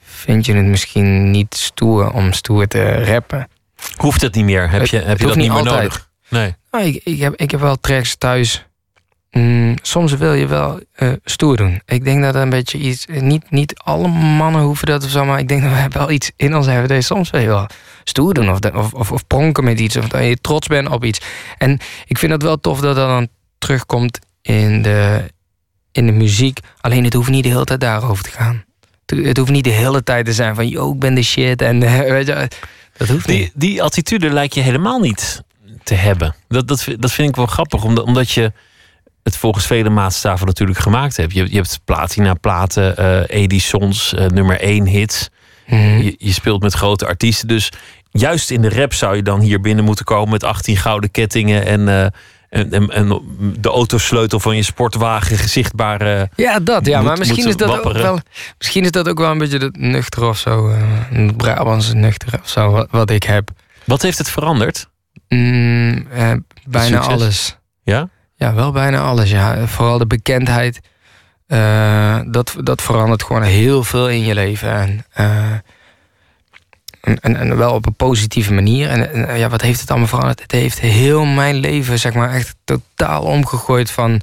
vind 0.00 0.46
je 0.46 0.54
het 0.54 0.66
misschien 0.66 1.30
niet 1.30 1.54
stoer 1.54 2.12
om 2.12 2.32
stoer 2.32 2.66
te 2.66 3.04
rappen. 3.04 3.48
Hoeft 3.96 4.20
het 4.20 4.34
niet 4.34 4.44
meer? 4.44 4.70
Heb 4.70 4.86
je, 4.86 4.98
heb 4.98 5.18
je 5.18 5.26
dat 5.26 5.36
niet 5.36 5.48
meer 5.48 5.58
altijd. 5.58 5.82
nodig? 5.82 6.07
Nee. 6.28 6.54
Nou, 6.70 6.84
ik, 6.84 7.00
ik, 7.04 7.18
heb, 7.18 7.34
ik 7.36 7.50
heb 7.50 7.60
wel 7.60 7.76
tracks 7.80 8.16
thuis. 8.16 8.66
Mm, 9.30 9.74
soms 9.82 10.12
wil 10.12 10.32
je 10.32 10.46
wel 10.46 10.80
eh, 10.92 11.12
stoer 11.24 11.56
doen. 11.56 11.80
Ik 11.86 12.04
denk 12.04 12.22
dat 12.22 12.32
dat 12.32 12.42
een 12.42 12.50
beetje 12.50 12.78
iets. 12.78 13.06
Niet, 13.06 13.50
niet 13.50 13.78
alle 13.78 14.08
mannen 14.08 14.62
hoeven 14.62 14.86
dat 14.86 15.04
of 15.04 15.10
zo, 15.10 15.24
maar 15.24 15.38
ik 15.38 15.48
denk 15.48 15.62
dat 15.62 15.70
we 15.72 15.88
wel 15.98 16.10
iets 16.10 16.30
in 16.36 16.56
ons 16.56 16.66
hebben. 16.66 16.96
Je 16.96 17.02
soms 17.02 17.30
wil 17.30 17.40
je 17.40 17.46
wel 17.46 17.66
stoer 18.04 18.34
doen 18.34 18.50
of, 18.50 18.58
of, 18.74 18.92
of, 18.92 19.12
of 19.12 19.26
pronken 19.26 19.64
met 19.64 19.80
iets. 19.80 19.96
Of 19.96 20.08
dat 20.08 20.24
je 20.24 20.36
trots 20.40 20.66
bent 20.66 20.88
op 20.88 21.04
iets. 21.04 21.20
En 21.58 21.78
ik 22.06 22.18
vind 22.18 22.32
het 22.32 22.42
wel 22.42 22.60
tof 22.60 22.80
dat 22.80 22.96
dat 22.96 23.08
dan 23.08 23.28
terugkomt 23.58 24.18
in 24.42 24.82
de, 24.82 25.30
in 25.92 26.06
de 26.06 26.12
muziek. 26.12 26.58
Alleen 26.80 27.04
het 27.04 27.12
hoeft 27.14 27.30
niet 27.30 27.42
de 27.44 27.48
hele 27.50 27.64
tijd 27.64 27.80
daarover 27.80 28.24
te 28.24 28.30
gaan. 28.30 28.64
Het- 29.06 29.36
hoeft 29.36 29.50
niet 29.50 29.64
de 29.64 29.70
hele 29.70 30.02
tijd 30.02 30.24
te 30.24 30.32
zijn 30.32 30.54
van, 30.54 30.68
yo, 30.68 30.92
ik 30.92 30.98
ben 30.98 31.14
de 31.14 31.22
shit. 31.22 31.62
En 31.62 31.82
eh, 31.82 31.98
weet 32.16 32.26
je, 32.26 32.48
dat 32.96 33.08
hoeft 33.08 33.26
niet. 33.26 33.36
Die, 33.36 33.52
die 33.54 33.82
attitude 33.82 34.30
lijkt 34.30 34.54
je 34.54 34.60
helemaal 34.60 35.00
niet 35.00 35.42
te 35.88 35.94
hebben. 35.94 36.34
Dat, 36.48 36.68
dat, 36.68 36.82
vind- 36.82 37.02
dat 37.02 37.12
vind 37.12 37.28
ik 37.28 37.36
wel 37.36 37.46
grappig, 37.46 37.84
omdat, 37.84 38.04
omdat 38.04 38.30
je 38.30 38.52
het 39.22 39.36
volgens 39.36 39.66
vele 39.66 39.88
maatstaven 39.90 40.46
natuurlijk 40.46 40.78
gemaakt 40.78 41.16
hebt. 41.16 41.32
Je, 41.32 41.46
je 41.50 41.56
hebt 41.56 41.80
platina 41.84 42.34
platen, 42.34 42.96
eh 42.96 43.40
Edisons, 43.40 44.14
eh, 44.14 44.26
nummer 44.26 44.60
1 44.60 44.86
hits. 44.86 45.28
Mhm. 45.66 45.98
Je, 46.02 46.14
je 46.18 46.32
speelt 46.32 46.62
met 46.62 46.74
grote 46.74 47.06
artiesten. 47.06 47.48
Dus 47.48 47.72
juist 48.10 48.50
in 48.50 48.60
de 48.62 48.68
rap 48.68 48.92
zou 48.94 49.16
je 49.16 49.22
dan 49.22 49.40
hier 49.40 49.60
binnen 49.60 49.84
moeten 49.84 50.04
komen 50.04 50.30
met 50.30 50.44
18 50.44 50.76
gouden 50.76 51.10
kettingen 51.10 51.66
en, 51.66 51.88
eh, 51.88 52.06
en, 52.50 52.70
en, 52.72 52.88
en 52.90 53.20
de 53.60 53.68
autosleutel 53.68 54.40
van 54.40 54.56
je 54.56 54.62
sportwagen 54.62 55.48
zichtbaar. 55.48 56.28
Ja, 56.36 56.60
dat. 56.60 56.86
Ja, 56.86 56.96
moet- 56.98 57.06
maar 57.06 57.18
misschien 57.18 57.46
is, 57.48 57.56
dat 57.56 57.84
ook 57.84 57.92
wel, 57.92 58.20
misschien 58.58 58.84
is 58.84 58.90
dat 58.90 59.08
ook 59.08 59.18
wel 59.18 59.30
een 59.30 59.38
beetje 59.38 59.58
het 59.58 59.76
nuchter 59.76 60.24
of 60.24 60.38
zo. 60.38 60.74
een 61.12 61.36
Brabantse 61.36 61.94
nuchter 61.94 62.40
of 62.42 62.48
zo, 62.48 62.70
wat, 62.70 62.88
wat 62.90 63.10
ik 63.10 63.22
heb. 63.22 63.50
Wat 63.84 64.02
heeft 64.02 64.18
het 64.18 64.30
veranderd? 64.30 64.88
Mm, 65.28 66.06
eh, 66.10 66.32
bijna 66.66 67.02
succes? 67.02 67.20
alles. 67.20 67.58
Ja? 67.82 68.08
Ja, 68.36 68.54
wel 68.54 68.72
bijna 68.72 69.00
alles. 69.00 69.30
Ja. 69.30 69.66
Vooral 69.66 69.98
de 69.98 70.06
bekendheid. 70.06 70.80
eh, 71.46 72.20
dat, 72.26 72.56
dat 72.62 72.82
verandert 72.82 73.22
gewoon 73.22 73.42
heel 73.42 73.84
veel 73.84 74.08
in 74.08 74.20
je 74.20 74.34
leven. 74.34 74.72
En, 74.72 75.04
eh, 75.12 75.52
en, 77.00 77.20
en, 77.20 77.36
en 77.36 77.56
wel 77.56 77.74
op 77.74 77.86
een 77.86 77.94
positieve 77.94 78.52
manier. 78.52 78.88
En, 78.88 79.28
en, 79.28 79.38
ja, 79.38 79.48
wat 79.48 79.60
heeft 79.60 79.80
het 79.80 79.90
allemaal 79.90 80.08
veranderd? 80.08 80.42
Het 80.42 80.52
heeft 80.52 80.80
heel 80.80 81.24
mijn 81.24 81.54
leven, 81.54 81.98
zeg 81.98 82.14
maar, 82.14 82.32
echt 82.32 82.56
totaal 82.64 83.22
omgegooid 83.22 83.90
van... 83.90 84.20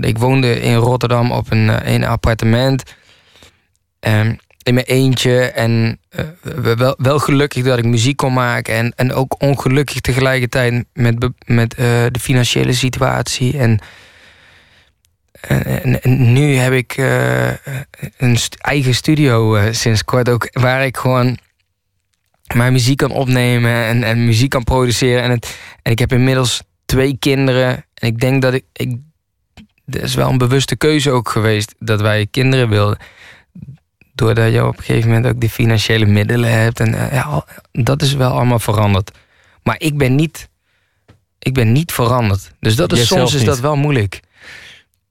ik 0.00 0.18
woonde 0.18 0.60
in 0.60 0.74
Rotterdam 0.74 1.32
op 1.32 1.50
een, 1.50 1.92
een 1.94 2.04
appartement. 2.04 2.82
Ehm, 4.00 4.34
mijn 4.74 4.86
eentje. 4.86 5.40
En 5.40 6.00
eh, 6.08 6.94
wel, 6.96 7.18
gelukkig 7.18 7.64
dat 7.64 7.78
ik 7.78 7.84
muziek 7.84 8.16
kon 8.16 8.32
maken. 8.32 8.74
En, 8.74 8.92
en 8.96 9.12
ook 9.12 9.42
ongelukkig 9.42 10.00
tegelijkertijd 10.00 10.84
met, 10.92 11.28
met 11.46 11.74
eh, 11.74 11.84
de 12.10 12.20
financiële 12.20 12.72
situatie. 12.72 13.58
En, 13.58 13.78
en, 15.40 16.32
nu 16.32 16.54
heb 16.54 16.72
ik 16.72 16.92
eh, 16.96 17.48
een 18.16 18.38
eigen 18.58 18.94
studio 18.94 19.72
sinds 19.72 20.04
kort 20.04 20.28
ook. 20.28 20.48
Waar 20.52 20.84
ik 20.84 20.96
gewoon 20.96 21.38
mijn 22.54 22.72
muziek 22.72 22.96
kan 22.96 23.10
opnemen 23.10 23.84
en, 23.84 24.02
en 24.02 24.24
muziek 24.24 24.50
kan 24.50 24.64
produceren. 24.64 25.22
En, 25.22 25.30
het, 25.30 25.56
en 25.82 25.92
ik 25.92 25.98
heb 25.98 26.12
inmiddels 26.12 26.62
twee 26.84 27.16
kinderen. 27.18 27.84
En 27.94 28.08
ik 28.08 28.20
denk 28.20 28.42
dat 28.42 28.54
ik, 28.54 28.64
ik. 28.72 28.96
Dat 29.84 30.02
is 30.02 30.14
wel 30.14 30.28
een 30.28 30.38
bewuste 30.38 30.76
keuze 30.76 31.10
ook 31.10 31.28
geweest 31.28 31.74
dat 31.78 32.00
wij 32.00 32.26
kinderen 32.30 32.68
wilden. 32.68 32.98
Doordat 34.20 34.52
je 34.52 34.66
op 34.66 34.78
een 34.78 34.84
gegeven 34.84 35.08
moment 35.08 35.26
ook 35.34 35.40
de 35.40 35.50
financiële 35.50 36.06
middelen 36.06 36.52
hebt. 36.52 36.80
En 36.80 36.94
eh, 36.94 37.12
ja, 37.12 37.44
dat 37.72 38.02
is 38.02 38.14
wel 38.14 38.30
allemaal 38.30 38.58
veranderd. 38.58 39.10
Maar 39.62 39.74
ik 39.78 39.98
ben 39.98 40.14
niet. 40.14 40.48
Ik 41.38 41.54
ben 41.54 41.72
niet 41.72 41.92
veranderd. 41.92 42.52
Dus 42.58 42.76
dat 42.76 42.92
is, 42.92 43.06
soms 43.06 43.32
is 43.32 43.38
niet. 43.38 43.46
dat 43.48 43.60
wel 43.60 43.76
moeilijk. 43.76 44.20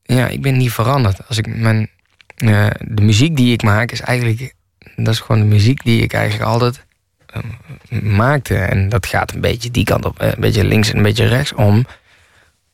Ja, 0.04 0.28
ik 0.28 0.42
ben 0.42 0.58
niet 0.58 0.72
veranderd. 0.72 1.28
Als 1.28 1.38
ik 1.38 1.48
mijn. 1.56 1.90
eh, 2.36 2.68
de 2.88 3.02
muziek 3.02 3.36
die 3.36 3.54
ik 3.54 3.64
maak 3.64 3.92
is 3.92 4.02
eigenlijk. 4.02 4.54
Dat 4.96 5.14
is 5.14 5.20
gewoon 5.20 5.42
de 5.42 5.48
muziek 5.48 5.84
die 5.84 6.02
ik 6.02 6.14
eigenlijk 6.14 6.50
altijd 6.50 6.86
eh, 7.26 8.02
maakte. 8.02 8.56
En 8.58 8.90
dat 8.90 9.06
gaat 9.06 9.34
een 9.34 9.42
beetje 9.42 9.72
die 9.72 9.84
kant 9.84 10.06
op, 10.06 10.22
een 10.22 10.34
beetje 10.38 10.64
links 10.64 10.90
en 10.90 10.98
een 10.98 11.04
beetje 11.04 11.28
rechts 11.28 11.54
om. 11.54 11.74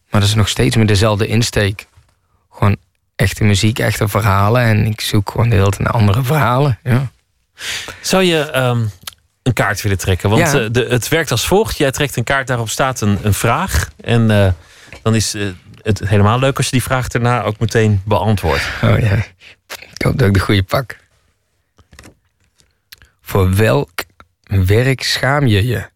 Maar 0.10 0.22
dat 0.22 0.30
is 0.30 0.36
nog 0.36 0.50
steeds 0.50 0.76
met 0.76 0.88
dezelfde 0.88 1.28
insteek. 1.28 1.86
Gewoon 2.52 2.78
echte 3.16 3.44
muziek, 3.44 3.80
echte 3.80 4.08
verhalen. 4.08 4.62
En 4.62 4.86
ik 4.86 5.02
zoek 5.02 5.32
gewoon 5.32 5.50
de 5.50 5.56
hele 5.56 5.70
tijd 5.70 5.82
naar 5.82 5.94
andere 5.94 6.24
verhalen. 6.24 6.80
Ja. 6.84 7.12
Zou 8.02 8.24
je 8.24 8.40
ehm, 8.52 8.86
een 9.44 9.54
kaart 9.54 9.82
willen 9.82 9.98
trekken? 9.98 10.30
Want 10.30 10.52
Ja. 10.52 10.60
eh, 10.60 10.68
de, 10.72 10.86
het 10.90 11.08
werkt 11.08 11.32
als 11.32 11.48
volgt. 11.48 11.78
Jij 11.78 11.92
trekt 11.92 12.16
een 12.16 12.24
kaart, 12.24 12.48
daarop 12.48 12.70
staat 12.70 13.02
een, 13.02 13.18
een 13.22 13.34
vraag. 13.34 13.90
En 14.02 14.32
eh, 14.32 14.52
dan 15.02 15.16
is 15.16 15.34
eh, 15.34 15.48
het 15.82 16.00
helemaal 16.00 16.40
leuk 16.40 16.58
als 16.58 16.66
je 16.66 16.72
die 16.72 16.84
vraag 16.84 17.08
daarna 17.08 17.42
ook 17.44 17.60
meteen 17.60 18.02
beantwoordt. 18.06 18.64
Oh 18.84 19.00
ja. 19.00 19.16
Ik 19.94 20.02
hoop 20.06 20.18
dat 20.18 20.28
ik 20.28 20.34
de 20.34 20.40
goede 20.40 20.64
pak. 20.64 20.98
Voor 23.22 23.56
welk 23.56 23.90
werk 24.44 25.04
schaam 25.04 25.48
je 25.48 25.66
je? 25.68 25.90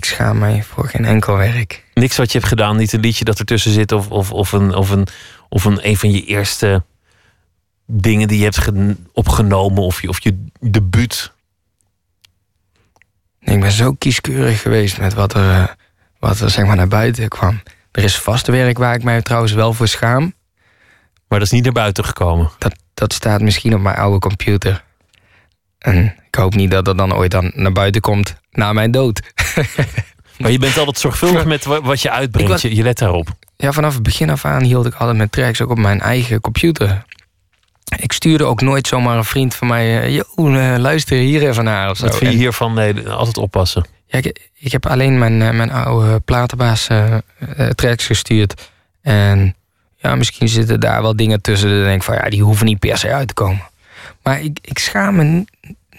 Ik 0.00 0.06
schaam 0.06 0.38
mij 0.38 0.62
voor 0.62 0.88
geen 0.88 1.04
enkel 1.04 1.36
werk. 1.36 1.84
Niks 1.94 2.16
wat 2.16 2.32
je 2.32 2.38
hebt 2.38 2.50
gedaan, 2.50 2.76
niet 2.76 2.92
een 2.92 3.00
liedje 3.00 3.24
dat 3.24 3.38
ertussen 3.38 3.72
zit... 3.72 3.92
of, 3.92 4.10
of, 4.10 4.32
of, 4.32 4.52
een, 4.52 4.74
of, 4.74 4.90
een, 4.90 5.06
of 5.48 5.64
een, 5.64 5.86
een 5.86 5.96
van 5.96 6.10
je 6.10 6.24
eerste 6.24 6.84
dingen 7.86 8.28
die 8.28 8.38
je 8.38 8.44
hebt 8.44 8.58
gen- 8.58 9.08
opgenomen... 9.12 9.82
of 9.82 10.02
je, 10.02 10.08
of 10.08 10.22
je 10.22 10.44
debuut. 10.60 11.32
Ik 13.40 13.60
ben 13.60 13.70
zo 13.70 13.92
kieskeurig 13.92 14.60
geweest 14.60 14.98
met 14.98 15.14
wat 15.14 15.34
er, 15.34 15.50
eh, 15.50 15.68
wat 16.18 16.40
er 16.40 16.50
zeg 16.50 16.66
maar 16.66 16.76
naar 16.76 16.88
buiten 16.88 17.28
kwam. 17.28 17.62
Er 17.92 18.04
is 18.04 18.18
vast 18.18 18.46
werk 18.46 18.78
waar 18.78 18.94
ik 18.94 19.02
mij 19.02 19.22
trouwens 19.22 19.52
wel 19.52 19.72
voor 19.72 19.88
schaam. 19.88 20.34
Maar 21.28 21.38
dat 21.38 21.42
is 21.48 21.50
niet 21.50 21.64
naar 21.64 21.72
buiten 21.72 22.04
gekomen. 22.04 22.50
Dat, 22.58 22.74
dat 22.94 23.12
staat 23.12 23.40
misschien 23.40 23.74
op 23.74 23.80
mijn 23.80 23.96
oude 23.96 24.18
computer. 24.18 24.84
En 25.80 26.14
ik 26.26 26.34
hoop 26.34 26.54
niet 26.54 26.70
dat 26.70 26.84
dat 26.84 26.98
dan 26.98 27.14
ooit 27.14 27.30
dan 27.30 27.50
naar 27.54 27.72
buiten 27.72 28.00
komt 28.00 28.34
na 28.50 28.72
mijn 28.72 28.90
dood. 28.90 29.20
Maar 30.38 30.50
je 30.50 30.58
bent 30.58 30.78
altijd 30.78 30.98
zorgvuldig 30.98 31.44
met 31.44 31.64
wa- 31.64 31.80
wat 31.82 32.00
je 32.02 32.10
uitbrengt. 32.10 32.48
Ik 32.48 32.54
was- 32.54 32.62
Je, 32.62 32.74
je 32.74 32.82
let 32.82 32.98
daarop. 32.98 33.28
Ja, 33.56 33.72
vanaf 33.72 33.94
het 33.94 34.02
begin 34.02 34.30
af 34.30 34.44
aan 34.44 34.62
hield 34.62 34.86
ik 34.86 34.94
altijd 34.94 35.16
mijn 35.16 35.30
tracks 35.30 35.60
ook 35.60 35.70
op 35.70 35.78
mijn 35.78 36.00
eigen 36.00 36.40
computer. 36.40 37.04
Ik 37.96 38.12
stuurde 38.12 38.44
ook 38.44 38.60
nooit 38.60 38.86
zomaar 38.86 39.16
een 39.16 39.24
vriend 39.24 39.54
van 39.54 39.66
mij... 39.68 40.00
eh, 40.02 40.14
Yo, 40.14 40.22
eh, 40.54 40.74
luister 40.78 41.16
hier 41.18 41.48
even 41.48 41.64
naar 41.64 41.90
of 41.90 41.96
zo. 41.96 42.04
Wat 42.06 42.16
vind 42.16 42.32
je 42.32 42.36
hiervan? 42.38 42.74
Nee, 42.74 43.08
altijd 43.08 43.36
oppassen. 43.36 43.84
Ja, 44.06 44.18
ik, 44.18 44.48
ik 44.58 44.72
heb 44.72 44.86
alleen 44.86 45.18
mijn, 45.18 45.42
eh, 45.42 45.50
mijn 45.50 45.70
oude 45.72 46.20
platenbaas 46.20 46.88
tracks 47.74 48.06
gestuurd. 48.06 48.70
En 49.02 49.54
ja, 49.96 50.14
misschien 50.14 50.48
zitten 50.48 50.80
daar 50.80 51.02
wel 51.02 51.16
dingen 51.16 51.40
tussen. 51.40 51.78
Ik 51.78 51.84
denk 51.84 52.02
van 52.02 52.14
ja, 52.14 52.28
die 52.28 52.42
hoeven 52.42 52.66
niet 52.66 52.78
per 52.78 52.98
se 52.98 53.12
uit 53.12 53.28
te 53.28 53.34
komen. 53.34 53.62
Maar 54.22 54.40
ik, 54.42 54.58
ik 54.62 54.78
schaam 54.78 55.14
me. 55.16 55.44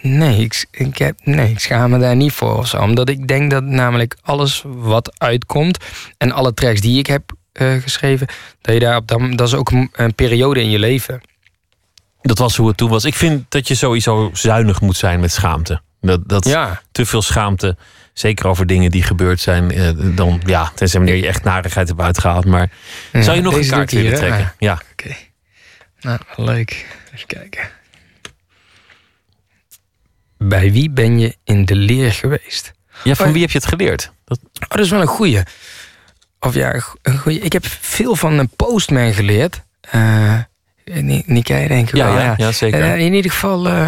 Nee 0.01 0.37
ik, 0.39 0.65
ik 0.71 0.97
heb, 0.97 1.19
nee, 1.23 1.49
ik 1.49 1.59
schaam 1.59 1.89
me 1.89 1.99
daar 1.99 2.15
niet 2.15 2.31
voor 2.31 2.57
of 2.57 2.67
zo. 2.67 2.77
Omdat 2.81 3.09
ik 3.09 3.27
denk 3.27 3.51
dat 3.51 3.63
namelijk 3.63 4.17
alles 4.21 4.63
wat 4.65 5.19
uitkomt. 5.19 5.77
en 6.17 6.31
alle 6.31 6.53
tracks 6.53 6.81
die 6.81 6.99
ik 6.99 7.07
heb 7.07 7.31
eh, 7.51 7.73
geschreven. 7.73 8.27
dat 8.61 8.73
je 8.73 8.79
daar 8.79 8.95
op 8.95 9.07
dat, 9.07 9.21
dat 9.31 9.47
is 9.47 9.53
ook 9.53 9.71
een, 9.71 9.89
een 9.93 10.15
periode 10.15 10.61
in 10.61 10.69
je 10.69 10.79
leven. 10.79 11.21
Dat 12.21 12.37
was 12.37 12.55
hoe 12.57 12.67
het 12.67 12.77
toen 12.77 12.89
was. 12.89 13.05
Ik 13.05 13.15
vind 13.15 13.45
dat 13.51 13.67
je 13.67 13.75
sowieso 13.75 14.29
zuinig 14.33 14.81
moet 14.81 14.97
zijn 14.97 15.19
met 15.19 15.31
schaamte. 15.31 15.81
Dat, 16.01 16.29
dat 16.29 16.45
Ja. 16.45 16.81
te 16.91 17.05
veel 17.05 17.21
schaamte, 17.21 17.77
zeker 18.13 18.47
over 18.47 18.65
dingen 18.67 18.91
die 18.91 19.03
gebeurd 19.03 19.39
zijn, 19.39 19.71
eh, 19.71 19.89
dan 20.15 20.41
ja, 20.45 20.71
tenzij 20.75 20.99
wanneer 20.99 21.17
je 21.17 21.27
echt 21.27 21.43
narigheid 21.43 21.87
hebt 21.87 22.01
uitgehaald. 22.01 22.45
Maar 22.45 22.69
Ja, 23.11 23.21
zou 23.21 23.35
je 23.35 23.41
nog 23.41 23.55
een 23.55 23.67
kaart 23.67 23.91
willen 23.91 24.13
trekken? 24.15 24.53
Ja. 24.59 24.81
Oké. 24.91 25.15
Nou, 26.01 26.19
leuk. 26.35 26.85
Even 27.13 27.27
kijken. 27.27 27.69
Bij 30.43 30.71
wie 30.71 30.89
ben 30.89 31.19
je 31.19 31.35
in 31.43 31.65
de 31.65 31.75
leer 31.75 32.11
geweest? 32.11 32.71
Ja, 33.03 33.15
van 33.15 33.25
Oh, 33.27 33.31
wie 33.31 33.41
heb 33.41 33.51
je 33.51 33.57
het 33.57 33.67
geleerd? 33.67 34.11
Dat... 34.25 34.39
Oh, 34.43 34.69
dat 34.69 34.79
is 34.79 34.89
wel 34.89 35.01
een 35.01 35.07
goeie. 35.07 35.39
Of 36.39 36.53
ja, 36.53 36.73
een 36.73 36.81
go- 36.81 36.95
een 37.01 37.17
goeie. 37.17 37.39
Ik 37.39 37.53
heb 37.53 37.65
veel 37.65 38.15
van 38.15 38.37
een 38.37 38.49
postman 38.55 39.13
geleerd. 39.13 39.61
Eh 39.81 40.37
Ni- 40.85 41.23
Nikkei, 41.25 41.67
denk 41.67 41.89
ik 41.89 41.95
Ja, 41.95 42.05
wel. 42.13 42.19
ja, 42.23 42.33
ja, 42.37 42.51
zeker. 42.51 42.81
Eh, 42.81 42.99
in 42.99 43.13
ieder 43.13 43.31
geval, 43.31 43.67
eh, 43.67 43.87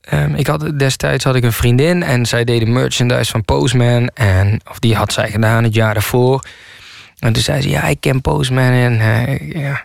ehm, 0.00 0.34
ik 0.34 0.46
had, 0.46 0.78
destijds 0.78 1.24
had 1.24 1.34
ik 1.34 1.44
een 1.44 1.52
vriendin 1.52 2.02
en 2.02 2.26
zij 2.26 2.44
deed 2.44 2.60
de 2.60 2.66
merchandise 2.66 3.30
van 3.30 3.44
Postman. 3.44 4.08
En, 4.08 4.60
of 4.70 4.78
die 4.78 4.94
had 4.94 5.12
zij 5.12 5.30
gedaan 5.30 5.64
het 5.64 5.74
jaar 5.74 5.94
daarvoor. 5.94 6.44
En 7.18 7.32
toen 7.32 7.42
zei 7.42 7.60
ze, 7.60 7.68
ja, 7.68 7.82
ik 7.84 8.00
ken 8.00 8.20
Postman. 8.20 8.70
En 8.72 9.00
eh, 9.00 9.50
ja, 9.62 9.84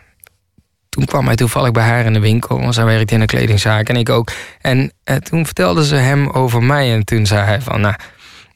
toen 0.91 1.05
kwam 1.05 1.25
hij 1.25 1.35
toevallig 1.35 1.71
bij 1.71 1.83
haar 1.83 2.05
in 2.05 2.13
de 2.13 2.19
winkel. 2.19 2.59
Want 2.59 2.73
zij 2.73 2.85
werkte 2.85 3.13
in 3.13 3.21
een 3.21 3.27
kledingzaak 3.27 3.89
en 3.89 3.95
ik 3.95 4.09
ook. 4.09 4.31
En 4.61 4.91
eh, 5.03 5.15
toen 5.15 5.45
vertelde 5.45 5.85
ze 5.85 5.95
hem 5.95 6.29
over 6.29 6.63
mij. 6.63 6.93
En 6.93 7.05
toen 7.05 7.25
zei 7.25 7.45
hij 7.45 7.61
van, 7.61 7.81
nou, 7.81 7.95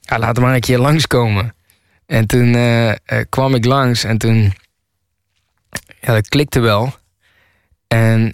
ja, 0.02 0.20
laat 0.20 0.40
maar 0.40 0.54
een 0.54 0.60
keer 0.60 0.78
langskomen. 0.78 1.56
En 2.06 2.28
toen 2.28 2.56
eh, 2.56 2.90
eh, 2.90 2.98
kwam 3.30 3.56
ik 3.56 3.66
langs 3.66 4.04
en 4.04 4.18
toen... 4.18 4.54
Ja, 6.02 6.14
dat 6.14 6.28
klikte 6.28 6.60
wel. 6.60 6.94
En 7.88 8.34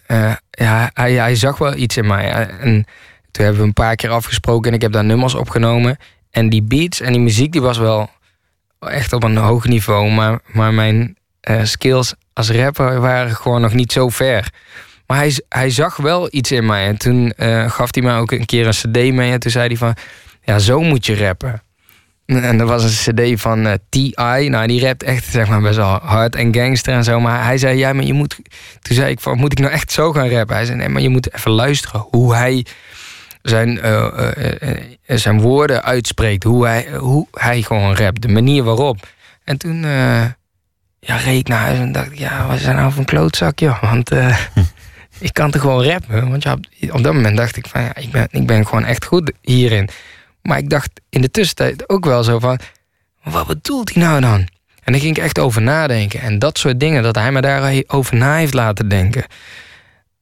ja, 0.49 0.90
hij, 0.94 1.14
hij 1.14 1.36
zag 1.36 1.57
wel 1.57 1.76
iets 1.76 1.98
in 1.98 2.07
mij. 2.07 2.32
En 2.32 2.86
toen 3.32 3.44
hebben 3.44 3.61
we 3.61 3.68
een 3.68 3.73
paar 3.73 3.95
keer 3.95 4.10
afgesproken 4.10 4.69
en 4.69 4.76
ik 4.76 4.82
heb 4.82 4.91
daar 4.91 5.03
nummers 5.03 5.36
opgenomen. 5.36 5.98
En 6.32 6.49
die 6.49 6.64
beats 6.64 7.02
en 7.02 7.11
die 7.11 7.22
muziek 7.22 7.52
die 7.52 7.61
was 7.61 7.78
wel 7.78 8.10
echt 8.80 9.14
op 9.14 9.23
een 9.23 9.38
hoog 9.38 9.65
niveau. 9.65 10.11
Maar, 10.11 10.40
maar 10.45 10.73
mijn 10.73 11.15
eh, 11.41 11.63
skills 11.63 12.13
als 12.34 12.51
rapper 12.51 12.99
waren 12.99 13.35
gewoon 13.35 13.61
nog 13.61 13.73
niet 13.73 13.91
zo 13.91 14.09
ver. 14.09 14.49
Maar 15.07 15.18
hij, 15.18 15.39
hij 15.49 15.69
zag 15.69 15.97
wel 15.97 16.27
iets 16.31 16.51
in 16.51 16.65
mij. 16.65 16.88
En 16.88 16.97
toen 16.97 17.31
eh, 17.31 17.72
gaf 17.72 17.93
hij 17.93 18.03
mij 18.03 18.18
ook 18.18 18.31
een 18.31 18.45
keer 18.45 18.68
een 18.68 18.72
cd 18.72 19.13
mee. 19.13 19.31
En 19.31 19.39
toen 19.39 19.51
zei 19.51 19.68
hij 19.68 19.77
van, 19.77 19.95
ja, 20.43 20.59
zo 20.59 20.81
moet 20.81 21.05
je 21.05 21.15
rappen. 21.15 21.61
En 22.26 22.57
dat 22.57 22.68
was 22.68 22.84
een 22.84 23.13
cd 23.13 23.41
van 23.41 23.65
eh, 23.65 23.73
T.I. 23.89 24.47
Nou, 24.49 24.68
die 24.68 24.81
rapt 24.85 25.03
echt 25.03 25.26
zeg 25.26 25.47
maar, 25.47 25.61
best 25.61 25.76
wel 25.76 25.99
hard 26.03 26.35
en 26.35 26.53
gangster 26.55 26.93
en 26.93 27.03
zo. 27.03 27.19
Maar 27.19 27.43
hij 27.43 27.57
zei, 27.57 27.77
ja, 27.77 27.93
maar 27.93 28.05
je 28.05 28.13
moet... 28.13 28.35
Toen 28.81 28.95
zei 28.95 29.11
ik 29.11 29.19
van, 29.19 29.38
moet 29.38 29.51
ik 29.51 29.59
nou 29.59 29.72
echt 29.72 29.91
zo 29.91 30.11
gaan 30.11 30.30
rappen? 30.30 30.55
Hij 30.55 30.65
zei, 30.65 30.77
nee, 30.77 30.89
maar 30.89 31.01
je 31.01 31.09
moet 31.09 31.34
even 31.34 31.51
luisteren 31.51 32.05
hoe 32.09 32.35
hij 32.35 32.65
zijn, 33.41 33.80
zijn 35.05 35.41
woorden 35.41 35.84
uitspreekt. 35.84 36.43
Hoe 36.43 36.65
hij, 36.65 36.88
hoe 36.97 37.27
hij 37.31 37.61
gewoon 37.61 37.95
rapt. 37.95 38.22
De 38.22 38.27
manier 38.27 38.63
waarop. 38.63 39.07
En 39.43 39.57
toen 39.57 39.85
ja, 41.03 41.15
reed 41.15 41.40
ik 41.40 41.48
naar 41.48 41.60
huis 41.60 41.78
en 41.78 41.91
dacht 41.91 42.11
ik, 42.11 42.18
ja, 42.18 42.48
wat 42.48 42.56
is 42.56 42.64
dat 42.64 42.76
nou 42.76 42.90
voor 42.91 42.99
een 42.99 43.06
klootzak, 43.06 43.60
joh? 43.60 43.82
Want 43.82 44.11
eh, 44.11 44.38
ik 45.19 45.34
kan 45.34 45.52
toch 45.52 45.61
gewoon 45.61 45.84
rappen? 45.84 46.30
Want 46.30 46.44
ja, 46.44 46.53
op, 46.53 46.65
op 46.91 47.03
dat 47.03 47.14
moment 47.14 47.38
dacht 47.38 47.57
ik 47.57 47.68
van, 47.68 47.82
ja, 47.82 47.95
ik 47.95 48.11
ben, 48.11 48.28
ik 48.32 48.48
ben 48.48 48.68
gewoon 48.68 48.86
echt 48.86 49.06
goed 49.06 49.32
hierin. 49.41 49.90
Maar 50.41 50.57
ik 50.57 50.69
dacht 50.69 50.90
in 51.10 51.22
de 51.22 51.32
tussentijd 51.32 51.90
ook 51.90 52.06
wel 52.06 52.23
zo 52.23 52.40
van, 52.40 52.60
wat 53.23 53.48
bedoelt 53.48 53.94
hij 53.94 54.03
nou 54.03 54.22
dan? 54.22 54.48
En 54.84 54.91
daar 54.91 55.02
ging 55.02 55.18
ik 55.18 55.23
echt 55.23 55.40
over 55.40 55.61
nadenken. 55.61 56.22
En 56.22 56.40
dat 56.40 56.57
soort 56.57 56.80
dingen, 56.80 57.03
dat 57.03 57.15
hij 57.15 57.32
me 57.32 57.41
daarover 57.41 58.15
na 58.15 58.36
heeft 58.36 58.53
laten 58.53 58.88
denken. 58.88 59.26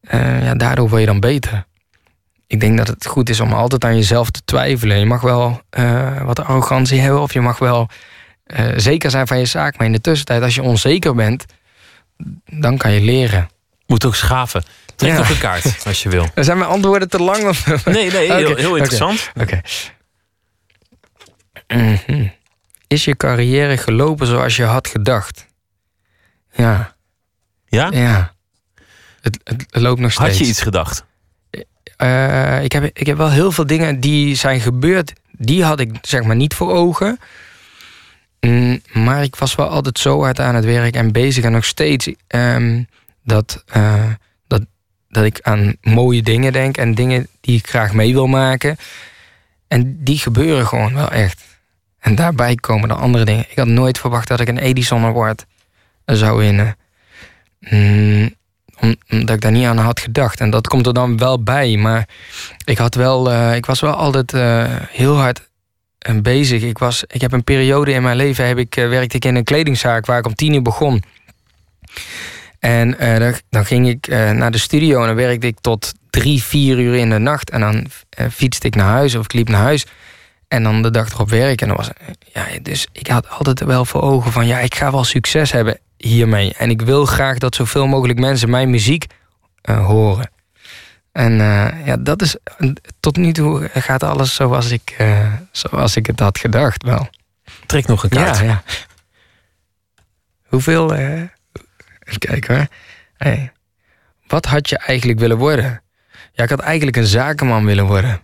eh, 0.02 0.44
ja, 0.44 0.54
daardoor 0.56 0.90
word 0.90 1.00
je 1.02 1.08
dan 1.08 1.20
beter. 1.20 1.66
Ik 2.48 2.60
denk 2.60 2.78
dat 2.78 2.88
het 2.88 3.06
goed 3.06 3.30
is 3.30 3.40
om 3.40 3.54
altijd 3.54 3.86
aan 3.86 3.96
jezelf 3.96 4.30
te 4.30 4.42
twijfelen. 4.46 5.00
Je 5.00 5.06
mag 5.06 5.22
wel 5.22 5.62
eh, 5.70 6.22
wat 6.22 6.40
arrogantie 6.40 7.00
hebben 7.00 7.22
of 7.22 7.34
je 7.34 7.42
mag 7.42 7.60
wel 7.60 7.90
eh, 8.50 8.66
zeker 8.76 9.10
zijn 9.12 9.28
van 9.28 9.40
je 9.40 9.46
zaak. 9.46 9.78
Maar 9.78 9.86
in 9.86 9.92
de 9.92 10.02
tussentijd, 10.02 10.42
als 10.42 10.56
je 10.56 10.62
onzeker 10.62 11.16
bent, 11.16 11.46
dan 12.46 12.78
kan 12.78 12.92
je 12.92 13.02
leren. 13.02 13.50
Moet 13.88 14.06
ook 14.06 14.16
schaven. 14.16 14.64
Trek 14.96 15.14
nog 15.14 15.30
een 15.30 15.38
kaart, 15.38 15.76
als 15.86 16.04
je 16.04 16.10
wil. 16.10 16.28
Zijn 16.36 16.58
mijn 16.58 16.70
antwoorden 16.70 17.10
te 17.10 17.22
lang? 17.22 17.48
Of... 17.48 17.86
Nee, 17.86 18.12
nee, 18.12 18.32
heel, 18.32 18.56
heel 18.56 18.70
oké, 18.70 18.78
interessant. 18.78 19.32
Oké. 19.42 19.62
Mhm. 21.68 22.28
Is 22.88 23.06
je 23.06 23.18
carrière 23.18 23.78
gelopen 23.78 24.28
zoals 24.28 24.56
je 24.56 24.64
had 24.64 24.88
gedacht? 24.88 25.46
Ja. 26.54 26.96
Ja? 27.68 27.90
Ja. 27.92 28.34
Het, 29.22 29.40
het 29.44 29.68
loopt 29.72 30.00
nog 30.00 30.12
steeds. 30.12 30.30
Had 30.30 30.38
je 30.38 30.46
iets 30.46 30.62
gedacht? 30.62 31.06
Eh, 31.98 32.64
ik, 32.64 32.72
heb, 32.72 32.84
ik 32.84 33.06
heb 33.08 33.18
wel 33.18 33.32
heel 33.32 33.52
veel 33.52 33.66
dingen 33.66 34.00
die 34.00 34.36
zijn 34.36 34.60
gebeurd. 34.60 35.14
Die 35.32 35.64
had 35.64 35.80
ik 35.80 35.92
zeg 36.02 36.24
maar 36.24 36.36
niet 36.36 36.54
voor 36.54 36.72
ogen. 36.72 37.20
Mm, 38.42 38.82
maar 38.94 39.24
ik 39.24 39.36
was 39.36 39.56
wel 39.56 39.68
altijd 39.68 40.00
zo 40.00 40.22
hard 40.24 40.40
aan 40.40 40.56
het 40.56 40.66
werk 40.66 40.96
en 40.96 41.12
bezig. 41.12 41.44
En 41.44 41.52
nog 41.52 41.66
steeds 41.66 42.10
ehm, 42.28 42.84
dat, 43.24 43.64
eh, 43.68 44.06
dat, 44.48 44.62
dat 45.10 45.24
ik 45.24 45.40
aan 45.42 45.74
mooie 45.82 46.22
dingen 46.22 46.54
denk. 46.54 46.78
En 46.78 46.96
dingen 46.96 47.28
die 47.42 47.58
ik 47.58 47.68
graag 47.68 47.94
mee 47.94 48.14
wil 48.14 48.28
maken. 48.28 48.78
En 49.68 50.04
die 50.04 50.18
gebeuren 50.18 50.68
gewoon 50.68 50.94
wel 50.94 51.12
echt. 51.12 51.42
En 52.00 52.16
daarbij 52.16 52.56
komen 52.56 52.88
de 52.88 52.94
andere 52.96 53.26
dingen. 53.26 53.46
Ik 53.50 53.58
had 53.58 53.68
nooit 53.68 53.98
verwacht 53.98 54.28
dat 54.28 54.40
ik 54.40 54.48
een 54.48 54.58
Edison 54.58 55.04
Award 55.06 55.46
zou 56.06 56.38
winnen. 56.38 56.76
Mm, 57.60 58.36
om- 58.80 58.96
omdat 59.10 59.36
ik 59.36 59.42
daar 59.42 59.52
niet 59.52 59.66
aan 59.66 59.78
had 59.78 60.00
gedacht. 60.00 60.40
En 60.40 60.50
dat 60.50 60.68
komt 60.68 60.88
er 60.88 60.94
dan 60.94 61.18
wel 61.18 61.44
bij. 61.44 61.78
Maar 61.78 62.08
ik, 62.66 62.78
had 62.78 62.96
wel, 62.96 63.32
eh, 63.32 63.56
ik 63.56 63.66
was 63.66 63.80
wel 63.80 63.94
altijd 63.94 64.34
eh, 64.34 64.66
heel 64.90 65.18
hard 65.18 65.49
eh, 66.00 66.16
bezig. 66.22 66.62
Ik, 66.62 66.78
was, 66.78 67.04
ik 67.08 67.22
heb 67.22 67.32
een 67.32 67.44
periode 67.44 67.92
in 67.92 68.02
mijn 68.02 68.18
leven 68.18 68.48
heb 68.48 68.58
ik, 68.58 68.76
eh, 68.76 68.90
werkte 68.90 69.16
ik 69.16 69.26
in 69.26 69.36
een 69.36 69.44
kledingzaak 69.44 70.06
waar 70.06 70.20
ik 70.20 70.26
om 70.26 70.36
tien 70.36 70.54
uur 70.54 70.62
begon. 70.62 71.04
En 72.60 73.00
eh, 73.00 73.34
dan, 73.50 73.66
ging 73.66 73.88
ik 73.88 74.08
eh, 74.08 74.32
naar 74.32 74.52
de 74.52 74.58
studio 74.58 75.02
en 75.02 75.08
dan 75.08 75.16
werkte 75.16 75.48
ik 75.48 75.60
tot 75.60 75.94
drie, 76.10 76.44
vier 76.44 76.80
uur 76.80 76.96
in 76.96 77.10
de 77.10 77.18
nacht. 77.18 77.50
En 77.50 77.60
dan 77.60 77.86
eh, 78.10 78.26
fietste 78.32 78.68
ik 78.68 78.76
naar 78.76 78.88
huis 78.88 79.16
of 79.16 79.24
ik 79.24 79.34
liep 79.34 79.50
naar 79.50 79.62
huis. 79.62 79.86
En 80.48 80.64
dan 80.64 80.82
de 80.82 80.92
dag 80.92 81.14
erop 81.14 81.30
werken. 81.30 81.68
En 81.68 81.76
dan 81.76 81.86
was, 81.86 81.90
ja, 82.34 82.60
dus 82.62 82.88
ik 82.92 83.08
had 83.08 83.30
altijd 83.30 83.60
wel 83.60 83.86
voor 83.86 84.02
ogen 84.02 84.32
van... 84.32 84.48
ja, 84.48 84.60
ik 84.60 84.76
ga 84.76 84.92
wel 84.92 85.04
succes 85.04 85.52
hebben 85.52 85.80
hiermee. 85.98 86.54
En 86.58 86.70
ik 86.70 86.82
wil 86.82 87.06
graag 87.06 87.38
dat 87.38 87.56
zoveel 87.56 87.88
mogelijk 87.88 88.20
mensen 88.20 88.50
mijn 88.50 88.70
muziek 88.70 89.06
horen. 89.62 90.32
En 91.12 91.32
eh, 91.32 91.86
ja, 91.86 91.98
dat 91.98 92.22
is... 92.22 92.36
Tot 93.00 93.18
nu 93.18 93.34
toe 93.34 93.70
gaat 93.74 94.04
alles 94.04 94.36
zoals 94.36 94.72
ik, 94.72 94.96
eh, 94.98 95.34
zoals 95.52 95.96
ik 95.96 96.08
het 96.08 96.20
had 96.20 96.38
gedacht 96.38 96.84
wel. 96.84 97.10
Trek 97.66 97.88
nog 97.88 98.04
een 98.04 98.10
kaart. 98.10 98.38
Ja, 98.38 98.44
ja. 98.44 98.64
Hoeveel... 100.44 100.94
eh, 100.96 101.22
even 102.04 102.20
kijken 102.20 102.56
hoor. 102.56 102.68
Hey. 103.18 103.52
Wat 104.28 104.46
had 104.46 104.70
je 104.70 104.78
eigenlijk 104.78 105.20
willen 105.20 105.38
worden? 105.38 105.82
Ja, 106.34 106.44
ik 106.44 106.50
had 106.50 106.60
eigenlijk 106.60 106.98
een 106.98 107.06
zakenman 107.06 107.66
willen 107.66 107.86
worden. 107.86 108.22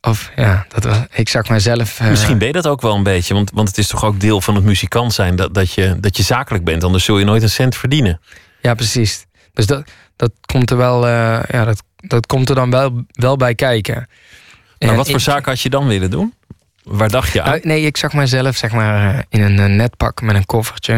Of 0.00 0.30
ja, 0.36 0.66
dat 0.68 0.84
was, 0.84 0.98
ik 1.12 1.28
zag 1.28 1.48
mezelf. 1.48 2.00
Misschien 2.00 2.38
ben 2.38 2.46
je 2.46 2.52
dat 2.52 2.66
ook 2.66 2.80
wel 2.80 2.94
een 2.94 3.02
beetje. 3.02 3.34
Want, 3.34 3.50
want 3.50 3.68
het 3.68 3.78
is 3.78 3.86
toch 3.86 4.04
ook 4.04 4.20
deel 4.20 4.40
van 4.40 4.54
het 4.54 4.64
muzikant 4.64 5.14
zijn 5.14 5.36
dat, 5.36 5.54
dat, 5.54 5.72
je, 5.72 6.00
dat 6.00 6.16
je 6.16 6.22
zakelijk 6.22 6.64
bent. 6.64 6.84
Anders 6.84 7.04
zul 7.04 7.18
je 7.18 7.24
nooit 7.24 7.42
een 7.42 7.50
cent 7.50 7.76
verdienen. 7.76 8.20
Ja, 8.60 8.74
precies. 8.74 9.26
Dus 9.52 9.66
dat, 9.66 9.84
dat 10.16 10.30
komt 10.46 10.70
er 10.70 10.76
wel. 10.76 11.06
eh, 11.06 11.38
ja, 11.48 11.64
dat, 11.64 11.82
dat 11.96 12.26
komt 12.26 12.48
er 12.48 12.54
dan 12.54 12.70
wel, 12.70 13.04
wel 13.12 13.36
bij 13.36 13.54
kijken. 13.54 13.94
Maar 13.94 14.88
En 14.90 14.96
wat 14.96 15.06
voor 15.06 15.14
ik- 15.16 15.20
zaken 15.22 15.50
had 15.50 15.60
je 15.60 15.70
dan 15.70 15.86
willen 15.86 16.10
doen? 16.10 16.34
Waar 16.82 17.08
dacht 17.10 17.32
je 17.32 17.42
aan? 17.42 17.48
Nou, 17.50 17.60
nee, 17.62 17.82
ik 17.86 17.96
zag 17.96 18.12
mezelf 18.12 18.56
zeg 18.56 18.72
maar 18.72 19.14
eh, 19.14 19.20
in 19.28 19.58
een 19.58 19.76
netpak 19.76 20.20
met 20.22 20.36
een 20.36 20.46
koffertje 20.46 20.94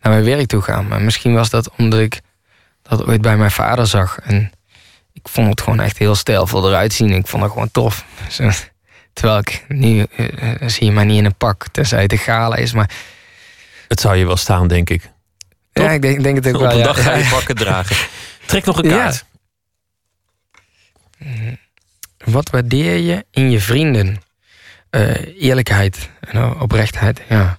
naar 0.00 0.12
mijn 0.12 0.24
werk 0.24 0.46
toe 0.46 0.62
gaan. 0.62 0.88
Maar 0.88 1.02
misschien 1.02 1.34
was 1.34 1.50
dat 1.50 1.70
omdat 1.78 2.00
ik 2.00 2.20
dat 2.82 3.06
ooit 3.06 3.20
bij 3.20 3.36
mijn 3.36 3.50
vader 3.50 3.86
zag. 3.86 4.18
En 4.22 4.50
ik 5.12 5.28
vond 5.28 5.48
het 5.48 5.60
gewoon 5.60 5.80
echt 5.80 5.98
heel 5.98 6.14
stijlvol 6.14 6.68
eruit 6.68 6.92
zien. 6.92 7.10
Ik 7.10 7.26
vond 7.26 7.42
het 7.42 7.52
gewoon 7.52 7.70
tof. 7.70 8.04
Terwijl 9.12 9.38
ik 9.38 9.64
nu 9.68 10.02
eh, 10.16 10.26
zie 10.66 10.84
je 10.84 10.92
mij 10.92 11.04
niet 11.04 11.18
in 11.18 11.24
een 11.24 11.34
pak, 11.36 11.66
tenzij 11.72 12.02
het 12.02 12.12
een 12.12 12.18
gala 12.18 12.56
is. 12.56 12.72
Maar 12.72 12.90
Het 13.88 14.00
zou 14.00 14.16
je 14.16 14.26
wel 14.26 14.36
staan, 14.36 14.68
denk 14.68 14.90
ik. 14.90 15.10
ja, 15.72 15.90
ik 15.90 16.02
denk, 16.02 16.22
denk 16.22 16.36
het 16.36 16.46
ook 16.48 16.54
Op 16.54 16.60
wel. 16.60 16.70
een 16.70 16.76
ja. 16.78 16.84
dag 16.84 17.02
ga 17.02 17.14
je 17.14 17.28
pakken 17.36 17.54
dragen. 17.54 17.96
Trek 18.46 18.64
nog 18.64 18.78
een 18.78 18.88
Ja. 18.88 18.96
kaart. 18.96 19.24
Wat 22.24 22.50
waardeer 22.50 22.96
je 22.96 23.24
in 23.30 23.50
je 23.50 23.60
vrienden? 23.60 24.20
Eh, 24.90 25.42
eerlijkheid 25.42 26.10
en 26.20 26.60
oprechtheid, 26.60 27.22
ja. 27.28 27.58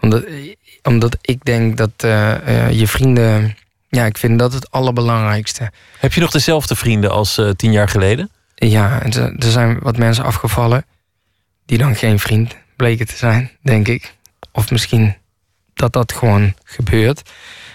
Omdat, 0.00 0.24
omdat 0.82 1.16
ik 1.20 1.44
denk 1.44 1.76
dat 1.76 1.90
eh, 1.96 2.66
eh, 2.66 2.72
je 2.78 2.88
vrienden... 2.88 3.56
Ja, 3.88 4.04
ik 4.04 4.18
vind 4.18 4.38
dat 4.38 4.52
het 4.52 4.70
allerbelangrijkste. 4.70 5.72
Heb 5.98 6.12
je 6.12 6.20
nog 6.20 6.30
dezelfde 6.30 6.76
vrienden 6.76 7.10
als 7.10 7.38
eh, 7.38 7.50
tien 7.50 7.72
jaar 7.72 7.88
geleden? 7.88 8.30
Ja, 8.54 9.02
er 9.02 9.22
er 9.38 9.50
zijn 9.50 9.78
wat 9.78 9.96
mensen 9.96 10.24
afgevallen... 10.24 10.84
die 11.66 11.78
dan 11.78 11.94
geen 11.96 12.18
vriend 12.18 12.56
bleken 12.76 13.06
te 13.06 13.16
zijn, 13.16 13.50
denk 13.62 13.88
ik. 13.88 14.14
Of 14.52 14.70
misschien 14.70 15.16
dat 15.74 15.92
dat 15.92 16.12
gewoon 16.12 16.54
gebeurt. 16.64 17.30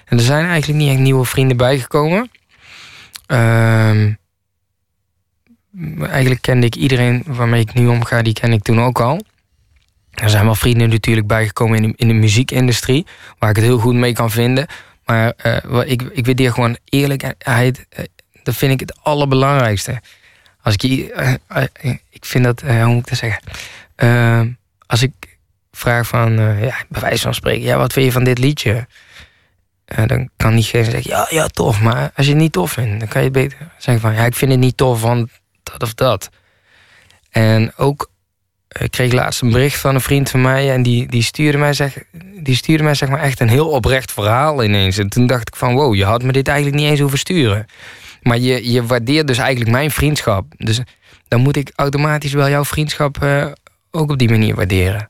En 0.05 0.17
er 0.17 0.23
zijn 0.23 0.45
eigenlijk 0.45 0.79
niet 0.79 0.89
echt 0.89 0.99
nieuwe 0.99 1.25
vrienden 1.25 1.57
bijgekomen. 1.57 2.31
Ehm, 3.31 4.13
eigenlijk 6.01 6.41
kende 6.41 6.65
ik 6.65 6.75
iedereen 6.75 7.23
waarmee 7.25 7.61
ik 7.61 7.73
nu 7.73 7.87
omga, 7.87 8.21
die 8.21 8.33
ken 8.33 8.51
ik 8.53 8.63
toen 8.63 8.81
ook 8.81 8.99
al. 8.99 9.21
Er 10.11 10.29
zijn 10.29 10.45
wel 10.45 10.55
vrienden 10.55 10.89
natuurlijk 10.89 11.27
bijgekomen 11.27 11.83
in 11.83 11.89
de, 11.89 11.93
in 11.95 12.07
de 12.07 12.13
muziekindustrie, 12.13 13.05
waar 13.39 13.49
ik 13.49 13.55
het 13.55 13.65
heel 13.65 13.79
goed 13.79 13.93
mee 13.93 14.13
kan 14.13 14.31
vinden. 14.31 14.67
Maar 15.05 15.33
eh, 15.37 15.91
ik, 15.91 16.01
ik 16.01 16.25
waardeer 16.25 16.51
gewoon 16.51 16.77
eerlijkheid, 16.85 17.85
eh, 17.89 18.05
dat 18.43 18.55
vind 18.55 18.71
ik 18.71 18.79
het 18.79 19.03
allerbelangrijkste. 19.03 20.01
Als 20.61 20.75
ik, 20.75 20.83
eh, 21.09 21.33
ik 22.09 22.25
vind 22.25 22.43
dat, 22.43 22.61
hoe 22.61 22.85
moet 22.85 22.99
ik 22.99 23.09
dat 23.09 23.17
zeggen? 23.17 23.41
Ehm, 23.95 24.49
als 24.87 25.01
ik 25.01 25.11
vraag 25.71 26.07
van, 26.07 26.31
ja, 26.59 26.75
bij 26.89 27.01
wijze 27.01 27.21
van 27.21 27.33
spreken, 27.33 27.63
ja, 27.63 27.77
wat 27.77 27.93
vind 27.93 28.05
je 28.05 28.11
van 28.11 28.23
dit 28.23 28.37
liedje? 28.37 28.87
Eh, 29.91 30.05
dan 30.07 30.29
kan 30.37 30.55
diegene 30.55 30.83
zeggen, 30.83 31.11
ja, 31.11 31.27
ja, 31.29 31.47
tof. 31.47 31.81
Maar 31.81 32.11
als 32.15 32.25
je 32.25 32.31
het 32.31 32.41
niet 32.41 32.51
tof 32.51 32.71
vindt, 32.71 32.99
dan 32.99 33.07
kan 33.07 33.23
je 33.23 33.31
beter 33.31 33.57
zeggen 33.77 34.01
van, 34.03 34.13
ja, 34.13 34.25
ik 34.25 34.35
vind 34.35 34.51
het 34.51 34.59
niet 34.59 34.77
tof, 34.77 35.01
want 35.01 35.29
dat 35.63 35.83
of 35.83 35.93
dat. 35.93 36.29
En 37.29 37.73
ook, 37.77 38.09
eh, 38.67 38.83
ik 38.83 38.91
kreeg 38.91 39.11
laatst 39.11 39.41
een 39.41 39.51
bericht 39.51 39.79
van 39.79 39.95
een 39.95 40.01
vriend 40.01 40.29
van 40.29 40.41
mij 40.41 40.71
en 40.73 40.83
die, 40.83 41.07
die, 41.07 41.23
stuurde, 41.23 41.57
mij, 41.57 41.73
zeg, 41.73 41.97
die 42.43 42.55
stuurde 42.55 42.83
mij 42.83 42.93
zeg 42.93 43.09
maar 43.09 43.19
echt 43.21 43.39
een 43.39 43.49
heel 43.49 43.69
oprecht 43.69 44.11
verhaal 44.11 44.63
ineens. 44.63 44.97
En 44.97 45.09
toen 45.09 45.27
dacht 45.27 45.47
ik 45.47 45.55
van, 45.55 45.73
wow, 45.73 45.95
je 45.95 46.05
had 46.05 46.23
me 46.23 46.31
dit 46.31 46.47
eigenlijk 46.47 46.77
niet 46.81 46.89
eens 46.89 46.99
hoeven 46.99 47.19
sturen. 47.19 47.65
Maar 48.21 48.37
je, 48.37 48.71
je 48.71 48.85
waardeert 48.85 49.27
dus 49.27 49.37
eigenlijk 49.37 49.71
mijn 49.71 49.91
vriendschap. 49.91 50.45
Dus 50.57 50.79
dan 51.27 51.41
moet 51.41 51.55
ik 51.55 51.71
automatisch 51.75 52.33
wel 52.33 52.49
jouw 52.49 52.65
vriendschap 52.65 53.23
eh, 53.23 53.45
ook 53.91 54.11
op 54.11 54.17
die 54.17 54.29
manier 54.29 54.55
waarderen. 54.55 55.09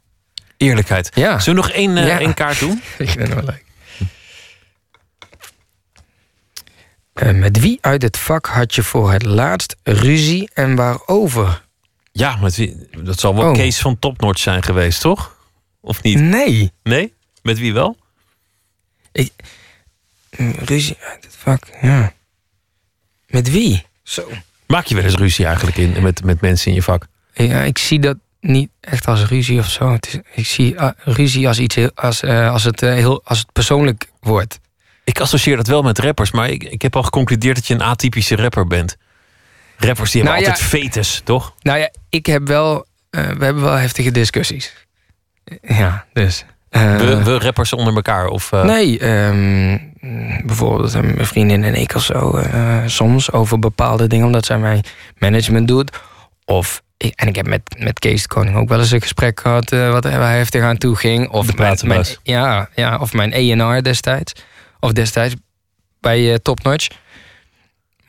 Eerlijkheid. 0.58 1.12
Ja. 1.14 1.40
Zullen 1.40 1.62
we 1.62 1.68
nog 1.68 1.78
één, 1.78 2.06
Ja. 2.06 2.20
één 2.20 2.34
kaart 2.34 2.60
doen? 2.60 2.82
Ik 2.98 3.10
vind 3.10 3.20
het 3.20 3.34
wel 3.34 3.44
leuk. 3.44 3.64
Eh, 7.14 7.32
met 7.32 7.60
wie 7.60 7.78
uit 7.82 8.02
het 8.02 8.18
vak 8.18 8.46
had 8.46 8.76
je 8.76 8.84
voor 8.84 9.12
het 9.12 9.24
laatst 9.24 9.76
ruzie 9.84 10.50
en 10.54 10.76
waarover? 10.76 11.66
Ja, 12.12 12.36
met 12.36 12.56
wie, 12.56 12.88
dat 13.04 13.20
zal 13.20 13.36
wel 13.36 13.50
Oh. 13.50 13.54
Kees 13.54 13.80
van 13.80 14.00
Topnotch 14.00 14.40
zijn 14.40 14.64
geweest, 14.64 15.02
toch? 15.02 15.36
Of 15.82 16.04
niet? 16.04 16.20
Nee. 16.20 16.72
Nee? 16.84 17.14
Met 17.42 17.60
wie 17.60 17.74
wel? 17.74 17.98
Mm, 20.38 20.54
Ruzie 20.60 20.98
uit 21.00 21.24
het 21.24 21.36
vak, 21.38 21.64
ja. 21.82 22.14
Met 23.28 23.52
wie? 23.52 23.86
Zo. 24.04 24.32
Maak 24.68 24.86
je 24.86 24.96
wel 24.96 25.04
eens 25.04 25.16
ruzie 25.16 25.46
eigenlijk 25.46 25.78
in, 25.78 26.02
met, 26.02 26.24
met 26.24 26.42
mensen 26.42 26.68
in 26.68 26.74
je 26.74 26.84
vak? 26.84 27.08
Ja, 27.34 27.62
ik 27.62 27.78
zie 27.78 28.00
dat 28.00 28.18
niet 28.40 28.70
echt 28.80 29.08
als 29.08 29.26
ruzie 29.26 29.60
of 29.60 29.70
zo. 29.70 29.92
Het 29.92 30.08
is, 30.08 30.20
ik 30.36 30.46
zie 30.46 30.80
ah, 30.80 30.92
ruzie 30.98 31.48
als 31.48 31.60
iets 31.60 31.76
heel, 31.76 31.92
als, 31.96 32.22
eh, 32.22 32.52
als, 32.52 32.64
het, 32.64 32.82
eh, 32.82 32.94
heel, 32.94 33.22
als 33.24 33.40
het 33.40 33.52
persoonlijk 33.52 34.10
wordt. 34.20 34.60
Ik 35.04 35.20
associeer 35.20 35.56
dat 35.56 35.68
wel 35.68 35.82
met 35.82 36.00
rappers, 36.00 36.32
maar 36.32 36.50
ik, 36.50 36.64
ik 36.64 36.82
heb 36.82 36.96
al 36.96 37.04
geconcludeerd 37.04 37.56
dat 37.56 37.68
je 37.68 37.74
een 37.74 37.82
atypische 37.82 38.36
rapper 38.36 38.68
bent. 38.68 38.98
Rappers 39.78 40.12
die 40.12 40.22
hebben 40.22 40.40
Nou 40.42 40.52
ja. 40.54 40.60
altijd 40.60 40.82
fetus, 40.82 41.22
toch? 41.24 41.54
Nou 41.62 41.80
ja, 41.80 41.90
ik 42.10 42.26
heb 42.26 42.48
wel. 42.48 42.86
eh, 43.10 43.30
we 43.30 43.46
hebben 43.46 43.64
wel 43.64 43.74
heftige 43.74 44.12
discussies. 44.12 44.74
Ja, 45.62 46.06
dus. 46.14 46.46
eh, 46.70 46.98
we, 46.98 47.24
we 47.24 47.38
rappers 47.40 47.74
onder 47.74 47.96
elkaar. 47.96 48.28
Of, 48.28 48.52
eh, 48.52 48.64
Nee, 48.64 49.00
ehm, 49.00 49.78
bijvoorbeeld 50.46 50.94
eh, 50.94 51.02
mijn 51.02 51.26
vriendin 51.26 51.64
en 51.64 51.76
ik 51.76 51.96
of 51.96 52.04
zo. 52.04 52.38
eh, 52.38 52.78
soms 52.86 53.32
over 53.32 53.60
bepaalde 53.60 54.08
dingen, 54.08 54.26
omdat 54.26 54.46
zij 54.46 54.58
mijn 54.58 54.84
management 55.18 55.68
doet. 55.68 55.92
Of, 56.46 56.82
ik, 56.98 57.14
en 57.16 57.28
ik 57.28 57.36
heb 57.36 57.48
met, 57.48 57.62
met 57.78 58.00
Kees 58.00 58.22
de 58.22 58.28
Koning 58.28 58.56
ook 58.56 58.70
wel 58.70 58.80
eens 58.80 58.92
een 58.92 59.02
gesprek 59.02 59.40
gehad. 59.40 59.72
eh, 59.72 59.92
wat 59.92 60.04
wel 60.04 60.22
heftig 60.22 60.64
aan 60.64 60.78
toe 60.78 60.96
ging. 60.96 61.30
Of 61.30 61.46
De 61.46 61.54
mijn, 61.58 61.78
mijn, 61.84 62.06
ja, 62.24 62.70
ja, 62.76 62.98
of 62.98 63.14
mijn 63.14 63.32
ENR 63.34 63.84
destijds. 63.84 64.34
Of 64.82 64.92
destijds 64.92 65.36
bij 66.00 66.32
eh, 66.32 66.36
Top 66.36 66.64
Notch. 66.64 66.88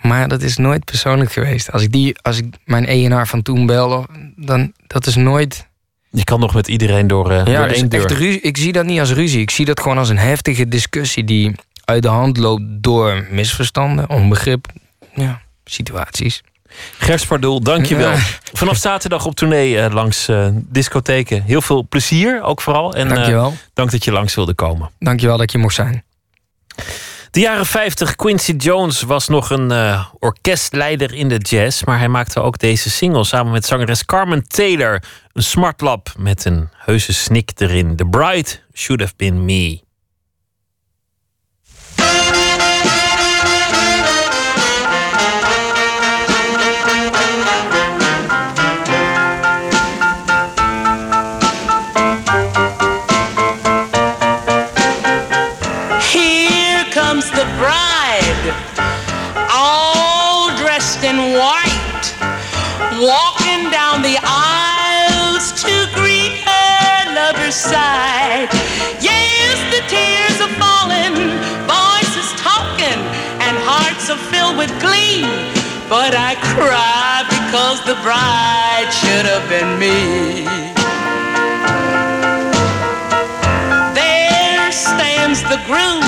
Maar 0.01 0.29
dat 0.29 0.43
is 0.43 0.57
nooit 0.57 0.85
persoonlijk 0.85 1.33
geweest. 1.33 1.73
Als 1.73 1.83
ik, 1.83 1.93
die, 1.93 2.17
als 2.23 2.39
ik 2.39 2.45
mijn 2.65 2.87
ENR 2.87 3.27
van 3.27 3.43
toen 3.43 3.67
bel, 3.67 4.07
dan 4.37 4.73
dat 4.87 5.07
is 5.07 5.15
nooit. 5.17 5.67
Je 6.11 6.25
kan 6.25 6.41
nog 6.41 6.55
met 6.55 6.69
iedereen 6.69 7.07
door, 7.07 7.31
eh, 7.31 7.47
Ja, 7.47 7.59
door 7.59 7.69
dus 7.69 7.77
één 7.77 7.89
deur. 7.89 8.07
ruzie, 8.13 8.41
ik 8.41 8.57
zie 8.57 8.73
dat 8.73 8.85
niet 8.85 9.01
als 9.01 9.13
ruzie. 9.13 9.41
Ik 9.41 9.51
zie 9.51 9.65
dat 9.65 9.81
gewoon 9.81 9.99
als 9.99 10.09
een 10.09 10.19
heftige 10.19 10.69
discussie 10.69 11.25
die 11.25 11.55
uit 11.85 12.03
de 12.03 12.09
hand 12.09 12.37
loopt 12.37 12.63
door 12.67 13.27
misverstanden, 13.31 14.11
onbegrip, 14.11 14.67
ja, 15.15 15.41
situaties. 15.65 16.43
Gers 16.99 17.27
Pardoel, 17.27 17.61
dankjewel. 17.61 18.11
Ja. 18.11 18.19
Vanaf 18.53 18.77
zaterdag 18.77 19.27
op 19.27 19.35
tournee 19.35 19.79
eh, 19.81 19.93
langs 19.93 20.29
discotheken. 20.55 21.43
Heel 21.43 21.63
veel 21.63 21.87
plezier, 21.89 22.43
ook 22.43 22.61
vooral. 22.61 22.95
En 22.95 23.09
Dankjewel. 23.09 23.55
dank 23.75 23.91
dat 23.91 24.05
je 24.05 24.13
langs 24.13 24.35
wilde 24.35 24.55
komen. 24.55 24.91
Dankjewel 24.99 25.37
dat 25.37 25.53
je 25.53 25.59
mocht 25.59 25.75
zijn. 25.75 26.05
De 27.31 27.41
jaren 27.41 27.67
50, 27.67 28.17
Quincy 28.17 28.53
Jones 28.53 29.03
was 29.03 29.29
nog 29.29 29.51
een 29.51 29.71
eh, 29.71 30.07
orkestleider 30.19 31.15
in 31.15 31.29
de 31.29 31.39
jazz. 31.39 31.85
Maar 31.85 31.99
hij 31.99 32.09
maakte 32.09 32.41
ook 32.41 32.59
deze 32.59 32.91
single 32.91 33.25
samen 33.25 33.53
met 33.53 33.67
zangeres 33.67 34.05
Carmen 34.05 34.49
Taylor. 34.49 35.03
Een 35.33 35.43
smartlap 35.43 36.13
met 36.19 36.45
een 36.45 36.69
heuse 36.77 37.13
snik 37.13 37.51
erin. 37.57 37.97
The 37.97 38.05
Bride 38.05 38.49
Should 38.73 39.01
Have 39.01 39.13
Been 39.17 39.45
Me. 39.45 39.81
Walking 63.03 63.69
down 63.75 64.01
the 64.01 64.17
aisles 64.23 65.51
to 65.59 65.75
greet 65.93 66.39
her 66.47 67.15
lover's 67.19 67.59
side. 67.59 68.47
Yes, 69.03 69.59
the 69.75 69.83
tears 69.91 70.39
are 70.39 70.55
falling, 70.55 71.19
voices 71.67 72.31
talking, 72.39 73.01
and 73.43 73.59
hearts 73.67 74.07
are 74.09 74.23
filled 74.31 74.57
with 74.57 74.71
glee. 74.79 75.27
But 75.91 76.15
I 76.15 76.39
cry 76.55 77.27
because 77.27 77.83
the 77.91 77.99
bride 78.07 78.87
should 78.95 79.27
have 79.27 79.51
been 79.51 79.83
me. 79.83 80.47
There 83.99 84.71
stands 84.71 85.43
the 85.51 85.59
groom, 85.67 86.07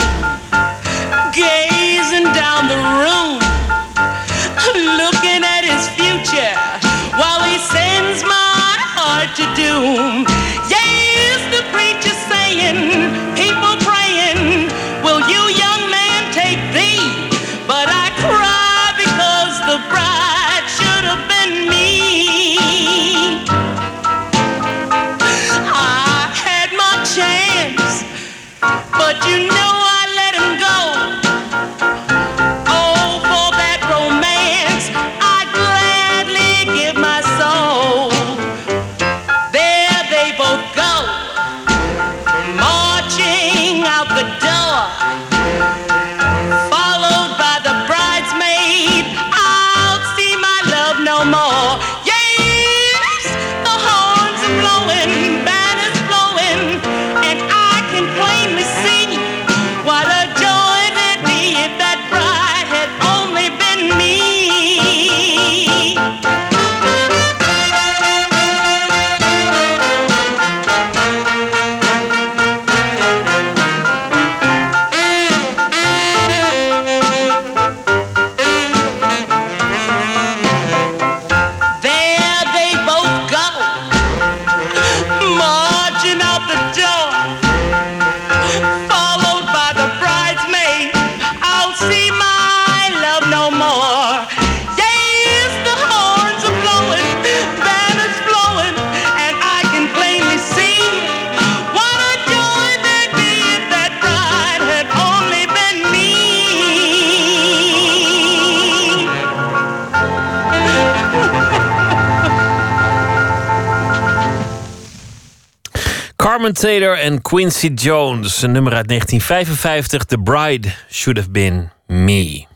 Taylor 116.55 116.98
en 116.98 117.22
Quincy 117.22 117.68
Jones. 117.74 118.43
Een 118.43 118.52
nummer 118.52 118.74
uit 118.74 118.89
1955. 118.89 120.05
The 120.05 120.18
Bride 120.18 120.68
Should 120.90 121.18
Have 121.18 121.31
Been 121.31 121.70
Me. 121.86 122.47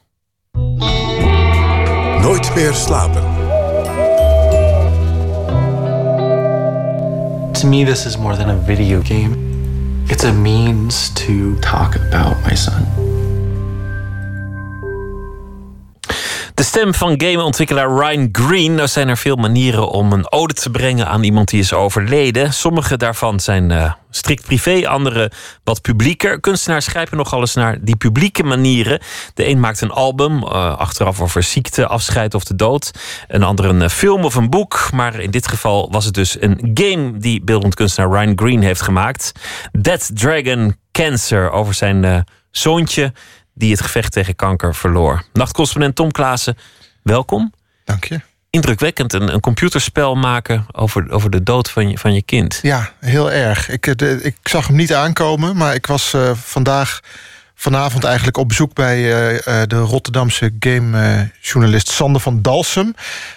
Nooit 2.21 2.55
meer 2.55 2.73
slapen. 2.73 3.23
To 7.53 7.69
me, 7.69 7.85
this 7.85 8.07
is 8.07 8.17
more 8.17 8.37
than 8.37 8.49
a 8.49 8.59
video 8.67 9.01
game. 9.03 9.37
It's 10.07 10.25
a 10.25 10.33
means 10.33 11.13
to 11.13 11.59
talk 11.61 11.95
about 11.95 12.37
my 12.47 12.57
son. 12.57 12.98
Stem 16.69 16.95
van 16.95 17.21
gameontwikkelaar 17.21 17.93
Ryan 17.93 18.29
Green. 18.33 18.75
Nou 18.75 18.89
zijn 18.89 19.09
er 19.09 19.17
veel 19.17 19.37
manieren 19.37 19.89
om 19.89 20.13
een 20.13 20.33
ode 20.33 20.55
te 20.55 20.71
brengen 20.71 21.07
aan 21.07 21.23
iemand 21.23 21.49
die 21.49 21.61
is 21.61 21.73
overleden. 21.73 22.53
Sommige 22.53 22.97
daarvan 22.97 23.41
zijn 23.41 23.71
uh, 23.71 23.93
strikt 24.11 24.45
privé, 24.45 24.89
andere 24.89 25.31
wat 25.65 25.81
publieker. 25.81 26.41
Kunstenaars 26.41 26.87
grijpen 26.87 27.17
nogal 27.17 27.41
eens 27.41 27.55
naar 27.55 27.79
die 27.81 27.97
publieke 27.97 28.43
manieren. 28.43 29.01
De 29.35 29.49
een 29.49 29.61
maakt 29.61 29.81
een 29.81 29.91
album, 29.91 30.43
uh, 30.43 30.79
achteraf 30.79 31.21
over 31.21 31.43
ziekte, 31.43 31.87
afscheid 31.87 32.35
of 32.35 32.45
de 32.45 32.57
dood. 32.57 32.91
Een 33.29 33.43
ander 33.43 33.65
een 33.65 33.83
uh, 33.83 33.89
film 33.89 34.25
of 34.25 34.35
een 34.35 34.51
boek. 34.51 34.89
Maar 34.95 35.21
in 35.21 35.31
dit 35.31 35.49
geval 35.49 35.91
was 35.91 36.05
het 36.05 36.15
dus 36.15 36.41
een 36.41 36.71
game 36.75 37.19
die 37.19 37.45
beeldend 37.45 37.75
kunstenaar 37.75 38.21
Ryan 38.21 38.39
Green 38.39 38.63
heeft 38.63 38.83
gemaakt. 38.83 39.33
Dead 39.73 40.11
Dragon 40.15 40.77
Cancer 40.93 41.51
over 41.51 41.75
zijn 41.75 42.25
zoontje 42.51 43.13
die 43.59 43.71
het 43.71 43.81
gevecht 43.81 44.13
tegen 44.13 44.37
kanker 44.37 44.75
verloor. 44.75 45.25
Nachtcorrespondent 45.33 45.95
Tom 45.95 46.11
Klaassen, 46.11 46.59
welkom. 47.03 47.53
Dank 47.85 48.05
je. 48.05 48.21
Indrukwekkend, 48.51 49.13
een, 49.13 49.33
een 49.33 49.41
computerspel 49.41 50.15
maken 50.15 50.67
over, 50.73 51.11
over 51.11 51.31
de 51.31 51.43
dood 51.43 51.71
van 51.71 51.91
je, 51.91 51.99
van 51.99 52.15
je 52.15 52.23
kind. 52.23 52.59
Ja, 52.63 52.93
heel 53.01 53.31
erg. 53.31 53.69
Ik, 53.69 53.87
eh, 53.87 53.95
de, 53.95 54.21
ik 54.23 54.37
zag 54.43 54.67
hem 54.67 54.77
niet 54.77 54.95
aankomen, 54.95 55.57
maar 55.57 55.75
ik 55.75 55.87
was 55.87 56.15
uh, 56.15 56.31
vandaag 56.35 57.01
vanavond 57.61 58.05
eigenlijk 58.05 58.37
op 58.37 58.49
bezoek 58.49 58.75
bij 58.75 58.99
uh, 58.99 59.63
de 59.67 59.79
Rotterdamse 59.79 60.53
gamejournalist 60.59 61.91
Sander 61.91 62.21
van 62.21 62.43
Dalsem. 62.43 62.95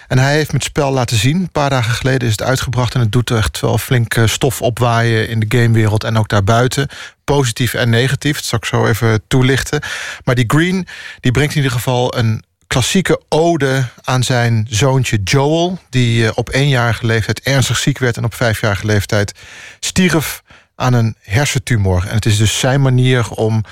En 0.08 0.18
hij 0.18 0.34
heeft 0.34 0.52
het 0.52 0.64
spel 0.64 0.92
laten 0.92 1.16
zien. 1.16 1.36
Een 1.36 1.50
paar 1.50 1.70
dagen 1.70 1.94
geleden 1.94 2.26
is 2.28 2.30
het 2.30 2.42
uitgebracht 2.42 2.94
en 2.94 3.00
het 3.00 3.12
doet 3.12 3.30
echt 3.30 3.60
wel 3.60 3.78
flink 3.78 4.16
stof 4.24 4.62
opwaaien 4.62 5.28
in 5.28 5.40
de 5.40 5.58
gamewereld 5.58 6.04
en 6.04 6.18
ook 6.18 6.28
daarbuiten. 6.28 6.88
Positief 7.24 7.74
en 7.74 7.90
negatief, 7.90 8.36
dat 8.36 8.44
zal 8.44 8.58
ik 8.58 8.64
zo 8.64 8.86
even 8.86 9.22
toelichten. 9.28 9.80
Maar 10.24 10.34
die 10.34 10.44
Green 10.46 10.86
die 11.20 11.32
brengt 11.32 11.54
in 11.54 11.62
ieder 11.62 11.76
geval 11.76 12.16
een 12.16 12.44
klassieke 12.66 13.20
ode 13.28 13.84
aan 14.02 14.22
zijn 14.22 14.66
zoontje 14.70 15.20
Joel, 15.24 15.78
die 15.90 16.34
op 16.36 16.48
éénjarige 16.48 17.06
leeftijd 17.06 17.40
ernstig 17.40 17.76
ziek 17.76 17.98
werd 17.98 18.16
en 18.16 18.24
op 18.24 18.34
vijfjarige 18.34 18.86
leeftijd 18.86 19.34
stierf 19.80 20.42
aan 20.76 20.92
een 20.92 21.16
hersentumor. 21.20 22.06
En 22.06 22.14
het 22.14 22.26
is 22.26 22.36
dus 22.36 22.58
zijn 22.58 22.80
manier 22.80 23.30
om 23.30 23.64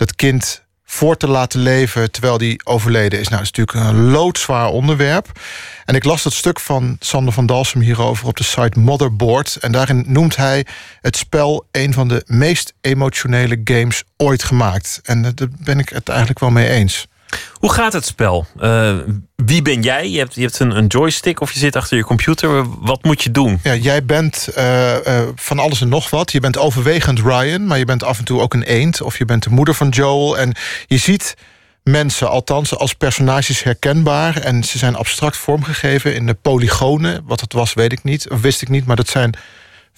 dat 0.00 0.14
kind 0.16 0.62
voor 0.84 1.16
te 1.16 1.28
laten 1.28 1.60
leven 1.60 2.10
terwijl 2.10 2.38
die 2.38 2.60
overleden 2.64 3.18
is. 3.20 3.28
Nou, 3.28 3.42
dat 3.42 3.50
is 3.52 3.58
natuurlijk 3.58 3.96
een 3.96 4.10
loodzwaar 4.10 4.68
onderwerp. 4.68 5.40
En 5.84 5.94
ik 5.94 6.04
las 6.04 6.22
dat 6.22 6.32
stuk 6.32 6.60
van 6.60 6.96
Sander 7.00 7.32
van 7.32 7.46
Dalsem 7.46 7.80
hierover 7.80 8.26
op 8.26 8.36
de 8.36 8.44
site 8.44 8.78
Motherboard. 8.78 9.56
En 9.56 9.72
daarin 9.72 10.04
noemt 10.06 10.36
hij 10.36 10.66
het 11.00 11.16
spel 11.16 11.66
een 11.70 11.92
van 11.92 12.08
de 12.08 12.22
meest 12.26 12.74
emotionele 12.80 13.60
games 13.64 14.02
ooit 14.16 14.42
gemaakt. 14.42 15.00
En 15.02 15.22
daar 15.22 15.48
ben 15.58 15.78
ik 15.78 15.88
het 15.88 16.08
eigenlijk 16.08 16.38
wel 16.38 16.50
mee 16.50 16.68
eens. 16.68 17.06
Hoe 17.52 17.72
gaat 17.72 17.92
het 17.92 18.06
spel? 18.06 18.46
Uh, 18.60 18.96
wie 19.36 19.62
ben 19.62 19.82
jij? 19.82 20.10
Je 20.10 20.18
hebt, 20.18 20.34
je 20.34 20.40
hebt 20.40 20.58
een, 20.58 20.86
joystick 20.86 21.40
of 21.40 21.52
je 21.52 21.58
zit 21.58 21.76
achter 21.76 21.96
je 21.96 22.04
computer. 22.04 22.66
Wat 22.80 23.04
moet 23.04 23.22
je 23.22 23.30
doen? 23.30 23.60
Ja, 23.62 23.74
jij 23.74 24.04
bent 24.04 24.48
uh, 24.58 24.94
uh, 25.06 25.20
van 25.34 25.58
alles 25.58 25.80
en 25.80 25.88
nog 25.88 26.10
wat. 26.10 26.32
Je 26.32 26.40
bent 26.40 26.58
overwegend 26.58 27.18
Ryan, 27.18 27.66
maar 27.66 27.78
je 27.78 27.84
bent 27.84 28.02
af 28.02 28.18
en 28.18 28.24
toe 28.24 28.40
ook 28.40 28.54
een 28.54 28.62
eend. 28.62 29.00
Of 29.00 29.18
je 29.18 29.24
bent 29.24 29.42
de 29.42 29.50
moeder 29.50 29.74
van 29.74 29.88
Joel. 29.88 30.38
En 30.38 30.54
je 30.86 30.96
ziet 30.96 31.36
mensen, 31.82 32.30
althans 32.30 32.76
als 32.76 32.94
personages 32.94 33.62
herkenbaar. 33.62 34.36
En 34.36 34.64
ze 34.64 34.78
zijn 34.78 34.96
abstract 34.96 35.36
vormgegeven 35.36 36.14
in 36.14 36.26
de 36.26 36.34
polygonen. 36.34 37.22
Wat 37.24 37.40
het 37.40 37.52
was, 37.52 37.74
weet 37.74 37.92
ik 37.92 38.02
niet. 38.02 38.30
Of 38.30 38.40
wist 38.40 38.62
ik 38.62 38.68
niet, 38.68 38.86
maar 38.86 38.96
dat 38.96 39.08
zijn 39.08 39.34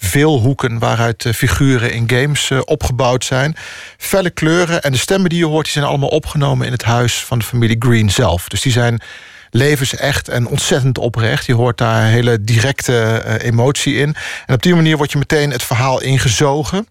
veel 0.05 0.39
hoeken 0.39 0.79
waaruit 0.79 1.25
figuren 1.35 1.93
in 1.93 2.09
games 2.09 2.51
opgebouwd 2.65 3.25
zijn. 3.25 3.55
Felle 3.97 4.29
kleuren 4.29 4.81
en 4.81 4.91
de 4.91 4.97
stemmen 4.97 5.29
die 5.29 5.39
je 5.39 5.45
hoort... 5.45 5.63
die 5.63 5.73
zijn 5.73 5.85
allemaal 5.85 6.09
opgenomen 6.09 6.65
in 6.65 6.71
het 6.71 6.83
huis 6.83 7.23
van 7.23 7.39
de 7.39 7.45
familie 7.45 7.75
Green 7.79 8.11
zelf. 8.11 8.47
Dus 8.47 8.61
die 8.61 8.71
zijn 8.71 9.01
levensecht 9.49 10.27
en 10.27 10.47
ontzettend 10.47 10.97
oprecht. 10.97 11.45
Je 11.45 11.53
hoort 11.53 11.77
daar 11.77 12.05
hele 12.05 12.41
directe 12.41 13.23
uh, 13.25 13.33
emotie 13.47 13.95
in. 13.95 14.15
En 14.45 14.53
op 14.53 14.61
die 14.61 14.75
manier 14.75 14.97
word 14.97 15.11
je 15.11 15.17
meteen 15.17 15.51
het 15.51 15.63
verhaal 15.63 16.01
ingezogen. 16.01 16.87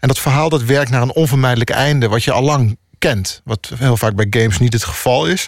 En 0.00 0.08
dat 0.08 0.18
verhaal 0.18 0.48
dat 0.48 0.62
werkt 0.62 0.90
naar 0.90 1.02
een 1.02 1.14
onvermijdelijk 1.14 1.70
einde... 1.70 2.08
wat 2.08 2.24
je 2.24 2.32
al 2.32 2.42
lang 2.42 2.76
kent. 2.98 3.40
Wat 3.44 3.70
heel 3.76 3.96
vaak 3.96 4.14
bij 4.14 4.26
games 4.30 4.58
niet 4.58 4.72
het 4.72 4.84
geval 4.84 5.26
is. 5.26 5.46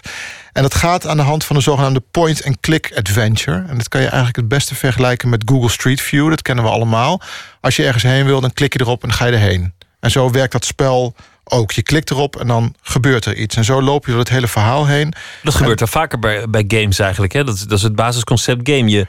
En 0.53 0.61
dat 0.61 0.75
gaat 0.75 1.07
aan 1.07 1.17
de 1.17 1.23
hand 1.23 1.45
van 1.45 1.55
een 1.55 1.61
zogenaamde 1.61 2.03
point-and-click 2.11 2.91
adventure. 2.95 3.65
En 3.67 3.77
dat 3.77 3.87
kan 3.87 4.01
je 4.01 4.07
eigenlijk 4.07 4.35
het 4.35 4.47
beste 4.47 4.75
vergelijken 4.75 5.29
met 5.29 5.43
Google 5.45 5.69
Street 5.69 6.01
View. 6.01 6.29
Dat 6.29 6.41
kennen 6.41 6.63
we 6.63 6.69
allemaal. 6.69 7.21
Als 7.61 7.75
je 7.75 7.85
ergens 7.85 8.03
heen 8.03 8.25
wil, 8.25 8.41
dan 8.41 8.53
klik 8.53 8.73
je 8.73 8.79
erop 8.81 9.03
en 9.03 9.09
dan 9.09 9.17
ga 9.17 9.25
je 9.25 9.31
erheen. 9.31 9.73
En 9.99 10.11
zo 10.11 10.31
werkt 10.31 10.51
dat 10.51 10.65
spel 10.65 11.15
ook. 11.43 11.71
Je 11.71 11.83
klikt 11.83 12.11
erop 12.11 12.35
en 12.35 12.47
dan 12.47 12.75
gebeurt 12.81 13.25
er 13.25 13.35
iets. 13.35 13.55
En 13.55 13.63
zo 13.63 13.81
loop 13.81 14.05
je 14.05 14.11
door 14.11 14.19
het 14.19 14.29
hele 14.29 14.47
verhaal 14.47 14.85
heen. 14.85 15.13
Dat 15.43 15.55
gebeurt 15.55 15.81
er 15.81 15.87
vaker 15.87 16.19
bij, 16.19 16.49
bij 16.49 16.63
games 16.67 16.99
eigenlijk. 16.99 17.33
Hè? 17.33 17.43
Dat, 17.43 17.65
dat 17.67 17.77
is 17.77 17.83
het 17.83 17.95
basisconcept 17.95 18.69
game. 18.69 18.89
Je 18.89 19.07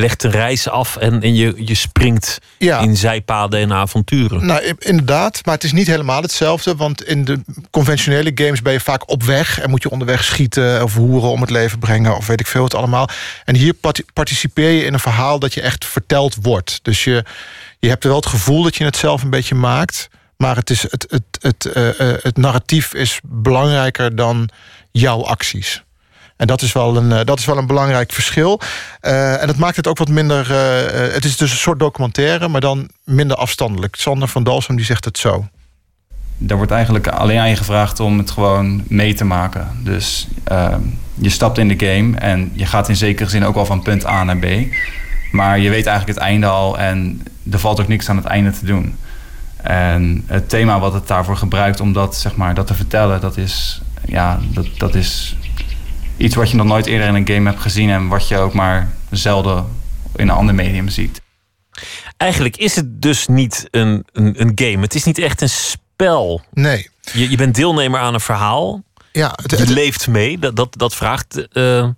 legt 0.00 0.22
een 0.22 0.30
reis 0.30 0.68
af 0.68 0.96
en, 0.96 1.22
en 1.22 1.34
je, 1.34 1.52
je 1.56 1.74
springt 1.74 2.38
in 2.58 2.96
zijpaden 2.96 3.60
en 3.60 3.72
avonturen. 3.72 4.46
Nou, 4.46 4.74
inderdaad. 4.78 5.44
Maar 5.44 5.54
het 5.54 5.64
is 5.64 5.72
niet 5.72 5.86
helemaal 5.86 6.22
hetzelfde. 6.22 6.76
Want 6.76 7.04
in 7.04 7.24
de 7.24 7.40
conventionele 7.70 8.30
games 8.34 8.62
ben 8.62 8.72
je 8.72 8.80
vaak 8.80 9.10
op 9.10 9.22
weg... 9.22 9.60
en 9.60 9.70
moet 9.70 9.82
je 9.82 9.90
onderweg 9.90 10.24
schieten 10.24 10.82
of 10.82 10.94
hoeren 10.94 11.30
om 11.30 11.40
het 11.40 11.50
leven 11.50 11.78
brengen... 11.78 12.16
of 12.16 12.26
weet 12.26 12.40
ik 12.40 12.46
veel 12.46 12.64
het 12.64 12.74
allemaal. 12.74 13.08
En 13.44 13.54
hier 13.54 13.74
participeer 14.12 14.70
je 14.70 14.84
in 14.84 14.92
een 14.92 15.00
verhaal 15.00 15.38
dat 15.38 15.54
je 15.54 15.60
echt 15.60 15.84
verteld 15.84 16.36
wordt. 16.42 16.78
Dus 16.82 17.04
je, 17.04 17.24
je 17.78 17.88
hebt 17.88 18.04
wel 18.04 18.16
het 18.16 18.26
gevoel 18.26 18.62
dat 18.62 18.76
je 18.76 18.84
het 18.84 18.96
zelf 18.96 19.22
een 19.22 19.30
beetje 19.30 19.54
maakt... 19.54 20.08
Maar 20.36 20.56
het, 20.56 20.70
is, 20.70 20.82
het, 20.82 21.06
het, 21.08 21.22
het, 21.40 21.76
uh, 21.76 22.14
het 22.22 22.36
narratief 22.36 22.94
is 22.94 23.20
belangrijker 23.24 24.16
dan 24.16 24.48
jouw 24.90 25.24
acties. 25.24 25.82
En 26.40 26.46
dat 26.46 26.62
is 26.62 26.72
wel 26.72 26.96
een, 26.96 27.10
uh, 27.10 27.20
dat 27.24 27.38
is 27.38 27.44
wel 27.44 27.58
een 27.58 27.66
belangrijk 27.66 28.12
verschil. 28.12 28.60
Uh, 29.02 29.40
en 29.40 29.46
dat 29.46 29.56
maakt 29.56 29.76
het 29.76 29.86
ook 29.86 29.98
wat 29.98 30.08
minder. 30.08 30.52
het 31.12 31.24
is 31.24 31.36
dus 31.36 31.50
een 31.50 31.56
soort 31.56 31.78
documentaire, 31.78 32.48
maar 32.48 32.60
dan 32.60 32.88
minder 33.04 33.36
afstandelijk. 33.36 33.94
Sander 33.94 34.28
van 34.28 34.44
Dalsem 34.44 34.76
die 34.76 34.84
zegt 34.84 35.04
het 35.04 35.18
zo. 35.18 35.48
Daar 36.36 36.56
wordt 36.56 36.72
eigenlijk 36.72 37.08
alleen 37.08 37.38
aan 37.38 37.48
je 37.48 37.56
gevraagd 37.56 38.00
om 38.00 38.18
het 38.18 38.30
gewoon 38.30 38.82
mee 38.88 39.14
te 39.14 39.24
maken. 39.24 39.68
Dus 39.84 40.28
ehm, 40.44 40.80
je 41.14 41.30
stapt 41.30 41.58
in 41.58 41.68
de 41.68 41.86
game 41.86 42.16
en 42.16 42.50
je 42.54 42.66
gaat 42.66 42.88
in 42.88 42.96
zekere 42.96 43.28
zin 43.28 43.44
ook 43.44 43.56
al 43.56 43.66
van 43.66 43.82
punt 43.82 44.06
A 44.06 44.24
naar 44.24 44.38
B. 44.38 44.46
Maar 45.32 45.58
je 45.58 45.70
weet 45.70 45.86
eigenlijk 45.86 46.18
het 46.18 46.28
einde 46.28 46.46
al 46.46 46.78
en 46.78 47.22
er 47.50 47.58
valt 47.58 47.80
ook 47.80 47.88
niks 47.88 48.08
aan 48.08 48.16
het 48.16 48.26
einde 48.26 48.50
te 48.50 48.64
doen. 48.64 48.96
En 49.62 50.24
het 50.26 50.48
thema 50.48 50.78
wat 50.78 50.92
het 50.92 51.06
daarvoor 51.06 51.36
gebruikt 51.36 51.80
om 51.80 51.92
dat, 51.92 52.16
zeg 52.16 52.36
maar, 52.36 52.54
dat 52.54 52.66
te 52.66 52.74
vertellen, 52.74 53.20
dat 53.20 53.36
is, 53.36 53.82
ja, 54.04 54.38
dat, 54.52 54.66
dat 54.76 54.94
is 54.94 55.36
iets 56.20 56.34
wat 56.34 56.50
je 56.50 56.56
nog 56.56 56.66
nooit 56.66 56.86
eerder 56.86 57.08
in 57.08 57.14
een 57.14 57.28
game 57.28 57.48
hebt 57.48 57.62
gezien 57.62 57.90
en 57.90 58.08
wat 58.08 58.28
je 58.28 58.38
ook 58.38 58.52
maar 58.52 58.92
zelden 59.10 59.66
in 60.16 60.28
een 60.28 60.34
ander 60.34 60.54
medium 60.54 60.88
ziet. 60.88 61.20
Eigenlijk 62.16 62.56
is 62.56 62.76
het 62.76 63.02
dus 63.02 63.26
niet 63.26 63.68
een, 63.70 64.04
een, 64.12 64.40
een 64.40 64.52
game. 64.54 64.80
Het 64.80 64.94
is 64.94 65.04
niet 65.04 65.18
echt 65.18 65.40
een 65.40 65.48
spel. 65.48 66.42
Nee. 66.52 66.90
Je, 67.12 67.30
je 67.30 67.36
bent 67.36 67.54
deelnemer 67.54 68.00
aan 68.00 68.14
een 68.14 68.20
verhaal. 68.20 68.82
Ja, 69.12 69.32
het, 69.42 69.58
je 69.58 69.72
leeft 69.72 70.08
mee. 70.08 70.38
Dat, 70.38 70.56
dat, 70.56 70.78
dat 70.78 70.94
vraagt 70.94 71.46
uh, 71.52 71.88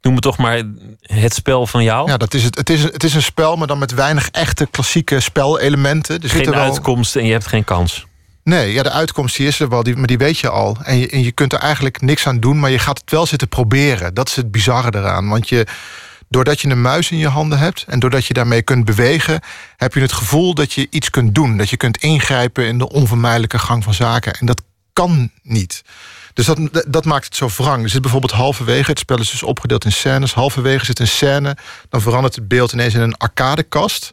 noem 0.00 0.14
het 0.14 0.22
toch 0.22 0.38
maar 0.38 0.62
het 1.00 1.34
spel 1.34 1.66
van 1.66 1.84
jou. 1.84 2.10
Ja, 2.10 2.16
dat 2.16 2.34
is 2.34 2.44
het. 2.44 2.56
Het 2.56 2.70
is, 2.70 2.82
het 2.82 3.04
is 3.04 3.14
een 3.14 3.22
spel, 3.22 3.56
maar 3.56 3.66
dan 3.66 3.78
met 3.78 3.94
weinig 3.94 4.30
echte 4.30 4.66
klassieke 4.70 5.20
spelelementen. 5.20 6.22
Er 6.22 6.30
geen 6.30 6.50
wel... 6.50 6.60
uitkomst 6.60 7.16
en 7.16 7.24
je 7.24 7.32
hebt 7.32 7.46
geen 7.46 7.64
kans. 7.64 8.06
Nee, 8.46 8.72
ja, 8.72 8.82
de 8.82 8.90
uitkomst 8.90 9.38
is 9.38 9.60
er 9.60 9.68
wel, 9.68 9.82
die, 9.82 9.96
maar 9.96 10.06
die 10.06 10.18
weet 10.18 10.38
je 10.38 10.48
al. 10.48 10.76
En 10.82 10.98
je, 10.98 11.22
je 11.22 11.32
kunt 11.32 11.52
er 11.52 11.58
eigenlijk 11.58 12.00
niks 12.00 12.26
aan 12.26 12.40
doen, 12.40 12.58
maar 12.58 12.70
je 12.70 12.78
gaat 12.78 13.00
het 13.00 13.10
wel 13.10 13.26
zitten 13.26 13.48
proberen. 13.48 14.14
Dat 14.14 14.28
is 14.28 14.36
het 14.36 14.50
bizarre 14.50 14.98
eraan. 14.98 15.28
Want 15.28 15.48
je, 15.48 15.66
doordat 16.28 16.60
je 16.60 16.68
een 16.68 16.80
muis 16.80 17.10
in 17.10 17.18
je 17.18 17.28
handen 17.28 17.58
hebt 17.58 17.84
en 17.88 17.98
doordat 17.98 18.26
je 18.26 18.34
daarmee 18.34 18.62
kunt 18.62 18.84
bewegen, 18.84 19.40
heb 19.76 19.94
je 19.94 20.00
het 20.00 20.12
gevoel 20.12 20.54
dat 20.54 20.72
je 20.72 20.86
iets 20.90 21.10
kunt 21.10 21.34
doen. 21.34 21.56
Dat 21.56 21.70
je 21.70 21.76
kunt 21.76 21.96
ingrijpen 21.96 22.66
in 22.66 22.78
de 22.78 22.88
onvermijdelijke 22.88 23.58
gang 23.58 23.84
van 23.84 23.94
zaken. 23.94 24.32
En 24.32 24.46
dat 24.46 24.62
kan 24.92 25.30
niet. 25.42 25.82
Dus 26.32 26.46
dat, 26.46 26.84
dat 26.88 27.04
maakt 27.04 27.24
het 27.24 27.36
zo 27.36 27.48
wrang. 27.56 27.82
Er 27.82 27.88
zit 27.88 28.02
bijvoorbeeld 28.02 28.32
halverwege, 28.32 28.90
het 28.90 28.98
spel 28.98 29.18
is 29.18 29.30
dus 29.30 29.42
opgedeeld 29.42 29.84
in 29.84 29.92
scènes. 29.92 30.34
Halverwege 30.34 30.84
zit 30.84 30.98
een 30.98 31.08
scène, 31.08 31.56
dan 31.88 32.00
verandert 32.00 32.34
het 32.34 32.48
beeld 32.48 32.72
ineens 32.72 32.94
in 32.94 33.00
een 33.00 33.16
arcadekast. 33.16 34.12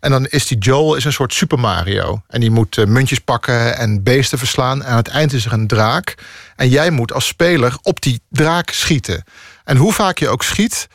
En 0.00 0.10
dan 0.10 0.26
is 0.26 0.46
die 0.46 0.58
Joel 0.58 0.94
is 0.94 1.04
een 1.04 1.12
soort 1.12 1.34
Super 1.34 1.58
Mario. 1.58 2.22
En 2.28 2.40
die 2.40 2.50
moet 2.50 2.76
uh, 2.76 2.84
muntjes 2.84 3.18
pakken 3.18 3.76
en 3.76 4.02
beesten 4.02 4.38
verslaan. 4.38 4.82
En 4.82 4.90
aan 4.90 4.96
het 4.96 5.08
eind 5.08 5.32
is 5.32 5.44
er 5.44 5.52
een 5.52 5.66
draak. 5.66 6.14
En 6.56 6.68
jij 6.68 6.90
moet 6.90 7.12
als 7.12 7.26
speler 7.26 7.78
op 7.82 8.00
die 8.00 8.20
draak 8.28 8.70
schieten. 8.70 9.24
En 9.64 9.76
hoe 9.76 9.92
vaak 9.92 10.18
je 10.18 10.28
ook 10.28 10.42
schiet, 10.42 10.88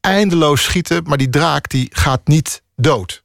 eindeloos 0.00 0.62
schieten... 0.62 1.02
maar 1.04 1.18
die 1.18 1.30
draak 1.30 1.68
die 1.68 1.88
gaat 1.92 2.20
niet 2.24 2.62
dood. 2.76 3.22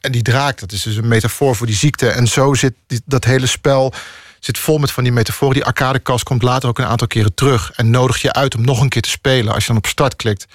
En 0.00 0.12
die 0.12 0.22
draak, 0.22 0.58
dat 0.58 0.72
is 0.72 0.82
dus 0.82 0.96
een 0.96 1.08
metafoor 1.08 1.56
voor 1.56 1.66
die 1.66 1.76
ziekte. 1.76 2.08
En 2.08 2.26
zo 2.26 2.54
zit 2.54 2.74
dat 3.04 3.24
hele 3.24 3.46
spel 3.46 3.92
zit 4.40 4.58
vol 4.58 4.78
met 4.78 4.90
van 4.90 5.02
die 5.02 5.12
metaforen. 5.12 5.54
Die 5.54 5.64
arcadekast 5.64 6.24
komt 6.24 6.42
later 6.42 6.68
ook 6.68 6.78
een 6.78 6.86
aantal 6.86 7.06
keren 7.06 7.34
terug... 7.34 7.72
en 7.72 7.90
nodigt 7.90 8.20
je 8.20 8.32
uit 8.32 8.54
om 8.54 8.64
nog 8.64 8.80
een 8.80 8.88
keer 8.88 9.02
te 9.02 9.10
spelen. 9.10 9.54
Als 9.54 9.62
je 9.62 9.68
dan 9.68 9.76
op 9.76 9.86
start 9.86 10.16
klikt, 10.16 10.46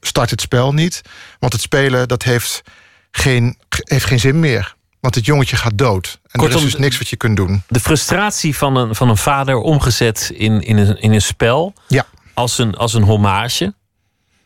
start 0.00 0.30
het 0.30 0.40
spel 0.40 0.72
niet. 0.72 1.00
Want 1.38 1.52
het 1.52 1.62
spelen, 1.62 2.08
dat 2.08 2.22
heeft 2.22 2.62
geen, 3.10 3.58
heeft 3.68 4.04
geen 4.04 4.20
zin 4.20 4.40
meer. 4.40 4.76
Want 5.00 5.14
het 5.14 5.26
jongetje 5.26 5.56
gaat 5.56 5.78
dood. 5.78 6.20
En 6.22 6.40
Kortom, 6.40 6.58
er 6.58 6.66
is 6.66 6.72
dus 6.72 6.80
niks 6.80 6.98
wat 6.98 7.08
je 7.08 7.16
kunt 7.16 7.36
doen. 7.36 7.62
De 7.68 7.80
frustratie 7.80 8.56
van 8.56 8.76
een, 8.76 8.94
van 8.94 9.08
een 9.08 9.16
vader 9.16 9.56
omgezet 9.56 10.30
in, 10.34 10.60
in, 10.60 10.76
een, 10.76 11.00
in 11.00 11.12
een 11.12 11.22
spel... 11.22 11.72
Ja. 11.88 12.06
als 12.34 12.58
een, 12.58 12.74
als 12.74 12.94
een 12.94 13.02
hommage, 13.02 13.74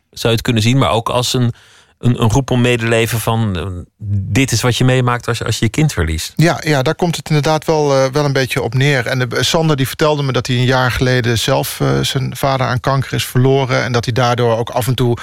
zou 0.09 0.27
je 0.27 0.29
het 0.29 0.41
kunnen 0.41 0.61
zien, 0.61 0.77
maar 0.77 0.89
ook 0.89 1.09
als 1.09 1.33
een, 1.33 1.53
een, 1.97 2.21
een 2.21 2.29
roep 2.29 2.51
om 2.51 2.61
medeleven 2.61 3.19
van 3.19 3.55
dit 4.07 4.51
is 4.51 4.61
wat 4.61 4.77
je 4.77 4.83
meemaakt 4.83 5.27
als 5.27 5.43
als 5.43 5.59
je 5.59 5.65
je 5.65 5.71
kind 5.71 5.93
verliest. 5.93 6.33
Ja, 6.35 6.61
ja, 6.63 6.81
daar 6.81 6.95
komt 6.95 7.15
het 7.15 7.27
inderdaad 7.27 7.65
wel, 7.65 7.95
eh, 7.95 8.11
wel 8.11 8.25
een 8.25 8.33
beetje 8.33 8.61
op 8.61 8.73
neer. 8.73 9.05
En 9.05 9.19
de, 9.19 9.43
Sander 9.43 9.75
die 9.75 9.87
vertelde 9.87 10.23
me 10.23 10.31
dat 10.31 10.47
hij 10.47 10.55
een 10.55 10.65
jaar 10.65 10.91
geleden 10.91 11.39
zelf 11.39 11.79
eh, 11.79 11.99
zijn 11.99 12.35
vader 12.35 12.67
aan 12.67 12.79
kanker 12.79 13.13
is 13.13 13.25
verloren. 13.25 13.83
En 13.83 13.91
dat 13.91 14.05
hij 14.05 14.13
daardoor 14.13 14.57
ook 14.57 14.69
af 14.69 14.87
en 14.87 14.95
toe 14.95 15.17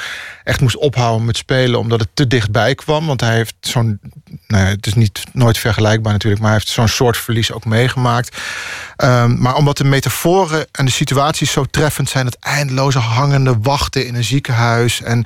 echt 0.44 0.60
moest 0.60 0.76
ophouden 0.76 1.26
met 1.26 1.36
spelen, 1.36 1.78
omdat 1.78 2.00
het 2.00 2.08
te 2.14 2.26
dichtbij 2.26 2.74
kwam. 2.74 3.06
Want 3.06 3.20
hij 3.20 3.34
heeft 3.34 3.54
zo'n, 3.60 4.00
nou 4.46 4.66
het 4.66 4.86
is 4.86 4.94
niet 4.94 5.24
nooit 5.32 5.58
vergelijkbaar 5.58 6.12
natuurlijk, 6.12 6.42
maar 6.42 6.50
hij 6.50 6.60
heeft 6.60 6.72
zo'n 6.72 6.88
soort 6.88 7.16
verlies 7.16 7.52
ook 7.52 7.64
meegemaakt. 7.64 8.36
Ehm, 8.96 9.40
maar 9.40 9.54
omdat 9.54 9.76
de 9.76 9.84
metaforen 9.84 10.66
en 10.72 10.84
de 10.84 10.90
situaties 10.90 11.52
zo 11.52 11.64
treffend 11.64 12.08
zijn, 12.08 12.26
het 12.26 12.38
eindeloze 12.38 12.98
hangende 12.98 13.56
wachten 13.62 14.06
in 14.06 14.14
een 14.14 14.24
ziekenhuis. 14.24 15.02
En 15.02 15.24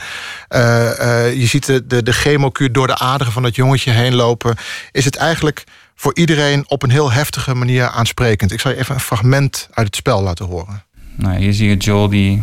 eh, 0.48 1.34
je 1.34 1.46
ziet 1.46 1.66
de, 1.66 1.86
de, 1.86 2.02
de 2.02 2.12
chemokuur 2.12 2.72
door 2.72 2.86
de 2.86 2.98
aderen 2.98 3.32
van 3.32 3.44
dat 3.46 3.56
jongetje 3.56 3.90
heen 3.90 4.14
lopen, 4.14 4.56
is 4.92 5.04
het 5.04 5.16
eigenlijk 5.16 5.64
voor 5.94 6.14
iedereen 6.14 6.64
op 6.68 6.82
een 6.82 6.90
heel 6.90 7.12
heftige 7.12 7.54
manier 7.54 7.88
aansprekend. 7.88 8.52
Ik 8.52 8.60
zal 8.60 8.70
je 8.70 8.78
even 8.78 8.94
een 8.94 9.00
fragment 9.00 9.68
uit 9.72 9.86
het 9.86 9.96
spel 9.96 10.22
laten 10.22 10.46
horen. 10.46 10.82
Nou, 11.16 11.38
hier 11.38 11.52
zie 11.52 11.68
je 11.68 11.76
Joel 11.76 12.08
die, 12.08 12.42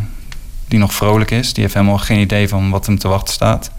die 0.68 0.78
nog 0.78 0.94
vrolijk 0.94 1.30
is. 1.30 1.52
Die 1.52 1.62
heeft 1.62 1.74
helemaal 1.74 1.98
geen 1.98 2.20
idee 2.20 2.48
van 2.48 2.70
wat 2.70 2.86
hem 2.86 2.98
te 2.98 3.08
wachten 3.08 3.34
staat. 3.34 3.70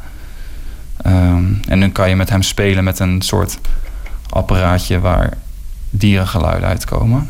Ehm, 1.02 1.54
en 1.68 1.80
nu 1.80 1.90
kan 1.90 2.10
je 2.10 2.16
met 2.16 2.30
hem 2.30 2.42
spelen 2.42 2.84
met 2.84 3.00
een 3.00 3.22
soort 3.22 3.60
apparaatje 4.30 5.00
waar 5.00 5.38
dierengeluiden 5.90 6.70
uitkomen. 6.70 7.30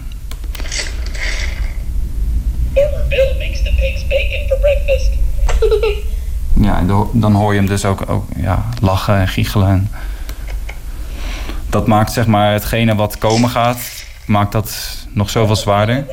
Farmer 2.73 3.07
Bill 3.09 3.35
makes 3.37 3.63
the 3.63 3.73
pigs 3.79 4.07
bacon 4.07 4.47
for 4.47 4.57
breakfast. 4.57 5.11
Ja, 6.65 6.77
en 6.77 7.09
dan 7.13 7.33
hoor 7.33 7.53
je 7.53 7.59
hem 7.59 7.67
dus 7.67 7.85
ook, 7.85 8.09
ook 8.09 8.25
ja, 8.35 8.65
lachen 8.81 9.15
en 9.17 9.27
giechelen. 9.27 9.67
En 9.67 9.91
dat 11.69 11.87
maakt 11.87 12.11
zeg 12.11 12.27
maar 12.27 12.51
hetgene 12.53 12.95
wat 12.95 13.17
komen 13.17 13.49
gaat, 13.49 13.77
maakt 14.25 14.51
dat 14.51 14.97
nog 15.09 15.29
zoveel 15.29 15.55
zwaarder. 15.55 16.05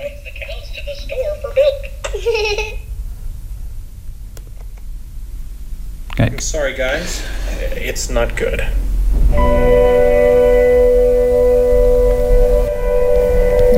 Kijk. 6.15 6.41
Sorry, 6.41 6.74
guys. 6.74 7.20
It's 7.74 8.09
not 8.09 8.29
good. 8.35 8.62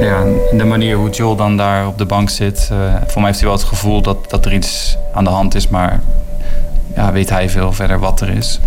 Ja, 0.01 0.21
en 0.51 0.59
de 0.59 0.65
manier 0.65 0.97
hoe 0.97 1.11
Joel 1.11 1.37
dan 1.37 1.57
daar 1.57 1.87
op 1.87 1.99
de 1.99 2.05
bank 2.07 2.31
zit. 2.31 2.69
eh, 2.73 2.95
voor 3.07 3.21
mij 3.21 3.31
heeft 3.31 3.39
hij 3.41 3.49
wel 3.49 3.59
het 3.59 3.67
gevoel 3.67 4.03
dat, 4.03 4.31
dat 4.31 4.45
er 4.47 4.53
iets 4.53 4.97
aan 5.13 5.25
de 5.25 5.31
hand 5.31 5.55
is, 5.55 5.69
maar 5.69 6.03
ja, 6.95 7.13
weet 7.13 7.31
hij 7.31 7.51
veel 7.51 7.73
verder 7.73 7.99
wat 7.99 8.21
er 8.21 8.29
is. 8.29 8.61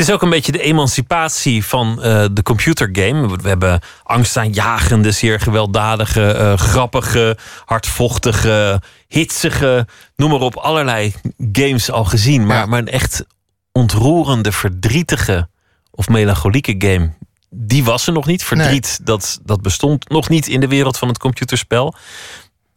Het 0.00 0.08
is 0.08 0.14
ook 0.14 0.22
een 0.22 0.30
beetje 0.30 0.52
de 0.52 0.62
emancipatie 0.62 1.64
van 1.64 2.02
eh, 2.02 2.24
de 2.32 2.42
computergame. 2.42 3.36
We 3.36 3.48
hebben 3.48 3.80
angstaanjagende, 4.02 5.10
zeer 5.10 5.40
gewelddadige, 5.40 6.32
eh, 6.32 6.58
grappige, 6.58 7.36
hardvochtige, 7.64 8.82
hitsige, 9.08 9.86
noem 10.16 10.30
maar 10.30 10.40
op, 10.40 10.56
allerlei 10.56 11.14
games 11.52 11.90
al 11.90 12.04
gezien. 12.04 12.46
Maar, 12.46 12.68
maar 12.68 12.78
een 12.78 12.88
echt 12.88 13.24
ontroerende, 13.72 14.52
verdrietige 14.52 15.48
of 15.90 16.08
melancholieke 16.08 16.74
game, 16.78 17.12
die 17.50 17.84
was 17.84 18.06
er 18.06 18.12
nog 18.12 18.26
niet. 18.26 18.44
Verdriet, 18.44 19.00
dat, 19.02 19.40
dat 19.44 19.62
bestond 19.62 20.08
nog 20.08 20.28
niet 20.28 20.46
in 20.46 20.60
de 20.60 20.68
wereld 20.68 20.98
van 20.98 21.08
het 21.08 21.18
computerspel. 21.18 21.94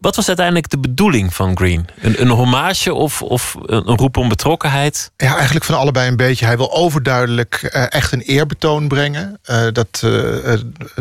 Wat 0.04 0.16
was 0.16 0.28
uiteindelijk 0.28 0.70
de 0.70 0.78
bedoeling 0.78 1.34
van 1.34 1.58
Green? 1.58 1.88
Een, 2.02 2.22
een 2.22 2.30
hommage 2.30 2.94
of, 2.94 3.22
of 3.22 3.56
een, 3.66 3.84
roep 3.84 4.18
om 4.18 4.30
betrokkenheid? 4.30 5.12
Ja, 5.18 5.36
eigenlijk 5.36 5.66
van 5.66 5.78
allebei 5.78 6.08
een 6.08 6.16
beetje. 6.16 6.46
Hij 6.46 6.58
wil 6.58 6.74
overduidelijk 6.74 7.56
eh, 7.56 7.86
echt 7.90 8.12
een 8.12 8.22
eerbetoon 8.22 8.88
brengen. 8.88 9.40
Eh, 9.44 9.68
dat, 9.72 10.02
eh, 10.04 10.54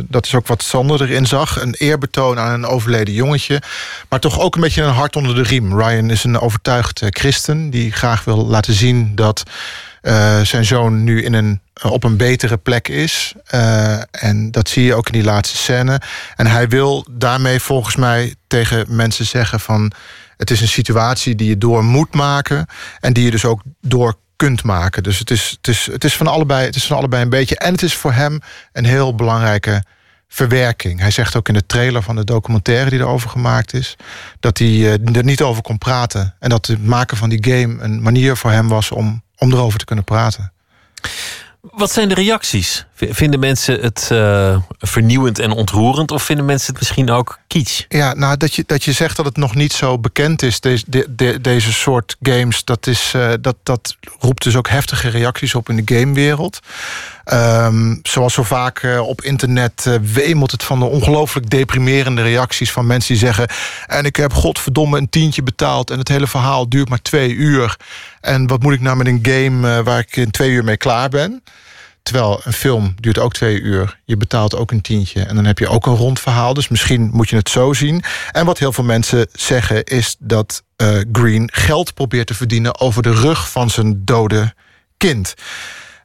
dat 0.04 0.26
is 0.26 0.34
ook 0.34 0.46
wat 0.46 0.62
Sander 0.62 1.02
erin 1.02 1.26
zag. 1.26 1.60
Een 1.62 1.74
eerbetoon 1.74 2.38
aan 2.38 2.52
een 2.52 2.66
overleden 2.66 3.14
jongetje. 3.14 3.62
Maar 4.08 4.20
toch 4.20 4.40
ook 4.40 4.54
een 4.54 4.60
beetje 4.60 4.82
een 4.82 4.92
hart 4.92 5.16
onder 5.16 5.34
de 5.34 5.42
riem. 5.42 5.80
Ryan 5.80 6.10
is 6.10 6.24
een 6.24 6.38
overtuigd 6.38 7.02
christen 7.08 7.70
die 7.70 7.92
graag 7.92 8.24
wil 8.24 8.46
laten 8.46 8.74
zien 8.74 9.14
dat 9.14 9.42
zijn 10.42 10.64
zoon 10.64 11.04
nu 11.04 11.22
in 11.22 11.32
een, 11.32 11.60
op 11.82 12.04
een 12.04 12.16
betere 12.16 12.56
plek 12.56 12.88
is. 12.88 13.34
Eh, 13.46 14.00
en 14.10 14.50
dat 14.50 14.68
zie 14.68 14.84
je 14.84 14.94
ook 14.94 15.06
in 15.06 15.12
die 15.12 15.24
laatste 15.24 15.56
scène. 15.56 16.00
En 16.36 16.46
hij 16.46 16.68
wil 16.68 17.06
daarmee 17.10 17.60
volgens 17.60 17.96
mij 17.96 18.34
tegen 18.46 18.84
mensen 18.88 19.26
zeggen 19.26 19.60
van... 19.60 19.92
het 20.36 20.50
is 20.50 20.60
een 20.60 20.68
situatie 20.68 21.34
die 21.34 21.48
je 21.48 21.58
door 21.58 21.84
moet 21.84 22.14
maken... 22.14 22.66
en 23.00 23.12
die 23.12 23.24
je 23.24 23.30
dus 23.30 23.44
ook 23.44 23.62
door 23.80 24.14
kunt 24.36 24.62
maken. 24.62 25.02
Dus 25.02 25.18
het 25.18 25.30
is, 25.30 25.50
het 25.50 25.68
is, 25.68 25.88
het 25.92 26.04
is, 26.04 26.16
van, 26.16 26.26
allebei, 26.26 26.66
het 26.66 26.76
is 26.76 26.86
van 26.86 26.96
allebei 26.96 27.22
een 27.22 27.28
beetje. 27.28 27.56
En 27.56 27.72
het 27.72 27.82
is 27.82 27.94
voor 27.94 28.12
hem 28.12 28.40
een 28.72 28.84
heel 28.84 29.14
belangrijke 29.14 29.84
verwerking. 30.28 31.00
Hij 31.00 31.10
zegt 31.10 31.36
ook 31.36 31.48
in 31.48 31.54
de 31.54 31.66
trailer 31.66 32.02
van 32.02 32.16
de 32.16 32.24
documentaire 32.24 32.90
die 32.90 32.98
erover 32.98 33.30
gemaakt 33.30 33.74
is... 33.74 33.96
dat 34.40 34.58
hij 34.58 34.68
eh, 34.68 35.16
er 35.16 35.24
niet 35.24 35.42
over 35.42 35.62
kon 35.62 35.78
praten. 35.78 36.34
En 36.38 36.48
dat 36.48 36.66
het 36.66 36.86
maken 36.86 37.16
van 37.16 37.28
die 37.28 37.44
game 37.44 37.82
een 37.82 38.02
manier 38.02 38.36
voor 38.36 38.50
hem 38.50 38.68
was... 38.68 38.90
om, 38.90 39.22
om 39.36 39.52
erover 39.52 39.78
te 39.78 39.84
kunnen 39.84 40.04
praten. 40.04 40.52
Wat 41.70 41.92
zijn 41.92 42.08
de 42.08 42.14
reacties? 42.14 42.86
Vinden 42.94 43.40
mensen 43.40 43.80
het 43.80 44.08
eh, 44.12 44.56
vernieuwend 44.78 45.38
en 45.38 45.50
ontroerend? 45.50 46.10
Of 46.10 46.22
vinden 46.22 46.44
mensen 46.44 46.70
het 46.70 46.78
misschien 46.78 47.10
ook 47.10 47.38
kitsch? 47.46 47.84
Ja, 47.88 48.14
nou, 48.14 48.36
dat 48.36 48.54
je, 48.54 48.64
dat 48.66 48.84
je 48.84 48.92
zegt 48.92 49.16
dat 49.16 49.24
het 49.26 49.36
nog 49.36 49.54
niet 49.54 49.72
zo 49.72 49.98
bekend 49.98 50.42
is, 50.42 50.60
deze, 50.60 50.84
de, 50.88 51.06
de- 51.16 51.40
deze 51.40 51.72
soort 51.72 52.16
games, 52.22 52.64
dat, 52.64 52.86
is, 52.86 53.12
eh, 53.14 53.32
dat, 53.40 53.56
dat 53.62 53.96
roept 54.18 54.42
dus 54.42 54.56
ook 54.56 54.68
heftige 54.68 55.08
reacties 55.08 55.54
op 55.54 55.68
in 55.68 55.84
de 55.84 55.94
gamewereld. 55.98 56.58
Ehm, 57.24 57.94
zoals 58.02 58.34
zo 58.34 58.42
vaak 58.42 58.78
eh, 58.78 59.08
op 59.08 59.22
internet 59.22 59.86
eh, 59.86 59.94
wemelt 60.12 60.50
het 60.50 60.62
van 60.62 60.78
de 60.78 60.84
ongelooflijk 60.84 61.50
deprimerende 61.50 62.22
reacties 62.22 62.72
van 62.72 62.86
mensen 62.86 63.14
die 63.14 63.24
zeggen: 63.24 63.46
En 63.86 64.04
ik 64.04 64.16
heb 64.16 64.32
godverdomme 64.32 64.98
een 64.98 65.08
tientje 65.08 65.42
betaald 65.42 65.90
en 65.90 65.98
het 65.98 66.08
hele 66.08 66.26
verhaal 66.26 66.68
duurt 66.68 66.88
maar 66.88 67.02
twee 67.02 67.34
uur. 67.34 67.76
En 68.20 68.46
wat 68.46 68.62
moet 68.62 68.72
ik 68.72 68.80
nou 68.80 68.96
met 68.96 69.06
een 69.06 69.20
game 69.22 69.76
eh, 69.76 69.84
waar 69.84 69.98
ik 69.98 70.16
in 70.16 70.30
twee 70.30 70.50
uur 70.50 70.64
mee 70.64 70.76
klaar 70.76 71.08
ben? 71.08 71.42
Terwijl 72.02 72.40
een 72.44 72.52
film 72.52 72.94
duurt 73.00 73.18
ook 73.18 73.32
twee 73.32 73.60
uur. 73.60 73.98
Je 74.04 74.16
betaalt 74.16 74.56
ook 74.56 74.70
een 74.70 74.80
tientje. 74.80 75.22
En 75.22 75.34
dan 75.34 75.44
heb 75.44 75.58
je 75.58 75.68
ook 75.68 75.86
een 75.86 75.96
rond 75.96 76.20
verhaal. 76.20 76.54
Dus 76.54 76.68
misschien 76.68 77.10
moet 77.12 77.28
je 77.28 77.36
het 77.36 77.48
zo 77.48 77.72
zien. 77.72 78.02
En 78.32 78.46
wat 78.46 78.58
heel 78.58 78.72
veel 78.72 78.84
mensen 78.84 79.26
zeggen 79.32 79.84
is 79.84 80.16
dat 80.18 80.62
Green 81.12 81.50
geld 81.52 81.94
probeert 81.94 82.26
te 82.26 82.34
verdienen 82.34 82.80
over 82.80 83.02
de 83.02 83.12
rug 83.12 83.50
van 83.50 83.70
zijn 83.70 84.04
dode 84.04 84.54
kind. 84.96 85.34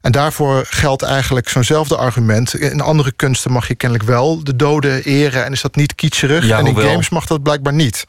En 0.08 0.14
daarvoor 0.14 0.66
geldt 0.70 1.02
eigenlijk 1.02 1.50
zo'nzelfde 1.50 1.98
argument. 1.98 2.56
In 2.56 2.82
andere 2.82 3.12
kunsten 3.12 3.52
mag 3.52 3.68
je 3.68 3.76
kennelijk 3.76 4.10
wel 4.10 4.44
de 4.44 4.56
doden 4.56 5.04
eren 5.04 5.46
en 5.46 5.52
is 5.52 5.62
dat 5.62 5.76
niet 5.76 5.96
kitscherig. 5.96 6.46
Ja, 6.46 6.58
en 6.58 6.66
in 6.66 6.74
hoewel- 6.74 6.92
games 6.92 7.10
mag 7.10 7.26
dat 7.26 7.44
blijkbaar 7.44 7.74
niet. 7.74 8.06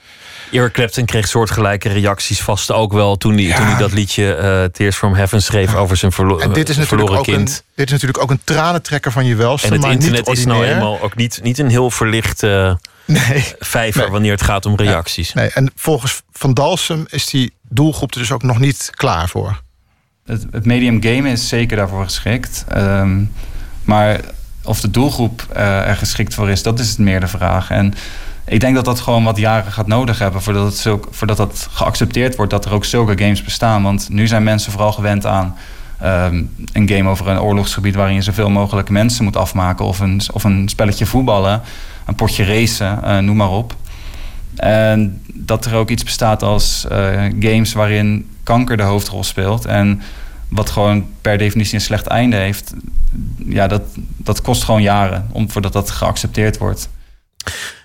Eric 0.53 0.73
Clapton 0.73 1.05
kreeg 1.05 1.29
soortgelijke 1.29 1.89
reacties 1.89 2.43
vast 2.43 2.73
ook 2.73 2.93
wel 2.93 3.17
toen 3.17 3.39
hij, 3.39 3.55
toen 3.57 3.67
hij 3.67 3.79
dat 3.79 3.93
liedje 3.93 4.35
eh, 4.35 4.65
Tears 4.65 4.97
from 4.97 5.15
Heaven 5.15 5.43
schreef 5.43 5.75
over 5.75 5.97
zijn 5.97 6.13
verlo 6.13 6.39
En 6.39 6.53
dit 6.53 6.69
is, 6.69 6.77
natuurlijk 6.77 6.89
verloren 6.89 7.19
ook 7.19 7.27
een, 7.27 7.45
kind. 7.45 7.65
dit 7.75 7.87
is 7.87 7.93
natuurlijk 7.93 8.23
ook 8.23 8.31
een 8.31 8.41
tranentrekker 8.45 9.13
van 9.13 9.27
je 9.27 9.35
welste. 9.35 9.67
En 9.67 9.73
het 9.73 9.83
maar 9.83 9.91
internet 9.91 10.27
niet 10.27 10.37
is 10.37 10.45
nou 10.45 10.65
eenmaal 10.65 11.01
ook 11.01 11.17
niet, 11.17 11.41
niet 11.43 11.59
een 11.59 11.71
heel 11.71 11.91
verlicht 11.91 12.43
eh, 12.43 12.75
vijver 13.59 14.11
wanneer 14.11 14.33
het 14.33 14.43
gaat 14.43 14.67
om 14.67 14.77
reacties. 14.77 15.33
Nee, 15.33 15.49
en 15.49 15.73
volgens 15.77 16.23
Van 16.33 16.55
Dalsem 16.55 17.07
is 17.09 17.27
die 17.27 17.53
doelgroep 17.69 18.13
er 18.15 18.19
dus 18.19 18.33
ook 18.33 18.43
nog 18.43 18.59
niet 18.59 18.91
klaar 18.95 19.29
voor. 19.29 19.67
Het, 20.29 20.65
medium 20.65 21.03
game 21.03 21.31
is 21.31 21.49
zeker 21.49 21.77
daarvoor 21.77 22.05
geschikt. 22.05 22.65
Ehm, 22.69 23.21
maar 23.85 24.21
of 24.65 24.81
de 24.81 24.91
doelgroep 24.91 25.47
eh, 25.53 25.89
er 25.89 25.97
geschikt 25.97 26.35
voor 26.35 26.51
is, 26.51 26.63
dat 26.63 26.79
is 26.79 26.89
het 26.89 26.99
meer 26.99 27.21
de 27.21 27.27
vraag. 27.27 27.71
En 27.71 27.95
ik 28.45 28.61
denk 28.61 28.75
dat 28.75 28.85
dat 28.85 29.01
gewoon 29.01 29.25
wat 29.25 29.37
jaren 29.37 29.73
gaat 29.73 29.87
nodig 29.87 30.19
hebben 30.19 30.43
voordat, 30.43 30.65
het 30.67 30.77
zulk, 30.77 31.09
voordat 31.11 31.37
dat 31.37 31.69
geaccepteerd 31.71 32.37
wordt 32.37 32.51
dat 32.51 32.65
er 32.65 32.73
ook 32.73 32.85
zulke 32.85 33.19
games 33.19 33.43
bestaan. 33.43 33.83
Want 33.83 34.09
nu 34.09 34.27
zijn 34.27 34.43
mensen 34.43 34.73
vooral 34.73 34.93
gewend 34.93 35.27
aan 35.27 35.57
ehm, 35.99 36.43
een 36.73 36.89
game 36.89 37.09
over 37.09 37.29
een 37.29 37.41
oorlogsgebied 37.41 37.95
waarin 37.95 38.15
je 38.15 38.23
zoveel 38.23 38.51
mogelijk 38.51 38.89
mensen 38.89 39.25
moet 39.25 39.37
afmaken. 39.37 39.85
Of 39.85 39.99
een, 39.99 40.21
of 40.33 40.45
een 40.45 40.69
spelletje 40.69 41.07
voetballen, 41.07 41.63
een 42.07 42.15
potje 42.15 42.45
racen, 42.45 43.03
eh, 43.03 43.19
noem 43.19 43.37
maar 43.37 43.51
op. 43.51 43.77
En 44.59 45.23
dat 45.35 45.65
er 45.65 45.75
ook 45.75 45.91
iets 45.91 46.05
bestaat 46.05 46.43
als 46.43 46.87
eh, 46.89 47.25
games 47.41 47.73
waarin 47.73 48.31
kanker 48.43 48.77
de 48.77 48.83
hoofdrol 48.83 49.25
speelt. 49.25 49.65
En 49.65 50.01
wat 50.49 50.71
gewoon 50.71 51.07
per 51.21 51.39
definitie 51.39 51.75
een 51.75 51.81
slecht 51.81 52.07
einde 52.07 52.37
heeft. 52.37 52.75
Ja, 53.47 53.67
dat, 53.67 53.83
dat 54.17 54.43
kost 54.43 54.65
gewoon 54.65 54.83
jaren 54.83 55.27
om, 55.33 55.51
voordat 55.51 55.73
dat 55.73 55.91
geaccepteerd 55.91 56.59
wordt. 56.59 56.89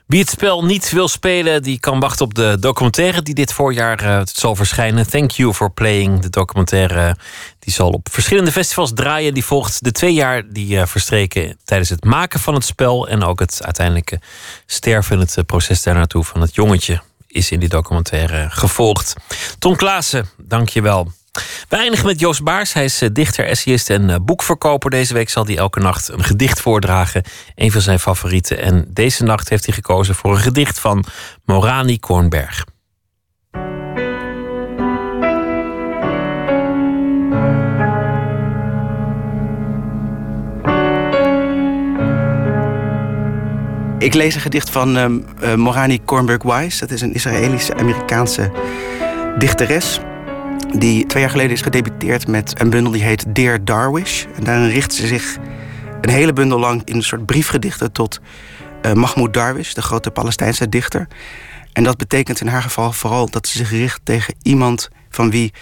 Wie 0.05 0.19
het 0.19 0.30
spel 0.30 0.65
niet 0.65 0.91
wil 0.91 1.07
spelen, 1.07 1.63
die 1.63 1.80
kan 1.80 1.99
wachten 1.99 2.25
op 2.25 2.34
de 2.34 2.57
documentaire 2.59 3.21
die 3.21 3.34
dit 3.34 3.53
voorjaar 3.53 3.99
eh, 3.99 4.21
zal 4.34 4.55
verschijnen. 4.55 5.09
Thank 5.09 5.31
you 5.31 5.53
for 5.53 5.71
playing. 5.71 6.19
De 6.19 6.30
documentaire 6.30 7.17
die 7.59 7.73
zal 7.73 7.89
op 7.89 8.07
verschillende 8.11 8.51
festivals 8.51 8.91
draaien. 8.93 9.34
Die 9.34 9.45
volgt 9.45 9.84
de 9.84 9.91
twee 9.91 10.13
jaar 10.13 10.43
die 10.49 10.80
eh, 10.80 10.85
verstreken 10.85 11.57
tijdens 11.63 11.89
het 11.89 12.03
maken 12.03 12.39
van 12.39 12.53
het 12.53 12.65
spel 12.65 13.07
en 13.07 13.23
ook 13.23 13.39
het 13.39 13.59
uiteindelijke 13.63 14.19
sterven, 14.65 15.19
het 15.19 15.38
eh, 15.38 15.43
proces 15.43 15.84
daar 15.84 15.95
naartoe 15.95 16.23
van 16.23 16.41
het 16.41 16.55
jongetje 16.55 17.01
is 17.27 17.51
in 17.51 17.59
die 17.59 17.69
documentaire 17.69 18.49
gevolgd. 18.49 19.13
Tom 19.59 19.75
Klaassen, 19.75 20.30
dank 20.38 20.69
je 20.69 20.81
wel. 20.81 21.11
We 21.69 21.76
eindigen 21.76 22.05
met 22.05 22.19
Joost 22.19 22.43
Baars. 22.43 22.73
Hij 22.73 22.84
is 22.84 23.01
eh, 23.01 23.10
dichter, 23.14 23.45
essayist 23.45 23.89
en 23.89 24.10
eh, 24.10 24.15
boekverkoper. 24.22 24.89
Deze 24.89 25.14
week 25.14 25.30
zal 25.30 25.45
hij 25.45 25.57
elke 25.57 25.80
nacht 25.80 26.07
een 26.07 26.23
gedicht 26.23 26.61
voordragen. 26.61 27.23
Een 27.55 27.72
van 27.72 27.81
zijn 27.81 27.99
favorieten. 27.99 28.57
En 28.57 28.85
deze 28.89 29.23
nacht 29.23 29.49
heeft 29.49 29.65
hij 29.65 29.76
gekozen 29.76 30.15
voor 30.15 30.31
een 30.31 30.41
gedicht 30.41 30.80
van 30.80 31.05
Morani 31.45 31.99
Kornberg. 31.99 32.65
Ik 43.97 44.14
lees 44.14 44.35
een 44.35 44.41
gedicht 44.41 44.69
van 44.69 44.95
um, 44.95 45.26
uh, 45.43 45.53
Morani 45.55 46.01
Kornberg-Wise. 46.05 46.80
Dat 46.80 46.91
is 46.91 47.01
een 47.01 47.14
Israëlische-Amerikaanse 47.14 48.51
dichteres 49.38 49.99
die 50.77 51.05
twee 51.05 51.21
jaar 51.21 51.31
geleden 51.31 51.51
is 51.51 51.61
gedebuteerd 51.61 52.27
met 52.27 52.61
een 52.61 52.69
bundel 52.69 52.91
die 52.91 53.03
heet 53.03 53.35
Dear 53.35 53.65
Darwish. 53.65 54.25
En 54.35 54.43
daarin 54.43 54.69
richt 54.69 54.93
ze 54.93 55.07
zich 55.07 55.38
een 56.01 56.09
hele 56.09 56.34
bundel 56.34 56.59
lang 56.59 56.81
in 56.85 56.95
een 56.95 57.03
soort 57.03 57.25
briefgedichten 57.25 57.91
tot 57.91 58.19
uh, 58.85 58.93
Mahmoud 58.93 59.34
Darwish, 59.34 59.73
de 59.73 59.81
grote 59.81 60.11
Palestijnse 60.11 60.69
dichter. 60.69 61.07
En 61.73 61.84
dat 61.84 61.97
betekent 61.97 62.41
in 62.41 62.47
haar 62.47 62.61
geval 62.61 62.91
vooral 62.91 63.30
dat 63.30 63.47
ze 63.47 63.57
zich 63.57 63.69
richt 63.69 63.99
tegen 64.03 64.35
iemand 64.41 64.89
van 65.09 65.30
wie 65.30 65.53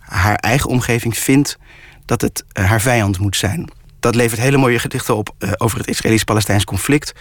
haar 0.00 0.36
eigen 0.36 0.70
omgeving 0.70 1.18
vindt 1.18 1.58
dat 2.04 2.20
het 2.20 2.44
uh, 2.52 2.64
haar 2.64 2.80
vijand 2.80 3.18
moet 3.18 3.36
zijn. 3.36 3.70
Dat 4.00 4.14
levert 4.14 4.40
hele 4.40 4.56
mooie 4.56 4.78
gedichten 4.78 5.16
op 5.16 5.34
uh, 5.38 5.52
over 5.56 5.78
het 5.78 5.88
Israëlisch-Palestijns 5.88 6.64
conflict. 6.64 7.12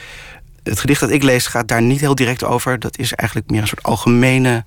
Het 0.63 0.79
gedicht 0.79 0.99
dat 0.99 1.09
ik 1.09 1.23
lees 1.23 1.47
gaat 1.47 1.67
daar 1.67 1.81
niet 1.81 1.99
heel 1.99 2.15
direct 2.15 2.43
over. 2.43 2.79
Dat 2.79 2.97
is 2.97 3.13
eigenlijk 3.13 3.49
meer 3.49 3.61
een 3.61 3.67
soort 3.67 3.83
algemene 3.83 4.65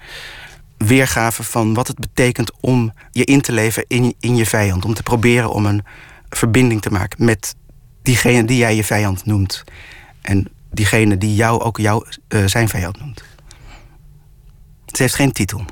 weergave 0.87 1.43
van 1.43 1.75
wat 1.75 1.87
het 1.87 1.99
betekent 1.99 2.53
om 2.61 2.93
je 3.11 3.25
in 3.25 3.41
te 3.41 3.53
leven 3.53 3.85
in, 3.89 4.15
in 4.21 4.37
je 4.37 4.47
vijand. 4.47 4.85
Om 4.85 4.95
te 4.95 5.03
proberen 5.03 5.53
om 5.53 5.67
een 5.67 5.85
verbinding 6.29 6.83
te 6.83 6.91
maken 6.91 7.25
met 7.25 7.55
diegene 8.03 8.45
die 8.45 8.57
jij 8.57 8.77
je 8.77 8.85
vijand 8.85 9.25
noemt. 9.25 9.65
En 10.21 10.49
diegene 10.71 11.19
die 11.19 11.35
jou 11.35 11.61
ook 11.61 11.79
jou, 11.79 12.07
uh, 12.29 12.47
zijn 12.47 12.69
vijand 12.69 13.01
noemt. 13.01 13.23
Het 14.87 14.99
heeft 14.99 15.15
geen 15.15 15.33
titel. 15.33 15.65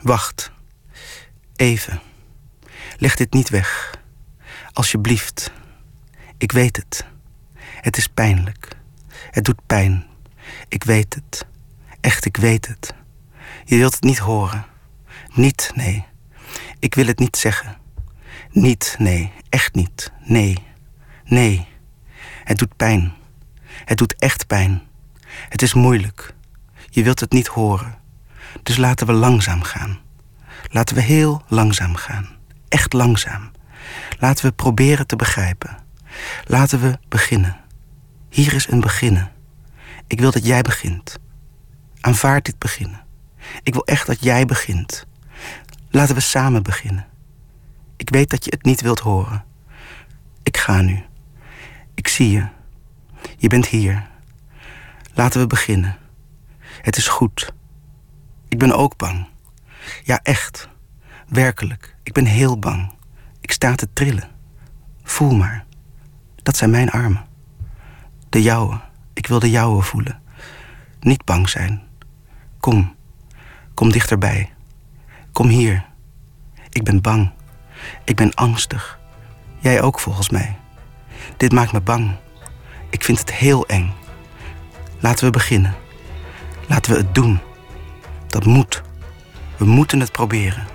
Wacht. 0.00 0.50
Even. 1.56 2.00
Leg 2.98 3.16
dit 3.16 3.32
niet 3.32 3.48
weg. 3.48 3.94
Alsjeblieft. 4.72 5.52
Ik 6.38 6.52
weet 6.52 6.76
het. 6.76 7.04
Het 7.80 7.96
is 7.96 8.06
pijnlijk. 8.06 8.68
Het 9.30 9.44
doet 9.44 9.66
pijn. 9.66 10.05
Ik 10.68 10.84
weet 10.84 11.14
het. 11.14 11.46
Echt, 12.00 12.24
ik 12.24 12.36
weet 12.36 12.66
het. 12.66 12.94
Je 13.64 13.76
wilt 13.76 13.94
het 13.94 14.02
niet 14.02 14.18
horen. 14.18 14.64
Niet, 15.34 15.72
nee. 15.74 16.04
Ik 16.78 16.94
wil 16.94 17.06
het 17.06 17.18
niet 17.18 17.36
zeggen. 17.36 17.76
Niet, 18.50 18.96
nee. 18.98 19.32
Echt 19.48 19.74
niet. 19.74 20.12
Nee. 20.24 20.56
Nee. 21.24 21.66
Het 22.44 22.58
doet 22.58 22.76
pijn. 22.76 23.12
Het 23.84 23.98
doet 23.98 24.16
echt 24.16 24.46
pijn. 24.46 24.82
Het 25.48 25.62
is 25.62 25.74
moeilijk. 25.74 26.34
Je 26.90 27.02
wilt 27.02 27.20
het 27.20 27.32
niet 27.32 27.46
horen. 27.46 27.98
Dus 28.62 28.76
laten 28.76 29.06
we 29.06 29.12
langzaam 29.12 29.62
gaan. 29.62 29.98
Laten 30.68 30.96
we 30.96 31.02
heel 31.02 31.42
langzaam 31.48 31.94
gaan. 31.94 32.28
Echt 32.68 32.92
langzaam. 32.92 33.50
Laten 34.18 34.46
we 34.46 34.52
proberen 34.52 35.06
te 35.06 35.16
begrijpen. 35.16 35.76
Laten 36.44 36.80
we 36.80 36.98
beginnen. 37.08 37.56
Hier 38.28 38.54
is 38.54 38.68
een 38.68 38.80
beginnen. 38.80 39.30
Ik 40.06 40.20
wil 40.20 40.30
dat 40.30 40.46
jij 40.46 40.62
begint. 40.62 41.18
Aanvaard 42.00 42.44
dit 42.44 42.58
beginnen. 42.58 43.04
Ik 43.62 43.72
wil 43.72 43.84
echt 43.84 44.06
dat 44.06 44.22
jij 44.22 44.44
begint. 44.44 45.06
Laten 45.90 46.14
we 46.14 46.20
samen 46.20 46.62
beginnen. 46.62 47.06
Ik 47.96 48.10
weet 48.10 48.30
dat 48.30 48.44
je 48.44 48.50
het 48.50 48.64
niet 48.64 48.80
wilt 48.80 49.00
horen. 49.00 49.44
Ik 50.42 50.56
ga 50.56 50.80
nu. 50.80 51.04
Ik 51.94 52.08
zie 52.08 52.30
je. 52.30 52.46
Je 53.36 53.48
bent 53.48 53.66
hier. 53.66 54.06
Laten 55.14 55.40
we 55.40 55.46
beginnen. 55.46 55.96
Het 56.82 56.96
is 56.96 57.08
goed. 57.08 57.52
Ik 58.48 58.58
ben 58.58 58.72
ook 58.72 58.96
bang. 58.96 59.26
Ja, 60.04 60.20
echt. 60.22 60.68
Werkelijk. 61.28 61.96
Ik 62.02 62.12
ben 62.12 62.24
heel 62.24 62.58
bang. 62.58 62.92
Ik 63.40 63.52
sta 63.52 63.74
te 63.74 63.92
trillen. 63.92 64.28
Voel 65.02 65.34
maar. 65.34 65.64
Dat 66.42 66.56
zijn 66.56 66.70
mijn 66.70 66.90
armen. 66.90 67.26
De 68.28 68.42
jouwe. 68.42 68.80
Ik 69.16 69.26
wil 69.26 69.38
de 69.38 69.50
jouwe 69.50 69.82
voelen. 69.82 70.20
Niet 71.00 71.24
bang 71.24 71.48
zijn. 71.48 71.82
Kom. 72.60 72.94
Kom 73.74 73.92
dichterbij. 73.92 74.52
Kom 75.32 75.48
hier. 75.48 75.84
Ik 76.70 76.84
ben 76.84 77.00
bang. 77.00 77.30
Ik 78.04 78.16
ben 78.16 78.34
angstig. 78.34 78.98
Jij 79.58 79.82
ook 79.82 80.00
volgens 80.00 80.30
mij. 80.30 80.58
Dit 81.36 81.52
maakt 81.52 81.72
me 81.72 81.80
bang. 81.80 82.10
Ik 82.90 83.04
vind 83.04 83.18
het 83.18 83.32
heel 83.32 83.66
eng. 83.66 83.92
Laten 85.00 85.24
we 85.24 85.30
beginnen. 85.30 85.74
Laten 86.66 86.92
we 86.92 86.98
het 86.98 87.14
doen. 87.14 87.40
Dat 88.26 88.44
moet. 88.44 88.82
We 89.56 89.64
moeten 89.64 90.00
het 90.00 90.12
proberen. 90.12 90.66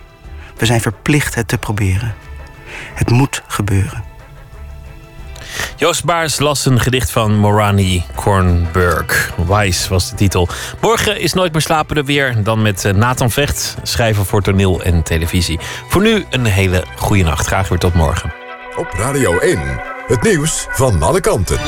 We 0.58 0.66
zijn 0.66 0.82
verplicht 0.82 1.36
het 1.36 1.48
te 1.48 1.58
proberen. 1.58 2.16
Het 2.94 3.10
moet 3.10 3.44
gebeuren. 3.48 4.04
Joost 5.76 6.04
Baars 6.04 6.40
las 6.40 6.66
een 6.66 6.80
gedicht 6.80 7.12
van 7.12 7.38
Morani 7.38 8.04
Kornberg. 8.16 9.34
Wise 9.48 9.90
was 9.90 10.10
de 10.10 10.16
titel. 10.16 10.48
Morgen 10.82 11.20
is 11.20 11.34
Nooit 11.42 11.54
meer 11.54 11.62
slapen 11.62 11.98
er 11.98 12.06
weer. 12.06 12.44
Dan 12.44 12.62
met 12.62 12.86
eh, 12.86 12.94
Nathan 12.94 13.32
Vecht, 13.32 13.76
schrijver 13.84 14.26
voor 14.26 14.42
toneel 14.42 14.82
en 14.82 15.04
televisie. 15.04 15.60
Voor 15.88 16.02
nu 16.02 16.26
een 16.30 16.46
hele 16.46 16.84
goede 16.96 17.24
nacht. 17.24 17.48
Graag 17.48 17.70
weer 17.70 17.80
tot 17.80 17.94
morgen. 17.94 18.34
Op 18.76 18.88
Radio 18.98 19.38
1, 19.38 19.60
het 20.08 20.22
nieuws 20.24 20.68
van 20.70 21.04
alle 21.04 21.20
kanten. 21.20 21.60